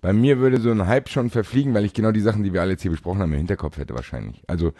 bei 0.00 0.12
mir 0.12 0.38
würde 0.38 0.60
so 0.60 0.70
ein 0.70 0.86
Hype 0.86 1.08
schon 1.08 1.28
verfliegen, 1.28 1.74
weil 1.74 1.84
ich 1.84 1.92
genau 1.92 2.10
die 2.10 2.20
Sachen, 2.20 2.42
die 2.42 2.52
wir 2.52 2.62
alle 2.62 2.72
jetzt 2.72 2.82
hier 2.82 2.90
besprochen 2.90 3.20
haben, 3.20 3.32
im 3.32 3.38
Hinterkopf 3.38 3.76
hätte 3.76 3.94
wahrscheinlich. 3.94 4.42
Also, 4.46 4.72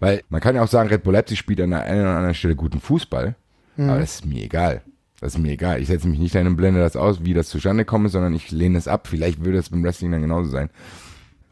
weil 0.00 0.22
man 0.28 0.40
kann 0.40 0.54
ja 0.54 0.62
auch 0.62 0.68
sagen, 0.68 0.90
Red 0.90 1.02
Bull 1.02 1.14
Leipzig 1.14 1.38
spielt 1.38 1.60
an 1.60 1.70
der 1.70 1.84
einen 1.84 2.02
oder 2.02 2.16
anderen 2.16 2.34
Stelle 2.34 2.56
guten 2.56 2.80
Fußball, 2.80 3.36
aber 3.78 4.00
das 4.00 4.16
ist 4.16 4.26
mir 4.26 4.42
egal. 4.42 4.82
Das 5.20 5.34
ist 5.34 5.40
mir 5.40 5.52
egal. 5.52 5.80
Ich 5.80 5.88
setze 5.88 6.08
mich 6.08 6.18
nicht 6.18 6.34
dahin 6.34 6.48
und 6.48 6.56
blende 6.56 6.80
das 6.80 6.96
aus, 6.96 7.24
wie 7.24 7.34
das 7.34 7.48
zustande 7.48 7.84
kommt, 7.84 8.10
sondern 8.10 8.34
ich 8.34 8.50
lehne 8.50 8.78
es 8.78 8.88
ab. 8.88 9.06
Vielleicht 9.08 9.44
würde 9.44 9.58
es 9.58 9.70
beim 9.70 9.82
Wrestling 9.82 10.12
dann 10.12 10.20
genauso 10.20 10.50
sein. 10.50 10.70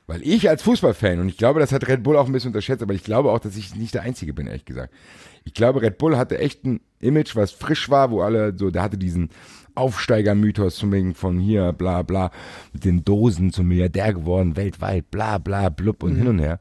Weil 0.06 0.20
ich 0.22 0.50
als 0.50 0.62
Fußballfan, 0.62 1.18
und 1.20 1.30
ich 1.30 1.38
glaube, 1.38 1.60
das 1.60 1.72
hat 1.72 1.88
Red 1.88 2.02
Bull 2.02 2.18
auch 2.18 2.26
ein 2.26 2.32
bisschen 2.32 2.50
unterschätzt, 2.50 2.82
aber 2.82 2.92
ich 2.92 3.04
glaube 3.04 3.30
auch, 3.30 3.38
dass 3.38 3.56
ich 3.56 3.74
nicht 3.74 3.94
der 3.94 4.02
Einzige 4.02 4.34
bin, 4.34 4.46
ehrlich 4.46 4.66
gesagt. 4.66 4.92
Ich 5.44 5.54
glaube, 5.54 5.80
Red 5.80 5.96
Bull 5.96 6.18
hatte 6.18 6.38
echt 6.38 6.64
ein 6.64 6.80
Image, 7.00 7.36
was 7.36 7.52
frisch 7.52 7.88
war, 7.88 8.10
wo 8.10 8.20
alle 8.20 8.54
so, 8.56 8.70
der 8.70 8.82
hatte 8.82 8.98
diesen 8.98 9.30
Aufsteiger-Mythos 9.74 10.76
zum 10.76 10.92
wegen 10.92 11.14
von 11.14 11.38
hier, 11.38 11.72
bla 11.72 12.02
bla, 12.02 12.30
mit 12.74 12.84
den 12.84 13.02
Dosen 13.04 13.50
zum 13.50 13.66
Milliardär 13.66 14.12
geworden, 14.12 14.56
weltweit, 14.56 15.10
bla 15.10 15.38
bla, 15.38 15.70
blub 15.70 16.02
und 16.02 16.16
hin 16.16 16.28
und 16.28 16.38
her. 16.38 16.60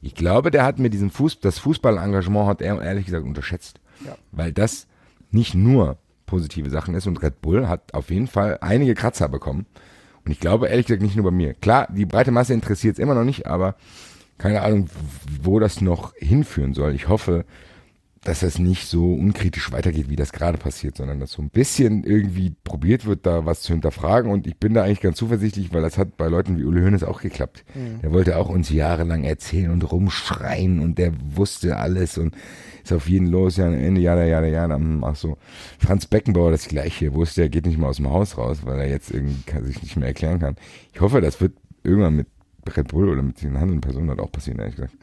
Ich 0.00 0.14
glaube, 0.14 0.52
der 0.52 0.64
hat 0.64 0.78
mir 0.78 0.90
diesen 0.90 1.10
Fuß, 1.10 1.40
das 1.40 1.58
Fußballengagement 1.58 2.46
hat 2.46 2.62
er 2.62 2.80
ehrlich 2.80 3.06
gesagt 3.06 3.24
unterschätzt. 3.24 3.80
Ja. 4.04 4.16
Weil 4.30 4.52
das 4.52 4.86
nicht 5.30 5.54
nur 5.54 5.98
positive 6.26 6.70
Sachen 6.70 6.94
ist 6.94 7.06
und 7.06 7.22
Red 7.22 7.40
Bull 7.40 7.68
hat 7.68 7.94
auf 7.94 8.10
jeden 8.10 8.26
Fall 8.26 8.58
einige 8.60 8.94
Kratzer 8.94 9.28
bekommen. 9.28 9.66
Und 10.24 10.32
ich 10.32 10.40
glaube 10.40 10.68
ehrlich 10.68 10.86
gesagt 10.86 11.02
nicht 11.02 11.16
nur 11.16 11.24
bei 11.24 11.30
mir. 11.30 11.54
Klar, 11.54 11.88
die 11.90 12.06
breite 12.06 12.30
Masse 12.30 12.54
interessiert 12.54 12.94
es 12.94 12.98
immer 12.98 13.14
noch 13.14 13.24
nicht, 13.24 13.46
aber 13.46 13.76
keine 14.38 14.62
Ahnung, 14.62 14.88
wo 15.42 15.60
das 15.60 15.80
noch 15.80 16.14
hinführen 16.16 16.74
soll. 16.74 16.94
Ich 16.94 17.08
hoffe, 17.08 17.44
dass 18.24 18.40
das 18.40 18.58
nicht 18.58 18.88
so 18.88 19.12
unkritisch 19.12 19.70
weitergeht, 19.70 20.08
wie 20.08 20.16
das 20.16 20.32
gerade 20.32 20.58
passiert, 20.58 20.96
sondern 20.96 21.20
dass 21.20 21.32
so 21.32 21.42
ein 21.42 21.50
bisschen 21.50 22.04
irgendwie 22.04 22.54
probiert 22.64 23.04
wird, 23.04 23.26
da 23.26 23.44
was 23.44 23.60
zu 23.60 23.72
hinterfragen. 23.72 24.30
Und 24.30 24.46
ich 24.46 24.56
bin 24.56 24.74
da 24.74 24.82
eigentlich 24.82 25.02
ganz 25.02 25.18
zuversichtlich, 25.18 25.72
weil 25.72 25.82
das 25.82 25.98
hat 25.98 26.16
bei 26.16 26.28
Leuten 26.28 26.58
wie 26.58 26.64
Uli 26.64 26.80
Hoeneß 26.80 27.04
auch 27.04 27.20
geklappt. 27.20 27.64
Der 28.02 28.12
wollte 28.12 28.38
auch 28.38 28.48
uns 28.48 28.70
jahrelang 28.70 29.24
erzählen 29.24 29.70
und 29.70 29.90
rumschreien 29.92 30.80
und 30.80 30.98
der 30.98 31.12
wusste 31.36 31.76
alles 31.76 32.16
und 32.16 32.34
ist 32.82 32.92
auf 32.92 33.08
jeden 33.08 33.26
los, 33.26 33.56
ja, 33.56 33.70
Ende, 33.70 34.00
ja, 34.00 34.14
ja, 34.22 34.42
ja, 34.42 34.66
ja, 34.66 34.80
ach 35.02 35.16
so. 35.16 35.38
Franz 35.78 36.06
Beckenbauer 36.06 36.50
das 36.50 36.68
gleiche, 36.68 37.14
wusste, 37.14 37.42
er 37.42 37.48
geht 37.48 37.66
nicht 37.66 37.78
mal 37.78 37.88
aus 37.88 37.96
dem 37.96 38.10
Haus 38.10 38.36
raus, 38.36 38.58
weil 38.64 38.78
er 38.78 38.88
jetzt 38.88 39.10
irgendwie 39.10 39.42
kann, 39.42 39.64
sich 39.64 39.82
nicht 39.82 39.96
mehr 39.96 40.08
erklären 40.08 40.38
kann. 40.38 40.56
Ich 40.92 41.00
hoffe, 41.00 41.20
das 41.20 41.40
wird 41.40 41.54
irgendwann 41.82 42.16
mit 42.16 42.26
Red 42.76 42.88
Bull 42.88 43.08
oder 43.08 43.22
mit 43.22 43.42
den 43.42 43.54
handelnden 43.54 43.80
Personen 43.80 44.10
halt 44.10 44.20
auch 44.20 44.32
passieren, 44.32 44.58
ehrlich 44.58 44.76
gesagt. 44.76 44.94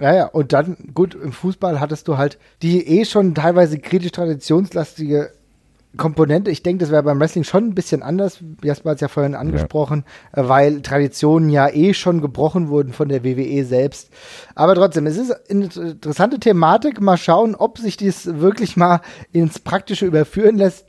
Ja, 0.00 0.14
ja, 0.14 0.26
und 0.26 0.52
dann, 0.52 0.76
gut, 0.94 1.14
im 1.14 1.32
Fußball 1.32 1.80
hattest 1.80 2.08
du 2.08 2.16
halt 2.18 2.38
die 2.62 2.86
eh 2.86 3.04
schon 3.04 3.34
teilweise 3.34 3.78
kritisch 3.78 4.12
traditionslastige 4.12 5.30
Komponente. 5.96 6.52
Ich 6.52 6.62
denke, 6.62 6.84
das 6.84 6.92
wäre 6.92 7.02
beim 7.02 7.18
Wrestling 7.18 7.42
schon 7.42 7.64
ein 7.64 7.74
bisschen 7.74 8.02
anders. 8.02 8.38
Jasper 8.62 8.90
hat 8.90 8.96
es 8.96 9.00
ja 9.00 9.08
vorhin 9.08 9.34
angesprochen, 9.34 10.04
äh, 10.32 10.42
weil 10.46 10.82
Traditionen 10.82 11.50
ja 11.50 11.68
eh 11.68 11.94
schon 11.94 12.20
gebrochen 12.20 12.68
wurden 12.68 12.92
von 12.92 13.08
der 13.08 13.24
WWE 13.24 13.64
selbst. 13.64 14.10
Aber 14.54 14.74
trotzdem, 14.76 15.06
es 15.06 15.16
ist 15.16 15.32
eine 15.50 15.68
interessante 15.90 16.38
Thematik. 16.38 17.00
Mal 17.00 17.16
schauen, 17.16 17.56
ob 17.56 17.78
sich 17.78 17.96
dies 17.96 18.26
wirklich 18.38 18.76
mal 18.76 19.00
ins 19.32 19.58
Praktische 19.58 20.06
überführen 20.06 20.56
lässt. 20.56 20.86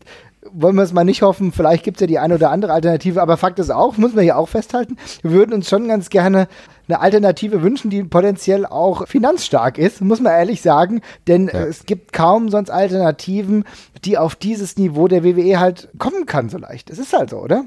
Wollen 0.51 0.75
wir 0.75 0.81
es 0.81 0.91
mal 0.91 1.03
nicht 1.03 1.21
hoffen, 1.21 1.51
vielleicht 1.51 1.83
gibt 1.83 1.97
es 1.97 2.01
ja 2.01 2.07
die 2.07 2.17
eine 2.17 2.33
oder 2.35 2.49
andere 2.49 2.73
Alternative, 2.73 3.21
aber 3.21 3.37
Fakt 3.37 3.59
ist 3.59 3.69
auch, 3.69 3.97
muss 3.97 4.13
man 4.15 4.23
hier 4.23 4.37
auch 4.37 4.49
festhalten, 4.49 4.97
wir 5.21 5.31
würden 5.31 5.53
uns 5.53 5.69
schon 5.69 5.87
ganz 5.87 6.09
gerne 6.09 6.47
eine 6.87 6.99
Alternative 6.99 7.61
wünschen, 7.61 7.91
die 7.91 8.03
potenziell 8.03 8.65
auch 8.65 9.07
finanzstark 9.07 9.77
ist, 9.77 10.01
muss 10.01 10.19
man 10.19 10.33
ehrlich 10.33 10.61
sagen, 10.63 11.01
denn 11.27 11.45
Ja. 11.47 11.65
es 11.65 11.85
gibt 11.85 12.11
kaum 12.11 12.49
sonst 12.49 12.71
Alternativen, 12.71 13.65
die 14.03 14.17
auf 14.17 14.35
dieses 14.35 14.77
Niveau 14.77 15.07
der 15.07 15.23
WWE 15.23 15.59
halt 15.59 15.89
kommen 15.99 16.25
kann 16.25 16.49
so 16.49 16.57
leicht. 16.57 16.89
Es 16.89 16.97
ist 16.97 17.13
halt 17.13 17.29
so, 17.29 17.37
oder? 17.37 17.65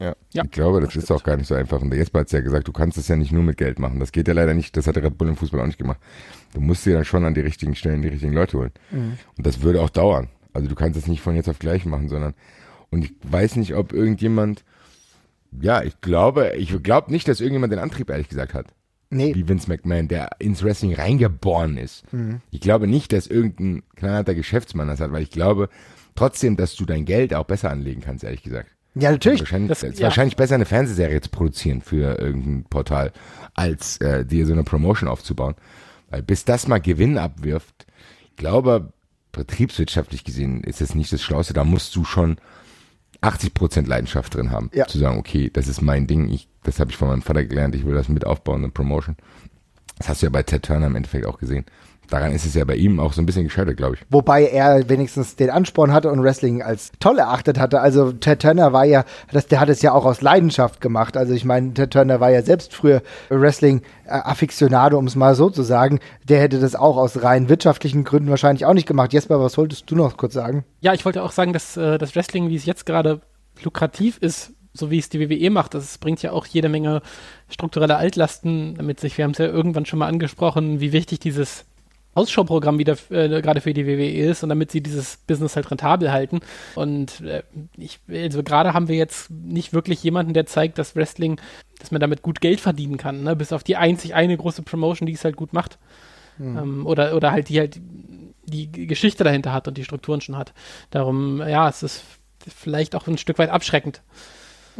Ja. 0.00 0.14
Ja, 0.32 0.44
ich 0.44 0.50
glaube, 0.52 0.80
das 0.80 0.96
ist 0.96 1.10
auch 1.12 1.22
gar 1.22 1.36
nicht 1.36 1.46
so 1.48 1.54
einfach. 1.54 1.82
Und 1.82 1.90
der 1.90 1.98
Jesper 1.98 2.20
hat 2.20 2.26
es 2.28 2.32
ja 2.32 2.40
gesagt, 2.40 2.66
du 2.66 2.72
kannst 2.72 2.96
es 2.96 3.08
ja 3.08 3.16
nicht 3.16 3.32
nur 3.32 3.42
mit 3.42 3.58
Geld 3.58 3.78
machen. 3.78 4.00
Das 4.00 4.12
geht 4.12 4.26
ja 4.26 4.32
leider 4.32 4.54
nicht, 4.54 4.74
das 4.74 4.86
hat 4.86 4.96
der 4.96 5.02
Red 5.04 5.18
Bull 5.18 5.28
im 5.28 5.36
Fußball 5.36 5.60
auch 5.60 5.66
nicht 5.66 5.78
gemacht. 5.78 5.98
Du 6.54 6.60
musst 6.62 6.86
dir 6.86 6.94
dann 6.94 7.04
schon 7.04 7.26
an 7.26 7.34
die 7.34 7.42
richtigen 7.42 7.74
Stellen 7.74 8.00
die 8.00 8.08
richtigen 8.08 8.32
Leute 8.32 8.56
holen. 8.56 8.72
Und 8.90 9.46
das 9.46 9.60
würde 9.60 9.82
auch 9.82 9.90
dauern. 9.90 10.28
Also 10.52 10.68
du 10.68 10.74
kannst 10.74 10.98
es 10.98 11.06
nicht 11.06 11.20
von 11.20 11.34
jetzt 11.36 11.48
auf 11.48 11.58
gleich 11.58 11.84
machen, 11.86 12.08
sondern 12.08 12.34
und 12.90 13.04
ich 13.04 13.12
weiß 13.22 13.56
nicht, 13.56 13.74
ob 13.74 13.92
irgendjemand, 13.92 14.64
ja, 15.60 15.82
ich 15.82 16.00
glaube, 16.00 16.52
ich 16.56 16.82
glaube 16.82 17.10
nicht, 17.12 17.28
dass 17.28 17.40
irgendjemand 17.40 17.72
den 17.72 17.78
Antrieb 17.78 18.10
ehrlich 18.10 18.28
gesagt 18.28 18.54
hat. 18.54 18.66
Nee. 19.10 19.34
Wie 19.34 19.48
Vince 19.48 19.68
McMahon, 19.68 20.06
der 20.08 20.30
ins 20.38 20.62
Wrestling 20.62 20.94
reingeboren 20.94 21.76
ist. 21.76 22.04
Ich 22.52 22.60
glaube 22.60 22.86
nicht, 22.86 23.12
dass 23.12 23.26
irgendein 23.26 23.82
knallharter 23.96 24.36
Geschäftsmann 24.36 24.86
das 24.86 25.00
hat, 25.00 25.10
weil 25.10 25.22
ich 25.24 25.30
glaube 25.30 25.68
trotzdem, 26.14 26.56
dass 26.56 26.76
du 26.76 26.84
dein 26.84 27.04
Geld 27.04 27.34
auch 27.34 27.44
besser 27.44 27.70
anlegen 27.70 28.00
kannst, 28.02 28.22
ehrlich 28.24 28.42
gesagt. 28.42 28.70
Ja, 28.94 29.10
natürlich. 29.12 29.40
Wahrscheinlich, 29.40 29.68
Das- 29.68 29.82
es 29.82 29.94
ist 29.94 29.98
ja. 30.00 30.04
wahrscheinlich 30.04 30.36
besser, 30.36 30.54
eine 30.56 30.64
Fernsehserie 30.64 31.20
zu 31.20 31.30
produzieren 31.30 31.80
für 31.80 32.18
irgendein 32.20 32.64
Portal, 32.64 33.12
als 33.54 33.96
äh, 33.98 34.24
dir 34.24 34.46
so 34.46 34.52
eine 34.52 34.64
Promotion 34.64 35.08
aufzubauen. 35.08 35.54
Weil 36.10 36.22
bis 36.22 36.44
das 36.44 36.66
mal 36.68 36.80
Gewinn 36.80 37.18
abwirft, 37.18 37.86
ich 38.30 38.36
glaube, 38.36 38.92
betriebswirtschaftlich 39.32 40.24
gesehen 40.24 40.62
ist 40.62 40.80
es 40.80 40.94
nicht 40.94 41.12
das 41.12 41.22
Schlauste. 41.22 41.54
Da 41.54 41.64
musst 41.64 41.94
du 41.96 42.04
schon 42.04 42.38
80% 43.22 43.86
Leidenschaft 43.86 44.34
drin 44.34 44.50
haben. 44.50 44.70
Ja. 44.72 44.86
Zu 44.86 44.98
sagen, 44.98 45.18
okay, 45.18 45.50
das 45.52 45.68
ist 45.68 45.82
mein 45.82 46.06
Ding, 46.06 46.30
ich, 46.30 46.48
das 46.62 46.80
habe 46.80 46.90
ich 46.90 46.96
von 46.96 47.08
meinem 47.08 47.22
Vater 47.22 47.44
gelernt, 47.44 47.74
ich 47.74 47.84
will 47.84 47.94
das 47.94 48.08
mit 48.08 48.26
aufbauen, 48.26 48.62
eine 48.62 48.70
Promotion. 48.70 49.16
Das 49.98 50.08
hast 50.08 50.22
du 50.22 50.26
ja 50.26 50.30
bei 50.30 50.42
Ted 50.42 50.64
Turner 50.64 50.86
im 50.86 50.96
Endeffekt 50.96 51.26
auch 51.26 51.38
gesehen. 51.38 51.66
Daran 52.10 52.32
ist 52.32 52.44
es 52.44 52.54
ja 52.54 52.64
bei 52.64 52.74
ihm 52.74 52.98
auch 52.98 53.12
so 53.12 53.22
ein 53.22 53.26
bisschen 53.26 53.44
gescheitert, 53.44 53.76
glaube 53.76 53.94
ich. 53.94 54.02
Wobei 54.10 54.46
er 54.46 54.88
wenigstens 54.88 55.36
den 55.36 55.48
Ansporn 55.48 55.92
hatte 55.92 56.10
und 56.10 56.22
Wrestling 56.22 56.60
als 56.60 56.90
toll 56.98 57.18
erachtet 57.18 57.58
hatte. 57.58 57.80
Also 57.80 58.12
Ted 58.12 58.42
Turner 58.42 58.72
war 58.72 58.84
ja, 58.84 59.04
das, 59.32 59.46
der 59.46 59.60
hat 59.60 59.68
es 59.68 59.80
ja 59.80 59.92
auch 59.92 60.04
aus 60.04 60.20
Leidenschaft 60.20 60.80
gemacht. 60.80 61.16
Also 61.16 61.32
ich 61.32 61.44
meine, 61.44 61.72
Ted 61.72 61.92
Turner 61.92 62.20
war 62.20 62.30
ja 62.30 62.42
selbst 62.42 62.74
früher 62.74 63.02
Wrestling-Afficionado, 63.28 64.98
um 64.98 65.06
es 65.06 65.14
mal 65.14 65.34
so 65.36 65.50
zu 65.50 65.62
sagen. 65.62 66.00
Der 66.24 66.40
hätte 66.40 66.58
das 66.58 66.74
auch 66.74 66.96
aus 66.96 67.22
rein 67.22 67.48
wirtschaftlichen 67.48 68.02
Gründen 68.02 68.30
wahrscheinlich 68.30 68.66
auch 68.66 68.74
nicht 68.74 68.88
gemacht. 68.88 69.12
Jesper, 69.12 69.40
was 69.40 69.56
wolltest 69.56 69.90
du 69.90 69.94
noch 69.94 70.16
kurz 70.16 70.34
sagen? 70.34 70.64
Ja, 70.80 70.92
ich 70.94 71.04
wollte 71.04 71.22
auch 71.22 71.32
sagen, 71.32 71.52
dass 71.52 71.76
äh, 71.76 71.96
das 71.96 72.16
Wrestling, 72.16 72.48
wie 72.48 72.56
es 72.56 72.66
jetzt 72.66 72.86
gerade 72.86 73.20
lukrativ 73.62 74.18
ist, 74.18 74.52
so 74.72 74.90
wie 74.90 74.98
es 74.98 75.08
die 75.08 75.20
WWE 75.20 75.50
macht, 75.50 75.74
das 75.74 75.98
bringt 75.98 76.22
ja 76.22 76.32
auch 76.32 76.46
jede 76.46 76.68
Menge 76.68 77.02
strukturelle 77.48 77.96
Altlasten 77.96 78.74
mit 78.82 79.00
sich. 79.00 79.18
Wir 79.18 79.24
haben 79.24 79.32
es 79.32 79.38
ja 79.38 79.46
irgendwann 79.46 79.86
schon 79.86 79.98
mal 79.98 80.06
angesprochen, 80.06 80.80
wie 80.80 80.92
wichtig 80.92 81.18
dieses 81.18 81.66
Ausschauprogramm 82.14 82.78
wieder 82.78 82.96
äh, 83.10 83.40
gerade 83.40 83.60
für 83.60 83.72
die 83.72 83.86
WWE 83.86 84.10
ist 84.10 84.42
und 84.42 84.48
damit 84.48 84.70
sie 84.70 84.82
dieses 84.82 85.16
Business 85.16 85.56
halt 85.56 85.70
rentabel 85.70 86.10
halten. 86.10 86.40
Und 86.74 87.20
äh, 87.20 87.42
ich, 87.76 88.00
also 88.08 88.42
gerade 88.42 88.74
haben 88.74 88.88
wir 88.88 88.96
jetzt 88.96 89.30
nicht 89.30 89.72
wirklich 89.72 90.02
jemanden, 90.02 90.34
der 90.34 90.46
zeigt, 90.46 90.78
dass 90.78 90.96
Wrestling, 90.96 91.40
dass 91.78 91.90
man 91.90 92.00
damit 92.00 92.22
gut 92.22 92.40
Geld 92.40 92.60
verdienen 92.60 92.96
kann, 92.96 93.22
ne? 93.22 93.36
bis 93.36 93.52
auf 93.52 93.62
die 93.62 93.76
einzig 93.76 94.14
eine 94.14 94.36
große 94.36 94.62
Promotion, 94.62 95.06
die 95.06 95.12
es 95.12 95.24
halt 95.24 95.36
gut 95.36 95.52
macht. 95.52 95.78
Ähm, 96.40 96.86
oder, 96.86 97.14
oder 97.14 97.32
halt 97.32 97.48
die 97.48 97.58
halt 97.58 97.80
die 98.44 98.70
Geschichte 98.86 99.24
dahinter 99.24 99.52
hat 99.52 99.68
und 99.68 99.76
die 99.76 99.84
Strukturen 99.84 100.20
schon 100.20 100.36
hat. 100.36 100.52
Darum, 100.90 101.40
ja, 101.40 101.68
es 101.68 101.82
ist 101.82 102.02
vielleicht 102.48 102.94
auch 102.94 103.06
ein 103.06 103.18
Stück 103.18 103.38
weit 103.38 103.50
abschreckend. 103.50 104.02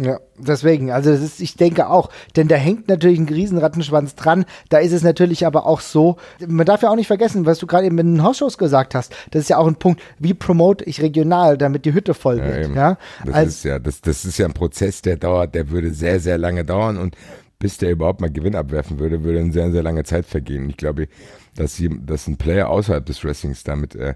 Ja, 0.03 0.19
deswegen, 0.39 0.91
also 0.91 1.11
das 1.11 1.21
ist, 1.21 1.41
ich 1.41 1.57
denke 1.57 1.91
auch, 1.91 2.09
denn 2.35 2.49
da 2.49 2.57
hängt 2.57 2.89
natürlich 2.89 3.19
ein 3.19 3.29
Riesenrattenschwanz 3.29 4.15
dran. 4.15 4.47
Da 4.71 4.79
ist 4.79 4.93
es 4.93 5.03
natürlich 5.03 5.45
aber 5.45 5.67
auch 5.67 5.81
so, 5.81 6.17
man 6.47 6.65
darf 6.65 6.81
ja 6.81 6.91
auch 6.91 6.97
nicht 6.97 7.07
vergessen, 7.07 7.45
was 7.45 7.59
du 7.59 7.67
gerade 7.67 7.87
eben 7.87 7.99
in 7.99 8.15
den 8.15 8.23
Hausshows 8.23 8.57
gesagt 8.57 8.95
hast. 8.95 9.15
Das 9.31 9.43
ist 9.43 9.51
ja 9.51 9.59
auch 9.59 9.67
ein 9.67 9.77
Punkt, 9.77 10.01
wie 10.19 10.33
promote 10.33 10.85
ich 10.85 11.03
regional, 11.03 11.59
damit 11.59 11.85
die 11.85 11.93
Hütte 11.93 12.15
voll 12.15 12.43
wird. 12.43 12.65
eben. 12.65 12.75
Ja, 12.75 12.97
Das 13.27 13.35
also, 13.35 13.49
ist 13.49 13.65
ja, 13.65 13.79
das, 13.79 14.01
das 14.01 14.25
ist 14.25 14.39
ja 14.39 14.47
ein 14.47 14.55
Prozess, 14.55 15.03
der 15.03 15.19
dauert, 15.19 15.55
der 15.55 15.69
würde 15.69 15.93
sehr, 15.93 16.19
sehr 16.19 16.39
lange 16.39 16.65
dauern 16.65 16.97
und 16.97 17.15
bis 17.59 17.77
der 17.77 17.91
überhaupt 17.91 18.23
mal 18.23 18.31
Gewinn 18.31 18.57
abwerfen 18.57 18.99
würde, 18.99 19.23
würde 19.23 19.41
eine 19.41 19.53
sehr, 19.53 19.71
sehr 19.71 19.83
lange 19.83 20.05
Zeit 20.05 20.25
vergehen. 20.25 20.71
Ich 20.71 20.79
glaube, 20.79 21.09
dass, 21.57 21.77
sie, 21.77 21.91
dass 22.07 22.27
ein 22.27 22.39
Player 22.39 22.71
außerhalb 22.71 23.05
des 23.05 23.23
Wrestlings 23.23 23.65
damit, 23.65 23.95
äh, 23.95 24.15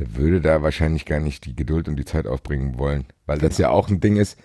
der 0.00 0.16
würde 0.16 0.40
da 0.40 0.60
wahrscheinlich 0.62 1.06
gar 1.06 1.20
nicht 1.20 1.44
die 1.46 1.54
Geduld 1.54 1.86
und 1.86 1.94
die 1.94 2.04
Zeit 2.04 2.26
aufbringen 2.26 2.78
wollen. 2.78 3.04
Weil 3.26 3.38
das 3.38 3.58
ja 3.58 3.70
auch 3.70 3.88
ein 3.88 4.00
Ding 4.00 4.16
ist, 4.16 4.36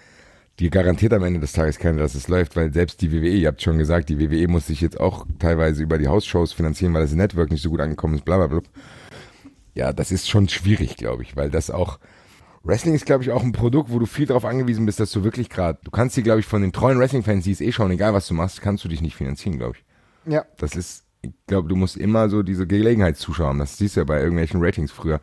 die 0.59 0.69
garantiert 0.69 1.13
am 1.13 1.23
Ende 1.23 1.39
des 1.39 1.53
Tages 1.53 1.79
keiner, 1.79 1.99
dass 1.99 2.15
es 2.15 2.27
läuft, 2.27 2.55
weil 2.55 2.73
selbst 2.73 3.01
die 3.01 3.11
WWE, 3.11 3.29
ihr 3.29 3.47
habt 3.47 3.61
schon 3.61 3.77
gesagt, 3.77 4.09
die 4.09 4.19
WWE 4.19 4.47
muss 4.47 4.67
sich 4.67 4.81
jetzt 4.81 4.99
auch 4.99 5.25
teilweise 5.39 5.81
über 5.81 5.97
die 5.97 6.07
Hausshows 6.07 6.51
finanzieren, 6.51 6.93
weil 6.93 7.03
das 7.03 7.13
Network 7.13 7.49
nicht 7.51 7.61
so 7.61 7.69
gut 7.69 7.79
angekommen 7.79 8.15
ist, 8.15 8.25
bla 8.25 8.37
bla 8.37 8.47
bla. 8.47 8.61
Ja, 9.73 9.93
das 9.93 10.11
ist 10.11 10.29
schon 10.29 10.49
schwierig, 10.49 10.97
glaube 10.97 11.23
ich, 11.23 11.37
weil 11.37 11.49
das 11.49 11.71
auch, 11.71 11.99
Wrestling 12.63 12.93
ist, 12.93 13.05
glaube 13.05 13.23
ich, 13.23 13.31
auch 13.31 13.41
ein 13.41 13.53
Produkt, 13.53 13.89
wo 13.89 13.99
du 13.99 14.05
viel 14.05 14.25
darauf 14.25 14.43
angewiesen 14.43 14.85
bist, 14.85 14.99
dass 14.99 15.11
du 15.11 15.23
wirklich 15.23 15.49
gerade, 15.49 15.79
du 15.83 15.91
kannst 15.91 16.17
dir, 16.17 16.23
glaube 16.23 16.41
ich, 16.41 16.45
von 16.45 16.61
den 16.61 16.73
treuen 16.73 16.99
Wrestling-Fans, 16.99 17.45
die 17.45 17.51
es 17.51 17.61
eh 17.61 17.71
schauen, 17.71 17.91
egal 17.91 18.13
was 18.13 18.27
du 18.27 18.33
machst, 18.33 18.61
kannst 18.61 18.83
du 18.83 18.89
dich 18.89 19.01
nicht 19.01 19.15
finanzieren, 19.15 19.57
glaube 19.57 19.77
ich. 19.77 20.31
ja. 20.31 20.45
Das 20.57 20.75
ist 20.75 21.05
ich 21.21 21.31
glaube, 21.47 21.67
du 21.67 21.75
musst 21.75 21.97
immer 21.97 22.29
so 22.29 22.43
diese 22.43 22.65
Gelegenheitszuschauer 22.65 23.49
haben. 23.49 23.59
Das 23.59 23.77
siehst 23.77 23.95
du 23.95 24.01
ja 24.01 24.05
bei 24.05 24.19
irgendwelchen 24.19 24.63
Ratings 24.63 24.91
früher. 24.91 25.19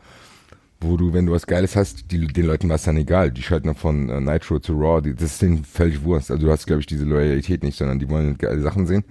Wo 0.79 0.95
du, 0.95 1.11
wenn 1.11 1.25
du 1.25 1.31
was 1.31 1.47
Geiles 1.47 1.75
hast, 1.75 2.11
die, 2.11 2.27
den 2.27 2.45
Leuten 2.45 2.69
war 2.69 2.75
es 2.75 2.83
dann 2.83 2.97
egal. 2.97 3.31
Die 3.31 3.41
schalten 3.41 3.67
dann 3.67 3.75
von 3.75 4.09
äh, 4.09 4.21
Nitro 4.21 4.59
zu 4.59 4.73
Raw. 4.73 5.01
Die, 5.01 5.15
das 5.15 5.33
ist 5.33 5.41
denen 5.41 5.63
völlig 5.63 6.03
Wurst. 6.03 6.29
Also 6.29 6.45
du 6.45 6.51
hast, 6.51 6.67
glaube 6.67 6.81
ich, 6.81 6.85
diese 6.85 7.05
Loyalität 7.05 7.63
nicht, 7.63 7.77
sondern 7.77 7.99
die 7.99 8.09
wollen 8.09 8.37
geile 8.37 8.61
Sachen 8.61 8.85
sehen. 8.85 9.03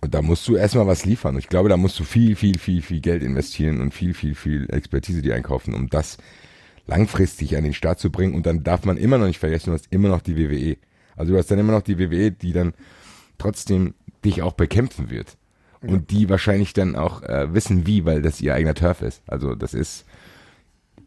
Und 0.00 0.14
da 0.14 0.22
musst 0.22 0.46
du 0.48 0.56
erstmal 0.56 0.86
was 0.86 1.04
liefern. 1.04 1.36
Ich 1.38 1.48
glaube, 1.48 1.68
da 1.68 1.76
musst 1.76 1.98
du 1.98 2.04
viel, 2.04 2.36
viel, 2.36 2.58
viel, 2.58 2.82
viel 2.82 3.00
Geld 3.00 3.22
investieren 3.22 3.80
und 3.80 3.92
viel, 3.92 4.14
viel, 4.14 4.34
viel 4.34 4.72
Expertise 4.72 5.22
die 5.22 5.32
einkaufen, 5.32 5.74
um 5.74 5.88
das 5.88 6.18
langfristig 6.86 7.56
an 7.56 7.64
den 7.64 7.74
Start 7.74 7.98
zu 7.98 8.10
bringen. 8.10 8.34
Und 8.34 8.46
dann 8.46 8.62
darf 8.62 8.84
man 8.84 8.96
immer 8.96 9.18
noch 9.18 9.26
nicht 9.26 9.38
vergessen, 9.38 9.70
du 9.70 9.74
hast 9.74 9.88
immer 9.90 10.08
noch 10.08 10.22
die 10.22 10.36
WWE. 10.36 10.76
Also 11.16 11.32
du 11.32 11.38
hast 11.38 11.50
dann 11.50 11.58
immer 11.58 11.72
noch 11.72 11.82
die 11.82 11.98
WWE, 11.98 12.30
die 12.30 12.52
dann 12.52 12.74
trotzdem 13.38 13.94
dich 14.24 14.42
auch 14.42 14.52
bekämpfen 14.52 15.10
wird. 15.10 15.36
Und 15.82 16.10
die 16.10 16.28
wahrscheinlich 16.28 16.74
dann 16.74 16.94
auch 16.94 17.22
äh, 17.22 17.54
wissen 17.54 17.86
wie, 17.86 18.04
weil 18.04 18.20
das 18.20 18.40
ihr 18.42 18.54
eigener 18.54 18.74
Turf 18.74 19.00
ist. 19.00 19.22
Also 19.26 19.54
das 19.54 19.72
ist, 19.72 20.04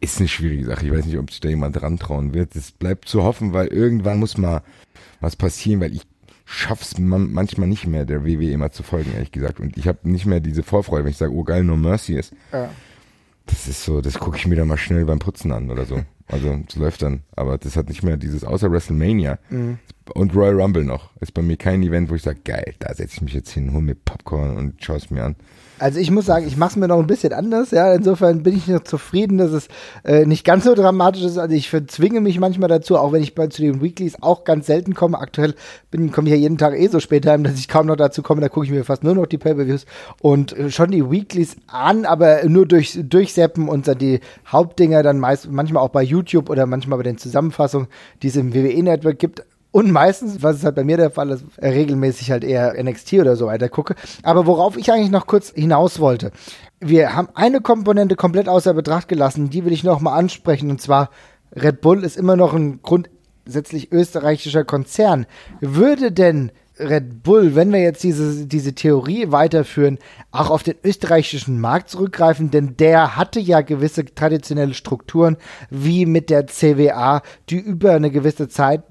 ist 0.04 0.18
eine 0.18 0.28
schwierige 0.28 0.64
Sache. 0.64 0.86
Ich 0.86 0.92
weiß 0.92 1.06
nicht, 1.06 1.18
ob 1.18 1.30
sich 1.30 1.40
da 1.40 1.48
jemand 1.48 1.80
rantrauen 1.80 2.34
wird. 2.34 2.54
Es 2.56 2.72
bleibt 2.72 3.08
zu 3.08 3.22
hoffen, 3.22 3.52
weil 3.52 3.68
irgendwann 3.68 4.18
muss 4.18 4.38
mal 4.38 4.62
was 5.20 5.36
passieren, 5.36 5.80
weil 5.80 5.94
ich 5.94 6.02
schaff's 6.44 6.98
man 6.98 7.32
manchmal 7.32 7.68
nicht 7.68 7.86
mehr, 7.86 8.04
der 8.04 8.24
WWE 8.24 8.50
immer 8.50 8.70
zu 8.70 8.82
folgen, 8.82 9.12
ehrlich 9.14 9.32
gesagt. 9.32 9.60
Und 9.60 9.76
ich 9.76 9.88
habe 9.88 10.08
nicht 10.08 10.26
mehr 10.26 10.40
diese 10.40 10.62
Vorfreude, 10.62 11.04
wenn 11.04 11.10
ich 11.10 11.16
sage, 11.16 11.32
oh 11.32 11.42
geil, 11.42 11.64
No 11.64 11.76
Mercy 11.76 12.16
ist. 12.16 12.32
Ja. 12.52 12.70
Das 13.46 13.68
ist 13.68 13.84
so, 13.84 14.00
das 14.00 14.18
gucke 14.18 14.36
ich 14.36 14.46
mir 14.46 14.56
dann 14.56 14.68
mal 14.68 14.76
schnell 14.76 15.04
beim 15.04 15.18
Putzen 15.18 15.52
an 15.52 15.70
oder 15.70 15.84
so. 15.84 16.02
Also 16.26 16.58
es 16.68 16.76
läuft 16.76 17.02
dann. 17.02 17.22
Aber 17.36 17.58
das 17.58 17.76
hat 17.76 17.88
nicht 17.88 18.02
mehr 18.02 18.16
dieses, 18.16 18.44
außer 18.44 18.70
WrestleMania 18.70 19.38
und 20.14 20.34
Royal 20.34 20.60
Rumble 20.60 20.84
noch. 20.84 21.10
Ist 21.20 21.34
bei 21.34 21.42
mir 21.42 21.56
kein 21.56 21.82
Event, 21.82 22.10
wo 22.10 22.14
ich 22.14 22.22
sage, 22.22 22.40
geil, 22.44 22.74
da 22.78 22.94
setze 22.94 23.14
ich 23.16 23.22
mich 23.22 23.34
jetzt 23.34 23.50
hin, 23.50 23.72
hol 23.72 23.82
mir 23.82 23.94
Popcorn 23.94 24.56
und 24.56 24.82
schaue 24.82 24.96
es 24.96 25.10
mir 25.10 25.24
an. 25.24 25.36
Also 25.80 25.98
ich 25.98 26.10
muss 26.10 26.26
sagen, 26.26 26.46
ich 26.46 26.56
mache 26.56 26.70
es 26.70 26.76
mir 26.76 26.86
noch 26.86 27.00
ein 27.00 27.08
bisschen 27.08 27.32
anders. 27.32 27.72
Ja, 27.72 27.92
insofern 27.92 28.44
bin 28.44 28.56
ich 28.56 28.68
noch 28.68 28.84
zufrieden, 28.84 29.38
dass 29.38 29.50
es 29.50 29.68
äh, 30.04 30.24
nicht 30.24 30.44
ganz 30.44 30.64
so 30.64 30.74
dramatisch 30.74 31.24
ist. 31.24 31.36
Also 31.36 31.54
ich 31.54 31.68
verzwinge 31.68 32.20
mich 32.20 32.38
manchmal 32.38 32.68
dazu, 32.68 32.96
auch 32.96 33.12
wenn 33.12 33.22
ich 33.22 33.34
bei 33.34 33.48
zu 33.48 33.60
den 33.60 33.82
Weeklies 33.82 34.22
auch 34.22 34.44
ganz 34.44 34.66
selten 34.66 34.94
komme. 34.94 35.18
Aktuell 35.18 35.54
bin 35.90 36.12
komme 36.12 36.28
ich 36.28 36.34
ja 36.34 36.38
jeden 36.38 36.58
Tag 36.58 36.78
eh 36.78 36.86
so 36.86 37.00
spät 37.00 37.26
heim, 37.26 37.42
dass 37.42 37.58
ich 37.58 37.68
kaum 37.68 37.86
noch 37.86 37.96
dazu 37.96 38.22
komme. 38.22 38.40
Da 38.40 38.48
gucke 38.48 38.66
ich 38.66 38.72
mir 38.72 38.84
fast 38.84 39.02
nur 39.02 39.16
noch 39.16 39.26
die 39.26 39.38
Pay-per-Views 39.38 39.84
und 40.20 40.56
äh, 40.56 40.70
schon 40.70 40.92
die 40.92 41.10
Weeklies 41.10 41.56
an, 41.66 42.04
aber 42.04 42.44
nur 42.44 42.66
durch 42.66 42.98
durchseppen 43.02 43.68
und 43.68 43.88
dann 43.88 43.98
die 43.98 44.20
Hauptdinger 44.46 45.02
dann 45.02 45.18
meist 45.18 45.50
manchmal 45.50 45.82
auch 45.82 45.90
bei 45.90 46.02
YouTube 46.14 46.48
oder 46.48 46.66
manchmal 46.66 46.98
bei 46.98 47.02
den 47.02 47.18
Zusammenfassungen, 47.18 47.88
die 48.22 48.28
es 48.28 48.36
im 48.36 48.54
WWE 48.54 48.82
Network 48.82 49.18
gibt. 49.18 49.42
Und 49.70 49.90
meistens, 49.90 50.40
was 50.40 50.58
ist 50.58 50.64
halt 50.64 50.76
bei 50.76 50.84
mir 50.84 50.96
der 50.96 51.10
Fall 51.10 51.30
ist, 51.30 51.44
regelmäßig 51.60 52.30
halt 52.30 52.44
eher 52.44 52.80
NXT 52.80 53.14
oder 53.14 53.34
so 53.34 53.46
weiter 53.46 53.68
gucke. 53.68 53.96
Aber 54.22 54.46
worauf 54.46 54.76
ich 54.76 54.92
eigentlich 54.92 55.10
noch 55.10 55.26
kurz 55.26 55.52
hinaus 55.52 55.98
wollte. 55.98 56.30
Wir 56.78 57.16
haben 57.16 57.28
eine 57.34 57.60
Komponente 57.60 58.14
komplett 58.14 58.48
außer 58.48 58.72
Betracht 58.72 59.08
gelassen, 59.08 59.50
die 59.50 59.64
will 59.64 59.72
ich 59.72 59.82
noch 59.82 60.00
mal 60.00 60.14
ansprechen. 60.14 60.70
Und 60.70 60.80
zwar, 60.80 61.10
Red 61.56 61.80
Bull 61.80 62.04
ist 62.04 62.16
immer 62.16 62.36
noch 62.36 62.54
ein 62.54 62.82
grundsätzlich 62.82 63.90
österreichischer 63.90 64.64
Konzern. 64.64 65.26
Würde 65.60 66.12
denn 66.12 66.52
Red 66.78 67.22
Bull, 67.22 67.54
wenn 67.54 67.72
wir 67.72 67.80
jetzt 67.80 68.02
diese, 68.02 68.46
diese 68.46 68.74
Theorie 68.74 69.30
weiterführen, 69.30 69.98
auch 70.32 70.50
auf 70.50 70.62
den 70.62 70.74
österreichischen 70.82 71.60
Markt 71.60 71.90
zurückgreifen, 71.90 72.50
denn 72.50 72.76
der 72.76 73.16
hatte 73.16 73.38
ja 73.38 73.60
gewisse 73.60 74.04
traditionelle 74.04 74.74
Strukturen, 74.74 75.36
wie 75.70 76.04
mit 76.04 76.30
der 76.30 76.46
CWA, 76.46 77.22
die 77.48 77.58
über 77.58 77.92
eine 77.92 78.10
gewisse 78.10 78.48
Zeit 78.48 78.82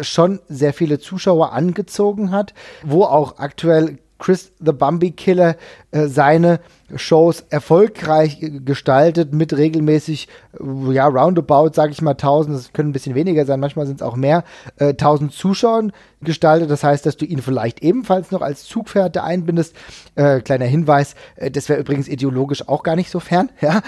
schon 0.00 0.40
sehr 0.48 0.72
viele 0.72 0.98
Zuschauer 0.98 1.52
angezogen 1.52 2.30
hat, 2.30 2.54
wo 2.82 3.04
auch 3.04 3.38
aktuell 3.38 3.98
Chris 4.18 4.52
the 4.58 4.72
Bambi 4.72 5.10
Killer 5.10 5.56
äh, 5.96 6.08
seine 6.08 6.60
Shows 6.94 7.44
erfolgreich 7.50 8.38
gestaltet 8.64 9.32
mit 9.32 9.56
regelmäßig, 9.56 10.28
äh, 10.60 10.92
ja, 10.92 11.06
roundabout, 11.06 11.70
sage 11.72 11.92
ich 11.92 12.02
mal, 12.02 12.12
1000, 12.12 12.56
das 12.56 12.72
können 12.72 12.90
ein 12.90 12.92
bisschen 12.92 13.14
weniger 13.14 13.44
sein, 13.44 13.58
manchmal 13.58 13.86
sind 13.86 13.96
es 13.96 14.06
auch 14.06 14.16
mehr, 14.16 14.44
äh, 14.76 14.94
1000 14.94 15.32
Zuschauern 15.32 15.92
gestaltet. 16.20 16.70
Das 16.70 16.84
heißt, 16.84 17.04
dass 17.06 17.16
du 17.16 17.24
ihn 17.24 17.40
vielleicht 17.40 17.82
ebenfalls 17.82 18.30
noch 18.30 18.42
als 18.42 18.64
Zugpferde 18.64 19.22
einbindest. 19.22 19.74
Äh, 20.14 20.40
kleiner 20.40 20.66
Hinweis, 20.66 21.14
äh, 21.36 21.50
das 21.50 21.68
wäre 21.68 21.80
übrigens 21.80 22.08
ideologisch 22.08 22.68
auch 22.68 22.82
gar 22.82 22.96
nicht 22.96 23.10
so 23.10 23.20
fern. 23.20 23.50
Ja? 23.66 23.80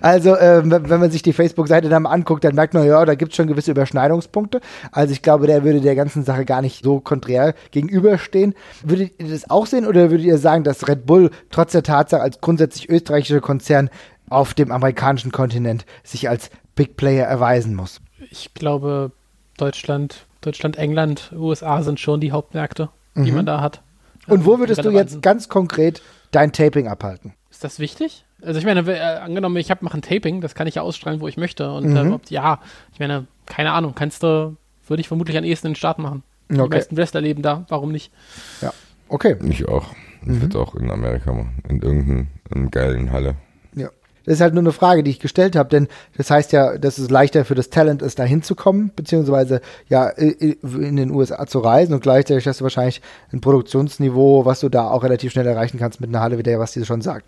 also, 0.00 0.34
äh, 0.34 0.62
wenn 0.64 1.00
man 1.00 1.10
sich 1.10 1.22
die 1.22 1.32
Facebook-Seite 1.32 1.88
dann 1.88 2.04
mal 2.04 2.10
anguckt, 2.10 2.42
dann 2.42 2.54
merkt 2.54 2.74
man, 2.74 2.84
ja, 2.86 3.04
da 3.04 3.14
gibt 3.14 3.32
es 3.32 3.36
schon 3.36 3.46
gewisse 3.46 3.70
Überschneidungspunkte. 3.70 4.60
Also 4.90 5.12
ich 5.12 5.22
glaube, 5.22 5.46
der 5.46 5.62
würde 5.62 5.80
der 5.80 5.94
ganzen 5.94 6.24
Sache 6.24 6.44
gar 6.44 6.62
nicht 6.62 6.82
so 6.82 6.98
konträr 6.98 7.54
gegenüberstehen. 7.70 8.54
Würdet 8.82 9.12
ihr 9.18 9.28
das 9.28 9.48
auch 9.48 9.66
sehen 9.66 9.86
oder 9.86 10.10
würdet 10.10 10.26
ihr 10.26 10.38
sagen, 10.38 10.64
dass 10.64 10.88
Red 10.88 11.06
Bull 11.06 11.09
trotz 11.50 11.72
der 11.72 11.82
Tatsache 11.82 12.22
als 12.22 12.40
grundsätzlich 12.40 12.88
österreichischer 12.88 13.40
Konzern 13.40 13.90
auf 14.28 14.54
dem 14.54 14.70
amerikanischen 14.70 15.32
Kontinent 15.32 15.84
sich 16.04 16.28
als 16.28 16.50
Big 16.74 16.96
Player 16.96 17.26
erweisen 17.26 17.74
muss? 17.74 18.00
Ich 18.30 18.54
glaube, 18.54 19.12
Deutschland, 19.56 20.26
Deutschland, 20.40 20.76
England, 20.76 21.32
USA 21.36 21.82
sind 21.82 22.00
schon 22.00 22.20
die 22.20 22.32
Hauptmärkte, 22.32 22.88
die 23.16 23.32
man 23.32 23.44
da 23.46 23.60
hat. 23.60 23.82
Mhm. 24.26 24.32
Und 24.32 24.44
wo 24.46 24.54
Ähm, 24.54 24.60
würdest 24.60 24.84
du 24.84 24.90
jetzt 24.90 25.22
ganz 25.22 25.48
konkret 25.48 26.02
dein 26.30 26.52
Taping 26.52 26.86
abhalten? 26.88 27.34
Ist 27.50 27.64
das 27.64 27.80
wichtig? 27.80 28.24
Also 28.42 28.58
ich 28.58 28.64
meine, 28.64 28.80
äh, 28.90 29.00
angenommen, 29.18 29.56
ich 29.56 29.70
habe 29.70 29.84
mache 29.84 29.98
ein 29.98 30.02
Taping, 30.02 30.40
das 30.40 30.54
kann 30.54 30.66
ich 30.66 30.76
ja 30.76 30.82
ausstrahlen, 30.82 31.20
wo 31.20 31.28
ich 31.28 31.36
möchte. 31.36 31.72
Und 31.72 31.88
Mhm. 31.90 31.96
äh, 31.96 32.10
ob, 32.12 32.30
ja, 32.30 32.60
ich 32.92 33.00
meine, 33.00 33.26
keine 33.46 33.72
Ahnung, 33.72 33.94
kannst 33.94 34.22
du, 34.22 34.56
würde 34.86 35.00
ich 35.00 35.08
vermutlich 35.08 35.36
am 35.36 35.44
ehesten 35.44 35.66
in 35.66 35.72
den 35.72 35.76
Start 35.76 35.98
machen. 35.98 36.22
Die 36.48 36.58
Okay. 36.60 36.76
meisten 36.76 36.96
Wrestler 36.96 37.20
leben 37.20 37.42
da, 37.42 37.64
warum 37.68 37.92
nicht? 37.92 38.12
Ja, 38.60 38.72
okay. 39.08 39.36
Ich 39.48 39.68
auch. 39.68 39.86
Ich 40.26 40.40
würde 40.40 40.58
auch 40.58 40.74
in 40.74 40.90
Amerika 40.90 41.32
machen. 41.32 41.62
In 41.68 41.80
irgendeiner 41.82 42.70
geilen 42.70 43.12
Halle. 43.12 43.36
Ja. 43.74 43.88
Das 44.26 44.34
ist 44.34 44.40
halt 44.42 44.52
nur 44.52 44.62
eine 44.62 44.72
Frage, 44.72 45.02
die 45.02 45.10
ich 45.10 45.18
gestellt 45.18 45.56
habe, 45.56 45.70
denn 45.70 45.88
das 46.16 46.30
heißt 46.30 46.52
ja, 46.52 46.76
dass 46.76 46.98
es 46.98 47.08
leichter 47.08 47.46
für 47.46 47.54
das 47.54 47.70
Talent 47.70 48.02
ist, 48.02 48.18
da 48.18 48.24
hinzukommen, 48.24 48.92
beziehungsweise 48.94 49.62
ja 49.88 50.08
in 50.10 50.96
den 50.96 51.10
USA 51.10 51.46
zu 51.46 51.60
reisen 51.60 51.94
und 51.94 52.02
gleichzeitig 52.02 52.46
hast 52.46 52.60
du 52.60 52.64
wahrscheinlich 52.64 53.00
ein 53.32 53.40
Produktionsniveau, 53.40 54.44
was 54.44 54.60
du 54.60 54.68
da 54.68 54.90
auch 54.90 55.02
relativ 55.04 55.32
schnell 55.32 55.46
erreichen 55.46 55.78
kannst 55.78 56.02
mit 56.02 56.10
einer 56.10 56.20
Halle, 56.20 56.36
wie 56.36 56.42
der, 56.42 56.58
was 56.58 56.72
die 56.72 56.84
schon 56.84 57.00
sagt. 57.00 57.24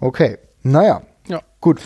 Okay, 0.00 0.36
naja, 0.62 1.02
Ja. 1.28 1.40
gut. 1.60 1.80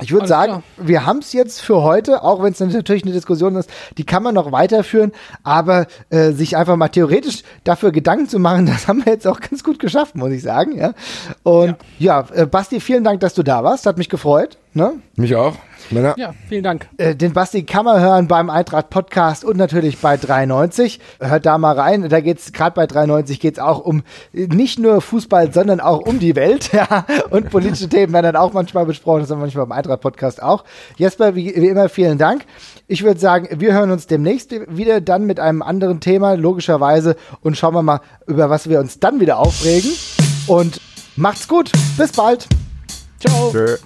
Ich 0.00 0.12
würde 0.12 0.28
sagen, 0.28 0.52
klar. 0.52 0.62
wir 0.76 1.06
haben 1.06 1.18
es 1.18 1.32
jetzt 1.32 1.60
für 1.60 1.82
heute, 1.82 2.22
auch 2.22 2.42
wenn 2.42 2.52
es 2.52 2.60
natürlich 2.60 3.02
eine 3.02 3.12
Diskussion 3.12 3.56
ist, 3.56 3.68
die 3.96 4.04
kann 4.04 4.22
man 4.22 4.34
noch 4.34 4.52
weiterführen, 4.52 5.12
aber 5.42 5.86
äh, 6.10 6.32
sich 6.32 6.56
einfach 6.56 6.76
mal 6.76 6.88
theoretisch 6.88 7.42
dafür 7.64 7.90
Gedanken 7.90 8.28
zu 8.28 8.38
machen, 8.38 8.66
das 8.66 8.86
haben 8.86 9.04
wir 9.04 9.12
jetzt 9.12 9.26
auch 9.26 9.40
ganz 9.40 9.64
gut 9.64 9.78
geschafft, 9.78 10.14
muss 10.14 10.30
ich 10.30 10.42
sagen. 10.42 10.76
Ja? 10.76 10.94
Und 11.42 11.76
ja, 11.98 12.26
äh, 12.32 12.46
Basti, 12.46 12.80
vielen 12.80 13.04
Dank, 13.04 13.20
dass 13.20 13.34
du 13.34 13.42
da 13.42 13.64
warst, 13.64 13.86
hat 13.86 13.98
mich 13.98 14.08
gefreut. 14.08 14.58
Ne? 14.74 14.94
Mich 15.16 15.34
auch. 15.34 15.54
Männer. 15.90 16.14
Ja, 16.18 16.34
vielen 16.48 16.62
Dank. 16.62 16.88
Äh, 16.98 17.14
den 17.14 17.32
Basti 17.32 17.64
kann 17.64 17.84
man 17.84 18.00
hören 18.00 18.28
beim 18.28 18.50
Eintracht 18.50 18.90
Podcast 18.90 19.44
und 19.44 19.56
natürlich 19.56 19.98
bei 19.98 20.16
93. 20.16 21.00
Hört 21.20 21.46
da 21.46 21.58
mal 21.58 21.78
rein. 21.78 22.08
Da 22.08 22.20
geht's 22.20 22.52
gerade 22.52 22.74
bei 22.74 22.86
93 22.86 23.40
geht's 23.40 23.58
auch 23.58 23.80
um 23.80 24.02
nicht 24.32 24.78
nur 24.78 25.00
Fußball, 25.00 25.52
sondern 25.52 25.80
auch 25.80 26.00
um 26.00 26.18
die 26.18 26.36
Welt. 26.36 26.70
Ja, 26.78 27.06
und 27.30 27.50
politische 27.50 27.88
Themen 27.88 28.12
werden 28.12 28.34
dann 28.34 28.36
auch 28.36 28.52
manchmal 28.52 28.84
besprochen. 28.86 29.20
Das 29.20 29.30
haben 29.30 29.38
wir 29.38 29.46
manchmal 29.46 29.66
beim 29.66 29.76
Eintracht 29.76 30.00
Podcast 30.00 30.40
auch. 30.40 30.64
Jesper, 30.96 31.34
wie, 31.34 31.46
wie 31.56 31.68
immer 31.68 31.88
vielen 31.88 32.18
Dank. 32.18 32.44
Ich 32.86 33.02
würde 33.02 33.18
sagen, 33.18 33.48
wir 33.58 33.72
hören 33.72 33.90
uns 33.90 34.06
demnächst 34.06 34.52
wieder 34.68 35.00
dann 35.00 35.24
mit 35.24 35.40
einem 35.40 35.62
anderen 35.62 36.00
Thema 36.00 36.34
logischerweise 36.34 37.16
und 37.42 37.56
schauen 37.56 37.74
wir 37.74 37.82
mal 37.82 38.00
über 38.26 38.48
was 38.48 38.68
wir 38.68 38.78
uns 38.78 39.00
dann 39.00 39.18
wieder 39.18 39.38
aufregen. 39.38 39.90
Und 40.46 40.80
macht's 41.16 41.48
gut. 41.48 41.72
Bis 41.96 42.12
bald. 42.12 42.46
Ciao. 43.18 43.50
Tschö. 43.50 43.76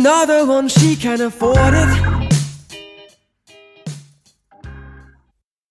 Another 0.00 0.46
one, 0.46 0.66
she 0.66 0.96
can 0.96 1.20
afford 1.20 1.74
it. 1.74 2.19